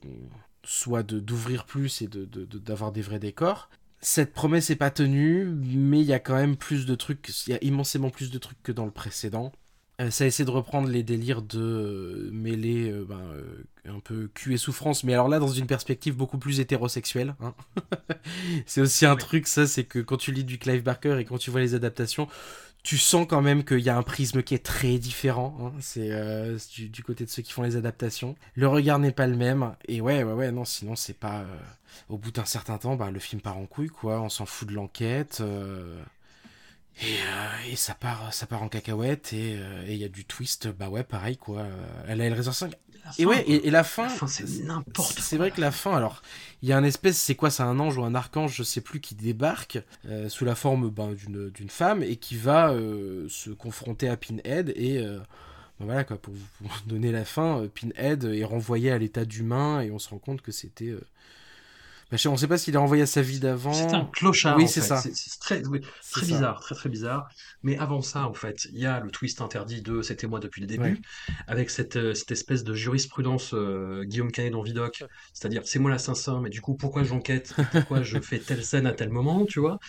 d'ouvrir 1.04 1.66
plus 1.66 2.02
et 2.02 2.08
de, 2.08 2.26
de- 2.26 2.46
de- 2.46 2.60
d'avoir 2.60 2.92
des 2.92 3.02
vrais 3.02 3.20
décors. 3.20 3.70
Cette 4.02 4.34
promesse 4.34 4.70
est 4.70 4.76
pas 4.78 4.92
tenue, 4.92 5.46
mais 5.46 6.00
il 6.00 6.06
y 6.06 6.14
a 6.14 6.20
quand 6.20 6.36
même 6.36 6.56
plus 6.56 6.86
de 6.86 6.96
trucs, 6.96 7.30
il 7.48 7.52
y 7.52 7.54
a 7.54 7.64
immensément 7.64 8.10
plus 8.10 8.32
de 8.32 8.38
trucs 8.38 8.62
que 8.64 8.72
dans 8.72 8.86
le 8.86 8.92
précédent. 8.92 9.52
Euh, 10.00 10.10
ça 10.12 10.26
essaie 10.26 10.45
de 10.45 10.52
reprendre 10.52 10.88
les 10.88 11.04
délires 11.04 11.41
de 11.41 11.60
euh, 11.60 12.30
mêler 12.32 12.89
euh, 12.89 13.04
ben, 13.08 13.20
euh, 13.34 13.43
un 13.86 14.00
peu 14.00 14.30
cul 14.34 14.54
et 14.54 14.58
souffrance, 14.58 15.04
mais 15.04 15.14
alors 15.14 15.28
là 15.28 15.39
dans 15.39 15.47
une 15.50 15.68
perspective 15.68 16.16
beaucoup 16.16 16.38
plus 16.38 16.62
hétérosexuelle. 16.62 17.36
hein. 17.41 17.54
c'est 18.66 18.82
aussi 18.82 19.06
un 19.06 19.16
truc, 19.18 19.47
ça, 19.47 19.68
c'est 19.68 19.84
que 19.84 20.00
quand 20.00 20.18
tu 20.18 20.32
lis 20.32 20.43
du 20.45 20.58
Clive 20.58 20.84
Barker 20.84 21.18
et 21.20 21.26
quand 21.26 21.38
tu 21.38 21.52
vois 21.52 21.60
les 21.60 21.76
adaptations, 21.76 22.28
tu 22.84 22.97
sens 22.97 23.28
quand 23.30 23.41
même 23.41 23.66
qu'il 23.66 23.80
y 23.82 23.89
a 23.89 23.97
un 23.97 24.04
prisme 24.04 24.43
qui 24.43 24.56
est 24.56 24.66
très 24.66 24.97
différent. 25.00 25.58
hein. 25.62 25.74
C'est 25.82 26.12
euh, 26.12 26.58
du, 26.76 26.89
du 26.89 27.04
côté 27.04 27.26
de 27.26 27.30
ceux 27.30 27.41
qui 27.41 27.52
font 27.54 27.64
les 27.64 27.76
adaptations. 27.76 28.36
Le 28.56 28.68
regard 28.68 29.00
n'est 29.00 29.12
pas 29.12 29.28
le 29.28 29.36
même. 29.38 29.76
Et 29.88 30.02
ouais, 30.02 30.24
ouais, 30.24 30.34
ouais, 30.34 30.52
non, 30.52 30.66
sinon 30.66 30.95
c'est 30.95 31.18
pas. 31.18 31.45
Au 32.10 32.18
bout 32.18 32.32
d'un 32.32 32.45
certain 32.45 32.78
temps, 32.78 32.95
bah, 32.95 33.12
le 33.12 33.20
film 33.20 33.41
part 33.41 33.58
en 33.58 33.66
couille, 33.66 33.89
quoi. 33.89 34.22
On 34.22 34.30
s'en 34.30 34.45
fout 34.45 34.68
de 34.70 34.74
l'enquête. 34.74 35.41
Euh, 37.02 37.06
Et, 37.06 37.14
euh, 37.22 37.72
et 37.72 37.76
ça 37.76 37.93
part, 37.93 38.34
ça 38.34 38.45
part 38.45 38.64
en 38.64 38.70
cacahuète 38.70 39.34
et 39.34 39.56
euh, 39.58 39.86
et 39.88 39.93
il 39.93 40.00
y 40.00 40.06
a 40.06 40.10
du 40.10 40.26
twist, 40.26 40.68
bah 40.68 40.89
ouais, 40.89 41.04
pareil 41.04 41.38
quoi. 41.38 41.62
Euh, 41.62 42.04
Elle 42.08 42.22
a 42.22 42.26
Hellraiser 42.26 42.52
5. 42.52 42.74
Et 43.18 43.26
ouais, 43.26 43.43
et, 43.47 43.68
et 43.68 43.72
la 43.72 43.84
fin, 43.84 44.04
La 44.04 44.10
fin, 44.10 44.28
c'est 44.28 44.45
n'importe 44.64 45.20
c'est 45.20 45.38
vrai 45.38 45.50
que 45.52 45.62
la 45.62 45.72
fin, 45.72 45.95
alors, 45.95 46.22
il 46.62 46.70
y 46.70 46.74
a 46.74 46.78
un 46.78 46.84
espèce, 46.84 47.18
c'est 47.18 47.34
quoi, 47.34 47.50
c'est 47.50 47.64
un 47.64 47.80
ange 47.80 47.97
ou 47.97 48.04
un 48.04 48.14
archange, 48.14 48.56
je 48.56 48.62
sais 48.64 48.82
plus, 48.82 49.00
qui 49.00 49.16
débarque 49.16 49.80
euh, 50.06 50.30
sous 50.30 50.45
la 50.45 50.54
forme 50.54 50.89
ben, 50.89 51.14
d'une 51.14 51.50
d'une 51.50 51.70
femme 51.70 52.04
et 52.04 52.18
qui 52.18 52.36
va 52.36 52.72
euh, 52.72 53.28
se 53.30 53.50
confronter 53.50 54.10
à 54.10 54.18
Pinhead 54.18 54.74
et 54.76 55.00
euh, 55.00 55.18
ben 55.80 55.86
voilà 55.86 56.04
quoi, 56.04 56.18
pour 56.18 56.34
vous 56.34 56.45
pour 56.60 56.68
vous 56.68 56.86
donner 56.86 57.12
la 57.12 57.26
fin, 57.26 57.62
euh, 57.64 57.68
Pinhead 57.68 58.26
est 58.26 58.43
renvoyé 58.43 58.91
à 58.91 58.97
l'état 59.00 59.26
d'humain 59.26 59.82
et 59.82 59.89
on 59.91 60.00
se 60.00 60.10
rend 60.10 60.20
compte 60.20 60.41
que 60.41 60.52
c'était. 60.52 60.93
Sais- 62.18 62.28
on 62.30 62.38
sait 62.38 62.47
pas 62.47 62.57
s'il 62.57 62.74
est 62.76 62.78
renvoyé 62.78 63.03
à 63.03 63.05
sa 63.05 63.22
vie 63.22 63.39
d'avant. 63.39 63.74
C'est 63.74 63.93
un 63.93 64.05
clochard. 64.05 64.57
Oui, 64.57 64.68
c'est 64.68 64.82
ça. 64.82 64.97
C'est 64.97 65.39
très, 65.39 65.66
oui, 65.68 65.82
très 66.12 66.22
ça. 66.22 66.28
bizarre, 66.28 66.60
très 66.62 66.76
très 66.76 66.89
bizarre. 66.89 67.30
Mais 67.64 67.78
avant 67.78 68.01
ça, 68.01 68.26
en 68.28 68.34
fait, 68.34 68.66
il 68.72 68.80
y 68.80 68.86
a 68.86 68.99
le 68.99 69.12
twist 69.12 69.41
interdit 69.41 69.82
de 69.82 70.01
C'était 70.01 70.28
moi 70.28 70.39
depuis 70.39 70.62
le 70.62 70.68
début, 70.68 70.84
Ouais. 70.84 71.01
avec 71.47 71.70
cette, 71.70 71.97
euh, 71.97 72.14
cette 72.14 72.32
espèce 72.32 72.64
de 72.64 72.74
jurisprudence 72.74 73.53
euh, 73.53 74.03
Guillaume 74.05 74.32
Canet 74.32 74.51
dans 74.51 74.62
Vidoc, 74.62 75.03
c'est-à-dire 75.34 75.62
c'est 75.66 75.80
moi 75.80 75.91
l'assassin, 75.91 76.39
mais 76.41 76.49
du 76.49 76.62
coup 76.62 76.76
pourquoi 76.76 77.03
j'enquête, 77.03 77.53
pourquoi 77.72 78.01
je 78.01 78.20
fais 78.20 78.39
telle 78.39 78.64
scène 78.64 78.88
à 78.88 78.93
tel 78.93 79.10
moment, 79.10 79.45
tu 79.45 79.60
vois? 79.60 79.80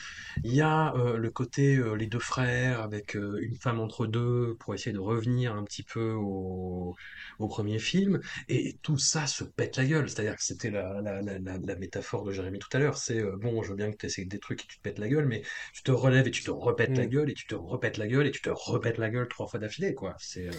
Il 0.45 0.53
y 0.55 0.61
a 0.61 0.95
euh, 0.97 1.17
le 1.17 1.31
côté 1.31 1.77
euh, 1.77 1.95
les 1.95 2.07
deux 2.07 2.19
frères 2.19 2.81
avec 2.81 3.15
une 3.15 3.57
femme 3.57 3.81
entre 3.81 4.07
deux 4.07 4.57
pour 4.61 4.75
essayer 4.75 4.93
de 4.93 4.99
revenir 4.99 5.55
un 5.55 5.65
petit 5.65 5.83
peu 5.83 6.13
au, 6.13 6.95
au 7.39 7.49
premier 7.49 7.79
film, 7.79 8.21
et 8.49 8.77
tout 8.83 8.99
ça 8.99 9.27
se 9.27 9.45
pète 9.45 9.77
la 9.77 9.85
gueule. 9.87 10.09
C'est-à-dire 10.09 10.37
que 10.37 10.43
c'était 10.45 10.71
la, 10.71 11.01
la, 11.01 11.23
la, 11.23 11.39
la, 11.39 11.59
la 11.59 11.75
métaphore 12.11 12.25
de 12.25 12.33
Jérémy 12.33 12.59
tout 12.59 12.69
à 12.73 12.79
l'heure. 12.79 12.97
C'est 12.99 13.19
euh, 13.21 13.37
bon, 13.37 13.63
je 13.63 13.71
veux 13.71 13.77
bien 13.77 13.91
que 13.91 13.97
tu 13.97 14.07
essaies 14.07 14.25
des 14.25 14.39
trucs 14.39 14.63
et 14.65 14.67
tu 14.67 14.77
te 14.79 14.83
pètes 14.83 14.99
la 14.99 15.09
gueule, 15.09 15.27
mais 15.27 15.43
tu 15.73 15.83
te 15.83 15.91
relèves 15.93 16.27
et 16.27 16.31
tu 16.31 16.43
te 16.43 16.51
repètes 16.51 16.97
la 16.97 17.05
Mm. 17.05 17.11
gueule 17.11 17.31
et 17.31 17.35
tu 17.35 17.47
te 17.47 17.55
repètes 17.55 17.99
la 17.99 18.07
gueule 18.09 18.27
et 18.27 18.31
tu 18.31 18.41
te 18.43 18.51
repètes 18.51 18.99
la 18.99 19.11
gueule 19.11 19.29
trois 19.29 19.47
fois 19.47 19.61
d'affilée, 19.61 19.95
quoi. 19.95 20.15
C'est 20.19 20.49
euh, 20.49 20.53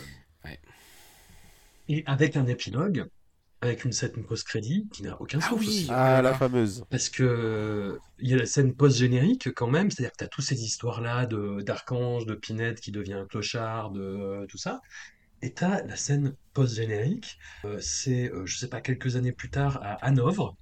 Ouais. 0.45 0.59
et 1.87 2.03
avec 2.05 2.35
un 2.37 2.47
épilogue, 2.47 3.05
avec 3.61 3.85
une 3.85 3.91
scène 3.93 4.23
post-crédit 4.25 4.87
qui 4.93 5.03
n'a 5.03 5.21
aucun 5.21 5.41
Ah 5.41 5.49
sens 5.49 5.59
oui. 5.59 5.67
aussi. 5.67 5.87
Ah, 5.89 6.21
la 6.21 6.33
fameuse. 6.33 6.85
Parce 6.89 7.09
que 7.09 7.99
il 8.19 8.29
y 8.29 8.33
a 8.33 8.37
la 8.37 8.45
scène 8.45 8.75
post-générique 8.75 9.53
quand 9.55 9.67
même, 9.69 9.91
c'est-à-dire 9.91 10.11
que 10.11 10.17
tu 10.19 10.23
as 10.25 10.29
toutes 10.29 10.45
ces 10.45 10.63
histoires-là 10.63 11.25
de 11.25 11.61
d'Archange, 11.61 12.25
de 12.25 12.35
Pinette 12.35 12.81
qui 12.81 12.91
devient 12.91 13.13
un 13.13 13.25
clochard, 13.27 13.91
de 13.91 14.01
euh, 14.01 14.45
tout 14.47 14.57
ça. 14.57 14.81
Et 15.41 15.53
tu 15.53 15.63
as 15.63 15.83
la 15.85 15.95
scène 15.97 16.35
post-générique, 16.53 17.37
euh, 17.65 17.79
c'est, 17.81 18.31
euh, 18.31 18.45
je 18.45 18.57
sais 18.57 18.69
pas, 18.69 18.81
quelques 18.81 19.15
années 19.17 19.33
plus 19.33 19.49
tard 19.51 19.79
à 19.83 19.93
Hanovre. 20.05 20.55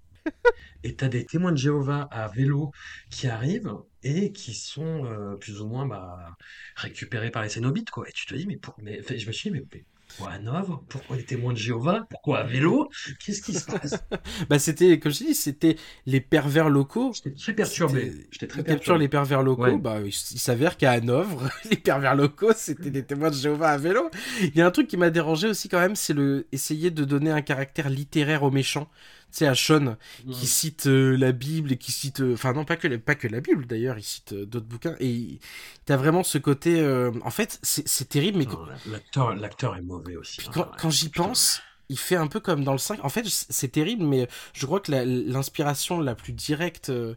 Et 0.83 0.95
tu 0.95 1.03
as 1.03 1.09
des 1.09 1.25
témoins 1.25 1.51
de 1.51 1.57
Jéhovah 1.57 2.07
à 2.11 2.27
vélo 2.29 2.71
qui 3.09 3.27
arrivent 3.27 3.73
et 4.03 4.31
qui 4.31 4.53
sont 4.53 5.05
euh, 5.05 5.35
plus 5.35 5.61
ou 5.61 5.67
moins 5.67 5.85
bah, 5.85 6.35
récupérés 6.75 7.31
par 7.31 7.43
les 7.43 7.49
Cénobites, 7.49 7.89
quoi. 7.91 8.07
Et 8.07 8.11
tu 8.13 8.25
te 8.25 8.35
dis, 8.35 8.47
mais, 8.47 8.57
pour... 8.57 8.75
mais 8.81 8.99
enfin, 9.01 9.15
je 9.17 9.27
me 9.27 9.31
suis 9.31 9.49
dit, 9.51 9.57
mais, 9.59 9.65
mais 9.73 9.85
pourquoi 10.07 10.33
Hanovre? 10.33 10.83
Pourquoi 10.89 11.17
les 11.17 11.25
témoins 11.25 11.53
de 11.53 11.57
Jéhovah? 11.57 12.07
Pourquoi 12.09 12.39
à 12.39 12.43
vélo? 12.43 12.89
Qu'est-ce 13.19 13.41
qui 13.41 13.53
se 13.53 13.65
passe? 13.65 13.95
Bah 14.49 14.57
c'était, 14.57 14.99
comme 14.99 15.11
je 15.11 15.17
dis, 15.25 15.35
c'était 15.35 15.75
les 16.05 16.21
pervers 16.21 16.69
locaux. 16.69 17.11
J'étais 17.13 17.35
très 17.35 17.53
perturbé. 17.53 18.27
J'étais 18.31 18.47
très 18.47 18.63
perturbé. 18.63 18.99
les 19.01 19.07
pervers 19.09 19.43
locaux, 19.43 19.61
Ouais. 19.61 19.77
bah, 19.77 19.99
il, 20.01 20.07
il 20.07 20.13
s'avère 20.39 20.77
qu'à 20.77 20.91
Hanovre, 20.93 21.49
les 21.69 21.77
pervers 21.77 22.15
locaux, 22.15 22.53
c'était 22.55 22.89
des 22.89 23.03
témoins 23.05 23.29
de 23.29 23.35
Jéhovah 23.35 23.69
à 23.69 23.77
vélo. 23.77 24.09
Il 24.41 24.55
y 24.55 24.61
a 24.61 24.65
un 24.65 24.71
truc 24.71 24.87
qui 24.87 24.97
m'a 24.97 25.09
dérangé 25.11 25.47
aussi 25.47 25.69
quand 25.69 25.79
même, 25.79 25.95
c'est 25.95 26.13
le 26.13 26.47
essayer 26.51 26.89
de 26.91 27.03
donner 27.05 27.31
un 27.31 27.41
caractère 27.41 27.89
littéraire 27.89 28.43
aux 28.43 28.51
méchants. 28.51 28.89
Tu 29.31 29.37
sais, 29.39 29.47
à 29.47 29.53
Sean, 29.55 29.95
qui 30.31 30.47
cite 30.47 30.87
euh, 30.87 31.15
la 31.15 31.31
Bible 31.31 31.71
et 31.71 31.77
qui 31.77 31.91
cite... 31.91 32.19
euh, 32.21 32.33
Enfin 32.33 32.53
non, 32.53 32.65
pas 32.65 32.77
que, 32.77 32.87
la- 32.87 32.97
pas 32.97 33.13
que 33.15 33.27
la 33.27 33.41
Bible 33.41 33.67
d'ailleurs, 33.67 33.97
il 33.99 34.03
cite 34.03 34.33
euh, 34.33 34.45
d'autres 34.45 34.65
bouquins. 34.65 34.95
Et 34.99 35.39
t'as 35.85 35.97
vraiment 35.97 36.23
ce 36.23 36.37
côté... 36.39 36.79
euh, 36.81 37.11
En 37.23 37.29
fait, 37.29 37.59
c'est 37.61 37.87
c'est 37.87 38.09
terrible, 38.09 38.39
mais 38.39 38.47
L'acteur, 38.91 39.35
l'acteur 39.35 39.75
est 39.77 39.81
mauvais 39.81 40.15
aussi. 40.15 40.37
puis 40.37 40.47
hein. 40.47 40.51
quand, 40.53 40.71
quand 40.79 40.89
j'y 40.89 41.09
pense, 41.09 41.61
il 41.89 41.97
fait 41.99 42.15
un 42.15 42.27
peu 42.27 42.39
comme 42.39 42.63
dans 42.63 42.71
le 42.71 42.77
5. 42.79 43.03
En 43.05 43.09
fait, 43.09 43.23
c'est 43.27 43.71
terrible, 43.71 44.03
mais 44.03 44.27
je 44.53 44.65
crois 44.65 44.79
que 44.79 44.91
l'inspiration 44.91 45.99
la, 45.99 46.15
plus 46.15 46.33
directe 46.33 46.89
euh, 46.89 47.15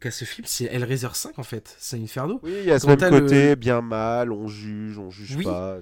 qu'a 0.00 0.10
ce 0.10 0.24
film, 0.24 0.46
c'est 0.48 0.64
Hellraiser 0.64 1.08
5, 1.12 1.38
en 1.38 1.42
fait. 1.42 1.76
C'est 1.78 1.98
Inferno. 2.00 2.40
Oui, 2.42 2.54
il 2.60 2.64
y 2.66 2.72
a 2.72 2.78
ce 2.78 2.86
même 2.86 2.98
le- 3.00 3.20
côté, 3.20 3.56
bien 3.56 3.82
mal, 3.82 4.32
on 4.32 4.48
juge, 4.48 4.98
on 4.98 5.10
juge 5.10 5.36
Oui. 5.36 5.44
pas. 5.44 5.78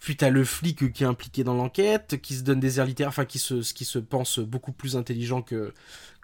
Puis 0.00 0.16
t'as 0.16 0.30
le 0.30 0.44
flic 0.44 0.82
euh, 0.82 0.88
qui 0.88 1.04
est 1.04 1.06
impliqué 1.06 1.44
dans 1.44 1.54
l'enquête, 1.54 2.20
qui 2.22 2.34
se 2.34 2.42
donne 2.42 2.60
des 2.60 2.78
airs 2.80 2.86
littéraires, 2.86 3.10
enfin, 3.10 3.24
qui 3.26 3.38
se, 3.38 3.72
qui 3.74 3.84
se 3.84 3.98
pense 3.98 4.38
beaucoup 4.40 4.72
plus 4.72 4.96
intelligent 4.96 5.42
que, 5.42 5.72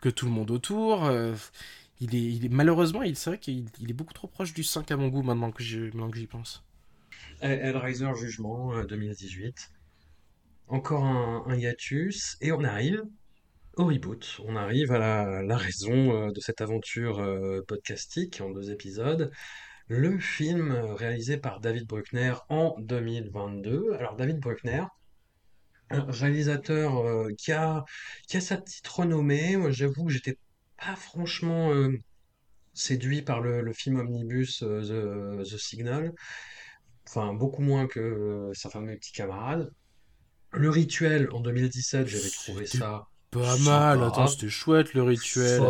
que 0.03 0.09
tout 0.09 0.27
le 0.27 0.33
monde 0.33 0.51
autour. 0.51 1.05
euh, 1.07 1.35
Il 2.01 2.15
est, 2.17 2.23
il 2.23 2.45
est 2.47 2.49
malheureusement, 2.51 3.03
il 3.03 3.17
c'est 3.17 3.31
vrai 3.31 3.39
qu'il 3.39 3.67
il 3.81 3.91
est 3.91 3.95
beaucoup 3.95 4.15
trop 4.15 4.29
proche 4.29 4.55
du 4.55 4.65
5 4.65 4.91
à 4.93 4.97
mon 4.97 5.09
goût 5.09 5.23
maintenant 5.23 5.53
que 5.53 5.63
je- 5.63 5.81
maintenant 5.87 6.11
que 6.11 6.19
j'y 6.19 6.27
pense. 6.27 6.65
Hellraiser 7.41 8.15
Jugement 8.15 8.75
euh, 8.75 8.85
2018. 8.85 9.71
Encore 10.69 11.05
un, 11.05 11.55
hiatus. 11.57 12.37
Et 12.41 12.53
on 12.53 12.65
arrive 12.65 13.03
au 13.77 13.87
reboot. 13.87 14.41
On 14.47 14.57
arrive 14.57 14.93
à 14.93 14.99
la, 14.99 15.43
la 15.43 15.57
raison 15.59 16.29
euh, 16.29 16.33
de 16.33 16.41
cette 16.41 16.61
aventure 16.63 17.21
euh, 17.21 17.63
podcastique 17.69 18.41
en 18.41 18.51
deux 18.51 18.71
épisodes. 18.73 19.31
Le 19.89 20.19
film 20.19 20.73
euh, 20.73 20.95
réalisé 20.95 21.37
par 21.37 21.61
David 21.61 21.87
Bruckner 21.87 22.35
en 22.49 22.75
2022. 22.81 23.93
Alors 23.99 24.17
David 24.17 24.39
Bruckner, 24.39 24.85
un 25.91 26.05
réalisateur 26.11 26.99
euh, 26.99 27.33
qui 27.39 27.53
a, 27.53 27.85
qui 28.29 28.37
a 28.37 28.41
sa 28.41 28.57
petite 28.57 28.87
renommée. 28.89 29.57
Moi 29.57 29.71
j'avoue 29.71 30.07
que 30.07 30.13
j'étais 30.13 30.39
pas 30.77 30.97
franchement 30.97 31.73
euh, 31.73 31.97
séduit 32.75 33.23
par 33.23 33.41
le, 33.41 33.63
le 33.63 33.73
film 33.73 33.99
Omnibus 33.99 34.63
euh, 34.63 35.43
The, 35.43 35.49
The 35.49 35.59
Signal. 35.59 36.13
Enfin, 37.09 37.33
beaucoup 37.35 37.63
moins 37.63 37.87
que 37.87 38.51
sa 38.55 38.69
fameux 38.69 38.97
petit 38.97 39.13
camarade. 39.13 39.71
Le 40.53 40.71
rituel 40.71 41.31
en 41.31 41.41
2017, 41.41 42.07
j'avais 42.07 42.31
trouvé 42.31 42.67
ça 42.67 43.07
Pas 43.31 43.57
Sympa. 43.57 43.71
mal, 43.71 44.03
attends, 44.05 44.27
c'était 44.29 44.49
chouette 44.49 44.95
le 44.95 45.03
rituel. 45.03 45.61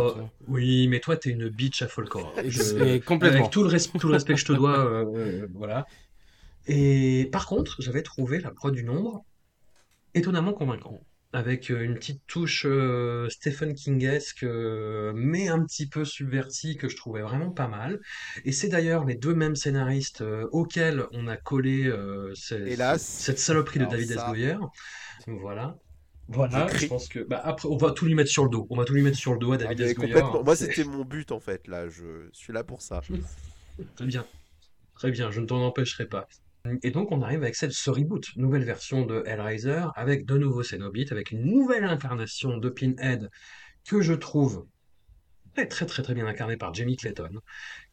Oui, 0.46 0.88
mais 0.88 1.00
toi, 1.00 1.16
t'es 1.16 1.30
une 1.30 1.48
bitch 1.48 1.82
à 1.82 1.88
Folklore. 1.88 2.32
Je- 2.46 2.98
complètement. 2.98 3.38
Avec 3.40 3.50
tout 3.50 3.62
le, 3.64 3.68
res- 3.70 3.98
tout 3.98 4.06
le 4.08 4.14
respect 4.14 4.34
que 4.34 4.40
je 4.40 4.44
te 4.44 4.52
dois, 4.52 4.78
euh, 4.78 5.04
euh, 5.16 5.48
voilà. 5.54 5.86
Et 6.66 7.28
par 7.32 7.46
contre, 7.46 7.76
j'avais 7.80 8.02
trouvé 8.02 8.40
la 8.40 8.50
prod 8.50 8.74
du 8.74 8.84
nombre 8.84 9.24
étonnamment 10.14 10.52
convaincant. 10.52 11.00
Avec 11.32 11.70
euh, 11.70 11.82
une 11.82 11.94
petite 11.94 12.22
touche 12.26 12.64
euh, 12.66 13.28
Stephen 13.28 13.74
Kingesque, 13.74 14.44
euh, 14.44 15.12
mais 15.14 15.48
un 15.48 15.62
petit 15.64 15.86
peu 15.88 16.04
subvertie, 16.04 16.76
que 16.76 16.88
je 16.88 16.96
trouvais 16.96 17.20
vraiment 17.22 17.50
pas 17.50 17.68
mal. 17.68 18.00
Et 18.44 18.52
c'est 18.52 18.68
d'ailleurs 18.68 19.04
les 19.04 19.16
deux 19.16 19.34
mêmes 19.34 19.56
scénaristes 19.56 20.22
euh, 20.22 20.46
auxquels 20.52 21.04
on 21.12 21.26
a 21.26 21.36
collé 21.36 21.86
euh, 21.88 22.32
Hélas. 22.52 23.02
cette 23.02 23.38
saloperie 23.38 23.80
de 23.80 23.84
David 23.86 24.10
S. 24.12 24.16
Goyer. 24.28 24.56
Voilà. 25.26 25.76
Voilà, 26.28 26.66
Je 26.74 26.86
pense 26.86 27.08
que. 27.08 27.20
Bah, 27.20 27.40
après, 27.44 27.68
on 27.68 27.76
va 27.76 27.92
tout 27.92 28.04
lui 28.04 28.14
mettre 28.14 28.30
sur 28.30 28.44
le 28.44 28.50
dos. 28.50 28.66
On 28.70 28.76
va 28.76 28.84
tout 28.84 28.94
lui 28.94 29.02
mettre 29.02 29.16
sur 29.16 29.32
le 29.32 29.38
dos 29.38 29.52
à 29.52 29.58
Ah, 29.60 29.74
David 29.74 29.96
complètement. 29.96 30.42
Moi, 30.42 30.56
c'était 30.56 30.84
mon 30.84 31.04
but 31.04 31.30
en 31.32 31.40
fait. 31.40 31.66
Là, 31.68 31.88
je 31.88 32.28
suis 32.32 32.52
là 32.52 32.64
pour 32.64 32.82
ça. 32.82 33.00
Très 33.96 34.06
bien. 34.06 34.26
Très 34.94 35.10
bien, 35.10 35.30
je 35.30 35.40
ne 35.40 35.46
t'en 35.46 35.62
empêcherai 35.62 36.06
pas. 36.06 36.26
Et 36.82 36.90
donc, 36.90 37.12
on 37.12 37.22
arrive 37.22 37.42
avec 37.42 37.54
cette, 37.54 37.72
ce 37.72 37.90
reboot, 37.90 38.26
nouvelle 38.36 38.64
version 38.64 39.04
de 39.04 39.22
Hellraiser, 39.26 39.84
avec 39.94 40.24
de 40.24 40.36
nouveaux 40.36 40.62
Cénobites, 40.62 41.12
avec 41.12 41.30
une 41.30 41.44
nouvelle 41.44 41.84
incarnation 41.84 42.56
de 42.56 42.68
Pinhead, 42.68 43.30
que 43.86 44.00
je 44.00 44.14
trouve 44.14 44.66
très, 45.54 45.68
très, 45.68 45.86
très, 45.86 46.02
très 46.02 46.14
bien 46.14 46.26
incarnée 46.26 46.56
par 46.56 46.74
Jamie 46.74 46.96
Clayton, 46.96 47.40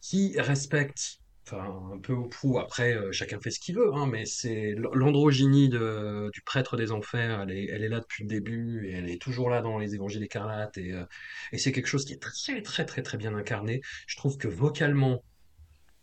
qui 0.02 0.34
respecte, 0.40 1.20
enfin, 1.46 1.92
un 1.94 2.00
peu 2.00 2.14
au 2.14 2.28
prou, 2.28 2.60
après, 2.60 2.96
euh, 2.96 3.12
chacun 3.12 3.40
fait 3.40 3.52
ce 3.52 3.60
qu'il 3.60 3.76
veut, 3.76 3.94
hein, 3.94 4.08
mais 4.08 4.26
c'est 4.26 4.76
l'androgynie 4.76 5.70
du 5.70 6.42
prêtre 6.46 6.78
des 6.78 6.92
enfers, 6.92 7.42
elle 7.42 7.52
est, 7.52 7.66
elle 7.66 7.84
est 7.84 7.90
là 7.90 8.00
depuis 8.00 8.24
le 8.24 8.30
début, 8.30 8.88
et 8.88 8.94
elle 8.94 9.10
est 9.10 9.22
toujours 9.22 9.50
là 9.50 9.62
dans 9.62 9.78
les 9.78 9.96
évangiles 9.96 10.24
écarlates, 10.24 10.78
et, 10.78 10.94
euh, 10.94 11.06
et 11.52 11.58
c'est 11.58 11.72
quelque 11.72 11.88
chose 11.88 12.06
qui 12.06 12.14
est 12.14 12.22
très, 12.22 12.62
très, 12.62 12.86
très, 12.86 13.02
très 13.04 13.18
bien 13.18 13.36
incarné. 13.36 13.82
Je 14.08 14.18
trouve 14.18 14.38
que 14.38 14.48
vocalement, 14.48 15.24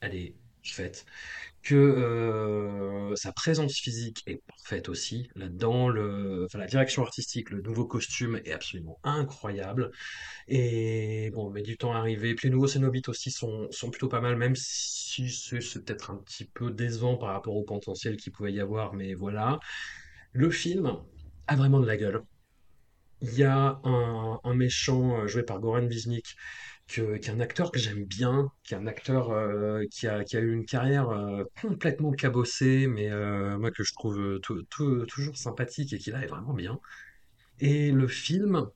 elle 0.01 0.15
est 0.15 0.37
faite, 0.63 1.07
que 1.63 1.75
euh, 1.75 3.15
sa 3.17 3.33
présence 3.33 3.75
physique 3.75 4.23
est 4.27 4.43
parfaite 4.47 4.89
aussi 4.89 5.29
là-dedans, 5.35 5.89
le, 5.89 6.45
enfin, 6.47 6.59
la 6.59 6.67
direction 6.67 7.03
artistique, 7.03 7.51
le 7.51 7.61
nouveau 7.61 7.87
costume 7.87 8.41
est 8.45 8.53
absolument 8.53 8.99
incroyable, 9.05 9.91
et 10.49 11.31
bon, 11.35 11.51
mais 11.51 11.63
du 11.63 11.77
temps 11.77 11.93
à 11.93 11.99
arriver, 11.99 12.35
puis 12.35 12.49
les 12.49 12.53
nouveaux 12.53 12.67
Cénobites 12.67 13.09
aussi 13.09 13.31
sont, 13.31 13.69
sont 13.71 13.91
plutôt 13.91 14.09
pas 14.09 14.21
mal, 14.21 14.37
même 14.37 14.57
si 14.57 15.29
c'est 15.31 15.85
peut-être 15.85 16.11
un 16.11 16.17
petit 16.17 16.47
peu 16.47 16.71
décevant 16.71 17.17
par 17.17 17.31
rapport 17.31 17.57
au 17.57 17.63
potentiel 17.65 18.17
qu'il 18.17 18.33
pouvait 18.33 18.53
y 18.53 18.61
avoir, 18.61 18.95
mais 18.95 19.15
voilà. 19.15 19.61
Le 20.33 20.51
film 20.51 20.97
a 21.47 21.57
vraiment 21.57 21.81
de 21.81 21.87
la 21.87 21.97
gueule. 21.97 22.23
Il 23.23 23.35
y 23.35 23.45
a 23.45 23.81
un, 23.85 24.41
un 24.43 24.55
méchant 24.55 25.21
euh, 25.21 25.27
joué 25.27 25.43
par 25.43 25.61
Goran 25.61 25.87
Visnik, 25.87 26.37
que- 26.93 27.17
qui 27.19 27.29
est 27.31 27.33
un 27.33 27.41
acteur 27.41 27.71
que 27.71 27.79
j'aime 27.79 28.05
bien, 28.05 28.49
qui 28.65 28.75
est 28.75 28.77
un 28.77 28.87
acteur 28.87 29.31
euh, 29.31 29.85
qui 29.91 30.07
a, 30.07 30.25
qui 30.25 30.37
a 30.37 30.41
eu 30.41 30.53
une 30.53 30.65
carrière 30.65 31.09
euh, 31.11 31.45
complètement 31.61 32.13
cabossée, 32.13 32.87
mais 32.87 33.11
euh, 33.11 33.59
moi 33.59 33.71
que 33.71 33.83
je 33.85 33.93
trouve 33.93 34.19
euh, 34.19 34.39
tou- 34.41 34.63
tou- 34.65 35.07
toujours 35.07 35.37
sympathique 35.37 35.93
et 35.93 35.99
qui 35.99 36.11
là 36.11 36.23
est 36.23 36.27
vraiment 36.27 36.55
bien. 36.55 36.79
Et 37.61 37.93
le 37.93 38.09
film, 38.09 38.67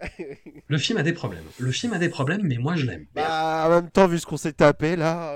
le 0.68 0.78
film 0.78 0.98
a 0.98 1.02
des 1.02 1.12
problèmes. 1.12 1.44
Le 1.58 1.70
film 1.72 1.92
a 1.92 1.98
des 1.98 2.08
problèmes, 2.08 2.42
mais 2.44 2.58
moi 2.58 2.76
je 2.76 2.86
l'aime. 2.86 3.06
Bah, 3.14 3.64
en 3.66 3.70
même 3.70 3.90
temps, 3.90 4.06
vu 4.06 4.18
ce 4.18 4.26
qu'on 4.26 4.36
s'est 4.36 4.52
tapé 4.52 4.96
là. 4.96 5.34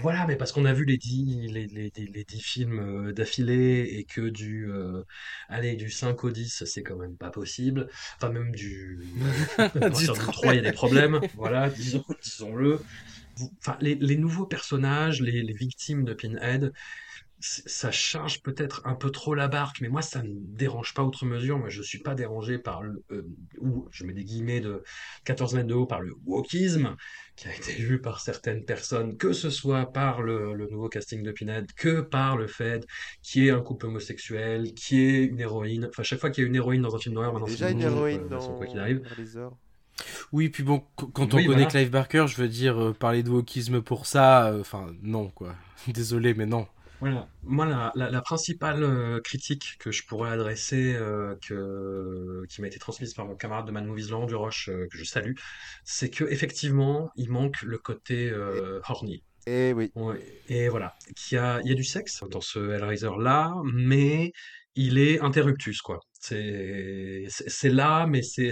Voilà, 0.00 0.26
mais 0.26 0.36
parce 0.36 0.52
qu'on 0.52 0.64
a 0.66 0.72
vu 0.72 0.84
les 0.84 0.98
dix, 0.98 1.48
les, 1.48 1.66
les, 1.66 1.90
les- 1.96 2.06
les 2.06 2.24
dix 2.24 2.40
films 2.40 2.78
euh, 3.08 3.12
d'affilée 3.12 3.88
et 3.98 4.04
que 4.04 4.20
du, 4.28 4.70
euh, 4.70 5.02
allez, 5.48 5.76
du 5.76 5.90
5 5.90 6.22
au 6.24 6.30
10, 6.30 6.62
c'est 6.66 6.82
quand 6.82 6.96
même 6.96 7.16
pas 7.16 7.30
possible. 7.30 7.88
Enfin, 8.16 8.30
même 8.32 8.52
du, 8.54 9.00
du 9.74 10.10
3, 10.30 10.54
il 10.54 10.56
y 10.58 10.60
a 10.60 10.62
des 10.62 10.72
problèmes. 10.72 11.22
Voilà, 11.32 11.70
disons, 11.76 12.04
disons-le. 12.22 12.84
Enfin, 13.60 13.76
les, 13.80 13.94
les 13.96 14.16
nouveaux 14.16 14.46
personnages, 14.46 15.20
les, 15.22 15.42
les 15.42 15.54
victimes 15.54 16.04
de 16.04 16.14
Pinhead, 16.14 16.72
ça 17.40 17.92
charge 17.92 18.42
peut-être 18.42 18.82
un 18.84 18.94
peu 18.96 19.10
trop 19.12 19.32
la 19.34 19.46
barque, 19.46 19.80
mais 19.80 19.88
moi, 19.88 20.02
ça 20.02 20.22
ne 20.22 20.28
me 20.28 20.56
dérange 20.56 20.92
pas 20.92 21.04
outre 21.04 21.24
mesure. 21.24 21.58
Moi, 21.58 21.68
je 21.68 21.82
suis 21.82 22.00
pas 22.00 22.16
dérangé 22.16 22.58
par 22.58 22.82
le, 22.82 23.04
euh, 23.12 23.22
ou 23.60 23.86
je 23.92 24.04
mets 24.04 24.12
des 24.12 24.24
guillemets 24.24 24.60
de 24.60 24.82
14 25.24 25.54
mètres 25.54 25.68
de 25.68 25.74
haut, 25.74 25.86
par 25.86 26.00
le 26.00 26.14
wokisme, 26.26 26.96
qui 27.38 27.48
a 27.48 27.54
été 27.54 27.72
vu 27.74 28.00
par 28.00 28.20
certaines 28.20 28.64
personnes, 28.64 29.16
que 29.16 29.32
ce 29.32 29.50
soit 29.50 29.92
par 29.92 30.22
le, 30.22 30.54
le 30.54 30.66
nouveau 30.68 30.88
casting 30.88 31.22
de 31.22 31.30
Pinhead, 31.32 31.72
que 31.74 32.00
par 32.00 32.36
le 32.36 32.48
fait 32.48 32.84
qu'il 33.22 33.44
y 33.44 33.48
ait 33.48 33.50
un 33.52 33.60
couple 33.60 33.86
homosexuel, 33.86 34.74
qu'il 34.74 34.98
y 34.98 35.02
ait 35.16 35.24
une 35.24 35.40
héroïne. 35.40 35.86
Enfin, 35.88 36.02
chaque 36.02 36.20
fois 36.20 36.30
qu'il 36.30 36.42
y 36.44 36.46
a 36.46 36.48
une 36.48 36.56
héroïne 36.56 36.82
dans 36.82 36.96
un 36.96 36.98
film 36.98 37.14
d'horreur, 37.14 37.32
maintenant, 37.32 37.46
Déjà 37.46 37.66
c'est 37.66 37.72
une 37.72 37.80
héroïne 37.82 38.20
euh, 38.24 38.28
dans 38.28 38.54
quoi 38.54 38.66
qu'il 38.66 38.80
arrive. 38.80 39.02
Oui, 40.32 40.48
puis 40.48 40.62
bon, 40.62 40.82
qu- 40.96 41.06
quand 41.12 41.34
on 41.34 41.36
Oui, 41.36 41.44
connaît 41.44 41.54
voilà. 41.54 41.66
Clive 41.66 41.90
Barker, 41.90 42.26
je 42.28 42.36
veux 42.36 42.48
dire, 42.48 42.78
euh, 42.80 42.92
parler 42.92 43.22
de 43.22 43.30
wokisme 43.30 43.82
pour 43.82 44.06
ça, 44.06 44.48
euh, 44.48 44.60
enfin, 44.60 44.94
non, 45.02 45.28
quoi. 45.30 45.54
Désolé, 45.88 46.34
mais 46.34 46.46
non. 46.46 46.66
Voilà. 47.00 47.28
Moi, 47.42 47.64
la, 47.66 47.92
la, 47.94 48.10
la 48.10 48.20
principale 48.22 48.82
euh, 48.82 49.20
critique 49.20 49.76
que 49.78 49.92
je 49.92 50.04
pourrais 50.04 50.30
adresser, 50.30 50.94
euh, 50.96 51.36
que, 51.46 52.44
qui 52.48 52.60
m'a 52.60 52.66
été 52.66 52.78
transmise 52.80 53.14
par 53.14 53.24
mon 53.24 53.36
camarade 53.36 53.66
de 53.66 53.70
Mad 53.70 53.84
Movies, 53.86 54.10
Laurent 54.10 54.26
Duroche, 54.26 54.68
euh, 54.68 54.86
que 54.90 54.98
je 54.98 55.04
salue, 55.04 55.34
c'est 55.84 56.10
que 56.10 56.24
effectivement, 56.24 57.10
il 57.14 57.30
manque 57.30 57.62
le 57.62 57.78
côté 57.78 58.28
euh, 58.30 58.80
horny. 58.88 59.22
Eh 59.46 59.72
oui. 59.72 59.92
Ouais, 59.94 60.20
Et 60.48 60.68
voilà, 60.68 60.94
qu'il 61.16 61.36
y 61.36 61.38
a, 61.38 61.60
il 61.62 61.68
y 61.68 61.72
a 61.72 61.74
du 61.74 61.84
sexe 61.84 62.24
dans 62.30 62.40
ce 62.40 62.58
Hellraiser-là, 62.58 63.54
mais 63.64 64.32
il 64.74 64.98
est 64.98 65.20
interruptus, 65.20 65.80
quoi. 65.80 66.00
C'est 66.20 67.28
là, 67.64 68.06
mais 68.06 68.22
c'est 68.22 68.50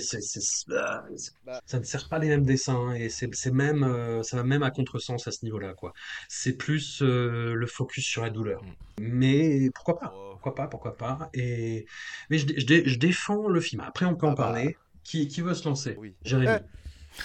ah, 0.77 1.05
Bah. 1.45 1.61
ça 1.67 1.79
ne 1.79 1.85
sert 1.85 2.09
pas 2.09 2.19
les 2.19 2.29
mêmes 2.29 2.45
dessins, 2.45 2.93
et 2.95 3.09
c'est 3.09 3.53
même, 3.53 3.83
euh, 3.83 4.23
ça 4.23 4.37
va 4.37 4.45
même 4.45 4.63
à 4.63 4.71
contresens 4.71 5.27
à 5.27 5.31
ce 5.33 5.45
niveau-là, 5.45 5.75
quoi. 5.75 5.93
C'est 6.29 6.53
plus 6.57 7.03
euh, 7.03 7.55
le 7.55 7.67
focus 7.67 8.05
sur 8.07 8.23
la 8.23 8.31
douleur. 8.31 8.63
Mais 9.01 9.71
pourquoi 9.75 9.99
pas? 9.99 10.13
Oh. 10.15 10.31
Pourquoi 10.33 10.55
pas? 10.55 10.69
Pourquoi 10.69 10.97
pas? 10.97 11.29
Et... 11.35 11.87
Mais 12.31 12.39
je, 12.39 12.47
dé- 12.47 12.61
je, 12.61 12.67
dé- 12.67 12.83
je 12.87 12.99
défends 12.99 13.49
le 13.49 13.61
film. 13.61 13.81
Après, 13.81 14.07
on 14.07 14.15
peut 14.15 14.27
en 14.27 14.33
Ah 14.33 14.35
bah. 14.37 14.43
parler. 14.45 14.77
Qui, 15.03 15.27
qui 15.29 15.41
veut 15.41 15.55
se 15.55 15.69
lancer? 15.69 15.97
Oui. 15.99 16.15
Jérémy. 16.25 16.61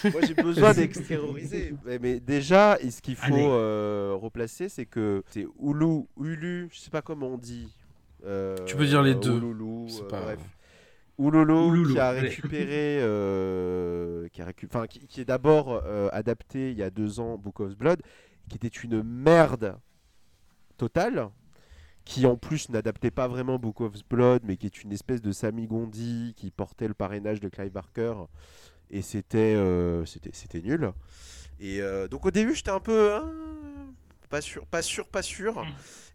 Moi, 0.04 0.22
j'ai 0.26 0.34
besoin 0.34 0.72
d'extérioriser. 0.72 1.74
mais, 1.84 1.98
mais 1.98 2.20
déjà, 2.20 2.78
ce 2.80 3.00
qu'il 3.00 3.16
faut 3.16 3.34
euh, 3.34 4.14
replacer, 4.14 4.68
c'est 4.68 4.86
que 4.86 5.22
c'est 5.30 5.46
Oulu, 5.58 6.04
Ulu, 6.20 6.68
je 6.72 6.78
sais 6.78 6.90
pas 6.90 7.02
comment 7.02 7.28
on 7.28 7.38
dit. 7.38 7.68
Euh, 8.24 8.56
Tu 8.66 8.76
peux 8.76 8.86
dire 8.86 9.02
les 9.02 9.14
deux. 9.14 9.30
Ouloulou, 9.32 9.86
euh, 10.00 10.08
pas- 10.08 10.20
bref. 10.22 10.38
Ouloulou, 11.18 11.66
Ouloulou, 11.68 11.92
qui 11.92 11.98
a 12.00 12.10
récupéré, 12.10 12.98
euh, 13.00 14.28
qui, 14.28 14.40
a 14.42 14.46
récu- 14.46 14.66
enfin, 14.66 14.86
qui, 14.86 15.06
qui 15.06 15.20
est 15.20 15.24
d'abord 15.24 15.82
euh, 15.84 16.08
adapté 16.12 16.70
il 16.70 16.78
y 16.78 16.82
a 16.82 16.90
deux 16.90 17.20
ans, 17.20 17.36
Book 17.36 17.60
of 17.60 17.76
Blood, 17.76 18.00
qui 18.48 18.56
était 18.56 18.68
une 18.68 19.02
merde 19.02 19.76
totale, 20.78 21.28
qui 22.04 22.26
en 22.26 22.36
plus 22.36 22.68
n'adaptait 22.70 23.10
pas 23.10 23.28
vraiment 23.28 23.58
Book 23.58 23.80
of 23.82 23.92
Blood, 24.08 24.42
mais 24.44 24.56
qui 24.56 24.66
est 24.66 24.82
une 24.82 24.92
espèce 24.92 25.20
de 25.22 25.30
Sami 25.32 25.66
Gondi 25.66 26.34
qui 26.36 26.50
portait 26.50 26.88
le 26.88 26.94
parrainage 26.94 27.40
de 27.40 27.48
Clive 27.48 27.70
Barker, 27.72 28.14
et 28.90 29.02
c'était 29.02 29.54
euh, 29.54 30.04
c'était 30.06 30.30
c'était 30.32 30.60
nul. 30.62 30.90
Et 31.60 31.80
euh, 31.80 32.08
donc 32.08 32.26
au 32.26 32.30
début 32.30 32.54
j'étais 32.54 32.70
un 32.70 32.80
peu 32.80 33.12
hein, 33.14 33.30
pas 34.32 34.40
sûr, 34.40 34.64
pas 34.66 34.80
sûr, 34.80 35.06
pas 35.06 35.20
sûr. 35.22 35.62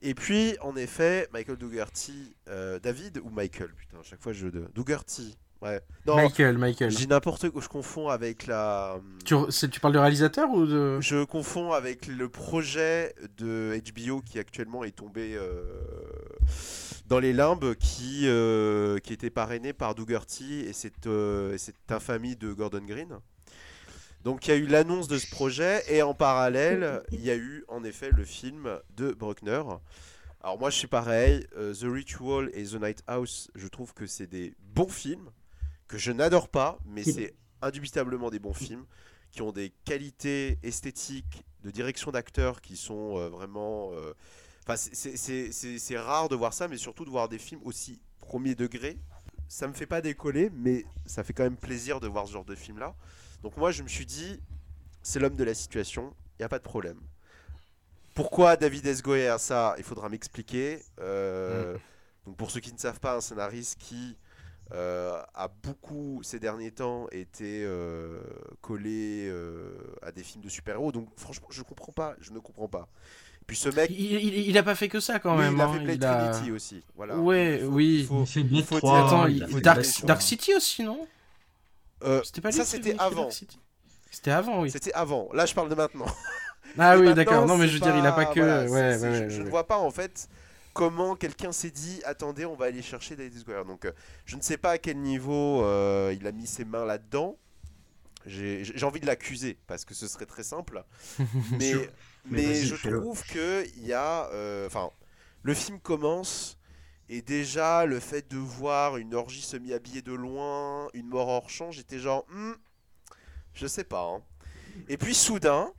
Et 0.01 0.15
puis 0.15 0.57
en 0.61 0.75
effet 0.75 1.27
Michael 1.33 1.57
Dougherty, 1.57 2.35
euh, 2.49 2.79
David 2.79 3.19
ou 3.23 3.29
Michael, 3.29 3.69
putain 3.77 3.99
à 3.99 4.03
chaque 4.03 4.21
fois 4.21 4.33
je 4.33 4.47
Dougherty, 4.73 5.37
ouais. 5.61 5.81
Non, 6.07 6.15
Michael, 6.15 6.57
Michael. 6.57 6.89
je 6.89 6.97
dis 6.97 7.07
n'importe 7.07 7.49
quoi, 7.51 7.61
je 7.61 7.67
confonds 7.67 8.09
avec 8.09 8.47
la. 8.47 8.99
Tu, 9.23 9.35
c'est- 9.49 9.69
tu 9.69 9.79
parles 9.79 9.93
de 9.93 9.99
réalisateur 9.99 10.49
ou 10.49 10.65
de... 10.65 10.99
Je 10.99 11.23
confonds 11.25 11.73
avec 11.73 12.07
le 12.07 12.27
projet 12.27 13.13
de 13.37 13.79
HBO 13.95 14.21
qui 14.21 14.39
actuellement 14.39 14.83
est 14.83 14.95
tombé 14.95 15.35
euh, 15.35 15.61
dans 17.07 17.19
les 17.19 17.33
limbes, 17.33 17.75
qui, 17.75 18.23
euh, 18.25 18.97
qui 18.99 19.13
était 19.13 19.29
parrainé 19.29 19.73
par 19.73 19.93
Dougherty 19.95 20.61
et 20.61 20.73
cette, 20.73 21.05
euh, 21.07 21.53
et 21.53 21.57
cette 21.59 21.91
infamie 21.91 22.35
de 22.35 22.51
Gordon 22.51 22.81
Green. 22.85 23.19
Donc 24.23 24.47
il 24.47 24.51
y 24.51 24.53
a 24.53 24.57
eu 24.57 24.67
l'annonce 24.67 25.07
de 25.07 25.17
ce 25.17 25.27
projet 25.29 25.83
et 25.89 26.01
en 26.01 26.13
parallèle, 26.13 27.03
il 27.11 27.21
y 27.21 27.31
a 27.31 27.35
eu 27.35 27.63
en 27.67 27.83
effet 27.83 28.11
le 28.11 28.25
film 28.25 28.79
de 28.95 29.11
Bruckner. 29.13 29.61
Alors 30.41 30.59
moi 30.59 30.69
je 30.69 30.77
suis 30.77 30.87
pareil, 30.87 31.47
euh, 31.57 31.73
The 31.73 31.85
Ritual 31.91 32.49
et 32.53 32.63
The 32.65 32.75
Night 32.81 33.03
House, 33.07 33.49
je 33.55 33.67
trouve 33.67 33.93
que 33.93 34.05
c'est 34.07 34.27
des 34.27 34.55
bons 34.59 34.87
films 34.89 35.31
que 35.87 35.97
je 35.97 36.11
n'adore 36.11 36.49
pas, 36.49 36.79
mais 36.85 37.03
c'est 37.03 37.35
indubitablement 37.61 38.29
des 38.29 38.39
bons 38.39 38.53
films 38.53 38.85
qui 39.31 39.41
ont 39.41 39.51
des 39.51 39.71
qualités 39.85 40.59
esthétiques, 40.63 41.43
de 41.63 41.71
direction 41.71 42.11
d'acteurs 42.11 42.61
qui 42.61 42.77
sont 42.77 43.17
euh, 43.17 43.29
vraiment... 43.29 43.91
euh, 43.93 44.13
Enfin, 44.63 44.75
c'est- 44.75 45.97
rare 45.97 46.27
de 46.29 46.35
voir 46.35 46.53
ça, 46.53 46.67
mais 46.67 46.77
surtout 46.77 47.05
de 47.05 47.09
voir 47.09 47.29
des 47.29 47.37
films 47.39 47.61
aussi 47.63 48.01
premier 48.19 48.53
degré. 48.53 48.99
Ça 49.47 49.67
me 49.67 49.73
fait 49.73 49.85
pas 49.85 50.01
décoller, 50.01 50.49
mais 50.53 50.85
ça 51.05 51.23
fait 51.23 51.31
quand 51.33 51.43
même 51.43 51.55
plaisir 51.57 52.01
de 52.01 52.07
voir 52.07 52.27
ce 52.27 52.33
genre 52.33 52.43
de 52.45 52.55
film-là. 52.55 52.93
Donc 53.43 53.55
moi, 53.57 53.71
je 53.71 53.83
me 53.83 53.87
suis 53.87 54.05
dit, 54.05 54.39
c'est 55.03 55.19
l'homme 55.19 55.35
de 55.35 55.43
la 55.43 55.53
situation, 55.53 56.13
il 56.33 56.41
n'y 56.41 56.45
a 56.45 56.49
pas 56.49 56.59
de 56.59 56.63
problème. 56.63 56.99
Pourquoi 58.15 58.57
David 58.57 58.85
S. 58.87 59.01
Goyer 59.03 59.35
Ça, 59.39 59.75
il 59.77 59.83
faudra 59.83 60.09
m'expliquer. 60.09 60.81
Euh, 60.99 61.77
Donc 62.25 62.35
pour 62.35 62.49
ceux 62.51 62.59
qui 62.59 62.73
ne 62.73 62.77
savent 62.79 62.99
pas, 62.99 63.15
un 63.15 63.21
scénariste 63.21 63.77
qui 63.79 64.17
euh, 64.73 65.21
a 65.33 65.47
beaucoup 65.47 66.19
ces 66.23 66.39
derniers 66.39 66.71
temps 66.71 67.07
été 67.11 67.63
euh, 67.63 68.19
collé 68.61 69.27
euh, 69.29 69.71
à 70.01 70.11
des 70.11 70.23
films 70.23 70.43
de 70.43 70.49
super-héros. 70.49 70.91
Donc 70.91 71.07
franchement, 71.15 71.47
je 71.51 71.61
comprends 71.61 71.93
pas, 71.93 72.15
je 72.19 72.31
ne 72.31 72.39
comprends 72.39 72.67
pas. 72.67 72.89
Puis 73.45 73.55
ce 73.55 73.69
mec, 73.69 73.89
Il, 73.91 74.01
il, 74.13 74.49
il 74.49 74.57
a 74.57 74.63
pas 74.63 74.75
fait 74.75 74.89
que 74.89 74.99
ça 74.99 75.19
quand 75.19 75.33
oui, 75.37 75.43
même. 75.43 75.53
il 75.55 75.61
a 75.61 75.67
hein, 75.69 75.73
fait 75.73 75.79
Blade 75.79 75.95
il 76.01 76.05
a- 76.05 76.29
Trinity 76.31 76.51
aussi. 76.51 76.83
Voilà. 76.95 77.17
Ouais, 77.17 77.59
Il 77.59 77.65
faut- 77.65 77.67
oui. 77.71 77.97
il 78.01 78.05
faut- 78.07 78.21
Il 78.23 78.27
fait 78.27 78.43
Blade 78.43 78.65
faut 78.65 78.77
3. 78.79 78.97
dire- 78.97 79.07
Attends, 79.07 79.27
il 79.27 79.37
il- 79.37 79.43
a 79.43 79.47
fait 79.47 79.61
Dark, 79.61 79.79
Blade 79.79 79.93
3. 79.93 80.07
Dark 80.07 80.21
City 80.21 80.53
aussi, 80.53 80.83
non? 80.83 81.07
Euh, 82.03 82.21
pas 82.41 82.51
ça, 82.51 82.65
c'était 82.65 82.95
avant. 82.99 83.29
C'était 84.11 84.31
avant, 84.31 84.61
oui. 84.61 84.71
C'était 84.71 84.93
avant. 84.93 85.29
Là, 85.33 85.45
je 85.45 85.53
parle 85.53 85.69
de 85.69 85.75
maintenant. 85.75 86.05
Ah 86.77 86.97
oui, 86.97 87.13
d'accord. 87.13 87.45
Non, 87.45 87.57
mais 87.57 87.67
je 87.67 87.73
veux 87.73 87.79
dire, 87.79 87.97
il 87.97 88.05
a 88.05 88.11
pas 88.11 88.25
que. 88.25 88.39
voilà, 88.39 88.61
ouais, 88.63 88.67
c'est- 88.67 88.73
ouais, 88.73 88.97
c'est- 88.97 89.23
ouais, 89.25 89.29
je, 89.29 89.41
ne 89.41 89.49
vois 89.49 89.65
pas 89.65 89.77
en 89.77 89.89
fait 89.91 90.29
comment 90.73 91.15
quelqu'un 91.15 91.51
s'est 91.51 91.71
dit 91.71 92.01
attendez, 92.05 92.45
on 92.45 92.55
va 92.55 92.65
aller 92.65 92.81
chercher 92.81 93.15
David 93.15 93.39
Square. 93.39 93.65
Donc, 93.65 93.85
euh, 93.85 93.91
je 94.25 94.35
ne 94.35 94.41
sais 94.41 94.57
pas 94.57 94.71
à 94.71 94.77
quel 94.77 94.97
niveau 94.97 95.63
euh, 95.63 96.13
il 96.19 96.27
a 96.27 96.31
mis 96.31 96.45
ses 96.45 96.65
mains 96.65 96.85
là-dedans. 96.85 97.37
J'ai 98.25 98.83
envie 98.83 98.99
de 98.99 99.05
l'accuser 99.05 99.57
parce 99.67 99.85
que 99.85 99.93
ce 99.93 100.07
serait 100.07 100.25
très 100.25 100.43
simple. 100.43 100.83
mais. 101.51 101.73
Mais 102.29 102.41
mais 102.43 102.55
je 102.61 102.75
trouve 102.75 103.23
que 103.25 103.65
il 103.77 103.85
y 103.87 103.93
a. 103.93 104.29
Enfin, 104.65 104.91
le 105.43 105.53
film 105.53 105.79
commence. 105.79 106.56
Et 107.09 107.21
déjà, 107.21 107.85
le 107.85 107.99
fait 107.99 108.29
de 108.29 108.37
voir 108.37 108.97
une 108.97 109.13
orgie 109.15 109.41
semi-habillée 109.41 110.01
de 110.01 110.13
loin, 110.13 110.89
une 110.93 111.07
mort 111.07 111.27
hors 111.29 111.49
champ, 111.49 111.71
j'étais 111.71 111.99
genre, 111.99 112.25
Hmm, 112.29 112.53
je 113.53 113.67
sais 113.67 113.83
pas. 113.83 114.03
hein. 114.03 114.21
Et 114.89 114.97
puis 114.97 115.15
soudain, 115.15 115.71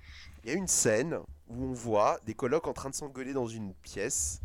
il 0.45 0.51
y 0.51 0.55
a 0.55 0.57
une 0.57 0.69
scène 0.69 1.19
où 1.49 1.65
on 1.65 1.73
voit 1.73 2.21
des 2.27 2.35
colocs 2.35 2.67
en 2.69 2.73
train 2.73 2.91
de 2.91 2.95
s'engueuler 2.95 3.33
dans 3.35 3.47
une 3.49 3.75
pièce, 3.75 4.41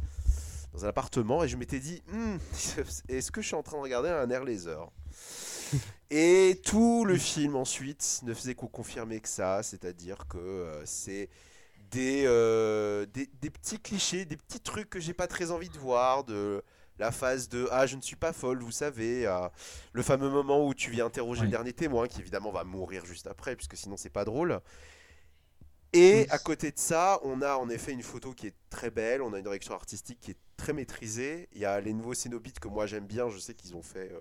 dans 0.73 0.86
un 0.86 0.89
appartement, 0.89 1.43
et 1.43 1.47
je 1.49 1.57
m'étais 1.57 1.79
dit, 1.79 2.03
Hmm, 2.11 2.38
est-ce 3.09 3.31
que 3.31 3.41
je 3.41 3.47
suis 3.47 3.55
en 3.55 3.63
train 3.63 3.77
de 3.77 3.84
regarder 3.84 4.09
un 4.09 4.29
air 4.29 4.43
laser? 4.43 4.89
Et 6.09 6.61
tout 6.63 7.05
le 7.05 7.17
film 7.17 7.55
ensuite 7.55 8.21
ne 8.23 8.34
faisait 8.34 8.55
qu'au 8.55 8.67
confirmer 8.67 9.19
que 9.19 9.29
ça, 9.29 9.63
c'est-à-dire 9.63 10.27
que 10.27 10.38
euh, 10.38 10.86
c'est 10.86 11.29
des, 11.91 12.23
euh, 12.27 13.05
des, 13.07 13.29
des 13.41 13.49
petits 13.49 13.79
clichés, 13.79 14.25
des 14.25 14.38
petits 14.38 14.59
trucs 14.59 14.89
que 14.89 14.99
j'ai 14.99 15.13
pas 15.13 15.27
très 15.27 15.51
envie 15.51 15.69
de 15.69 15.77
voir, 15.79 16.23
de 16.23 16.63
la 16.99 17.11
phase 17.11 17.49
de 17.49 17.67
ah 17.71 17.85
je 17.87 17.95
ne 17.95 18.01
suis 18.01 18.15
pas 18.15 18.33
folle, 18.33 18.61
vous 18.61 18.71
savez, 18.71 19.25
à 19.25 19.51
le 19.93 20.01
fameux 20.03 20.29
moment 20.29 20.65
où 20.65 20.73
tu 20.73 20.91
viens 20.91 21.05
interroger 21.07 21.41
Oui. 21.41 21.47
le 21.47 21.49
dernier 21.49 21.73
témoin 21.73 22.07
qui 22.07 22.21
évidemment 22.21 22.51
va 22.51 22.63
mourir 22.63 23.05
juste 23.05 23.27
après 23.27 23.55
puisque 23.55 23.77
sinon 23.77 23.97
c'est 23.97 24.09
pas 24.09 24.25
drôle. 24.25 24.61
Et 25.93 26.25
à 26.29 26.39
côté 26.39 26.71
de 26.71 26.79
ça, 26.79 27.19
on 27.23 27.41
a 27.43 27.55
en 27.55 27.69
effet 27.69 27.91
une 27.91 28.01
photo 28.01 28.33
qui 28.33 28.47
est 28.47 28.55
très 28.69 28.89
belle, 28.89 29.21
on 29.21 29.33
a 29.33 29.37
une 29.37 29.43
direction 29.43 29.75
artistique 29.75 30.19
qui 30.19 30.31
est 30.31 30.37
très 30.57 30.73
maîtrisée. 30.73 31.49
Il 31.53 31.59
y 31.61 31.65
a 31.65 31.79
les 31.81 31.93
nouveaux 31.93 32.15
Cénobites 32.15 32.59
que 32.59 32.67
moi 32.67 32.87
j'aime 32.87 33.05
bien, 33.05 33.29
je 33.29 33.37
sais 33.37 33.53
qu'ils 33.53 33.75
ont 33.75 33.83
fait, 33.83 34.11
euh, 34.11 34.19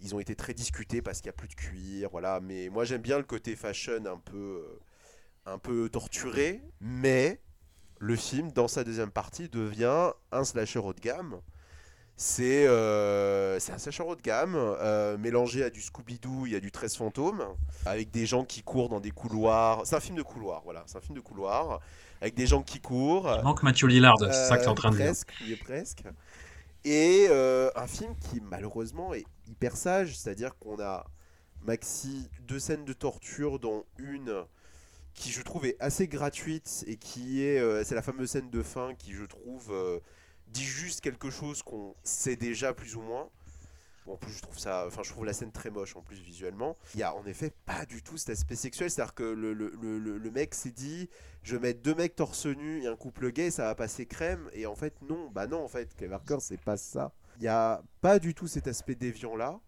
ils 0.00 0.14
ont 0.14 0.20
été 0.20 0.36
très 0.36 0.54
discutés 0.54 1.02
parce 1.02 1.20
qu'il 1.20 1.28
n'y 1.28 1.30
a 1.30 1.38
plus 1.38 1.48
de 1.48 1.54
cuir, 1.54 2.10
voilà. 2.10 2.40
Mais 2.40 2.68
moi 2.68 2.84
j'aime 2.84 3.02
bien 3.02 3.16
le 3.18 3.24
côté 3.24 3.56
fashion 3.56 4.04
un 4.06 4.18
peu, 4.18 4.64
euh, 4.66 4.80
un 5.46 5.58
peu 5.58 5.88
torturé. 5.90 6.62
Mais 6.80 7.40
le 7.98 8.16
film, 8.16 8.52
dans 8.52 8.68
sa 8.68 8.84
deuxième 8.84 9.10
partie, 9.10 9.48
devient 9.48 10.12
un 10.32 10.44
slasher 10.44 10.80
haut 10.80 10.92
de 10.94 11.00
gamme. 11.00 11.40
C'est 12.22 12.66
euh, 12.66 13.58
c'est 13.60 13.72
un 13.72 13.78
slasher 13.78 14.02
haut 14.02 14.14
de 14.14 14.20
gamme, 14.20 14.54
euh, 14.54 15.16
mélangé 15.16 15.64
à 15.64 15.70
du 15.70 15.80
Scooby-Doo, 15.80 16.44
il 16.44 16.52
y 16.52 16.54
a 16.54 16.60
du 16.60 16.70
13 16.70 16.96
fantômes, 16.96 17.42
avec 17.86 18.10
des 18.10 18.26
gens 18.26 18.44
qui 18.44 18.62
courent 18.62 18.90
dans 18.90 19.00
des 19.00 19.10
couloirs. 19.10 19.80
C'est 19.86 19.96
un 19.96 20.00
film 20.00 20.18
de 20.18 20.22
couloir, 20.22 20.60
voilà, 20.64 20.82
c'est 20.84 20.98
un 20.98 21.00
film 21.00 21.14
de 21.16 21.22
couloir, 21.22 21.80
avec 22.20 22.34
des 22.34 22.46
gens 22.46 22.62
qui 22.62 22.78
courent. 22.78 23.34
Il 23.38 23.42
manque 23.42 23.62
Mathieu 23.62 23.88
Lillard, 23.88 24.18
c'est 24.18 24.32
ça 24.34 24.58
que 24.58 24.64
tu 24.64 24.66
es 24.66 24.68
en 24.68 24.72
Euh, 24.72 24.74
train 24.74 24.90
de 24.90 24.96
dire. 24.96 25.06
presque, 25.06 25.32
il 25.40 25.52
est 25.52 25.56
presque. 25.56 26.02
Et 26.84 27.26
euh, 27.30 27.70
un 27.74 27.86
film 27.86 28.14
qui 28.18 28.42
malheureusement 28.42 29.14
est 29.14 29.24
hyper 29.48 29.74
sage, 29.74 30.18
c'est-à-dire 30.18 30.58
qu'on 30.58 30.78
a 30.78 31.06
maxi 31.62 32.28
deux 32.42 32.58
scènes 32.58 32.84
de 32.84 32.92
torture, 32.92 33.58
dont 33.58 33.86
une 33.96 34.44
qui 35.14 35.30
je 35.30 35.40
trouve 35.40 35.64
est 35.64 35.76
assez 35.80 36.06
gratuite 36.06 36.84
et 36.86 36.96
qui 36.96 37.42
est, 37.42 37.82
c'est 37.82 37.94
la 37.94 38.02
fameuse 38.02 38.28
scène 38.30 38.50
de 38.50 38.62
fin 38.62 38.94
qui 38.94 39.12
je 39.14 39.24
trouve 39.24 39.72
dit 40.50 40.64
juste 40.64 41.00
quelque 41.00 41.30
chose 41.30 41.62
qu'on 41.62 41.94
sait 42.02 42.36
déjà 42.36 42.74
plus 42.74 42.96
ou 42.96 43.02
moins. 43.02 43.28
Bon, 44.06 44.14
en 44.14 44.16
plus, 44.16 44.32
je 44.32 44.40
trouve 44.40 44.58
ça, 44.58 44.84
enfin, 44.86 45.02
je 45.04 45.10
trouve 45.10 45.24
la 45.26 45.32
scène 45.32 45.52
très 45.52 45.70
moche 45.70 45.94
en 45.94 46.00
plus 46.00 46.20
visuellement. 46.20 46.74
Il 46.94 47.00
y 47.00 47.02
a 47.02 47.14
en 47.14 47.24
effet 47.26 47.52
pas 47.66 47.84
du 47.84 48.02
tout 48.02 48.16
cet 48.16 48.30
aspect 48.30 48.56
sexuel, 48.56 48.90
c'est-à-dire 48.90 49.14
que 49.14 49.22
le, 49.22 49.52
le, 49.52 49.68
le, 49.98 50.30
mec 50.30 50.54
s'est 50.54 50.70
dit, 50.70 51.08
je 51.42 51.56
vais 51.56 51.68
mettre 51.68 51.82
deux 51.82 51.94
mecs 51.94 52.16
torse 52.16 52.46
nu 52.46 52.82
et 52.82 52.86
un 52.86 52.96
couple 52.96 53.30
gay, 53.30 53.50
ça 53.50 53.64
va 53.64 53.74
passer 53.74 54.06
crème. 54.06 54.48
Et 54.54 54.66
en 54.66 54.74
fait, 54.74 54.94
non, 55.02 55.30
bah 55.30 55.46
non, 55.46 55.62
en 55.62 55.68
fait, 55.68 55.94
Clive 55.96 56.10
Barker, 56.10 56.38
c'est 56.40 56.60
pas 56.60 56.76
ça. 56.76 57.12
Il 57.38 57.44
y 57.44 57.48
a 57.48 57.82
pas 58.00 58.18
du 58.18 58.34
tout 58.34 58.46
cet 58.46 58.68
aspect 58.68 58.94
déviant 58.94 59.36
là. 59.36 59.60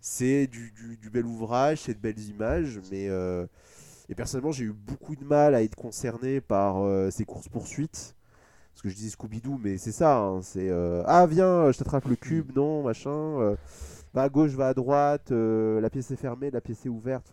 C'est 0.00 0.46
du, 0.46 0.70
du, 0.72 0.96
du 0.96 1.10
bel 1.10 1.26
ouvrage, 1.26 1.82
c'est 1.82 1.94
de 1.94 1.98
belles 1.98 2.20
images, 2.20 2.80
mais 2.90 3.08
euh, 3.08 3.46
et 4.08 4.14
personnellement, 4.14 4.52
j'ai 4.52 4.64
eu 4.64 4.72
beaucoup 4.72 5.16
de 5.16 5.24
mal 5.24 5.54
à 5.54 5.62
être 5.62 5.74
concerné 5.74 6.40
par 6.40 6.78
euh, 6.78 7.10
ces 7.10 7.24
courses 7.24 7.48
poursuites. 7.48 8.16
Parce 8.78 8.82
que 8.84 8.88
je 8.90 8.94
disais 8.94 9.10
Scooby-Doo, 9.10 9.58
mais 9.60 9.76
c'est 9.76 9.90
ça, 9.90 10.18
hein, 10.18 10.40
c'est 10.40 10.68
euh, 10.70 11.02
ah 11.06 11.26
viens, 11.26 11.72
je 11.72 11.78
t'attrape 11.78 12.06
le 12.06 12.14
cube, 12.14 12.52
non, 12.54 12.84
machin. 12.84 13.10
euh, 13.10 13.56
va 14.14 14.22
à 14.22 14.28
gauche, 14.28 14.52
va 14.52 14.68
à 14.68 14.74
droite, 14.74 15.32
euh, 15.32 15.80
la 15.80 15.90
pièce 15.90 16.12
est 16.12 16.16
fermée, 16.16 16.52
la 16.52 16.60
pièce 16.60 16.86
est 16.86 16.88
ouverte. 16.88 17.26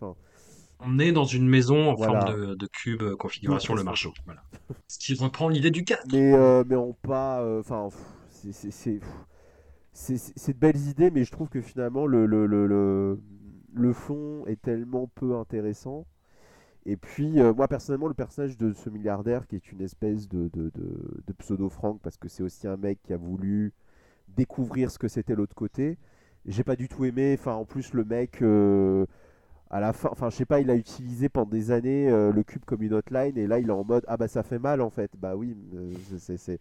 On 0.80 0.98
est 0.98 1.12
dans 1.12 1.24
une 1.24 1.46
maison 1.48 1.90
en 1.90 1.94
Voilà. 1.94 2.26
forme 2.26 2.36
de, 2.36 2.54
de 2.56 2.66
cube, 2.66 3.00
euh, 3.02 3.14
configuration 3.14 3.76
le 3.76 3.84
marteau. 3.84 4.12
Voilà. 4.24 4.42
Ce 4.88 4.98
qui 4.98 5.14
reprend 5.14 5.48
l'idée 5.48 5.70
du 5.70 5.84
cadre. 5.84 6.02
mais 6.12 6.32
euh, 6.34 6.64
mais 6.68 6.74
on 6.74 6.92
pas, 6.94 7.42
euh, 7.42 7.60
enfin, 7.60 7.90
c'est 8.32 8.98
de 10.52 10.58
belles 10.58 10.88
idées, 10.88 11.12
mais 11.12 11.22
je 11.22 11.30
trouve 11.30 11.48
que 11.48 11.60
finalement 11.60 12.06
le 12.08 12.26
le, 12.26 12.46
le, 12.46 12.66
le, 12.66 13.20
le 13.72 13.92
fond 13.92 14.44
est 14.46 14.60
tellement 14.60 15.08
peu 15.14 15.36
intéressant. 15.36 16.06
Et 16.86 16.96
puis, 16.96 17.40
euh, 17.40 17.52
moi 17.52 17.66
personnellement, 17.66 18.06
le 18.06 18.14
personnage 18.14 18.56
de 18.56 18.72
ce 18.72 18.88
milliardaire 18.90 19.46
qui 19.48 19.56
est 19.56 19.72
une 19.72 19.82
espèce 19.82 20.28
de, 20.28 20.48
pseudo-Franck, 21.38 22.00
parce 22.00 22.16
que 22.16 22.28
c'est 22.28 22.44
aussi 22.44 22.68
un 22.68 22.76
mec 22.76 23.00
qui 23.02 23.12
a 23.12 23.16
voulu 23.16 23.72
découvrir 24.28 24.90
ce 24.90 24.98
que 24.98 25.08
c'était 25.08 25.34
l'autre 25.34 25.54
côté, 25.54 25.98
j'ai 26.46 26.62
pas 26.64 26.76
du 26.76 26.88
tout 26.88 27.04
aimé. 27.04 27.36
Enfin, 27.38 27.54
en 27.54 27.64
plus, 27.64 27.92
le 27.92 28.04
mec, 28.04 28.40
euh, 28.42 29.04
à 29.70 29.80
la 29.80 29.92
fin, 29.92 30.10
enfin, 30.12 30.30
je 30.30 30.36
sais 30.36 30.44
pas, 30.46 30.60
il 30.60 30.70
a 30.70 30.76
utilisé 30.76 31.28
pendant 31.28 31.50
des 31.50 31.72
années 31.72 32.08
euh, 32.08 32.32
le 32.32 32.42
cube 32.44 32.64
comme 32.64 32.82
une 32.82 32.94
hotline, 32.94 33.36
et 33.36 33.48
là, 33.48 33.58
il 33.58 33.68
est 33.68 33.72
en 33.72 33.84
mode 33.84 34.04
Ah 34.08 34.16
bah 34.16 34.28
ça 34.28 34.42
fait 34.44 34.60
mal 34.60 34.80
en 34.80 34.90
fait. 34.90 35.10
Bah 35.18 35.36
oui, 35.36 35.56
c'est. 36.18 36.60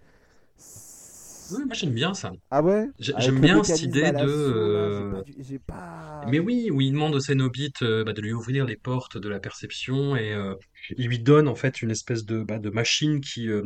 C'est- 1.46 1.54
c'est- 1.54 1.60
Oui, 1.60 1.66
moi 1.66 1.74
j'aime 1.76 1.93
bien 1.93 2.14
ça. 2.14 2.32
Ah 2.52 2.61
ouais? 2.64 2.88
J'aime 2.99 3.40
bien 3.41 3.64
cette 3.64 3.84
idée 3.84 4.11
de, 4.11 4.18
euh, 4.18 5.11
j'ai 5.11 5.18
pas 5.18 5.24
du- 5.24 5.44
J'ai 5.44 5.60
pas. 5.60 6.22
Mais 6.32 6.40
oui, 6.40 6.69
où 6.72 6.82
il 6.82 6.91
demande 6.91 7.15
au 7.15 7.19
Cénobite 7.19 7.82
euh, 7.82 8.03
bah, 8.03 8.14
de 8.14 8.22
lui 8.22 8.34
ouvrir 8.34 8.65
les 8.65 8.78
portes 8.78 9.18
de 9.18 9.30
la 9.30 9.40
perception 9.40 10.15
et 10.15 10.34
euh, 10.34 10.53
il 10.98 11.07
lui 11.07 11.19
donne 11.19 11.48
en 11.48 11.56
fait 11.56 11.82
une 11.82 11.91
espèce 11.91 12.26
de, 12.26 12.44
bah, 12.44 12.60
de 12.60 12.69
machine 12.69 13.22
qui. 13.22 13.49
euh, 13.49 13.61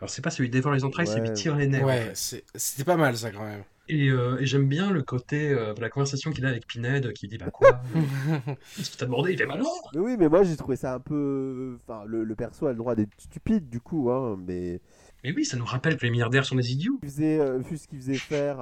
Alors 0.00 0.10
c'est 0.10 0.22
pas 0.22 0.30
celui 0.30 0.48
qui 0.48 0.52
dévore 0.52 0.72
les 0.72 0.84
entrailles, 0.84 1.06
c'est 1.06 1.20
Ouais. 1.20 1.26
qui 1.28 1.42
tire 1.42 1.56
les 1.56 1.66
nerfs. 1.68 1.84
en 1.84 1.86
Ouais, 1.86 2.00
fait. 2.06 2.16
c'est- 2.16 2.44
c'était 2.54 2.84
pas 2.84 2.96
mal 2.96 3.16
ça 3.16 3.30
quand 3.30 3.44
même. 3.44 3.62
Et, 3.88 4.08
euh, 4.10 4.38
et 4.38 4.46
j'aime 4.46 4.68
bien 4.68 4.90
le 4.90 5.02
côté 5.02 5.50
euh, 5.50 5.74
de 5.74 5.80
la 5.80 5.90
conversation 5.90 6.30
qu'il 6.30 6.46
a 6.46 6.48
avec 6.48 6.66
Pinhead 6.66 7.12
qui 7.12 7.26
dit 7.28 7.36
Bah 7.38 7.50
quoi? 7.50 7.80
Qu'est-ce 8.76 8.90
que 8.92 8.96
t'as 8.96 9.06
demandé? 9.06 9.32
Il 9.32 9.38
fait 9.38 9.46
Bah 9.46 9.56
non 9.56 9.70
Mais 9.94 10.00
oui, 10.00 10.16
mais 10.18 10.28
moi 10.28 10.44
j'ai 10.44 10.56
trouvé 10.56 10.76
ça 10.76 10.94
un 10.94 11.00
peu. 11.00 11.76
Enfin, 11.82 12.04
le, 12.06 12.24
le 12.24 12.34
perso 12.36 12.66
a 12.66 12.70
le 12.70 12.76
droit 12.78 12.94
d'être 12.94 13.10
stupide 13.18 13.68
du 13.68 13.80
coup, 13.80 14.10
hein, 14.10 14.36
mais. 14.46 14.80
Mais 15.24 15.32
oui, 15.32 15.44
ça 15.44 15.56
nous 15.56 15.64
rappelle 15.64 15.96
que 15.96 16.04
les 16.04 16.10
milliardaires 16.10 16.44
sont 16.44 16.56
des 16.56 16.72
idiots. 16.72 16.98
Faisait, 17.02 17.38
euh, 17.38 17.58
vu 17.58 17.78
ce 17.78 17.86
qu'il 17.86 17.98
faisait 17.98 18.14
faire 18.14 18.58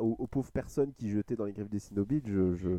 aux, 0.00 0.26
pauvres 0.26 0.52
personnes 0.52 0.92
qui 0.96 1.10
jetaient 1.10 1.36
dans 1.36 1.44
les 1.44 1.52
griffes 1.52 1.70
des 1.70 1.80
Cénobites, 1.80 2.26
je, 2.26 2.78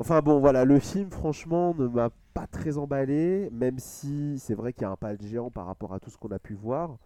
Enfin 0.00 0.20
bon, 0.20 0.38
voilà, 0.38 0.64
le 0.64 0.78
film, 0.78 1.10
franchement, 1.10 1.74
ne 1.74 1.88
m'a 1.88 2.10
pas 2.32 2.46
très 2.46 2.78
emballé, 2.78 3.48
même 3.50 3.80
si 3.80 4.38
c'est 4.38 4.54
vrai 4.54 4.72
qu'il 4.72 4.82
y 4.82 4.84
a 4.84 4.90
un 4.90 4.96
pas 4.96 5.16
de 5.16 5.26
géant 5.26 5.50
par 5.50 5.66
rapport 5.66 5.92
à 5.92 5.98
tout 5.98 6.08
ce 6.08 6.16
qu'on 6.16 6.30
a 6.30 6.38
pu 6.38 6.54
voir. 6.54 6.98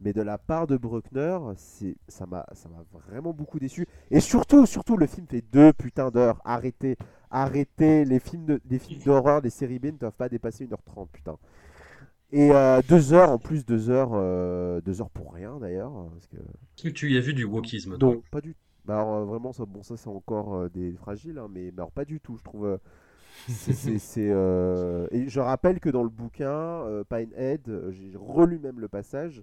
Mais 0.00 0.14
de 0.14 0.22
la 0.22 0.38
part 0.38 0.66
de 0.66 0.78
Bruckner, 0.78 1.38
c'est 1.56 1.96
ça 2.06 2.24
m'a 2.24 2.46
ça 2.52 2.68
m'a 2.70 2.84
vraiment 3.06 3.32
beaucoup 3.34 3.58
déçu. 3.58 3.86
Et 4.10 4.20
surtout, 4.20 4.64
surtout, 4.64 4.96
le 4.96 5.06
film 5.06 5.26
fait 5.26 5.42
deux 5.52 5.72
putains 5.74 6.10
d'heures. 6.10 6.40
Arrêtez, 6.44 6.96
arrêtez. 7.30 8.04
Les 8.06 8.20
films 8.20 8.46
de, 8.46 8.60
les 8.70 8.78
films 8.78 9.02
d'horreur, 9.02 9.42
les 9.42 9.50
séries 9.50 9.78
B 9.78 9.86
ne 9.86 9.98
doivent 9.98 10.12
pas 10.12 10.28
dépasser 10.30 10.66
1h30, 10.66 11.08
putain. 11.12 11.36
Et 12.30 12.50
euh, 12.52 12.82
deux 12.86 13.12
heures, 13.14 13.30
en 13.30 13.38
plus, 13.38 13.64
deux 13.64 13.88
heures, 13.90 14.10
euh, 14.12 14.80
deux 14.82 15.00
heures 15.00 15.10
pour 15.10 15.32
rien 15.32 15.58
d'ailleurs. 15.58 15.92
Parce 16.12 16.26
que... 16.26 16.36
Est-ce 16.36 16.82
que 16.84 16.88
tu 16.88 17.10
y 17.12 17.16
as 17.16 17.20
vu 17.20 17.32
du 17.32 17.44
wokisme 17.44 17.96
Non, 17.96 18.22
pas 18.30 18.40
du 18.40 18.54
tout. 18.54 18.60
Bah, 18.84 19.00
alors, 19.00 19.14
euh, 19.16 19.24
vraiment, 19.24 19.52
ça, 19.52 19.64
bon, 19.66 19.82
ça 19.82 19.96
c'est 19.96 20.08
encore 20.08 20.68
des 20.70 20.92
fragiles, 20.92 21.38
hein, 21.38 21.48
mais, 21.50 21.72
alors, 21.76 21.90
pas 21.90 22.04
du 22.04 22.20
tout. 22.20 22.36
Je 22.36 22.42
trouve. 22.42 22.78
c'est, 23.48 23.72
c'est- 23.72 23.98
c'est, 23.98 24.28
Et 25.12 25.28
je 25.28 25.40
rappelle 25.40 25.80
que 25.80 25.88
dans 25.88 26.02
le 26.02 26.10
bouquin, 26.10 26.84
Pinehead, 27.08 27.90
j'ai 27.90 28.12
relu 28.14 28.58
même 28.58 28.80
le 28.80 28.88
passage, 28.88 29.42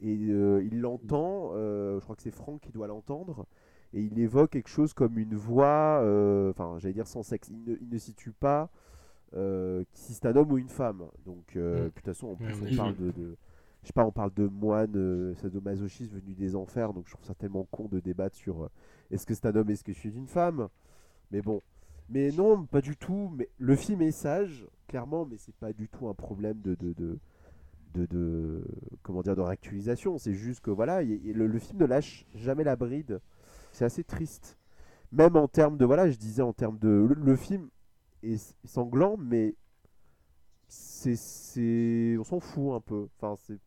et 0.00 0.12
il 0.12 0.80
l'entend, 0.80 1.52
je 1.54 2.00
crois 2.00 2.14
que 2.16 2.22
c'est 2.22 2.34
Franck 2.34 2.60
qui 2.60 2.70
doit 2.72 2.86
l'entendre, 2.86 3.46
et 3.92 4.00
il 4.02 4.18
évoque 4.20 4.50
quelque 4.50 4.70
chose 4.70 4.92
comme 4.94 5.18
une 5.18 5.34
voix, 5.34 5.98
enfin, 6.50 6.76
j'allais 6.78 6.94
dire 6.94 7.08
sans 7.08 7.22
sexe. 7.24 7.48
Il 7.48 7.64
ne, 7.64 7.76
il 7.80 7.88
ne 7.90 7.98
situe 7.98 8.32
pas 8.32 8.70
euh, 9.34 9.84
si 9.94 10.14
c'est 10.14 10.26
un 10.26 10.36
homme 10.36 10.52
ou 10.52 10.58
une 10.58 10.68
femme. 10.68 11.04
Donc, 11.24 11.56
euh, 11.56 11.84
Mm. 11.84 11.84
de 11.86 11.90
toute 11.90 12.04
façon, 12.04 12.28
en 12.28 12.36
plus, 12.36 12.62
Ouais, 12.62 12.68
on 12.72 12.76
parle 12.76 12.96
de, 12.96 13.10
de- 13.12 13.36
Je 13.82 13.88
sais 13.88 13.92
pas, 13.94 14.04
on 14.06 14.12
parle 14.12 14.32
de 14.34 14.46
moine 14.46 14.92
euh, 14.96 15.34
sadomasochiste 15.36 16.12
venu 16.12 16.34
des 16.34 16.54
enfers, 16.56 16.92
donc 16.92 17.06
je 17.06 17.12
trouve 17.14 17.24
ça 17.26 17.34
tellement 17.34 17.64
con 17.70 17.86
de 17.88 17.98
débattre 18.00 18.36
sur 18.36 18.64
euh, 18.64 18.68
est-ce 19.10 19.24
que 19.26 19.34
c'est 19.34 19.46
un 19.46 19.56
homme, 19.56 19.70
est-ce 19.70 19.84
que 19.84 19.92
je 19.92 19.98
suis 19.98 20.10
une 20.16 20.26
femme? 20.26 20.68
Mais 21.32 21.42
bon. 21.42 21.62
Mais 22.10 22.30
non, 22.32 22.66
pas 22.66 22.80
du 22.82 22.96
tout. 22.96 23.32
Mais 23.36 23.48
le 23.58 23.76
film 23.76 24.02
est 24.02 24.10
sage, 24.12 24.66
clairement, 24.88 25.26
mais 25.26 25.36
c'est 25.38 25.54
pas 25.56 25.72
du 25.72 25.88
tout 25.88 26.08
un 26.08 26.14
problème 26.14 26.60
de, 26.62 26.74
de, 26.74 26.92
de, 26.94 27.18
de, 27.94 28.06
de- 28.06 28.64
comment 29.02 29.22
dire 29.22 29.36
de 29.36 29.40
réactualisation. 29.40 30.18
C'est 30.18 30.34
juste 30.34 30.60
que 30.60 30.70
voilà, 30.70 31.02
y- 31.02 31.08
y- 31.24 31.32
le, 31.32 31.46
le 31.46 31.58
film 31.58 31.80
ne 31.80 31.86
lâche 31.86 32.26
jamais 32.34 32.64
la 32.64 32.76
bride. 32.76 33.20
C'est 33.72 33.84
assez 33.84 34.04
triste. 34.04 34.58
Même 35.12 35.36
en 35.36 35.48
termes 35.48 35.78
de 35.78 35.84
voilà, 35.84 36.10
je 36.10 36.16
disais 36.18 36.42
en 36.42 36.52
termes 36.52 36.78
de 36.78 36.88
le, 36.88 37.14
le 37.14 37.36
film 37.36 37.68
est 38.22 38.54
sanglant, 38.64 39.16
mais 39.18 39.54
c'est 40.68 41.16
c'est 41.16 42.16
on 42.18 42.24
s'en 42.24 42.40
fout 42.40 42.72
un 42.74 42.80
peu. 42.80 43.08
Enfin 43.20 43.34
c'est 43.46 43.58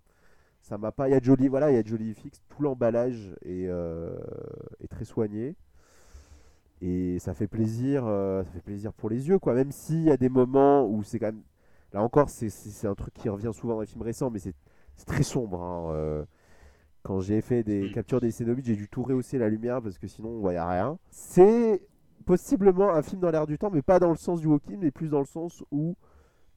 ça 0.62 0.78
m'a 0.78 0.92
pas. 0.92 1.10
Il 1.10 1.12
y 1.12 1.16
a 1.16 1.22
Jolie, 1.22 1.48
voilà, 1.50 1.72
il 1.72 1.76
y 1.76 1.78
a 1.78 1.84
Jolie 1.84 2.14
FX. 2.14 2.42
Tout 2.50 2.64
l'emballage 2.64 3.36
est, 3.44 3.68
euh, 3.68 4.18
est 4.82 4.88
très 4.88 5.06
soigné 5.06 5.56
et 6.82 7.18
ça 7.20 7.34
fait 7.34 7.48
plaisir. 7.48 8.04
euh, 8.06 8.44
ça 8.44 8.50
fait 8.52 8.62
plaisir 8.62 8.94
pour 8.94 9.10
les 9.10 9.28
yeux, 9.28 9.40
quoi. 9.40 9.54
Même 9.54 9.72
s'il 9.72 10.04
y 10.04 10.12
a 10.12 10.18
des 10.18 10.30
moments 10.30 10.86
où 10.88 11.04
c'est 11.04 11.20
quand 11.20 11.28
même. 11.28 11.44
Là 11.94 12.02
encore, 12.02 12.30
c'est- 12.30 12.50
c'est 12.50 12.70
c'est 12.70 12.88
un 12.88 12.96
truc 12.96 13.14
qui 13.14 13.30
revient 13.30 13.52
souvent 13.54 13.76
dans 13.76 13.82
les 13.82 13.88
films 13.88 14.02
récents, 14.04 14.30
mais 14.32 14.40
c'est 14.40 14.56
c'est 14.96 15.06
très 15.06 15.24
sombre. 15.24 15.62
hein, 15.64 15.92
euh. 15.94 16.26
Quand 17.04 17.20
j'ai 17.22 17.42
fait 17.42 17.64
des 17.64 17.92
captures 17.92 18.22
des 18.22 18.32
Cénobites, 18.32 18.66
j'ai 18.66 18.76
dû 18.78 18.88
tout 18.90 19.04
rehausser 19.04 19.38
la 19.38 19.50
lumière 19.50 19.82
parce 19.82 19.98
que 20.00 20.08
sinon 20.08 20.30
on 20.30 20.40
voyait 20.40 20.62
rien. 20.62 20.98
C'est 21.12 21.82
possiblement 22.24 22.94
un 22.94 23.02
film 23.04 23.22
dans 23.22 23.30
l'air 23.32 23.46
du 23.48 23.58
temps, 23.58 23.70
mais 23.72 23.82
pas 23.82 24.00
dans 24.00 24.10
le 24.10 24.18
sens 24.18 24.42
du 24.42 24.48
walking, 24.48 24.78
mais 24.82 24.92
plus 24.92 25.10
dans 25.10 25.20
le 25.20 25.26
sens 25.26 25.64
où 25.72 25.96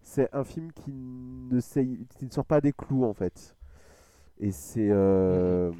c'est 0.03 0.29
un 0.35 0.45
film 0.45 0.73
qui 0.73 0.93
ne, 0.93 1.61
sait- 1.61 1.99
qui 2.19 2.25
ne 2.27 2.31
sort 2.31 2.45
pas 2.47 2.61
des 2.61 2.73
clous 2.73 3.05
en 3.05 3.13
fait. 3.15 3.57
Et 4.39 4.51
c'est 4.53 4.89
euh, 4.91 5.73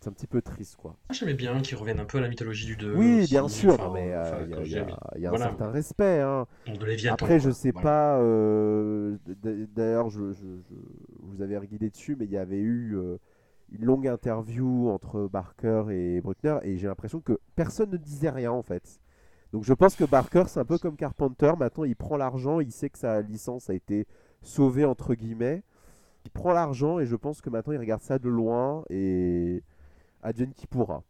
c'est 0.00 0.08
un 0.08 0.12
petit 0.12 0.26
peu 0.26 0.40
triste 0.40 0.76
quoi. 0.76 0.92
Moi, 0.92 1.12
J'aimais 1.12 1.34
bien 1.34 1.60
qu'ils 1.60 1.76
reviennent 1.76 2.00
un 2.00 2.04
peu 2.04 2.18
à 2.18 2.20
la 2.20 2.28
mythologie 2.28 2.66
du 2.66 2.76
2. 2.76 2.94
Oui, 2.94 3.20
aussi, 3.22 3.30
bien 3.34 3.48
sûr, 3.48 3.74
enfin, 3.74 3.90
mais 3.92 4.12
euh, 4.14 4.22
enfin, 4.22 4.36
il 4.44 4.50
y 4.50 4.52
a- 4.52 4.56
quand 4.56 4.62
il 4.62 4.66
y, 4.66 4.70
j'ai- 4.70 4.80
a, 4.80 5.10
il 5.16 5.22
y 5.22 5.26
a 5.26 5.30
voilà. 5.30 5.44
un 5.46 5.48
certain 5.48 5.70
respect. 5.70 6.20
hein. 6.20 6.46
de 6.66 6.84
Léviathan, 6.84 7.14
Après, 7.14 7.40
je 7.40 7.50
sais 7.50 7.70
Voilà. 7.72 7.82
pas. 7.90 8.18
euh, 8.20 9.16
D'ailleurs, 9.74 10.08
je, 10.10 10.32
je- 10.32 10.40
je- 10.70 10.74
vous 11.20 11.42
avez 11.42 11.58
guidé 11.66 11.90
dessus, 11.90 12.16
mais 12.18 12.24
il 12.24 12.30
y 12.30 12.38
avait 12.38 12.58
eu 12.60 12.96
euh, 12.96 13.18
une 13.72 13.84
longue 13.84 14.08
interview 14.08 14.88
entre 14.90 15.28
Barker 15.28 15.84
et 15.90 16.20
Bruckner, 16.20 16.58
et 16.62 16.76
j'ai 16.78 16.86
l'impression 16.86 17.20
que 17.20 17.38
personne 17.54 17.90
ne 17.90 17.96
disait 17.96 18.30
rien 18.30 18.52
en 18.52 18.62
fait. 18.62 19.00
Donc 19.52 19.64
je 19.64 19.72
pense 19.72 19.96
que 19.96 20.04
Barker, 20.04 20.44
c'est 20.46 20.60
un 20.60 20.64
peu 20.64 20.78
comme 20.78 20.96
Carpenter. 20.96 21.52
Maintenant, 21.58 21.84
il 21.84 21.96
prend 21.96 22.16
l'argent, 22.16 22.60
il 22.60 22.70
sait 22.70 22.90
que 22.90 22.98
sa 22.98 23.22
licence 23.22 23.70
a 23.70 23.74
été 23.74 24.06
sauvée 24.42 24.84
entre 24.84 25.14
guillemets. 25.14 25.62
Il 26.24 26.30
prend 26.30 26.52
l'argent 26.52 26.98
et 26.98 27.06
je 27.06 27.16
pense 27.16 27.40
que 27.40 27.48
maintenant 27.48 27.72
il 27.72 27.78
regarde 27.78 28.02
ça 28.02 28.18
de 28.18 28.28
loin 28.28 28.84
et 28.90 29.62
advienne 30.22 30.52
qui 30.52 30.66
pourra. 30.66 31.02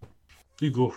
Hugo. 0.60 0.92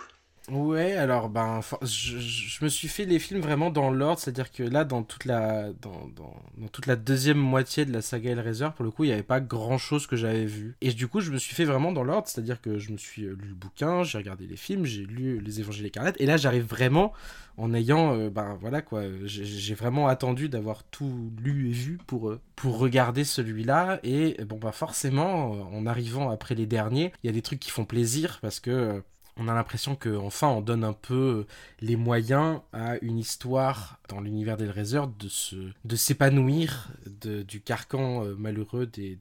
Ouais, 0.50 0.94
alors 0.96 1.28
ben, 1.28 1.60
je, 1.82 2.18
je- 2.18 2.64
me 2.64 2.68
suis 2.68 2.88
fait 2.88 3.04
les 3.04 3.20
films 3.20 3.40
vraiment 3.40 3.70
dans 3.70 3.90
l'ordre, 3.92 4.18
c'est-à-dire 4.18 4.50
que 4.50 4.64
là, 4.64 4.82
dans 4.84 5.04
toute 5.04 5.24
la, 5.24 5.72
dans, 5.74 6.08
dans, 6.16 6.34
dans 6.58 6.66
toute 6.68 6.86
la 6.86 6.96
deuxième 6.96 7.38
moitié 7.38 7.84
de 7.84 7.92
la 7.92 8.02
saga 8.02 8.32
Hellraiser, 8.32 8.68
pour 8.74 8.84
le 8.84 8.90
coup, 8.90 9.04
il 9.04 9.08
n'y 9.08 9.12
avait 9.12 9.22
pas 9.22 9.40
grand-chose 9.40 10.08
que 10.08 10.16
j'avais 10.16 10.44
vu. 10.44 10.74
Et 10.80 10.92
du 10.92 11.06
coup, 11.06 11.20
je 11.20 11.30
me 11.30 11.38
suis 11.38 11.54
fait 11.54 11.64
vraiment 11.64 11.92
dans 11.92 12.02
l'ordre, 12.02 12.26
c'est-à-dire 12.26 12.60
que 12.60 12.76
je 12.78 12.90
me 12.90 12.96
suis 12.98 13.22
euh, 13.24 13.36
lu 13.40 13.48
le 13.50 13.54
bouquin, 13.54 14.02
j'ai 14.02 14.18
regardé 14.18 14.46
les 14.48 14.56
films, 14.56 14.84
j'ai 14.84 15.04
lu 15.04 15.38
les 15.40 15.60
Évangiles 15.60 15.86
écarlates, 15.86 16.20
et 16.20 16.26
là, 16.26 16.36
j'arrive 16.36 16.64
vraiment 16.64 17.12
en 17.56 17.72
ayant, 17.72 18.14
euh, 18.16 18.28
ben 18.30 18.56
voilà 18.60 18.82
quoi, 18.82 19.02
j'ai 19.24 19.74
vraiment 19.74 20.08
attendu 20.08 20.48
d'avoir 20.48 20.82
tout 20.84 21.30
lu 21.40 21.68
et 21.68 21.72
vu 21.72 21.98
pour, 22.06 22.30
euh, 22.30 22.40
pour 22.56 22.78
regarder 22.78 23.22
celui-là, 23.24 24.00
et 24.02 24.42
bon 24.44 24.58
bah 24.58 24.72
forcément, 24.72 25.52
en 25.72 25.86
arrivant 25.86 26.30
après 26.30 26.54
les 26.56 26.66
derniers, 26.66 27.12
il 27.22 27.26
y 27.26 27.30
a 27.30 27.32
des 27.32 27.42
trucs 27.42 27.60
qui 27.60 27.70
font 27.70 27.84
plaisir 27.84 28.38
parce 28.40 28.58
que 28.58 29.02
on 29.36 29.48
a 29.48 29.54
l'impression 29.54 29.96
que 29.96 30.14
enfin 30.16 30.48
on 30.48 30.60
donne 30.60 30.84
un 30.84 30.92
peu 30.92 31.14
euh, 31.14 31.46
les 31.80 31.96
moyens 31.96 32.60
à 32.72 32.96
une 33.02 33.18
histoire 33.18 33.98
dans 34.08 34.20
l'univers 34.20 34.56
d'Hellraiser 34.56 35.00
de 35.18 35.28
se 35.28 35.56
de 35.84 35.96
s'épanouir 35.96 36.90
du 37.06 37.60
carcan 37.60 38.24
euh, 38.24 38.34
malheureux 38.36 38.86
des, 38.86 39.18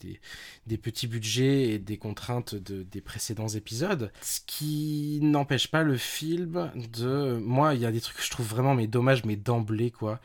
des, 0.67 0.77
petits 0.77 1.07
budgets 1.07 1.69
et 1.69 1.79
des 1.79 1.97
contraintes 1.97 2.55
de, 2.55 2.83
des 2.83 3.01
précédents 3.01 3.47
épisodes. 3.47 4.11
Ce 4.21 4.39
qui 4.45 5.19
n'empêche 5.21 5.67
pas 5.69 5.83
le 5.83 5.97
film 5.97 6.71
de 6.75 7.37
moi 7.37 7.73
il 7.73 7.81
y 7.81 7.85
a 7.85 7.91
des 7.91 8.01
trucs 8.01 8.17
que 8.17 8.23
je 8.23 8.31
trouve 8.31 8.47
vraiment 8.47 8.75
mais 8.75 8.87
dommage 8.87 9.23
mais 9.23 9.35
d'emblée 9.35 9.91
quoi. 9.91 10.19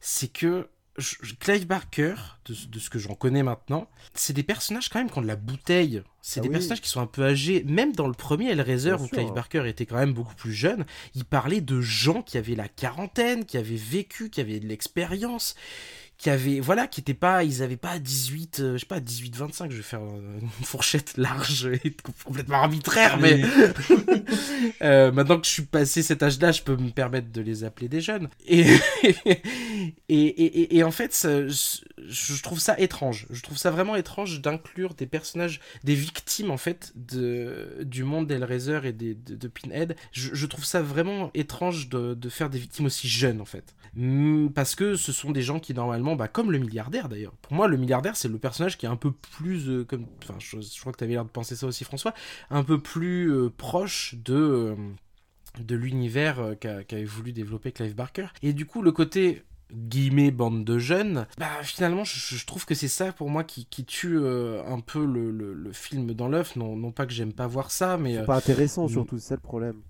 C'est 0.00 0.32
que 0.32 0.68
je- 0.98 1.34
Clive 1.40 1.66
Barker, 1.66 2.14
de, 2.44 2.54
ce- 2.54 2.66
de 2.66 2.78
ce 2.78 2.90
que 2.90 2.98
j'en 2.98 3.14
connais 3.14 3.42
maintenant, 3.42 3.88
c'est 4.14 4.32
des 4.32 4.42
personnages 4.42 4.88
quand 4.88 4.98
même 4.98 5.10
qui 5.10 5.18
ont 5.18 5.22
de 5.22 5.26
la 5.26 5.36
bouteille. 5.36 6.02
C'est 6.20 6.40
Ah 6.40 6.42
des 6.42 6.48
oui. 6.48 6.52
personnages 6.52 6.80
qui 6.80 6.88
sont 6.88 7.00
un 7.00 7.06
peu 7.06 7.24
âgés. 7.24 7.64
Même 7.66 7.92
dans 7.94 8.06
le 8.06 8.12
premier 8.14 8.50
Hellraiser, 8.50 8.90
Bien 8.90 8.98
où 9.00 9.06
sûr. 9.08 9.16
Clive 9.16 9.32
Barker 9.32 9.68
était 9.68 9.86
quand 9.86 9.96
même 9.96 10.12
beaucoup 10.12 10.34
plus 10.34 10.52
jeune, 10.52 10.84
il 11.14 11.24
parlait 11.24 11.60
de 11.60 11.80
gens 11.80 12.22
qui 12.22 12.38
avaient 12.38 12.54
la 12.54 12.68
quarantaine, 12.68 13.44
qui 13.44 13.56
avaient 13.58 13.74
vécu, 13.76 14.30
qui 14.30 14.40
avaient 14.40 14.60
de 14.60 14.66
l'expérience, 14.68 15.54
qui 16.22 16.30
avaient, 16.30 16.60
voilà, 16.60 16.86
qui 16.86 17.00
étaient 17.00 17.14
pas, 17.14 17.42
ils 17.42 17.64
avaient 17.64 17.76
pas 17.76 17.98
18, 17.98 18.60
euh, 18.60 18.72
je 18.74 18.78
sais 18.78 18.86
pas, 18.86 19.00
18, 19.00 19.34
25, 19.34 19.72
je 19.72 19.78
vais 19.78 19.82
faire 19.82 20.02
une 20.02 20.48
fourchette 20.62 21.14
large 21.16 21.66
et 21.66 21.96
complètement 22.24 22.58
arbitraire, 22.58 23.18
mais 23.18 23.42
euh, 24.82 25.10
maintenant 25.10 25.40
que 25.40 25.46
je 25.46 25.50
suis 25.50 25.64
passé 25.64 26.00
cet 26.00 26.22
âge-là, 26.22 26.52
je 26.52 26.62
peux 26.62 26.76
me 26.76 26.90
permettre 26.90 27.32
de 27.32 27.40
les 27.40 27.64
appeler 27.64 27.88
des 27.88 28.00
jeunes. 28.00 28.28
Et, 28.46 28.66
et, 30.08 30.76
et, 30.76 30.84
en 30.84 30.92
fait, 30.92 31.12
ça- 31.12 31.48
je 31.48 32.42
trouve 32.42 32.60
ça 32.60 32.78
étrange. 32.78 33.26
Je 33.30 33.42
trouve 33.42 33.58
ça 33.58 33.72
vraiment 33.72 33.96
étrange 33.96 34.40
d'inclure 34.40 34.94
des 34.94 35.06
personnages, 35.06 35.60
des 35.82 35.96
victimes 35.96 36.52
en 36.52 36.56
fait 36.56 36.92
de, 36.94 37.78
du 37.82 38.04
monde 38.04 38.28
d'Hellraiser 38.28 38.80
et 38.84 38.92
des, 38.92 39.14
de, 39.14 39.34
de 39.34 39.48
Pinhead. 39.48 39.96
Je, 40.12 40.30
je 40.34 40.46
trouve 40.46 40.64
ça 40.64 40.82
vraiment 40.82 41.32
étrange 41.34 41.88
de, 41.88 42.14
de 42.14 42.28
faire 42.28 42.48
des 42.48 42.58
victimes 42.60 42.86
aussi 42.86 43.08
jeunes 43.08 43.40
en 43.40 43.44
fait. 43.44 43.74
Parce 44.54 44.74
que 44.74 44.94
ce 44.96 45.12
sont 45.12 45.32
des 45.32 45.42
gens 45.42 45.60
qui 45.60 45.74
normalement, 45.74 46.11
bah, 46.16 46.28
comme 46.28 46.52
le 46.52 46.58
milliardaire 46.58 47.08
d'ailleurs. 47.08 47.32
Pour 47.42 47.52
moi, 47.54 47.68
le 47.68 47.76
milliardaire, 47.76 48.16
c'est 48.16 48.28
le 48.28 48.38
personnage 48.38 48.78
qui 48.78 48.86
est 48.86 48.88
un 48.88 48.96
peu 48.96 49.12
plus, 49.12 49.68
euh, 49.68 49.84
comme, 49.84 50.06
enfin, 50.22 50.34
je, 50.38 50.60
je 50.60 50.80
crois 50.80 50.92
que 50.92 50.98
tu 50.98 51.04
avais 51.04 51.14
l'air 51.14 51.24
de 51.24 51.30
penser 51.30 51.56
ça 51.56 51.66
aussi, 51.66 51.84
François, 51.84 52.14
un 52.50 52.62
peu 52.64 52.78
plus 52.80 53.30
euh, 53.32 53.50
proche 53.50 54.14
de. 54.24 54.34
euh, 54.34 54.76
de 55.60 55.74
l'univers 55.76 56.54
qu'a 56.60 56.82
qu'avait 56.84 57.04
voulu 57.04 57.32
développer 57.32 57.72
Clive 57.72 57.94
Barker. 57.94 58.26
Et 58.42 58.52
du 58.52 58.66
coup, 58.66 58.82
le 58.82 58.92
côté 58.92 59.42
guillemets 59.72 60.30
bande 60.30 60.64
de 60.64 60.78
jeunes, 60.78 61.26
bah 61.38 61.48
finalement 61.62 62.04
je, 62.04 62.36
je 62.36 62.46
trouve 62.46 62.66
que 62.66 62.74
c'est 62.74 62.88
ça 62.88 63.10
pour 63.12 63.30
moi 63.30 63.42
qui, 63.42 63.64
qui 63.66 63.84
tue 63.86 64.18
euh, 64.18 64.62
un 64.66 64.80
peu 64.80 65.04
le, 65.04 65.30
le- 65.30 65.54
le 65.54 65.72
film 65.72 66.12
dans 66.14 66.28
l'œuf. 66.28 66.56
Non, 66.56 66.76
non 66.76 66.92
pas 66.92 67.06
que 67.06 67.12
j'aime 67.12 67.32
pas 67.32 67.46
voir 67.46 67.70
ça, 67.70 67.96
mais 67.96 68.16
euh, 68.18 68.24
Pas 68.26 68.36
intéressant 68.36 68.88
surtout, 68.88 69.18
c'est 69.18 69.28
ça 69.28 69.34
le 69.36 69.40
problème. 69.40 69.80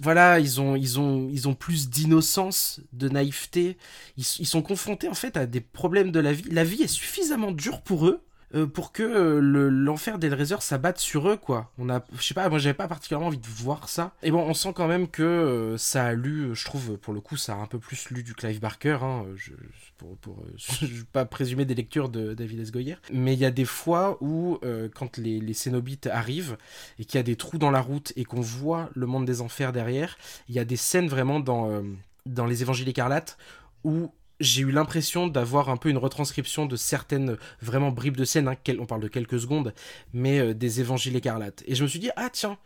Voilà, 0.00 0.38
ils 0.40 0.60
ont, 0.60 0.76
ils 0.76 1.00
ont, 1.00 1.28
ils 1.30 1.48
ont 1.48 1.54
plus 1.54 1.88
d'innocence, 1.88 2.80
de 2.92 3.08
naïveté. 3.08 3.76
Ils 4.16 4.24
sont 4.24 4.62
confrontés 4.62 5.08
en 5.08 5.14
fait 5.14 5.36
à 5.36 5.46
des 5.46 5.60
problèmes 5.60 6.12
de 6.12 6.20
la 6.20 6.32
vie. 6.32 6.48
La 6.50 6.64
vie 6.64 6.82
est 6.82 6.86
suffisamment 6.86 7.52
dure 7.52 7.82
pour 7.82 8.06
eux. 8.06 8.22
Euh, 8.56 8.66
pour 8.66 8.92
que 8.92 9.02
euh, 9.02 9.40
le- 9.40 9.68
l'enfer 9.68 10.18
d'Hellraiser 10.18 10.56
s'abatte 10.60 10.98
sur 10.98 11.28
eux 11.28 11.36
quoi. 11.36 11.70
On 11.78 11.90
a 11.90 12.02
je 12.16 12.22
sais 12.22 12.34
pas 12.34 12.48
moi 12.48 12.58
j'avais 12.58 12.74
pas 12.74 12.88
particulièrement 12.88 13.26
envie 13.26 13.38
de 13.38 13.46
voir 13.46 13.88
ça. 13.88 14.12
Et 14.22 14.30
bon 14.30 14.40
on 14.40 14.54
sent 14.54 14.72
quand 14.74 14.88
même 14.88 15.08
que 15.08 15.22
euh, 15.22 15.76
ça 15.76 16.06
a 16.06 16.12
lu 16.14 16.54
je 16.54 16.64
trouve 16.64 16.96
pour 16.96 17.12
le 17.12 17.20
coup 17.20 17.36
ça 17.36 17.54
a 17.54 17.56
un 17.56 17.66
peu 17.66 17.78
plus 17.78 18.10
lu 18.10 18.22
du 18.22 18.34
Clive 18.34 18.60
Barker 18.60 18.98
hein, 19.02 19.24
je, 19.36 19.52
pour, 19.98 20.36
pas 21.12 21.24
présumer 21.24 21.64
des 21.64 21.74
lectures 21.74 22.08
de 22.08 22.34
David 22.34 22.60
S. 22.60 22.72
Mais 23.12 23.34
il 23.34 23.38
y 23.38 23.44
a 23.44 23.50
des 23.50 23.64
fois 23.64 24.18
où 24.20 24.58
quand 24.94 25.16
les, 25.16 25.54
Cénobites 25.54 26.06
arrivent 26.06 26.56
et 26.98 27.04
qu'il 27.04 27.18
y 27.18 27.20
a 27.20 27.22
des 27.22 27.36
trous 27.36 27.58
dans 27.58 27.70
la 27.70 27.80
route 27.80 28.12
et 28.16 28.24
qu'on 28.24 28.40
voit 28.40 28.90
le 28.94 29.06
monde 29.06 29.24
des 29.24 29.40
enfers 29.40 29.72
derrière, 29.72 30.18
il 30.48 30.54
y 30.54 30.58
a 30.58 30.64
des 30.64 30.76
scènes 30.76 31.08
vraiment 31.08 31.40
dans 31.40 32.46
les 32.46 32.62
évangiles 32.62 32.88
écarlates 32.88 33.38
où 33.84 34.10
j'ai 34.40 34.62
eu 34.62 34.70
l'impression 34.70 35.26
d'avoir 35.26 35.68
un 35.70 35.76
peu 35.76 35.88
une 35.88 35.98
retranscription 35.98 36.66
de 36.66 36.76
certaines 36.76 37.36
vraiment 37.60 37.90
bribes 37.90 38.16
de 38.16 38.24
scène, 38.24 38.48
hein, 38.48 38.56
on 38.78 38.86
parle 38.86 39.02
de 39.02 39.08
quelques 39.08 39.40
secondes, 39.40 39.74
mais 40.12 40.38
euh, 40.38 40.54
des 40.54 40.80
évangiles 40.80 41.16
écarlates. 41.16 41.62
Et 41.66 41.74
je 41.74 41.82
me 41.82 41.88
suis 41.88 41.98
dit, 41.98 42.10
ah 42.16 42.28
tiens, 42.30 42.58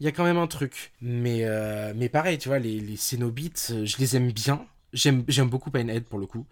il 0.00 0.04
y 0.04 0.08
a 0.08 0.12
quand 0.12 0.24
même 0.24 0.38
un 0.38 0.46
truc. 0.46 0.92
Mais, 1.00 1.40
euh, 1.44 1.92
mais 1.94 2.08
pareil, 2.08 2.38
tu 2.38 2.48
vois, 2.48 2.58
les, 2.58 2.80
les 2.80 2.96
Cénobites, 2.96 3.68
euh, 3.72 3.84
je 3.84 3.98
les 3.98 4.16
aime 4.16 4.32
bien. 4.32 4.66
J'aime, 4.94 5.22
beaucoup 5.50 5.70
Pinhead 5.70 6.04
pour 6.04 6.18
le 6.18 6.24
coup. 6.24 6.46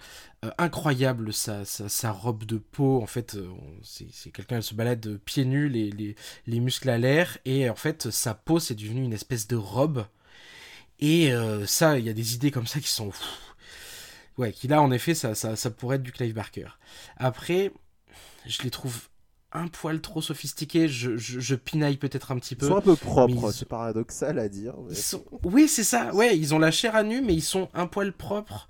Incroyable 0.59 1.33
sa, 1.33 1.65
sa, 1.65 1.89
sa 1.89 2.13
robe 2.13 2.45
de 2.45 2.59
peau. 2.59 3.01
En 3.03 3.07
fait, 3.07 3.35
c'est, 3.83 4.31
quelqu'un, 4.31 4.57
elle 4.57 4.63
se 4.63 4.75
balade 4.75 5.19
pieds 5.25 5.47
nus, 5.47 5.71
les, 5.71 5.91
les, 5.91 6.17
les 6.47 6.61
muscles 6.61 6.91
à 6.91 6.99
l'air. 6.99 7.39
Et 7.47 7.71
en 7.71 7.75
fait, 7.75 8.11
sa 8.11 8.35
peau, 8.35 8.59
c'est 8.59 8.75
devenu 8.75 9.03
une 9.03 9.15
espèce 9.15 9.49
de 9.49 9.57
robe. 9.57 10.05
Et 11.01 11.33
ça, 11.65 11.99
il 11.99 12.05
y 12.05 12.11
a 12.11 12.13
des 12.13 12.35
idées 12.35 12.51
comme 12.51 12.67
ça 12.67 12.79
qui 12.79 12.91
sont. 12.91 13.09
pff, 13.09 13.46
Ouais, 14.39 14.53
qui 14.53 14.69
là, 14.69 14.83
en 14.83 14.91
effet, 14.91 15.15
ça, 15.15 15.35
ça, 15.35 15.57
ça 15.57 15.71
pourrait 15.71 15.97
être 15.97 16.03
du 16.03 16.13
Clive 16.13 16.35
Barker. 16.35 16.67
Après, 17.17 17.73
je 18.47 18.63
les 18.63 18.71
trouve 18.71 18.95
un 19.53 19.69
poil 19.69 20.01
trop 20.03 20.21
sophistiqués. 20.21 20.89
Je, 20.89 21.17
je, 21.17 21.41
je 21.41 21.55
pinaille 21.55 21.97
peut-être 21.97 22.33
un 22.33 22.39
petit 22.39 22.55
Ils 22.55 22.59
peu. 22.59 22.69
sont 22.69 22.77
un 22.77 22.81
peu 22.83 22.97
propres, 22.97 23.49
ils- 23.51 23.53
c'est 23.55 23.65
paradoxal 23.69 24.39
à 24.39 24.49
dire. 24.49 24.75
mais- 24.87 24.93
Ils 24.93 24.97
sont... 24.97 25.25
Oui, 25.45 25.69
c'est 25.69 25.85
ça. 25.85 26.15
Ouais, 26.15 26.37
ils 26.37 26.55
ont 26.55 26.59
la 26.59 26.71
chair 26.71 26.95
à 26.95 27.03
nu, 27.03 27.23
mais 27.23 27.33
ils 27.35 27.41
sont 27.43 27.69
un 27.73 27.87
poil 27.87 28.13
propres. 28.13 28.69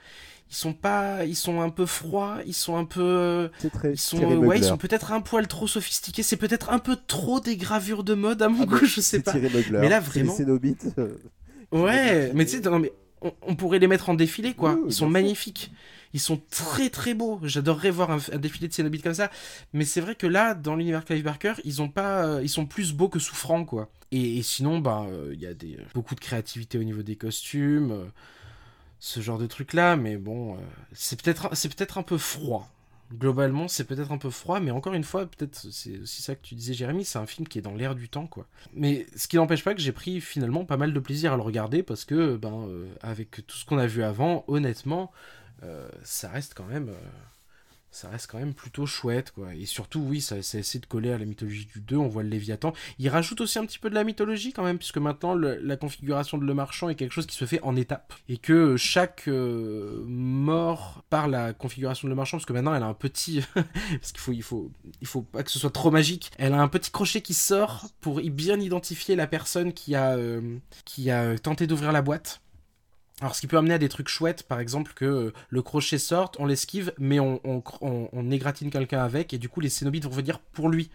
Ils 0.48 0.54
sont 0.54 0.72
pas, 0.74 1.24
ils 1.24 1.34
sont 1.34 1.60
un 1.60 1.70
peu 1.70 1.86
froids. 1.86 2.38
Ils 2.46 2.54
sont 2.54 2.76
un 2.76 2.84
peu, 2.84 3.50
C'est 3.58 3.70
très 3.72 3.92
ils 3.94 3.98
sont, 3.98 4.18
Thierry 4.18 4.36
ouais, 4.36 4.58
ils 4.58 4.64
sont 4.64 4.76
peut-être 4.78 5.10
un 5.10 5.20
poil 5.20 5.48
trop 5.48 5.66
sophistiqués. 5.66 6.22
C'est 6.22 6.36
peut-être 6.36 6.70
un 6.70 6.78
peu 6.78 6.94
trop 6.94 7.40
des 7.40 7.56
gravures 7.56 8.04
de 8.04 8.14
mode 8.14 8.40
à 8.42 8.48
mon 8.48 8.62
Ah, 8.62 8.66
goût, 8.66 8.84
je 8.86 9.00
sais 9.00 9.02
C'est 9.02 9.20
pas. 9.22 9.32
Thierry. 9.32 9.50
Mais 9.72 9.88
là, 9.88 10.00
C'est 10.00 10.06
vraiment- 10.08 10.36
Cénobites. 10.36 10.86
euh, 10.98 11.16
Ouais, 11.72 12.30
mais 12.32 12.44
tu 12.44 12.52
sais, 12.52 12.60
non, 12.60 12.78
mais 12.78 12.92
on, 13.26 13.34
on 13.42 13.56
pourrait 13.56 13.78
les 13.78 13.86
mettre 13.86 14.08
en 14.08 14.14
défilé, 14.14 14.54
quoi. 14.54 14.78
Ils 14.86 14.92
sont 14.92 15.08
magnifiques. 15.08 15.70
Ils 16.14 16.20
sont 16.20 16.40
très 16.50 16.88
très 16.88 17.14
beaux. 17.14 17.40
J'adorerais 17.42 17.90
voir 17.90 18.10
un, 18.10 18.18
un 18.32 18.38
défilé 18.38 18.68
de 18.68 18.72
Cénobites 18.72 19.02
comme 19.02 19.14
ça. 19.14 19.30
Mais 19.72 19.84
c'est 19.84 20.00
vrai 20.00 20.14
que 20.14 20.26
là, 20.26 20.54
dans 20.54 20.74
l'univers 20.76 21.04
Clive 21.04 21.24
Barker, 21.24 21.54
ils 21.64 21.82
ont 21.82 21.88
pas, 21.88 22.24
euh, 22.24 22.42
ils 22.42 22.48
sont 22.48 22.64
plus 22.64 22.92
beaux 22.92 23.08
que 23.08 23.18
souffrants, 23.18 23.64
quoi. 23.64 23.90
Et, 24.12 24.38
et 24.38 24.42
sinon, 24.42 24.78
bah, 24.78 25.04
euh, 25.10 25.32
il 25.34 25.40
y 25.40 25.46
a 25.46 25.52
des, 25.54 25.78
beaucoup 25.94 26.14
de 26.14 26.20
créativité 26.20 26.78
au 26.78 26.84
niveau 26.84 27.02
des 27.02 27.16
costumes, 27.16 27.90
euh, 27.90 28.04
ce 28.98 29.20
genre 29.20 29.38
de 29.38 29.46
trucs 29.46 29.72
là. 29.74 29.96
Mais 29.96 30.16
bon, 30.16 30.54
euh, 30.54 30.58
c'est 30.92 31.20
peut-être, 31.20 31.54
c'est 31.54 31.74
peut-être 31.74 31.98
un 31.98 32.02
peu 32.02 32.18
froid. 32.18 32.70
Globalement, 33.12 33.68
c'est 33.68 33.84
peut-être 33.84 34.10
un 34.10 34.18
peu 34.18 34.30
froid, 34.30 34.58
mais 34.58 34.72
encore 34.72 34.94
une 34.94 35.04
fois, 35.04 35.26
peut-être 35.26 35.54
c'est 35.70 36.00
aussi 36.00 36.22
ça 36.22 36.34
que 36.34 36.42
tu 36.42 36.56
disais, 36.56 36.74
Jérémy, 36.74 37.04
c'est 37.04 37.18
un 37.18 37.26
film 37.26 37.46
qui 37.46 37.58
est 37.58 37.62
dans 37.62 37.74
l'air 37.74 37.94
du 37.94 38.08
temps, 38.08 38.26
quoi. 38.26 38.48
Mais 38.74 39.06
ce 39.14 39.28
qui 39.28 39.36
n'empêche 39.36 39.62
pas 39.62 39.74
que 39.74 39.80
j'ai 39.80 39.92
pris 39.92 40.20
finalement 40.20 40.64
pas 40.64 40.76
mal 40.76 40.92
de 40.92 40.98
plaisir 40.98 41.32
à 41.32 41.36
le 41.36 41.42
regarder 41.42 41.84
parce 41.84 42.04
que, 42.04 42.36
ben, 42.36 42.66
euh, 42.68 42.92
avec 43.02 43.46
tout 43.46 43.56
ce 43.56 43.64
qu'on 43.64 43.78
a 43.78 43.86
vu 43.86 44.02
avant, 44.02 44.44
honnêtement, 44.48 45.12
euh, 45.62 45.88
ça 46.02 46.28
reste 46.30 46.54
quand 46.54 46.66
même, 46.66 46.88
euh, 46.88 46.94
ça 47.90 48.08
reste 48.08 48.30
quand 48.30 48.38
même 48.38 48.54
plutôt 48.54 48.84
chouette, 48.86 49.30
quoi. 49.30 49.54
Et 49.54 49.64
surtout, 49.64 50.00
oui, 50.00 50.20
ça, 50.20 50.42
ça 50.42 50.58
essaie 50.58 50.78
de 50.78 50.86
coller 50.86 51.12
à 51.12 51.18
la 51.18 51.24
mythologie 51.24 51.66
du 51.66 51.80
2. 51.80 51.96
On 51.96 52.08
voit 52.08 52.22
le 52.22 52.28
Léviathan. 52.28 52.72
Il 52.98 53.08
rajoute 53.08 53.40
aussi 53.40 53.58
un 53.58 53.64
petit 53.64 53.78
peu 53.78 53.88
de 53.88 53.94
la 53.94 54.04
mythologie 54.04 54.52
quand 54.52 54.64
même, 54.64 54.78
puisque 54.78 54.98
maintenant 54.98 55.34
la 55.34 55.76
configuration 55.76 56.38
de 56.38 56.44
le 56.44 56.54
marchand 56.54 56.88
est 56.88 56.94
quelque 56.94 57.12
chose 57.12 57.26
qui 57.26 57.36
se 57.36 57.44
fait 57.44 57.60
en 57.62 57.74
étapes 57.76 58.14
et 58.28 58.36
que 58.36 58.76
chaque 58.76 59.28
euh, 59.28 60.02
mort 60.06 61.04
par 61.10 61.28
la 61.28 61.52
configuration 61.52 62.06
de 62.06 62.10
le 62.10 62.16
marchand, 62.16 62.36
parce 62.36 62.46
que 62.46 62.52
maintenant 62.52 62.74
elle 62.74 62.82
a 62.82 62.86
un 62.86 62.94
petit, 62.94 63.42
parce 63.54 64.12
qu'il 64.12 64.20
faut, 64.20 64.32
il 64.32 64.42
faut, 64.42 64.70
il 65.00 65.06
faut 65.06 65.22
pas 65.22 65.42
que 65.42 65.50
ce 65.50 65.58
soit 65.58 65.70
trop 65.70 65.90
magique. 65.90 66.30
Elle 66.38 66.52
a 66.52 66.60
un 66.60 66.68
petit 66.68 66.90
crochet 66.90 67.22
qui 67.22 67.34
sort 67.34 67.86
pour 68.00 68.20
bien 68.20 68.60
identifier 68.60 69.16
la 69.16 69.26
personne 69.26 69.72
qui 69.72 69.94
a, 69.94 70.16
euh, 70.16 70.58
qui 70.84 71.10
a 71.10 71.38
tenté 71.38 71.66
d'ouvrir 71.66 71.92
la 71.92 72.02
boîte. 72.02 72.40
Alors, 73.22 73.34
ce 73.34 73.40
qui 73.40 73.46
peut 73.46 73.56
amener 73.56 73.72
à 73.72 73.78
des 73.78 73.88
trucs 73.88 74.08
chouettes, 74.08 74.42
par 74.42 74.60
exemple, 74.60 74.92
que 74.94 75.06
euh, 75.06 75.32
le 75.48 75.62
crochet 75.62 75.96
sorte, 75.96 76.36
on 76.38 76.44
l'esquive, 76.44 76.92
mais 76.98 77.18
on, 77.18 77.40
on, 77.80 78.30
égratine 78.30 78.68
quelqu'un 78.68 79.02
avec, 79.02 79.32
et 79.32 79.38
du 79.38 79.48
coup, 79.48 79.60
les 79.60 79.70
cénobites 79.70 80.04
vont 80.04 80.10
venir 80.10 80.38
pour 80.38 80.68
lui. 80.68 80.90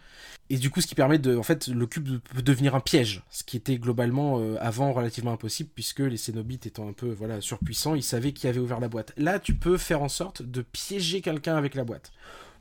Et 0.51 0.57
du 0.57 0.69
coup, 0.69 0.81
ce 0.81 0.87
qui 0.87 0.93
permet 0.93 1.17
de. 1.17 1.35
En 1.35 1.41
fait, 1.41 1.67
le 1.67 1.87
cube 1.87 2.19
peut 2.19 2.43
devenir 2.43 2.75
un 2.75 2.79
piège, 2.79 3.23
ce 3.31 3.43
qui 3.43 3.57
était 3.57 3.77
globalement 3.77 4.39
euh, 4.39 4.55
avant 4.59 4.93
relativement 4.93 5.31
impossible, 5.31 5.71
puisque 5.73 6.01
les 6.01 6.17
cénobites 6.17 6.67
étant 6.67 6.87
un 6.87 6.93
peu 6.93 7.09
voilà, 7.11 7.41
surpuissants, 7.41 7.95
ils 7.95 8.03
savaient 8.03 8.33
qui 8.33 8.47
avait 8.47 8.59
ouvert 8.59 8.79
la 8.79 8.89
boîte. 8.89 9.13
Là, 9.17 9.39
tu 9.39 9.55
peux 9.55 9.77
faire 9.77 10.03
en 10.03 10.09
sorte 10.09 10.43
de 10.43 10.61
piéger 10.61 11.21
quelqu'un 11.21 11.55
avec 11.55 11.73
la 11.73 11.85
boîte. 11.85 12.11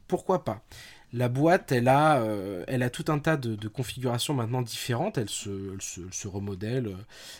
Pourquoi 0.08 0.42
pas? 0.42 0.64
La 1.12 1.28
boîte, 1.28 1.72
elle 1.72 1.88
a, 1.88 2.22
euh, 2.22 2.64
elle 2.68 2.82
a 2.82 2.90
tout 2.90 3.04
un 3.08 3.18
tas 3.18 3.36
de, 3.36 3.68
configurations 3.68 4.34
maintenant 4.34 4.62
différentes. 4.62 5.18
Elle 5.18 5.28
se, 5.28 6.28
remodèle 6.28 6.86
euh, 6.86 6.96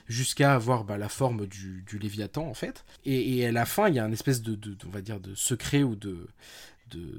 jusqu'à 0.09 0.55
avoir 0.55 0.84
bah, 0.84 0.98
la 0.98 1.09
forme 1.09 1.47
du, 1.47 1.84
Léviathan, 2.01 2.47
en 2.47 2.55
fait. 2.55 2.84
Et, 3.05 3.38
et 3.38 3.47
à 3.47 3.52
la 3.52 3.66
fin, 3.66 3.88
il 3.88 3.94
y 3.94 3.98
a 3.98 4.05
un 4.05 4.12
espèce 4.12 4.42
de, 4.42 4.55
de- 4.55 4.76
on 4.86 4.90
va 4.90 5.01
dire, 5.01 5.20
de 5.20 5.34
secret 5.34 5.82
ou 5.82 5.94
de, 5.94 6.28
de, 6.88 7.10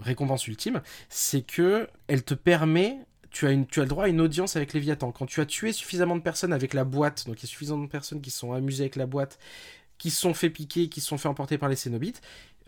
récompense 0.00 0.46
ultime. 0.46 0.82
C'est 1.08 1.42
que 1.42 1.88
elle 2.06 2.22
te 2.22 2.34
permet. 2.34 2.98
Tu 3.30 3.46
as, 3.46 3.52
une, 3.52 3.66
le 3.76 3.86
droit 3.86 4.04
à 4.04 4.08
une 4.08 4.20
audience 4.20 4.56
avec 4.56 4.74
Léviathan. 4.74 5.10
Quand 5.10 5.26
tu 5.26 5.40
as 5.40 5.46
tué 5.46 5.72
suffisamment 5.72 6.16
de 6.16 6.20
personnes 6.20 6.52
avec 6.52 6.74
la 6.74 6.84
boîte, 6.84 7.26
donc 7.26 7.40
il 7.40 7.44
y 7.44 7.46
a 7.46 7.48
suffisamment 7.48 7.84
de 7.84 7.90
personnes 7.90 8.20
qui 8.20 8.30
sont 8.30 8.52
amusées 8.52 8.84
avec 8.84 8.96
la 8.96 9.06
boîte, 9.06 9.38
qui 9.96 10.10
sont 10.10 10.34
fait 10.34 10.50
piquer, 10.50 10.88
qui 10.88 11.00
sont 11.00 11.16
fait 11.16 11.28
emporter 11.28 11.58
par 11.58 11.68
les 11.68 11.76
Cénobites, 11.76 12.20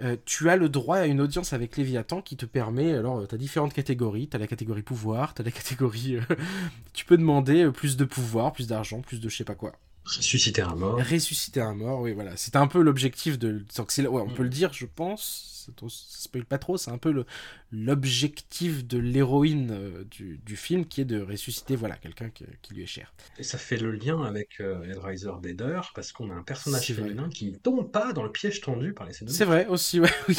euh, 0.02 0.16
tu 0.24 0.50
as 0.50 0.56
le 0.56 0.68
droit 0.68 0.98
à 0.98 1.06
une 1.06 1.20
audience 1.20 1.52
avec 1.52 1.76
Léviathan 1.76 2.20
qui 2.22 2.36
te 2.36 2.46
permet, 2.46 2.94
alors 2.94 3.26
tu 3.26 3.34
as 3.34 3.38
différentes 3.38 3.72
catégories, 3.72 4.28
tu 4.28 4.36
as 4.36 4.40
la 4.40 4.46
catégorie 4.46 4.82
pouvoir, 4.82 5.34
tu 5.34 5.42
as 5.42 5.44
la 5.44 5.50
catégorie... 5.50 6.16
euh, 6.16 6.34
tu 6.92 7.04
peux 7.04 7.16
demander 7.16 7.64
euh, 7.64 7.70
plus 7.70 7.96
de 7.96 8.04
pouvoir, 8.04 8.52
plus 8.52 8.66
d'argent, 8.66 9.00
plus 9.00 9.20
de 9.20 9.28
je 9.28 9.36
sais 9.36 9.44
pas 9.44 9.54
quoi. 9.54 9.72
Ressusciter 10.04 10.62
un 10.62 10.74
mort. 10.74 10.98
Ressusciter 10.98 11.60
un 11.60 11.74
mort, 11.74 12.00
oui 12.00 12.12
voilà. 12.12 12.36
C'était 12.36 12.58
un 12.58 12.66
peu 12.66 12.82
l'objectif 12.82 13.38
de... 13.38 13.64
donc 13.76 13.92
ouais, 13.96 14.06
on 14.08 14.28
peut 14.28 14.42
le 14.42 14.50
dire, 14.50 14.72
je 14.72 14.86
pense, 14.86 15.53
ça 15.66 15.72
ça 15.88 16.18
spoil 16.22 16.44
pas 16.44 16.58
trop, 16.58 16.76
c'est 16.76 16.90
un 16.90 16.98
peu 16.98 17.24
l'objectif 17.72 18.86
de 18.86 18.98
l'héroïne 18.98 19.70
euh, 19.72 20.04
du, 20.04 20.38
du 20.44 20.56
film 20.56 20.86
qui 20.86 21.00
est 21.00 21.04
de 21.04 21.20
ressusciter 21.20 21.76
voilà, 21.76 21.96
quelqu'un 21.96 22.30
qui, 22.30 22.44
qui 22.62 22.74
lui 22.74 22.82
est 22.82 22.86
cher. 22.86 23.12
Et 23.36 23.42
ça 23.42 23.58
fait 23.58 23.76
le 23.76 23.92
lien 23.92 24.22
avec 24.22 24.60
euh, 24.60 24.82
Hellraiser 24.84 25.30
Deader, 25.42 25.80
parce 25.94 26.12
qu'on 26.12 26.30
a 26.30 26.34
un 26.34 26.42
personnage 26.42 26.92
féminin 26.92 27.28
qui 27.28 27.50
ne 27.50 27.56
tombe 27.56 27.90
pas 27.90 28.12
dans 28.12 28.22
le 28.22 28.30
piège 28.32 28.60
tendu 28.60 28.92
par 28.92 29.06
les 29.06 29.12
Cénobites. 29.12 29.38
C'est 29.38 29.44
vrai 29.44 29.66
aussi, 29.66 30.00
ouais, 30.00 30.10
oui. 30.28 30.36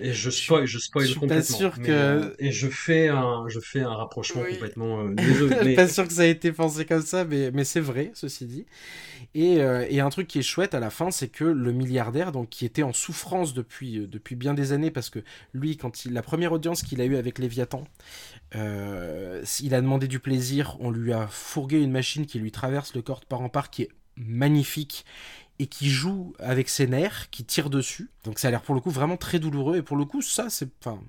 Et 0.00 0.12
je 0.12 0.30
spoil, 0.30 0.66
je 0.66 0.78
spoil 0.78 1.04
je 1.04 1.10
suis 1.10 1.20
pas 1.20 1.34
complètement. 1.34 1.56
sûr 1.56 1.74
mais, 1.76 1.88
que- 1.88 1.92
euh, 1.92 2.34
et 2.38 2.50
je 2.52 2.68
fais 2.68 3.08
un, 3.08 3.44
je 3.48 3.60
fais 3.60 3.80
un 3.80 3.94
rapprochement 3.94 4.42
Oui. 4.42 4.50
complètement 4.52 5.00
euh, 5.04 5.14
désolé. 5.14 5.54
mais- 5.64 5.74
pas 5.74 5.88
sûr 5.88 6.06
que 6.06 6.12
ça 6.14 6.22
a 6.22 6.26
été 6.26 6.52
pensé 6.52 6.84
comme 6.86 7.02
ça, 7.02 7.24
mais, 7.24 7.50
mais 7.50 7.64
c'est 7.64 7.80
vrai, 7.80 8.10
ceci 8.14 8.46
dit. 8.46 8.64
Et, 9.34 9.60
euh, 9.62 9.86
et 9.90 10.00
un 10.00 10.10
truc 10.10 10.28
qui 10.28 10.38
est 10.38 10.42
chouette 10.42 10.74
à 10.74 10.80
la 10.80 10.90
fin, 10.90 11.10
c'est 11.10 11.28
que 11.28 11.44
le 11.44 11.72
milliardaire, 11.72 12.32
donc 12.32 12.50
qui 12.50 12.64
était 12.66 12.82
en 12.82 12.92
souffrance 12.92 13.54
depuis, 13.54 13.98
euh, 14.00 14.06
depuis 14.06 14.36
bien 14.36 14.51
des 14.54 14.72
années, 14.72 14.90
parce 14.90 15.10
que 15.10 15.20
lui, 15.52 15.76
quand 15.76 16.04
il, 16.04 16.12
la 16.12 16.22
première 16.22 16.52
audience 16.52 16.82
qu'il 16.82 17.00
a 17.00 17.04
eue 17.04 17.16
avec 17.16 17.38
Léviathan, 17.38 17.84
euh, 18.54 19.44
il 19.60 19.74
a 19.74 19.80
demandé 19.80 20.08
du 20.08 20.18
plaisir, 20.18 20.76
on 20.80 20.90
lui 20.90 21.12
a 21.12 21.26
fourgué 21.26 21.80
une 21.80 21.92
machine 21.92 22.26
qui 22.26 22.38
lui 22.38 22.52
traverse 22.52 22.94
le 22.94 23.02
corps 23.02 23.20
de 23.20 23.26
part 23.26 23.40
en 23.40 23.48
part, 23.48 23.70
qui 23.70 23.82
est 23.82 23.90
magnifique 24.16 25.04
et 25.58 25.66
qui 25.66 25.90
joue 25.90 26.34
avec 26.38 26.68
ses 26.68 26.86
nerfs, 26.86 27.30
qui 27.30 27.44
tire 27.44 27.70
dessus. 27.70 28.10
Donc 28.24 28.38
ça 28.38 28.48
a 28.48 28.50
l'air 28.50 28.62
pour 28.62 28.74
le 28.74 28.80
coup 28.80 28.90
vraiment 28.90 29.16
très 29.16 29.38
douloureux. 29.38 29.76
Et 29.76 29.82
pour 29.82 29.96
le 29.96 30.04
coup, 30.04 30.22
ça, 30.22 30.50
c'est 30.50 30.68
enfin, 30.80 31.00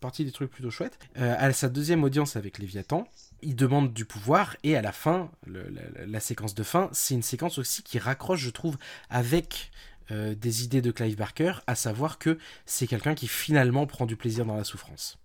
partie 0.00 0.24
des 0.24 0.32
trucs 0.32 0.50
plutôt 0.50 0.70
chouettes. 0.70 0.98
Euh, 1.18 1.34
à 1.38 1.52
sa 1.52 1.68
deuxième 1.68 2.04
audience 2.04 2.36
avec 2.36 2.58
Léviathan, 2.58 3.06
il 3.42 3.54
demande 3.54 3.92
du 3.92 4.04
pouvoir 4.04 4.56
et 4.62 4.76
à 4.76 4.82
la 4.82 4.92
fin, 4.92 5.30
la 5.46 6.20
séquence 6.20 6.54
de 6.54 6.62
fin, 6.62 6.88
c'est 6.92 7.14
une 7.14 7.22
séquence 7.22 7.58
aussi 7.58 7.82
qui 7.82 7.98
raccroche, 7.98 8.40
je 8.40 8.50
trouve, 8.50 8.78
avec 9.10 9.70
euh, 10.10 10.34
des 10.34 10.64
idées 10.64 10.80
de 10.80 10.90
Clive 10.90 11.16
Barker, 11.16 11.52
à 11.66 11.74
savoir 11.74 12.18
que 12.18 12.38
c'est 12.66 12.86
quelqu'un 12.86 13.14
qui 13.14 13.28
finalement 13.28 13.86
prend 13.86 14.06
du 14.06 14.16
plaisir 14.16 14.46
dans 14.46 14.56
la 14.56 14.64
souffrance. 14.64 15.18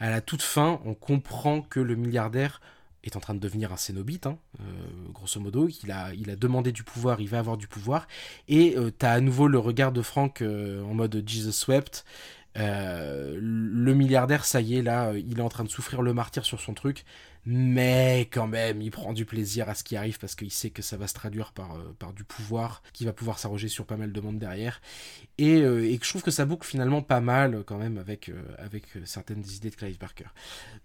À 0.00 0.10
la 0.10 0.20
toute 0.20 0.42
fin, 0.42 0.80
on 0.84 0.94
comprend 0.94 1.60
que 1.62 1.80
le 1.80 1.94
milliardaire 1.94 2.60
est 3.04 3.16
en 3.16 3.20
train 3.20 3.34
de 3.34 3.38
devenir 3.38 3.72
un 3.72 3.76
cénobite, 3.76 4.26
hein, 4.26 4.38
euh, 4.60 4.64
grosso 5.12 5.40
modo. 5.40 5.68
Il 5.84 5.92
a, 5.92 6.12
demandé 6.36 6.72
du 6.72 6.82
pouvoir, 6.82 7.20
il 7.20 7.28
va 7.28 7.38
avoir 7.38 7.56
du 7.56 7.68
pouvoir. 7.68 8.08
Et 8.48 8.76
euh, 8.76 8.90
t'as 8.90 9.12
à 9.12 9.20
nouveau 9.20 9.46
le 9.46 9.58
regard 9.58 9.92
de 9.92 10.02
Frank 10.02 10.42
en 10.42 10.94
mode 10.94 11.22
Jesus 11.26 11.52
Swept. 11.52 12.04
Le 12.56 13.92
milliardaire, 13.92 14.44
ça 14.44 14.60
y 14.60 14.76
est, 14.76 14.82
là, 14.82 15.12
il 15.14 15.38
est 15.38 15.42
en 15.42 15.48
train 15.48 15.64
de 15.64 15.70
souffrir 15.70 16.02
le 16.02 16.12
martyr 16.12 16.44
sur 16.44 16.60
son 16.60 16.74
truc. 16.74 17.04
Mais 17.46 18.28
quand 18.30 18.46
même, 18.46 18.82
il 18.82 18.90
prend 18.90 19.12
du 19.12 19.24
plaisir 19.24 19.68
à 19.68 19.74
ce 19.74 19.84
qui 19.84 19.96
arrive 19.96 20.18
parce 20.18 20.34
qu'il 20.34 20.50
sait 20.50 20.70
que 20.70 20.82
ça 20.82 20.96
va 20.96 21.06
se 21.06 21.14
traduire 21.14 21.52
par, 21.52 21.76
euh, 21.76 21.94
par 21.98 22.12
du 22.12 22.24
pouvoir, 22.24 22.82
qui 22.92 23.04
va 23.04 23.12
pouvoir 23.12 23.38
s'arroger 23.38 23.68
sur 23.68 23.86
pas 23.86 23.96
mal 23.96 24.12
de 24.12 24.20
monde 24.20 24.38
derrière. 24.38 24.80
Et, 25.38 25.62
euh, 25.62 25.84
et 25.84 25.98
je 26.02 26.08
trouve 26.08 26.22
que 26.22 26.30
ça 26.30 26.44
boucle 26.44 26.66
finalement 26.66 27.02
pas 27.02 27.20
mal 27.20 27.54
euh, 27.54 27.62
quand 27.64 27.78
même 27.78 27.98
avec, 27.98 28.28
euh, 28.28 28.42
avec 28.58 28.96
euh, 28.96 29.02
certaines 29.04 29.44
idées 29.48 29.70
de 29.70 29.76
Clive 29.76 29.98
Barker. 29.98 30.26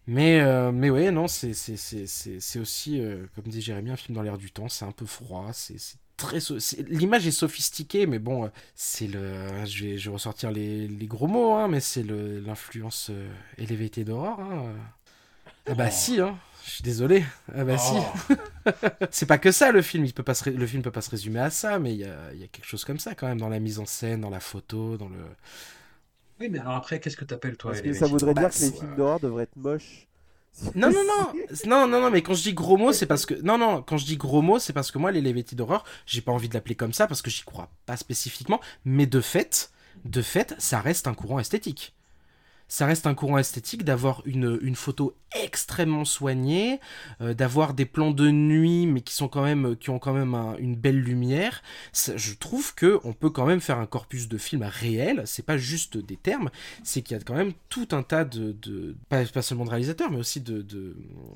Mais, 0.08 0.42
mais 0.72 0.90
ouais, 0.90 1.12
non, 1.12 1.28
c'est 1.28 2.60
aussi, 2.60 3.02
comme 3.36 3.46
dit 3.46 3.62
Jérémy, 3.62 3.92
un 3.92 3.96
film 3.96 4.16
dans 4.16 4.22
l'air 4.22 4.38
du 4.38 4.52
temps. 4.52 4.68
C'est 4.68 4.86
un 4.86 4.92
peu 4.92 5.06
froid, 5.06 5.52
c'est 5.54 5.78
très. 6.18 6.40
L'image 6.90 7.26
est 7.28 7.32
sophistiquée, 7.32 8.06
mais 8.06 8.20
bon, 8.20 8.52
c'est 8.76 9.08
le. 9.08 9.66
Je 9.66 9.86
vais, 9.86 9.98
je 9.98 10.10
ressortir 10.10 10.52
les, 10.52 10.88
les 10.88 11.08
gros 11.08 11.28
mots, 11.28 11.54
hein, 11.54 11.68
mais 11.68 11.80
c'est 11.80 12.04
l'influence 12.04 13.10
euh, 13.12 13.30
Elevated 13.58 14.08
d'horreur. 14.08 14.40
Hein. 14.40 14.74
Ah 15.68 15.74
bah 15.76 15.92
si, 15.92 16.20
hein. 16.20 16.38
Je 16.66 16.72
suis 16.72 16.84
désolé. 16.84 17.24
Ah 17.54 17.64
bah 17.64 17.78
si. 17.78 17.96
c'est 19.12 19.26
pas 19.26 19.38
que 19.38 19.52
ça 19.52 19.72
le 19.72 19.82
film. 19.82 20.06
Il 20.06 20.14
peut 20.14 20.24
pas 20.24 20.34
se 20.34 20.46
ré- 20.46 20.52
Le 20.52 20.66
film 20.68 20.82
peut 20.82 20.92
pas 20.92 21.02
se 21.02 21.10
résumer 21.10 21.40
à 21.40 21.50
ça, 21.50 21.80
mais 21.80 21.94
il 21.94 22.00
y 22.00 22.06
a, 22.06 22.34
il 22.34 22.40
y 22.40 22.44
a 22.44 22.48
quelque 22.48 22.66
chose 22.66 22.86
comme 22.86 23.00
ça 23.00 23.16
quand 23.16 23.28
même 23.28 23.40
dans 23.40 23.50
la 23.50 23.60
mise 23.60 23.80
en 23.80 23.86
scène, 23.86 24.22
dans 24.22 24.30
la 24.30 24.40
photo, 24.40 24.98
dans 24.98 25.10
le. 25.10 25.18
Oui, 26.40 26.50
mais 26.50 26.60
alors 26.60 26.74
après, 26.74 27.00
qu'est-ce 27.00 27.18
que 27.18 27.26
t'appelles 27.26 27.58
toi 27.58 27.72
Parce 27.72 27.82
que 27.84 27.94
ça 27.94 28.08
voudrait 28.08 28.34
dire 28.34 28.50
que 28.50 28.60
les 28.60 28.72
films 28.72 28.96
d'horreur 28.96 29.20
devraient 29.20 29.44
être 29.44 29.56
moches. 29.56 30.08
Non, 30.76 30.92
non, 30.92 31.02
non, 31.04 31.34
non, 31.66 31.88
non, 31.88 32.00
non, 32.00 32.12
mais 32.12 32.22
quand 32.22 32.36
je 32.36 32.44
dis 32.44 32.54
gros 32.54 32.78
mots, 32.78 32.94
c'est 32.94 33.08
parce 33.08 33.26
que. 33.26 33.34
Non, 33.42 33.58
non, 33.58 33.82
quand 33.82 33.98
je 33.98 34.06
dis 34.06 34.18
gros 34.18 34.44
mots, 34.44 34.60
c'est 34.60 34.72
parce 34.72 34.92
que 34.92 35.00
moi, 35.00 35.12
les 35.12 35.20
Levetti 35.20 35.56
d'horreur, 35.56 35.84
j'ai 36.06 36.22
pas 36.22 36.32
envie 36.32 36.48
de 36.48 36.54
l'appeler 36.54 36.76
comme 36.76 36.94
ça 36.94 37.08
parce 37.08 37.24
que 37.24 37.32
j'y 37.32 37.42
crois 37.42 37.72
pas 37.88 37.98
spécifiquement, 37.98 38.62
mais 38.86 39.08
de 39.08 39.20
fait, 39.20 39.72
de 40.06 40.22
fait, 40.22 40.54
ça 40.60 40.80
reste 40.80 41.08
un 41.08 41.16
courant 41.16 41.40
esthétique. 41.40 41.96
Ça 42.74 42.88
reste 42.88 43.06
un 43.06 43.14
courant 43.14 43.38
esthétique 43.38 43.84
d'avoir 43.86 44.24
une, 44.26 44.76
photo 44.76 45.16
extrêmement 45.44 46.06
soignée, 46.06 46.80
euh, 47.22 47.36
d'avoir 47.36 47.76
des 47.76 47.86
plans 47.86 48.10
de 48.10 48.32
nuit, 48.32 48.88
mais 48.88 49.02
qui 49.02 49.14
sont 49.14 49.28
quand 49.28 49.44
même, 49.44 49.76
qui 49.76 49.92
ont 49.92 50.00
quand 50.00 50.12
même 50.12 50.34
un- 50.34 50.58
une 50.58 50.76
belle 50.76 51.00
lumière. 51.00 51.62
Je 51.94 52.34
trouve 52.34 52.74
que 52.74 53.00
on 53.04 53.14
peut 53.14 53.30
quand 53.30 53.46
même 53.46 53.62
faire 53.62 53.78
un 53.78 53.86
corpus 53.86 54.28
de 54.28 54.40
films 54.40 54.64
réel. 54.64 55.22
C'est 55.28 55.46
pas 55.46 55.56
juste 55.56 56.00
des 56.00 56.16
termes, 56.16 56.50
c'est 56.84 57.04
qu'il 57.04 57.16
y 57.16 57.20
a 57.20 57.24
quand 57.24 57.36
même 57.36 57.54
tout 57.70 57.90
un 57.92 58.02
tas 58.02 58.26
de, 58.26 58.96
pas, 59.08 59.24
seulement 59.44 59.66
de 59.66 59.70
réalisateurs, 59.70 60.10
mais 60.10 60.18
aussi 60.18 60.42
de, 60.42 60.66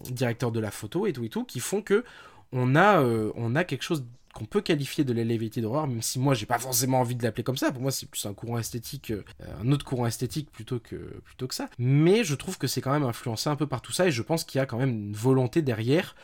directeurs 0.09 0.51
de 0.51 0.59
la 0.59 0.71
photo 0.71 1.05
et 1.05 1.13
tout 1.13 1.23
et 1.23 1.29
tout, 1.29 1.43
qui 1.43 1.59
font 1.59 1.83
que 1.83 2.03
on 2.51 2.75
a, 2.75 3.03
euh, 3.03 3.31
on 3.35 3.55
a 3.55 3.63
quelque 3.63 3.83
chose 3.83 4.03
qu'on 4.37 4.45
peut 4.45 4.61
qualifier 4.61 5.03
de 5.03 5.13
l'elevated 5.13 5.65
horror, 5.65 5.87
même 5.87 6.03
si 6.03 6.19
moi 6.19 6.35
j'ai 6.35 6.45
pas 6.45 6.59
forcément 6.59 6.99
envie 6.99 7.15
de 7.15 7.23
l'appeler 7.23 7.43
comme 7.43 7.57
ça. 7.57 7.71
Pour 7.71 7.81
moi, 7.81 7.89
c'est 7.89 8.05
plus 8.07 8.23
un 8.27 8.35
courant 8.35 8.59
esthétique, 8.59 9.09
euh, 9.09 9.23
un 9.59 9.71
autre 9.71 9.83
courant 9.83 10.05
esthétique 10.05 10.51
plutôt 10.51 10.79
que 10.79 10.95
plutôt 11.25 11.47
que 11.47 11.55
ça. 11.55 11.69
Mais 11.79 12.23
je 12.23 12.35
trouve 12.35 12.59
que 12.59 12.67
c'est 12.67 12.79
quand 12.79 12.91
même 12.91 13.03
influencé 13.03 13.49
un 13.49 13.55
peu 13.55 13.65
par 13.65 13.81
tout 13.81 13.91
ça, 13.91 14.05
et 14.05 14.11
je 14.11 14.21
pense 14.21 14.43
qu'il 14.43 14.59
y 14.59 14.61
a 14.61 14.67
quand 14.67 14.77
même 14.77 14.91
une 14.91 15.13
volonté 15.13 15.63
derrière. 15.63 16.15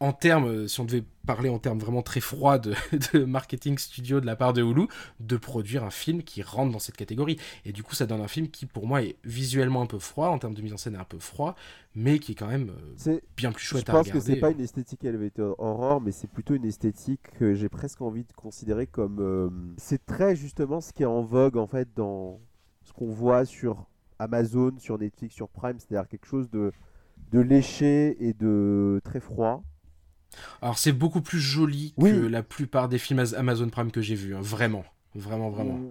En 0.00 0.12
termes, 0.12 0.46
euh, 0.46 0.68
si 0.68 0.78
on 0.80 0.84
devait 0.84 1.02
parler 1.26 1.48
en 1.48 1.58
termes 1.58 1.80
vraiment 1.80 2.02
très 2.02 2.20
froids 2.20 2.58
de, 2.58 2.72
de 3.12 3.24
marketing 3.24 3.78
studio 3.78 4.20
de 4.20 4.26
la 4.26 4.36
part 4.36 4.52
de 4.52 4.62
Hulu, 4.62 4.86
de 5.18 5.36
produire 5.36 5.82
un 5.84 5.90
film 5.90 6.22
qui 6.22 6.40
rentre 6.42 6.72
dans 6.72 6.78
cette 6.78 6.96
catégorie. 6.96 7.36
Et 7.64 7.72
du 7.72 7.82
coup, 7.82 7.94
ça 7.96 8.06
donne 8.06 8.20
un 8.20 8.28
film 8.28 8.48
qui, 8.48 8.66
pour 8.66 8.86
moi, 8.86 9.02
est 9.02 9.16
visuellement 9.24 9.82
un 9.82 9.86
peu 9.86 9.98
froid, 9.98 10.28
en 10.28 10.38
termes 10.38 10.54
de 10.54 10.62
mise 10.62 10.72
en 10.72 10.76
scène, 10.76 10.94
un 10.96 11.04
peu 11.04 11.18
froid, 11.18 11.56
mais 11.96 12.20
qui 12.20 12.32
est 12.32 12.34
quand 12.36 12.46
même 12.46 12.70
euh, 12.70 12.94
bien 13.36 13.52
plus 13.52 13.64
Je 13.72 13.80
chouette 13.80 13.88
à 13.90 13.92
pense 13.92 14.10
que 14.10 14.18
regarder. 14.18 14.20
c'est 14.20 14.36
pas 14.36 14.50
une 14.50 14.60
esthétique 14.60 15.04
elevator 15.04 15.54
horror, 15.58 16.00
mais 16.00 16.12
c'est 16.12 16.28
plutôt 16.30 16.54
une 16.54 16.64
esthétique 16.64 17.20
que 17.38 17.54
j'ai 17.54 17.68
presque 17.68 18.00
envie 18.00 18.24
de 18.24 18.32
considérer 18.32 18.86
comme. 18.86 19.18
euh, 19.20 19.50
c'est 19.76 20.04
très 20.06 20.36
justement 20.36 20.80
ce 20.80 20.92
qui 20.92 21.02
est 21.02 21.06
en 21.06 21.22
vogue 21.22 21.56
en 21.56 21.66
fait 21.66 21.88
dans 21.94 22.40
ce 22.84 22.92
qu'on 22.92 23.10
voit 23.10 23.44
sur 23.44 23.86
Amazon, 24.18 24.72
sur 24.78 24.98
Netflix, 24.98 25.34
sur 25.34 25.48
Prime, 25.48 25.78
c'est-à-dire 25.78 26.08
quelque 26.08 26.26
chose 26.26 26.50
de, 26.50 26.72
de 27.32 27.40
léché 27.40 28.16
et 28.26 28.32
de 28.34 29.00
très 29.04 29.20
froid. 29.20 29.62
Alors, 30.62 30.78
c'est 30.78 30.92
beaucoup 30.92 31.20
plus 31.20 31.40
joli 31.40 31.94
Oui. 31.96 32.10
que 32.12 32.16
la 32.26 32.42
plupart 32.42 32.88
des 32.88 32.98
films 32.98 33.24
Amazon 33.36 33.68
Prime 33.68 33.90
que 33.90 34.00
j'ai 34.00 34.14
vus, 34.14 34.34
hein, 34.34 34.40
vraiment. 34.42 34.84
Vraiment, 35.14 35.50
vraiment. 35.50 35.74
Mm. 35.74 35.90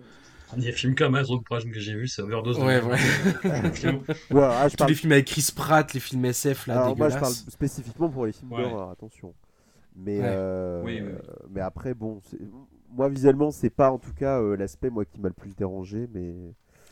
Le 0.53 0.61
dernier 0.61 0.71
film 0.71 0.95
comme 0.95 1.15
Amazon 1.15 1.39
Prime 1.41 1.71
que 1.71 1.79
j'ai 1.79 1.93
vu, 1.95 2.07
c'est 2.07 2.21
Overdose. 2.21 2.57
de 2.57 2.63
Ouais, 2.63 2.81
ouais. 2.81 2.97
Voilà, 4.29 4.59
ah, 4.61 4.67
je 4.67 4.71
Tous 4.71 4.77
parle... 4.77 4.89
les 4.91 4.95
films 4.95 5.11
avec 5.11 5.25
Chris 5.25 5.49
Pratt, 5.53 5.93
les 5.93 5.99
films 5.99 6.23
SF, 6.23 6.67
là, 6.67 6.83
Alors 6.83 6.97
moi 6.97 7.09
je 7.09 7.17
parle 7.17 7.33
spécifiquement 7.33 8.09
pour 8.09 8.25
les 8.25 8.31
films 8.31 8.53
Ouais. 8.53 8.63
d'horreur, 8.63 8.89
attention. 8.91 9.33
Mais, 9.95 10.19
Ouais. 10.19 10.25
euh, 10.25 10.81
Oui, 10.85 11.01
oui, 11.01 11.11
mais 11.49 11.59
après 11.61 11.93
bon, 11.93 12.21
moi 12.95 13.09
visuellement 13.09 13.51
c'est 13.51 13.69
pas 13.71 13.91
en 13.91 13.97
tout 13.97 14.13
cas 14.13 14.39
euh, 14.39 14.55
l'aspect 14.55 14.89
moi 14.89 15.03
qui 15.05 15.19
m'a 15.19 15.27
le 15.27 15.33
plus 15.33 15.53
dérangé, 15.55 16.07
mais 16.13 16.33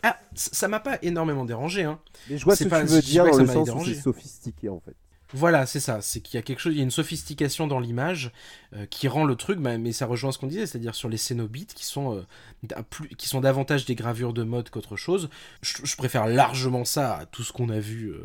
Ah, 0.03 0.17
ça 0.33 0.67
m'a 0.67 0.79
pas 0.81 0.97
énormément 1.01 1.45
dérangé, 1.45 1.83
hein. 1.83 1.99
mais 2.29 2.37
je 2.37 2.43
vois 2.43 2.55
ce 2.55 2.63
C'est 2.63 2.65
que 2.65 2.69
pas- 2.71 2.81
tu 2.81 2.87
veux 2.87 3.01
dire 3.01 3.23
dans 3.25 3.37
le 3.37 3.45
sens 3.45 3.69
où 3.69 3.85
c'est 3.85 3.93
sophistiqué 3.93 4.67
en 4.69 4.79
fait. 4.81 4.95
Voilà, 5.35 5.65
c'est 5.65 5.81
ça. 5.81 5.99
C'est 6.01 6.21
qu'il 6.21 6.35
y 6.35 6.37
a 6.37 6.41
quelque 6.41 6.59
chose, 6.59 6.73
il 6.73 6.77
y 6.77 6.79
a 6.79 6.83
une 6.83 6.91
sophistication 6.91 7.67
dans 7.67 7.81
l'image 7.81 8.31
euh, 8.73 8.85
qui 8.85 9.09
rend 9.09 9.25
le 9.25 9.35
truc, 9.35 9.59
bah, 9.59 9.77
mais 9.77 9.91
ça 9.91 10.05
rejoint 10.05 10.31
ce 10.31 10.37
qu'on 10.37 10.47
disait, 10.47 10.65
c'est-à-dire 10.65 10.95
sur 10.95 11.09
les 11.09 11.17
cénobites 11.17 11.73
qui 11.73 11.83
sont, 11.83 12.15
euh, 12.15 12.81
plus- 12.89 13.09
qui 13.09 13.27
sont 13.27 13.41
davantage 13.41 13.83
des 13.83 13.95
gravures 13.95 14.31
de 14.31 14.43
mode 14.43 14.69
qu'autre 14.69 14.95
chose. 14.95 15.29
Je, 15.61 15.95
préfère 15.97 16.25
largement 16.27 16.85
ça 16.85 17.17
à 17.17 17.25
tout 17.25 17.43
ce 17.43 17.51
qu'on 17.51 17.67
a 17.67 17.79
vu 17.79 18.11
euh, 18.11 18.23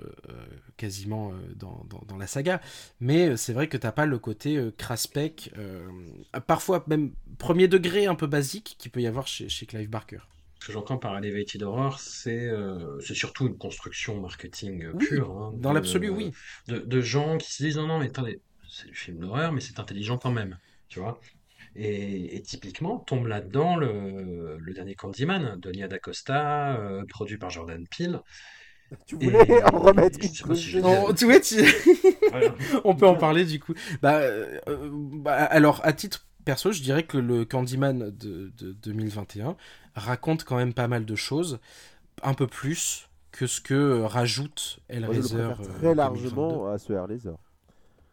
quasiment 0.77 1.33
dans, 1.57 2.17
la 2.17 2.29
saga. 2.29 2.61
Mais 3.01 3.37
c'est 3.37 3.53
vrai 3.53 3.67
que 3.67 3.77
t'as 3.77 3.93
pas 3.93 4.07
le 4.07 4.19
côté 4.19 4.63
craspec, 4.79 5.53
parfois 6.47 6.85
même 6.87 7.13
premier 7.39 7.67
degré 7.67 8.07
un 8.07 8.15
peu 8.15 8.27
basique 8.27 8.77
qu'il 8.79 8.91
peut 8.91 9.01
y 9.01 9.07
avoir 9.07 9.27
chez 9.27 9.67
Clive 9.67 9.91
Barker. 9.91 10.21
Ce 10.61 10.67
que 10.67 10.73
j'entends 10.73 10.99
par 10.99 11.17
Elevated 11.17 11.63
Horror, 11.63 11.99
c'est 12.01 12.47
euh, 12.47 13.01
c'est 13.01 13.15
surtout 13.15 13.47
une 13.47 13.57
construction 13.57 14.21
marketing 14.21 14.85
euh, 14.85 14.93
Oui, 14.95 15.07
pure. 15.07 15.31
hein, 15.31 15.53
Dans 15.57 15.73
l'absolu, 15.73 16.11
oui. 16.11 16.33
De, 16.69 16.79
de 16.81 17.01
gens 17.01 17.39
qui 17.39 17.51
se 17.53 17.63
disent 17.63 17.79
non, 17.79 17.87
non, 17.87 17.99
mais 17.99 18.07
attendez, 18.07 18.41
c'est 18.69 18.87
du 18.87 18.95
film 18.95 19.19
d'horreur, 19.21 19.53
mais 19.53 19.61
c'est 19.61 19.81
intelligent 19.81 20.19
quand 20.19 20.31
même. 20.33 20.59
Tu 20.89 21.01
vois 21.01 21.19
et, 21.77 22.37
et 22.37 22.43
typiquement, 22.43 22.99
tombe 22.99 23.27
là-dedans 23.29 23.77
le, 23.77 24.59
le 24.59 24.73
dernier 24.75 24.95
Candyman 24.97 25.59
de 25.61 25.71
Nia 25.71 25.89
DaCosta, 25.89 26.77
euh, 26.79 27.05
produit 27.09 27.39
par 27.39 27.49
Jordan 27.51 27.87
Peele. 27.97 28.21
Tu 29.07 29.15
Et- 29.21 29.31
voulais 29.31 29.63
en 29.63 29.79
remettre 29.79 30.19
une 30.19 30.25
si 30.25 30.33
tu 31.15 31.27
vois, 31.27 31.41
tu- 31.41 31.63
Voilà. 32.31 32.55
On 32.85 32.97
peut 32.97 33.07
en 33.07 33.15
parler 33.15 33.45
du 33.45 33.61
coup. 33.61 33.73
Bah, 34.03 34.17
euh, 34.19 34.59
bah, 34.93 35.37
alors, 35.37 35.81
à 35.85 35.93
titre 35.93 36.27
perso, 36.45 36.73
je 36.73 36.83
dirais 36.83 37.05
que 37.05 37.19
le 37.19 37.45
Candyman 37.45 38.11
de, 38.11 38.53
de 38.59 38.73
2021 38.73 39.57
raconte 39.95 40.45
quand 40.45 40.57
même 40.57 40.75
pas 40.75 40.89
mal 40.89 41.05
de 41.05 41.17
choses, 41.17 41.59
un 42.23 42.35
peu 42.35 42.47
plus 42.49 43.09
que 43.33 43.47
ce 43.47 43.61
que 43.61 43.75
euh, 43.75 44.07
rajoute 44.07 44.81
Moi, 45.05 45.15
je 45.15 45.21
le 45.21 45.29
Hellraiser. 45.29 45.29
préfère 45.29 45.61
euh, 45.63 45.67
très 45.67 45.95
2022. 45.95 45.95
largement 45.95 46.69
à 46.69 46.79
ce 46.79 46.93
Airlaser. 46.93 47.33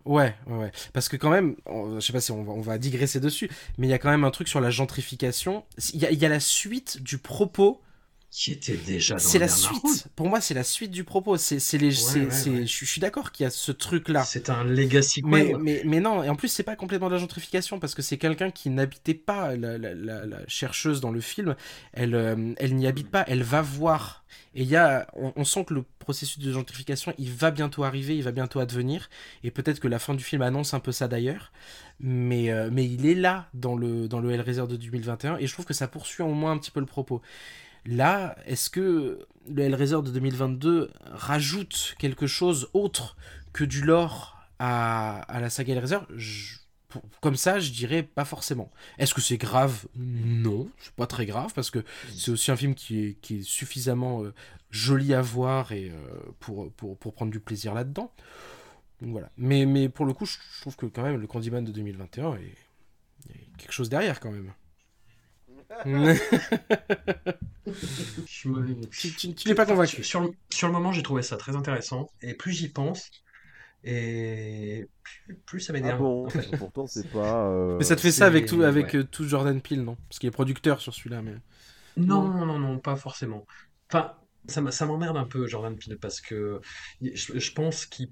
Ouais, 0.06 0.36
ouais, 0.48 0.58
ouais. 0.58 0.72
Parce 0.94 1.10
que 1.10 1.18
quand 1.18 1.30
même, 1.30 1.56
on- 1.66 2.00
je 2.00 2.06
sais 2.06 2.14
pas 2.14 2.22
si 2.22 2.32
on 2.32 2.44
va, 2.44 2.54
on 2.54 2.62
va 2.62 2.78
digresser 2.78 3.20
dessus, 3.20 3.50
mais 3.78 3.88
il 3.88 3.90
y 3.90 3.94
a 3.94 4.00
quand 4.00 4.10
même 4.10 4.24
un 4.24 4.32
truc 4.32 4.48
sur 4.48 4.62
la 4.62 4.70
gentrification. 4.70 5.66
Il 5.94 6.00
y 6.02 6.06
a, 6.06 6.12
il 6.12 6.20
y 6.20 6.26
a 6.26 6.30
la 6.30 6.40
suite 6.40 7.02
du 7.04 7.18
propos 7.18 7.82
Qui 8.30 8.52
était 8.52 8.76
déjà 8.76 9.16
dans 9.16 9.20
c'est 9.20 9.40
la 9.40 9.48
Bernard 9.48 9.74
suite. 9.74 10.08
Pour 10.16 10.28
moi, 10.28 10.42
c'est 10.42 10.54
la 10.54 10.64
suite 10.64 10.92
du 10.92 11.04
propos. 11.06 11.38
C'est, 11.38 11.60
c'est 11.60 11.78
les, 11.78 11.92
c'est, 11.92 12.20
ouais, 12.26 12.28
c'est- 12.30 12.50
ouais. 12.50 12.66
Je, 12.68 12.86
suis 12.86 13.00
d'accord 13.02 13.32
qu'il 13.32 13.46
y 13.46 13.48
a 13.48 13.50
ce 13.50 13.72
truc-là. 13.72 14.24
C'est 14.26 14.50
un 14.50 14.64
legacy 14.66 15.22
Mais, 15.26 15.54
mais, 15.60 15.82
mais 15.86 16.00
non, 16.02 16.24
et 16.24 16.30
en 16.30 16.36
plus, 16.36 16.50
c'est 16.50 16.64
pas 16.64 16.76
complètement 16.76 17.08
de 17.08 17.14
la 17.14 17.20
gentrification 17.20 17.80
parce 17.80 17.96
que 17.96 18.02
c'est 18.02 18.18
quelqu'un 18.18 18.52
qui 18.52 18.70
n'habitait 18.70 19.14
pas, 19.14 19.56
la, 19.56 19.78
la- 19.78 19.94
la- 19.96 20.26
la 20.26 20.40
chercheuse 20.48 21.00
dans 21.00 21.12
le 21.12 21.22
film, 21.22 21.56
elle, 21.94 22.14
euh, 22.16 22.54
elle 22.58 22.76
n'y 22.76 22.86
habite 22.86 23.10
pas, 23.10 23.24
elle 23.28 23.44
va 23.44 23.62
voir. 23.62 24.26
Et 24.54 24.64
il 24.64 24.68
y 24.70 24.76
a, 24.76 25.08
on, 25.14 25.32
on 25.36 25.46
sent 25.46 25.64
que 25.66 25.74
le 25.74 25.84
processus 25.98 26.40
de 26.40 26.52
gentrification, 26.52 27.14
il 27.18 27.32
va 27.32 27.50
bientôt 27.50 27.86
arriver, 27.86 28.16
il 28.18 28.24
va 28.24 28.32
bientôt 28.32 28.60
advenir. 28.60 29.10
Et 29.44 29.52
peut-être 29.52 29.80
que 29.80 29.88
la 29.88 30.00
fin 30.00 30.14
du 30.14 30.24
film 30.24 30.42
annonce 30.42 30.74
un 30.74 30.80
peu 30.82 30.92
ça 30.92 31.08
d'ailleurs. 31.08 31.52
Mais, 32.00 32.52
euh, 32.52 32.70
mais 32.72 32.86
il 32.86 33.06
est 33.08 33.16
là 33.16 33.48
dans 33.54 33.76
le, 33.76 34.08
dans 34.08 34.20
le 34.20 34.32
Hellraiser 34.32 34.68
de 34.68 34.76
2021 34.76 35.38
et 35.38 35.48
je 35.48 35.54
trouve 35.54 35.66
que 35.66 35.74
ça 35.74 35.88
poursuit 35.88 36.24
au 36.24 36.34
moins 36.34 36.52
un 36.52 36.58
petit 36.60 36.70
peu 36.72 36.80
le 36.80 36.86
propos. 36.86 37.22
Là, 37.88 38.36
est-ce 38.46 38.70
que 38.70 39.26
le 39.50 39.62
Hellraiser 39.64 40.02
de 40.04 40.12
2022 40.12 40.92
rajoute 41.06 41.96
quelque 42.00 42.28
chose 42.28 42.70
autre 42.74 43.16
que 43.54 43.64
du 43.64 43.82
lore 43.82 44.38
à, 44.60 45.20
à 45.22 45.40
la 45.40 45.50
saga 45.50 45.74
Hellraiser? 45.74 46.00
Je- 46.16 46.58
Comme 47.22 47.36
ça, 47.36 47.60
je 47.60 47.72
dirais 47.72 48.04
pas 48.04 48.26
forcément. 48.26 48.70
Est-ce 48.98 49.14
que 49.14 49.22
c'est 49.22 49.38
grave? 49.38 49.86
Non, 49.96 50.70
c'est 50.80 50.94
pas 50.94 51.08
très 51.08 51.26
grave 51.26 51.54
parce 51.54 51.70
que 51.72 51.84
c'est 52.16 52.32
aussi 52.32 52.52
un 52.52 52.56
film 52.58 52.76
qui 52.76 53.18
est, 53.30 53.42
suffisamment 53.44 54.24
euh, 54.24 54.34
joli 54.70 55.14
à 55.14 55.22
voir 55.22 55.72
et 55.72 55.90
euh, 55.90 55.96
pour, 56.40 56.72
pour, 56.74 56.98
pour 56.98 57.14
prendre 57.14 57.32
du 57.32 57.40
plaisir 57.40 57.74
là-dedans. 57.74 58.12
Voilà. 59.02 59.30
Mais, 59.38 59.66
mais 59.66 59.90
pour 59.90 60.06
le 60.06 60.14
coup, 60.14 60.26
je 60.26 60.38
trouve 60.62 60.76
que 60.76 60.88
quand 60.88 61.04
même 61.04 61.18
le 61.22 61.28
Candyman 61.28 61.64
de 61.64 61.72
2021 61.72 62.36
est, 62.36 62.56
quelque 63.58 63.72
chose 63.74 63.90
derrière 63.90 64.20
quand 64.20 64.32
même. 64.32 64.52
Je 68.26 68.50
me- 68.50 68.86
tu 68.90 69.14
tu- 69.16 69.34
tu 69.36 69.48
n'es 69.48 69.56
pas 69.56 69.66
convaincu. 69.66 70.04
Sur 70.04 70.22
le, 70.22 70.30
sur 70.52 70.68
le 70.68 70.74
moment, 70.74 70.92
j'ai 70.92 71.04
trouvé 71.04 71.22
ça 71.22 71.38
très 71.38 71.56
intéressant. 71.56 72.08
Et 72.22 72.34
plus 72.34 72.54
j'y 72.54 72.70
pense, 72.70 73.10
et 73.84 74.88
plus, 75.04 75.36
plus 75.46 75.60
ça 75.62 75.74
Ah 75.80 75.80
m'énerve. 75.80 76.00
bon 76.00 76.26
en 76.26 76.30
fait. 76.30 76.48
Pourtant 76.58 76.88
c'est 76.88 77.10
pas. 77.10 77.48
euh, 77.50 77.78
Mais 77.80 77.86
ça 77.86 77.96
te 77.96 78.02
fait 78.02 78.12
ça 78.12 78.26
avec 78.26 78.46
tout, 78.46 78.62
avec 78.64 78.88
ouais. 78.88 78.96
euh, 78.96 79.04
tout 79.04 79.28
Jordan 79.28 79.62
Peele, 79.62 79.84
non? 79.84 79.98
Parce 80.10 80.20
qu'il 80.20 80.28
est 80.28 80.32
producteur 80.32 80.82
sur 80.82 80.94
celui-là, 80.94 81.22
mais. 81.22 81.36
Non, 81.96 82.28
non, 82.30 82.46
non, 82.46 82.60
non, 82.60 82.80
pas 82.80 82.96
forcément. 82.96 83.46
Enfin, 83.92 84.14
ça, 84.48 84.62
m- 84.62 84.72
ça 84.72 84.86
m'emmerde 84.86 85.18
un 85.18 85.26
peu, 85.26 85.48
Jordan 85.48 85.76
Peele, 85.78 85.98
parce 86.00 86.22
que 86.22 86.62
je, 87.02 87.40
je 87.40 87.52
pense 87.54 87.86
qu'il 87.86 88.12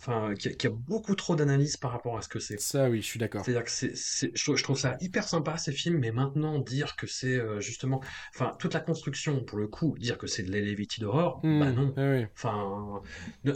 enfin, 0.00 0.34
qu'il 0.34 0.50
y, 0.50 0.54
a- 0.54 0.56
qu'il 0.56 0.70
beaucoup 0.70 1.14
trop 1.14 1.36
d'analyses 1.36 1.76
par 1.76 1.92
rapport 1.92 2.16
à 2.16 2.22
ce 2.22 2.28
que 2.28 2.38
c'est. 2.40 2.58
Ça, 2.60 2.88
oui, 2.88 3.00
je 3.02 3.06
suis 3.06 3.18
d'accord. 3.18 3.44
C'est-à-dire 3.44 3.64
que 3.64 3.70
c'est, 3.70 3.94
c'est- 3.96 4.30
je, 4.34 4.42
trouve, 4.42 4.56
je 4.56 4.62
trouve 4.62 4.78
ça 4.78 4.96
hyper 5.00 5.24
sympa 5.28 5.56
ces 5.58 5.72
films, 5.72 5.98
mais 5.98 6.10
maintenant 6.10 6.58
dire 6.58 6.96
que 6.96 7.06
c'est 7.06 7.36
euh, 7.36 7.60
justement, 7.60 8.00
enfin 8.34 8.56
toute 8.58 8.74
la 8.74 8.80
construction 8.80 9.44
pour 9.44 9.58
le 9.58 9.68
coup, 9.68 9.96
dire 9.98 10.18
que 10.18 10.26
c'est 10.26 10.42
de 10.42 10.50
l'Elevated 10.50 11.04
Horror, 11.04 11.40
Hmm, 11.42 11.60
bah 11.60 11.72
non. 11.72 11.94
ouais. 11.96 12.28
Enfin, 12.34 13.02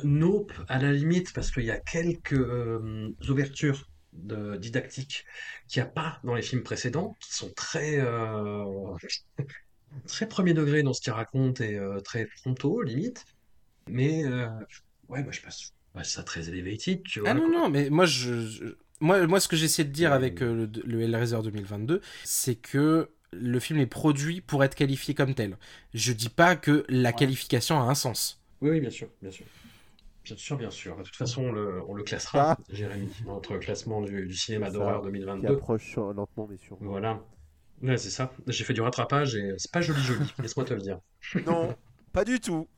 Nope 0.04 0.52
à 0.68 0.78
la 0.78 0.92
limite 0.92 1.32
parce 1.32 1.50
qu'il 1.50 1.64
y 1.64 1.70
a 1.70 1.78
quelques 1.80 2.32
euh, 2.34 3.10
ouvertures 3.28 3.88
de, 4.12 4.56
didactiques 4.56 5.24
qu'il 5.68 5.82
n'y 5.82 5.88
a 5.88 5.90
pas 5.90 6.20
dans 6.24 6.34
les 6.34 6.42
films 6.42 6.62
précédents, 6.62 7.16
qui 7.20 7.34
sont 7.34 7.50
très 7.54 7.98
euh, 8.00 8.64
très 10.06 10.26
premier 10.28 10.54
degré 10.54 10.82
dans 10.82 10.92
ce 10.92 11.00
qu'ils 11.00 11.12
racontent 11.12 11.62
et 11.64 11.78
très 12.04 12.26
frontaux 12.26 12.82
limite. 12.82 13.24
Mais 13.88 14.24
ouais, 15.08 15.22
moi 15.22 15.32
je 15.32 15.40
passe 15.40 15.72
bah, 15.94 16.04
ça 16.04 16.22
très 16.22 16.48
elevated, 16.48 17.02
tu 17.04 17.20
vois. 17.20 17.30
Ah 17.30 17.34
non, 17.34 17.48
quoi. 17.48 17.50
non, 17.60 17.68
mais 17.70 17.90
moi, 17.90 18.06
je, 18.06 18.46
je- 18.46 18.64
moi, 19.00 19.26
moi 19.26 19.40
ce 19.40 19.48
que 19.48 19.56
j'essaie 19.56 19.84
de 19.84 19.90
dire 19.92 20.10
Ouais. 20.10 20.16
avec 20.16 20.42
euh, 20.42 20.66
le, 20.66 20.82
le 20.84 21.00
Hellraiser 21.02 21.38
2022, 21.42 22.00
c'est 22.24 22.54
que 22.56 23.10
le 23.32 23.60
film 23.60 23.78
est 23.80 23.86
produit 23.86 24.40
pour 24.40 24.62
être 24.64 24.74
qualifié 24.74 25.14
comme 25.14 25.34
tel. 25.34 25.56
Je 25.92 26.12
dis 26.12 26.28
pas 26.28 26.56
que 26.56 26.84
la 26.88 27.12
qualification 27.12 27.78
a 27.80 27.82
un 27.84 27.94
sens. 27.94 28.40
Oui, 28.60 28.70
oui, 28.70 28.80
bien 28.80 28.90
sûr, 28.90 29.08
bien 29.20 29.30
sûr. 29.30 29.44
Bien 30.24 30.36
sûr, 30.36 30.56
bien 30.56 30.70
sûr. 30.70 30.96
De 30.96 31.02
toute 31.02 31.16
façon, 31.16 31.42
on 31.44 31.52
le, 31.52 31.82
on 31.86 31.94
le 31.94 32.02
classera, 32.02 32.52
Ah. 32.58 32.58
Jérémy, 32.72 33.08
dans 33.26 33.34
notre 33.34 33.58
classement 33.58 34.00
du, 34.00 34.26
du 34.26 34.34
cinéma 34.34 34.70
d'horreur 34.70 35.00
Qui 35.02 35.06
2022. 35.08 35.48
approche 35.48 35.84
sur- 35.90 36.12
lentement 36.14 36.46
mais 36.50 36.56
sûrement. 36.56 36.90
Voilà. 36.90 37.20
Ouais, 37.82 37.98
c'est 37.98 38.08
ça. 38.08 38.32
J'ai 38.46 38.64
fait 38.64 38.72
du 38.72 38.80
rattrapage 38.80 39.34
et 39.34 39.52
c'est 39.58 39.70
pas 39.70 39.82
joli 39.82 40.00
joli, 40.00 40.24
laisse-moi 40.40 40.64
te 40.64 40.72
le 40.72 40.80
dire. 40.80 41.00
Non, 41.46 41.76
pas 42.12 42.24
du 42.24 42.40
tout. 42.40 42.68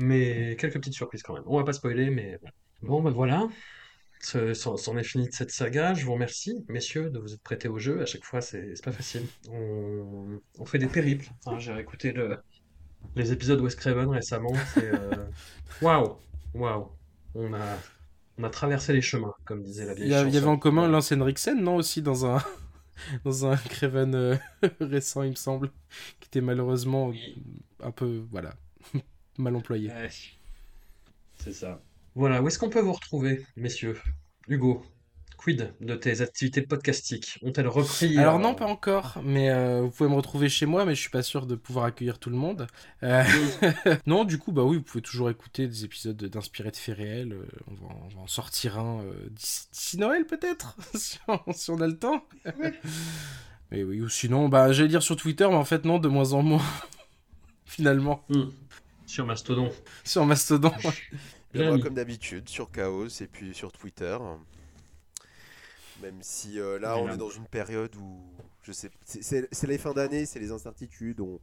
Mais 0.00 0.56
quelques 0.58 0.74
petites 0.74 0.94
surprises 0.94 1.22
quand 1.22 1.34
même. 1.34 1.42
On 1.46 1.58
va 1.58 1.64
pas 1.64 1.72
spoiler, 1.72 2.10
mais 2.10 2.38
bon, 2.82 3.02
ben 3.02 3.10
voilà. 3.10 3.48
Ce- 4.20 4.54
C'en 4.54 4.96
est 4.98 5.04
fini 5.04 5.28
de 5.28 5.32
cette 5.32 5.50
saga. 5.50 5.94
Je 5.94 6.04
vous 6.04 6.12
remercie, 6.14 6.64
messieurs, 6.68 7.10
de 7.10 7.18
vous 7.18 7.34
être 7.34 7.42
prêtés 7.42 7.68
au 7.68 7.78
jeu. 7.78 8.00
À 8.02 8.06
chaque 8.06 8.24
fois, 8.24 8.40
c'est 8.40 8.74
pas 8.84 8.92
facile. 8.92 9.22
On, 9.50 10.40
on 10.58 10.64
fait 10.66 10.78
des 10.78 10.88
périples. 10.88 11.26
Hein, 11.46 11.58
J'ai 11.58 11.72
réécouté 11.72 12.12
le... 12.12 12.38
les 13.16 13.32
épisodes 13.32 13.60
Wes 13.60 13.74
Craven 13.74 14.08
récemment. 14.10 14.52
Euh, 14.78 15.26
waouh, 15.82 16.16
waouh. 16.54 16.88
On 17.34 17.52
a, 17.54 17.78
on 18.38 18.44
a 18.44 18.50
traversé 18.50 18.92
les 18.92 19.02
chemins, 19.02 19.34
comme 19.44 19.62
disait 19.62 19.86
la 19.86 19.94
Il 20.02 20.04
vieille 20.04 20.28
il 20.28 20.34
y 20.34 20.36
avait 20.38 20.46
en 20.46 20.58
commun. 20.58 20.88
Lance 20.88 21.12
Henriksen, 21.12 21.62
non 21.62 21.76
Aussi 21.76 22.02
dans 22.02 22.26
un, 22.26 22.42
dans 23.24 23.46
un 23.46 23.56
Craven 23.56 24.14
euh, 24.14 24.36
récent, 24.80 25.22
il 25.22 25.30
me 25.30 25.36
semble, 25.36 25.70
qui 26.20 26.28
était 26.28 26.40
malheureusement 26.40 27.12
un 27.82 27.90
peu, 27.92 28.24
voilà, 28.30 28.54
mal 29.38 29.56
employé. 29.56 29.88
Ouais. 29.88 30.10
C'est 31.36 31.52
ça. 31.52 31.80
Voilà, 32.14 32.42
où 32.42 32.48
est-ce 32.48 32.58
qu'on 32.58 32.70
peut 32.70 32.80
vous 32.80 32.92
retrouver, 32.92 33.44
messieurs? 33.56 33.98
Hugo, 34.48 34.84
quid 35.38 35.74
de 35.80 35.94
tes 35.94 36.20
activités 36.20 36.60
podcastiques? 36.62 37.38
Ont-elles 37.42 37.68
repris 37.68 38.18
Alors 38.18 38.36
euh, 38.36 38.38
non, 38.38 38.54
pas 38.54 38.66
encore, 38.66 39.18
mais 39.24 39.48
euh, 39.50 39.82
vous 39.82 39.90
pouvez 39.90 40.10
me 40.10 40.14
retrouver 40.16 40.48
chez 40.48 40.66
moi, 40.66 40.84
mais 40.84 40.94
je 40.94 41.00
suis 41.00 41.10
pas 41.10 41.22
sûr 41.22 41.46
de 41.46 41.54
pouvoir 41.54 41.86
accueillir 41.86 42.18
tout 42.18 42.28
le 42.30 42.36
monde. 42.36 42.66
Euh, 43.04 43.24
non, 44.06 44.24
du 44.24 44.38
coup, 44.38 44.52
bah 44.52 44.64
oui, 44.64 44.76
vous 44.76 44.82
pouvez 44.82 45.02
toujours 45.02 45.30
écouter 45.30 45.66
des 45.68 45.84
épisodes 45.84 46.16
d'inspirés 46.22 46.72
de 46.72 46.76
faits 46.76 46.96
réels. 46.96 47.32
euh, 47.32 47.46
on, 47.68 47.74
va, 47.74 47.86
en- 47.94 48.08
on 48.12 48.16
va 48.16 48.20
en 48.22 48.26
sortir 48.26 48.78
un 48.78 49.00
euh, 49.02 49.28
d'ici 49.30 49.66
d'ici 49.72 49.98
Noël 49.98 50.26
peut-être, 50.26 50.76
si, 50.94 51.18
on, 51.28 51.52
si 51.52 51.70
on 51.70 51.80
a 51.80 51.86
le 51.86 51.96
temps. 51.96 52.24
mais 53.70 53.84
oui, 53.84 54.00
ou 54.02 54.08
sinon, 54.08 54.48
bah 54.48 54.72
j'allais 54.72 54.88
dire 54.88 55.02
sur 55.02 55.16
Twitter, 55.16 55.46
mais 55.48 55.54
en 55.54 55.64
fait 55.64 55.84
non, 55.84 55.98
de 55.98 56.08
moins 56.08 56.32
en 56.32 56.42
moins. 56.42 56.62
Finalement, 57.64 58.24
hmm, 58.30 58.48
sur 59.10 59.26
Mastodon. 59.26 59.70
sur 60.04 60.24
Mastodon. 60.26 60.72
Moi, 61.54 61.78
comme 61.80 61.94
d'habitude, 61.94 62.48
sur 62.48 62.70
Chaos 62.70 63.08
et 63.08 63.26
puis 63.26 63.54
sur 63.54 63.72
Twitter. 63.72 64.16
Même 66.02 66.18
si 66.22 66.58
euh, 66.58 66.78
là, 66.78 66.96
on 66.98 67.10
est 67.10 67.16
dans 67.16 67.28
une 67.30 67.46
période 67.46 67.94
où, 67.96 68.22
je 68.62 68.72
sais, 68.72 68.90
c'est- 69.04 69.66
les 69.66 69.78
fins 69.78 69.92
d'année, 69.92 70.24
c'est 70.24 70.38
les 70.40 70.50
incertitudes, 70.50 71.20
on, 71.20 71.38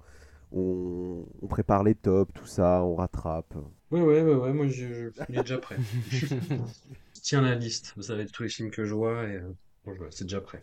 on, 0.52 1.26
on 1.42 1.48
prépare 1.48 1.84
les 1.84 1.94
tops, 1.96 2.34
tout 2.34 2.48
ça, 2.48 2.82
on 2.84 2.96
rattrape. 2.96 3.54
Ouais, 3.92 4.02
ouais, 4.02 4.22
ouais, 4.22 4.36
ouais, 4.36 4.54
moi 4.54 4.68
je, 4.68 5.10
est 5.30 5.42
déjà 5.42 5.58
prêt. 5.60 5.78
Je 6.10 6.26
tiens 7.22 7.42
la 7.42 7.56
liste, 7.56 7.94
vous 7.96 8.04
savez, 8.04 8.26
de 8.26 8.32
tous 8.32 8.44
les 8.44 8.50
films 8.50 8.72
que 8.72 8.86
je 8.86 8.94
vois, 8.94 9.24
et 9.28 9.36
euh, 9.36 9.54
bon, 9.86 9.96
c'est 10.10 10.24
déjà 10.26 10.42
prêt. 10.42 10.62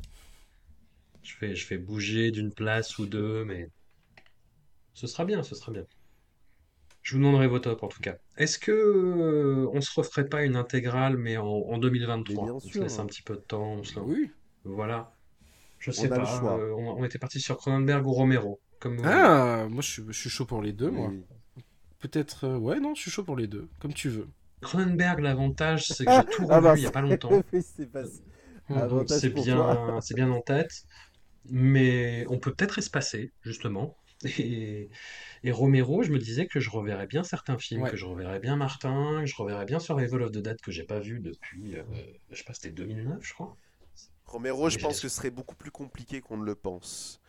Je 1.25 1.35
fais, 1.35 1.57
je 1.57 1.67
fais 1.67 1.77
bouger 1.77 2.31
d'une 2.31 2.53
place 2.53 2.99
ou 2.99 3.07
deux, 3.07 3.45
mais 3.45 3.69
ce 4.95 5.07
sera 5.07 5.25
bien, 5.27 5.43
ce 5.43 5.55
sera 5.55 5.73
bien. 5.73 5.87
Je 7.05 7.13
vous 7.13 7.19
demanderai 7.19 7.47
vos 7.47 7.59
tops 7.59 7.83
en 7.83 7.89
tout 7.89 8.01
cas. 8.01 8.17
Est-ce 8.39 8.59
que 8.59 8.73
euh, 8.73 9.69
on 9.73 9.81
se 9.81 9.91
referait 9.95 10.27
pas 10.27 10.43
une 10.43 10.57
intégrale, 10.57 11.17
mais 11.17 11.37
en, 11.37 11.47
en 11.47 11.79
2023? 11.79 12.45
Mais 12.45 12.51
bien 12.51 12.55
On 12.55 12.61
se 12.61 12.79
laisse 12.81 12.99
un 12.99 13.07
petit 13.07 13.23
peu 13.23 13.35
de 13.35 13.41
temps, 13.41 13.75
on 13.75 13.85
se 13.85 14.01
oui. 14.01 14.31
Voilà. 14.65 15.13
Je 15.79 15.91
sais 15.91 16.09
pas, 16.09 16.43
euh, 16.45 16.73
on, 16.73 16.99
on 16.99 17.05
était 17.05 17.19
parti 17.19 17.41
sur 17.41 17.59
Cronenberg 17.59 18.07
ou 18.07 18.13
Romero, 18.13 18.59
comme. 18.81 18.99
Ah, 19.05 19.67
moi 19.69 19.83
je 19.83 19.91
suis, 19.91 20.03
je 20.09 20.19
suis 20.19 20.31
chaud 20.31 20.47
pour 20.47 20.63
les 20.63 20.73
deux, 20.73 20.91
moi. 20.91 21.11
Oui. 21.11 21.23
Peut-être, 22.01 22.45
euh, 22.45 22.59
ouais, 22.59 22.81
non, 22.81 22.95
je 22.95 23.03
suis 23.03 23.11
chaud 23.11 23.23
pour 23.23 23.37
les 23.37 23.47
deux, 23.47 23.69
comme 23.81 23.93
tu 23.93 24.09
veux. 24.09 24.27
Cronenberg, 24.63 25.21
l'avantage, 25.21 25.85
c'est 25.87 26.07
que 26.07 26.11
j'ai 26.13 26.25
tout 26.37 26.47
Ah 26.51 26.57
revu 26.57 26.65
bah, 26.65 26.75
il 26.77 26.83
y 26.83 26.87
a 26.87 26.91
pas 26.91 27.03
longtemps. 27.03 27.43
c'est 27.61 27.91
pas- 27.91 28.05
pour 29.35 29.45
bien, 29.45 30.01
c'est 30.01 30.15
bien 30.15 30.31
en 30.31 30.41
tête, 30.41 30.71
mais 31.51 32.25
on 32.29 32.39
peut 32.39 32.53
peut-être 32.55 32.79
espacer, 32.79 33.33
justement. 33.43 33.97
Et, 34.39 34.89
et 35.45 35.53
Romero, 35.53 36.03
je 36.03 36.11
me 36.11 36.19
disais 36.19 36.47
que 36.47 36.59
je 36.59 36.71
reverrais 36.71 37.07
bien 37.07 37.23
certains 37.23 37.59
films, 37.59 37.83
Ouais. 37.83 37.91
que 37.91 37.97
je 37.97 38.07
reverrais 38.07 38.41
bien 38.41 38.57
Martin, 38.57 39.21
que 39.21 39.27
je 39.27 39.37
reverrais 39.37 39.67
bien 39.67 39.79
Survival 39.79 40.23
of 40.23 40.33
the 40.33 40.39
Dead 40.39 40.61
que 40.61 40.73
j'ai 40.73 40.83
pas 40.85 40.99
vu 40.99 41.21
depuis, 41.21 41.77
euh, 41.77 41.83
je 42.31 42.37
sais 42.37 42.45
pas, 42.45 42.55
c'était 42.55 42.71
2009, 42.71 43.19
je 43.23 43.35
crois. 43.35 43.57
Romero, 44.27 44.71
je 44.71 44.79
pense 44.79 45.01
que 45.01 45.09
ce 45.09 45.15
serait 45.17 45.31
beaucoup 45.31 45.55
plus 45.55 45.71
compliqué 45.71 46.21
qu'on 46.21 46.39
ne 46.39 46.45
le 46.45 46.55
pense. 46.55 47.21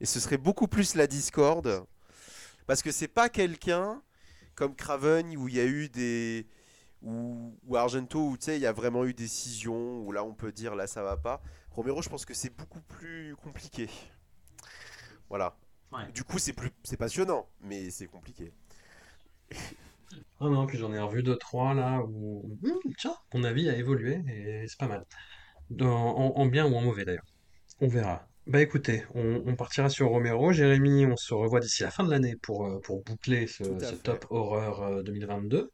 Et 0.00 0.06
ce 0.06 0.20
serait 0.20 0.36
beaucoup 0.36 0.68
plus 0.68 0.94
la 0.94 1.06
discorde. 1.06 1.84
Parce 2.66 2.82
que 2.82 2.92
c'est 2.92 3.08
pas 3.08 3.28
quelqu'un 3.28 4.02
comme 4.54 4.76
Craven 4.76 5.36
où 5.36 5.48
il 5.48 5.54
y 5.56 5.60
a 5.60 5.64
eu 5.64 5.88
des. 5.88 6.46
Ou, 7.00 7.58
ou 7.66 7.76
Argento 7.76 8.28
où 8.28 8.36
tu 8.36 8.44
sais, 8.44 8.56
il 8.56 8.62
y 8.62 8.66
a 8.66 8.72
vraiment 8.72 9.04
eu 9.04 9.12
des 9.14 9.26
scissions, 9.26 10.02
où 10.02 10.12
là 10.12 10.22
on 10.22 10.34
peut 10.34 10.52
dire 10.52 10.76
là 10.76 10.86
ça 10.86 11.02
va 11.02 11.16
pas. 11.16 11.42
Romero, 11.70 12.00
je 12.02 12.08
pense 12.08 12.24
que 12.24 12.34
c'est 12.34 12.54
beaucoup 12.56 12.80
plus 12.82 13.34
compliqué. 13.42 13.88
Voilà. 15.28 15.56
Ouais. 15.92 16.10
Du 16.12 16.24
coup, 16.24 16.38
c'est 16.38 16.52
plus 16.54 16.70
c'est 16.84 16.96
passionnant, 16.96 17.48
mais 17.60 17.90
c'est 17.90 18.06
compliqué. 18.06 18.52
Ah 20.40 20.48
non, 20.48 20.66
puis 20.66 20.78
j'en 20.78 20.92
ai 20.92 20.98
revu 21.00 21.22
deux, 21.22 21.36
trois 21.36 21.74
là 21.74 22.00
où, 22.02 22.58
Hum, 22.64 22.78
tiens, 22.98 23.14
mon 23.34 23.44
avis 23.44 23.68
a 23.68 23.76
évolué 23.76 24.22
et 24.28 24.66
c'est 24.68 24.78
pas 24.78 24.88
mal. 24.88 25.04
Dans- 25.70 26.16
en, 26.16 26.36
en 26.36 26.46
bien 26.46 26.66
ou 26.66 26.74
en 26.74 26.80
mauvais 26.82 27.04
d'ailleurs. 27.04 27.24
On 27.80 27.88
verra. 27.88 28.26
Bah 28.46 28.60
écoutez, 28.60 29.04
on, 29.14 29.42
on 29.46 29.54
partira 29.54 29.88
sur 29.88 30.08
Romero. 30.08 30.52
Jérémy, 30.52 31.06
on 31.06 31.16
se 31.16 31.32
revoit 31.34 31.60
d'ici 31.60 31.82
la 31.84 31.90
fin 31.90 32.02
de 32.04 32.10
l'année 32.10 32.36
pour, 32.42 32.66
euh, 32.66 32.80
pour 32.80 33.02
boucler 33.04 33.46
ce, 33.46 33.62
top 34.02 34.26
horreur 34.30 34.82
euh, 34.82 35.02
2022. 35.02 35.70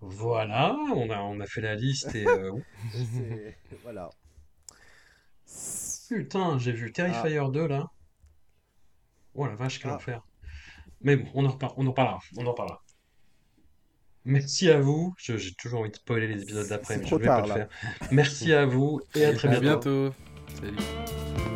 Voilà, 0.00 0.76
on 0.94 1.08
a, 1.10 1.20
on 1.20 1.40
a 1.40 1.46
fait 1.46 1.60
la 1.62 1.74
liste 1.76 2.14
et... 2.14 2.26
euh, 2.26 2.52
voilà. 3.84 4.10
putain, 6.08 6.58
j'ai 6.58 6.72
vu 6.72 6.92
Terrifier 6.92 7.40
2 7.52 7.66
là. 7.66 7.86
Oh 9.34 9.46
la 9.46 9.54
vache, 9.54 9.78
quel 9.80 9.90
Ah. 9.90 9.96
enfer. 9.96 10.22
Mais 11.00 11.16
bon, 11.16 11.28
on 11.34 11.44
en 11.46 11.48
repar- 11.50 11.74
on 11.76 11.86
en 11.86 11.92
parlera, 11.92 12.20
on 12.36 12.46
en 12.46 12.54
parlera. 12.54 12.82
Merci 14.24 14.70
à 14.70 14.78
vous. 14.80 15.14
J'ai 15.18 15.52
toujours 15.54 15.80
envie 15.80 15.90
de 15.90 15.96
spoiler 15.96 16.28
les 16.28 16.42
épisodes 16.42 16.68
d'après, 16.68 16.98
mais 16.98 17.06
je 17.06 17.14
ne 17.14 17.20
vais 17.20 17.26
pas 17.26 17.40
le 17.40 17.52
faire. 17.52 17.68
Merci 18.12 18.52
à 18.52 18.66
vous 18.66 19.00
et 19.16 19.24
à 19.24 19.32
très 19.34 19.48
À 19.48 19.58
bientôt. 19.60 20.10
bientôt. 20.10 20.14
Salut. 20.60 21.51